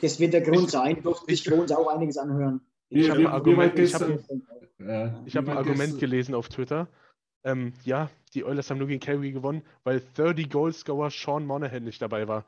das 0.00 0.20
wird 0.20 0.32
der 0.32 0.42
Grund 0.42 0.70
sein. 0.70 1.02
Durfte 1.02 1.32
ich 1.32 1.42
für 1.42 1.54
uns 1.54 1.72
auch 1.72 1.88
einiges 1.88 2.18
anhören. 2.18 2.60
Ich 2.88 3.08
habe 3.10 3.20
ein 3.20 3.26
Argument, 3.26 3.78
ich 3.78 3.94
hab, 3.94 4.02
ich 5.26 5.36
hab 5.36 5.48
ein 5.48 5.56
Argument 5.56 5.98
gelesen 5.98 6.34
auf 6.34 6.48
Twitter. 6.48 6.88
Ähm, 7.44 7.72
ja, 7.84 8.10
die 8.34 8.44
Oilers 8.44 8.70
haben 8.70 8.78
nur 8.78 8.88
gegen 8.88 9.00
Calgary 9.00 9.32
gewonnen, 9.32 9.62
weil 9.84 10.02
30 10.14 10.50
Goalscorer 10.50 11.10
Sean 11.10 11.46
Monahan 11.46 11.84
nicht 11.84 12.00
dabei 12.00 12.28
war. 12.28 12.44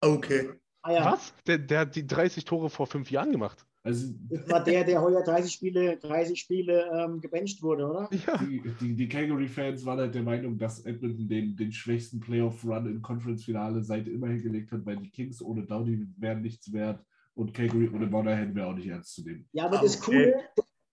Okay. 0.00 0.50
Ah, 0.82 0.92
ja. 0.92 1.12
Was? 1.12 1.34
Der, 1.46 1.58
der, 1.58 1.80
hat 1.80 1.96
die 1.96 2.06
30 2.06 2.44
Tore 2.44 2.70
vor 2.70 2.86
fünf 2.86 3.10
Jahren 3.10 3.32
gemacht. 3.32 3.66
Also, 3.82 4.12
das 4.28 4.46
war 4.50 4.62
der, 4.62 4.84
der 4.84 5.00
heuer 5.00 5.22
30 5.22 5.50
Spiele, 5.50 5.96
30 5.96 6.38
Spiele 6.38 6.90
ähm, 6.92 7.20
gebencht 7.20 7.62
wurde, 7.62 7.86
oder? 7.86 8.10
Ja. 8.26 8.36
Die, 8.36 8.62
die, 8.78 8.94
die 8.94 9.08
Calgary-Fans 9.08 9.86
waren 9.86 10.00
halt 10.00 10.14
der 10.14 10.22
Meinung, 10.22 10.58
dass 10.58 10.84
Edmonton 10.84 11.28
den, 11.28 11.56
den 11.56 11.72
schwächsten 11.72 12.20
Playoff-Run 12.20 12.86
im 12.86 13.00
Conference-Finale 13.00 13.82
seit 13.82 14.06
immer 14.06 14.28
hingelegt 14.28 14.70
hat, 14.72 14.84
weil 14.84 14.98
die 14.98 15.08
Kings 15.08 15.40
ohne 15.40 15.62
Dowdy 15.62 16.06
wären 16.18 16.42
nichts 16.42 16.70
wert 16.72 17.02
und 17.34 17.54
Calgary 17.54 17.88
ohne 17.88 18.06
Monahan 18.06 18.54
wäre 18.54 18.66
auch 18.66 18.74
nicht 18.74 18.88
ernst 18.88 19.14
zu 19.14 19.22
nehmen. 19.22 19.48
Ja, 19.52 19.64
aber 19.64 19.78
das, 19.78 19.98
Coole, 19.98 20.34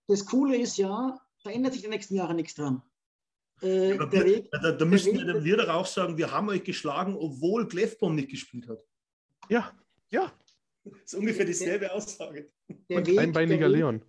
das 0.08 0.26
Coole 0.26 0.56
ist 0.56 0.78
ja, 0.78 1.20
da 1.44 1.50
ändert 1.50 1.74
sich 1.74 1.84
in 1.84 1.90
den 1.90 1.98
nächsten 1.98 2.16
Jahren 2.16 2.38
nichts 2.38 2.56
dran. 2.56 2.82
Äh, 3.62 3.96
ja, 3.96 4.12
Weg, 4.12 4.50
da, 4.52 4.72
da 4.72 4.86
müssten 4.86 5.18
wir, 5.18 5.44
wir 5.44 5.58
doch 5.58 5.70
auch 5.70 5.86
sagen, 5.86 6.18
wir 6.18 6.32
haben 6.32 6.48
euch 6.50 6.64
geschlagen, 6.64 7.16
obwohl 7.18 7.68
Glefbaum 7.68 8.16
nicht 8.16 8.30
gespielt 8.30 8.70
hat. 8.70 8.80
Ja, 9.50 9.72
ja. 10.10 10.32
Das 11.02 11.14
ist 11.14 11.20
ungefähr 11.20 11.46
dieselbe 11.46 11.92
Aussage. 11.94 12.50
Der 12.90 12.98
Und 12.98 13.08
Weg, 13.08 13.20
einbeiniger 13.20 13.70
der 13.70 13.70
Leon. 13.70 14.02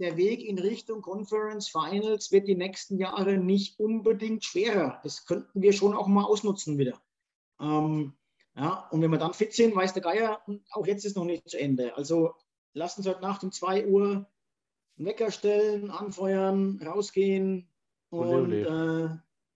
der 0.00 0.16
Weg 0.16 0.44
in 0.44 0.58
Richtung 0.58 1.02
Conference 1.02 1.68
Finals 1.68 2.32
wird 2.32 2.48
die 2.48 2.56
nächsten 2.56 2.98
Jahre 2.98 3.38
nicht 3.38 3.78
unbedingt 3.78 4.44
schwerer. 4.44 5.00
Das 5.02 5.26
könnten 5.26 5.62
wir 5.62 5.72
schon 5.72 5.94
auch 5.94 6.08
mal 6.08 6.24
ausnutzen 6.24 6.78
wieder. 6.78 7.00
Ähm, 7.60 8.14
ja, 8.56 8.88
und 8.90 9.00
wenn 9.00 9.10
wir 9.10 9.18
dann 9.18 9.32
fit 9.34 9.52
sind, 9.52 9.74
weiß 9.74 9.94
der 9.94 10.02
Geier, 10.02 10.42
auch 10.72 10.86
jetzt 10.86 11.04
ist 11.04 11.16
noch 11.16 11.24
nicht 11.24 11.48
zu 11.48 11.58
Ende. 11.58 11.96
Also 11.96 12.34
lasst 12.74 12.98
uns 12.98 13.06
heute 13.06 13.22
Nacht 13.22 13.42
um 13.44 13.52
2 13.52 13.86
Uhr 13.86 14.26
einen 14.98 15.06
Wecker 15.06 15.30
stellen, 15.30 15.90
anfeuern, 15.90 16.80
rausgehen 16.84 17.68
und 18.10 18.52
äh, 18.52 19.08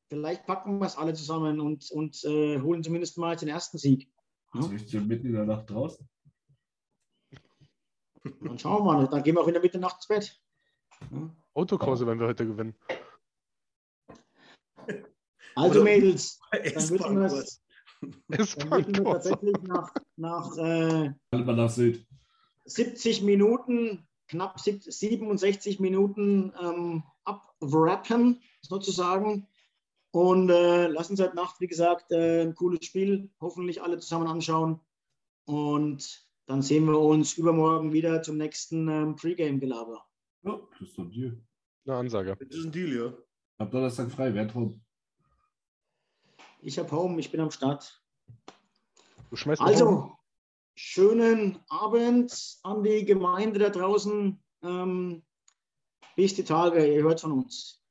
vielleicht 0.08 0.46
packen 0.46 0.78
wir 0.78 0.86
es 0.86 0.96
alle 0.96 1.12
zusammen 1.12 1.60
und, 1.60 1.90
und 1.90 2.24
äh, 2.24 2.60
holen 2.60 2.82
zumindest 2.82 3.18
mal 3.18 3.36
den 3.36 3.48
ersten 3.48 3.76
Sieg. 3.76 4.08
Ja? 4.54 4.70
Ich 4.74 4.90
bin 4.90 5.06
mitten 5.08 5.26
in 5.26 5.32
der 5.34 5.44
Nacht 5.44 5.68
draußen. 5.68 6.08
Dann 8.40 8.58
schauen 8.58 8.84
wir 8.84 8.92
mal. 8.92 9.08
Dann 9.08 9.22
gehen 9.22 9.34
wir 9.34 9.42
auch 9.42 9.46
in 9.48 9.54
der 9.54 9.62
Mitte 9.62 9.78
nachts 9.78 10.06
ins 10.06 10.08
Bett. 10.08 10.40
Ja. 11.10 11.30
Autokurse 11.54 12.06
werden 12.06 12.20
wir 12.20 12.26
heute 12.26 12.46
gewinnen. 12.46 12.74
Also 15.54 15.82
Mädels, 15.82 16.38
dann 16.52 16.90
würden 16.90 17.20
wir 17.20 18.38
es 18.38 18.56
tatsächlich 19.04 19.56
nach, 19.62 19.90
nach 20.16 20.56
äh, 20.58 21.12
70 22.66 23.22
Minuten, 23.22 24.06
knapp 24.28 24.60
67 24.60 25.80
Minuten 25.80 26.52
ähm, 26.60 27.04
abwrappen, 27.24 28.42
sozusagen. 28.60 29.48
Und 30.10 30.50
äh, 30.50 30.88
lassen 30.88 31.12
uns 31.12 31.20
heute 31.20 31.36
Nacht, 31.36 31.60
wie 31.60 31.66
gesagt, 31.66 32.12
äh, 32.12 32.42
ein 32.42 32.54
cooles 32.54 32.84
Spiel 32.84 33.30
hoffentlich 33.40 33.82
alle 33.82 33.98
zusammen 33.98 34.26
anschauen. 34.26 34.80
Und 35.44 36.25
dann 36.46 36.62
sehen 36.62 36.86
wir 36.86 36.98
uns 36.98 37.36
übermorgen 37.36 37.92
wieder 37.92 38.22
zum 38.22 38.36
nächsten 38.36 38.88
ähm, 38.88 39.16
Pre-Game-Gelaber. 39.16 40.04
Ja, 40.42 40.60
das 40.78 40.88
ist 40.88 40.98
ein 40.98 41.10
Deal. 41.10 41.42
Eine 41.84 41.96
Ansage. 41.96 42.36
Das 42.38 42.56
ist 42.56 42.64
ein 42.66 42.72
Deal, 42.72 42.92
ja. 42.92 43.14
Ab 43.58 43.70
Donnerstag 43.70 44.10
frei, 44.10 44.32
wer 44.32 44.52
Home? 44.54 44.80
Ich 46.60 46.78
habe 46.78 46.90
Home, 46.92 47.18
ich 47.18 47.30
bin 47.30 47.40
am 47.40 47.50
Start. 47.50 48.02
Du 49.30 49.36
schmeißt 49.36 49.60
also, 49.60 49.86
Home. 49.86 50.16
schönen 50.76 51.58
Abend 51.68 52.58
an 52.62 52.82
die 52.82 53.04
Gemeinde 53.04 53.58
da 53.58 53.70
draußen. 53.70 54.42
Ähm, 54.62 55.24
bis 56.14 56.34
die 56.34 56.44
Tage, 56.44 56.86
ihr 56.86 57.02
hört 57.02 57.20
von 57.20 57.32
uns. 57.32 57.82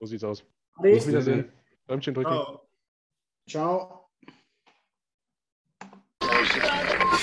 So 0.00 0.06
sieht's 0.06 0.24
aus. 0.24 0.44
Bis 0.80 1.06
Wiedersehen. 1.06 1.52
Däumchen 1.86 2.14
drücken. 2.14 2.30
Ciao. 2.30 2.68
Ciao. 3.48 3.97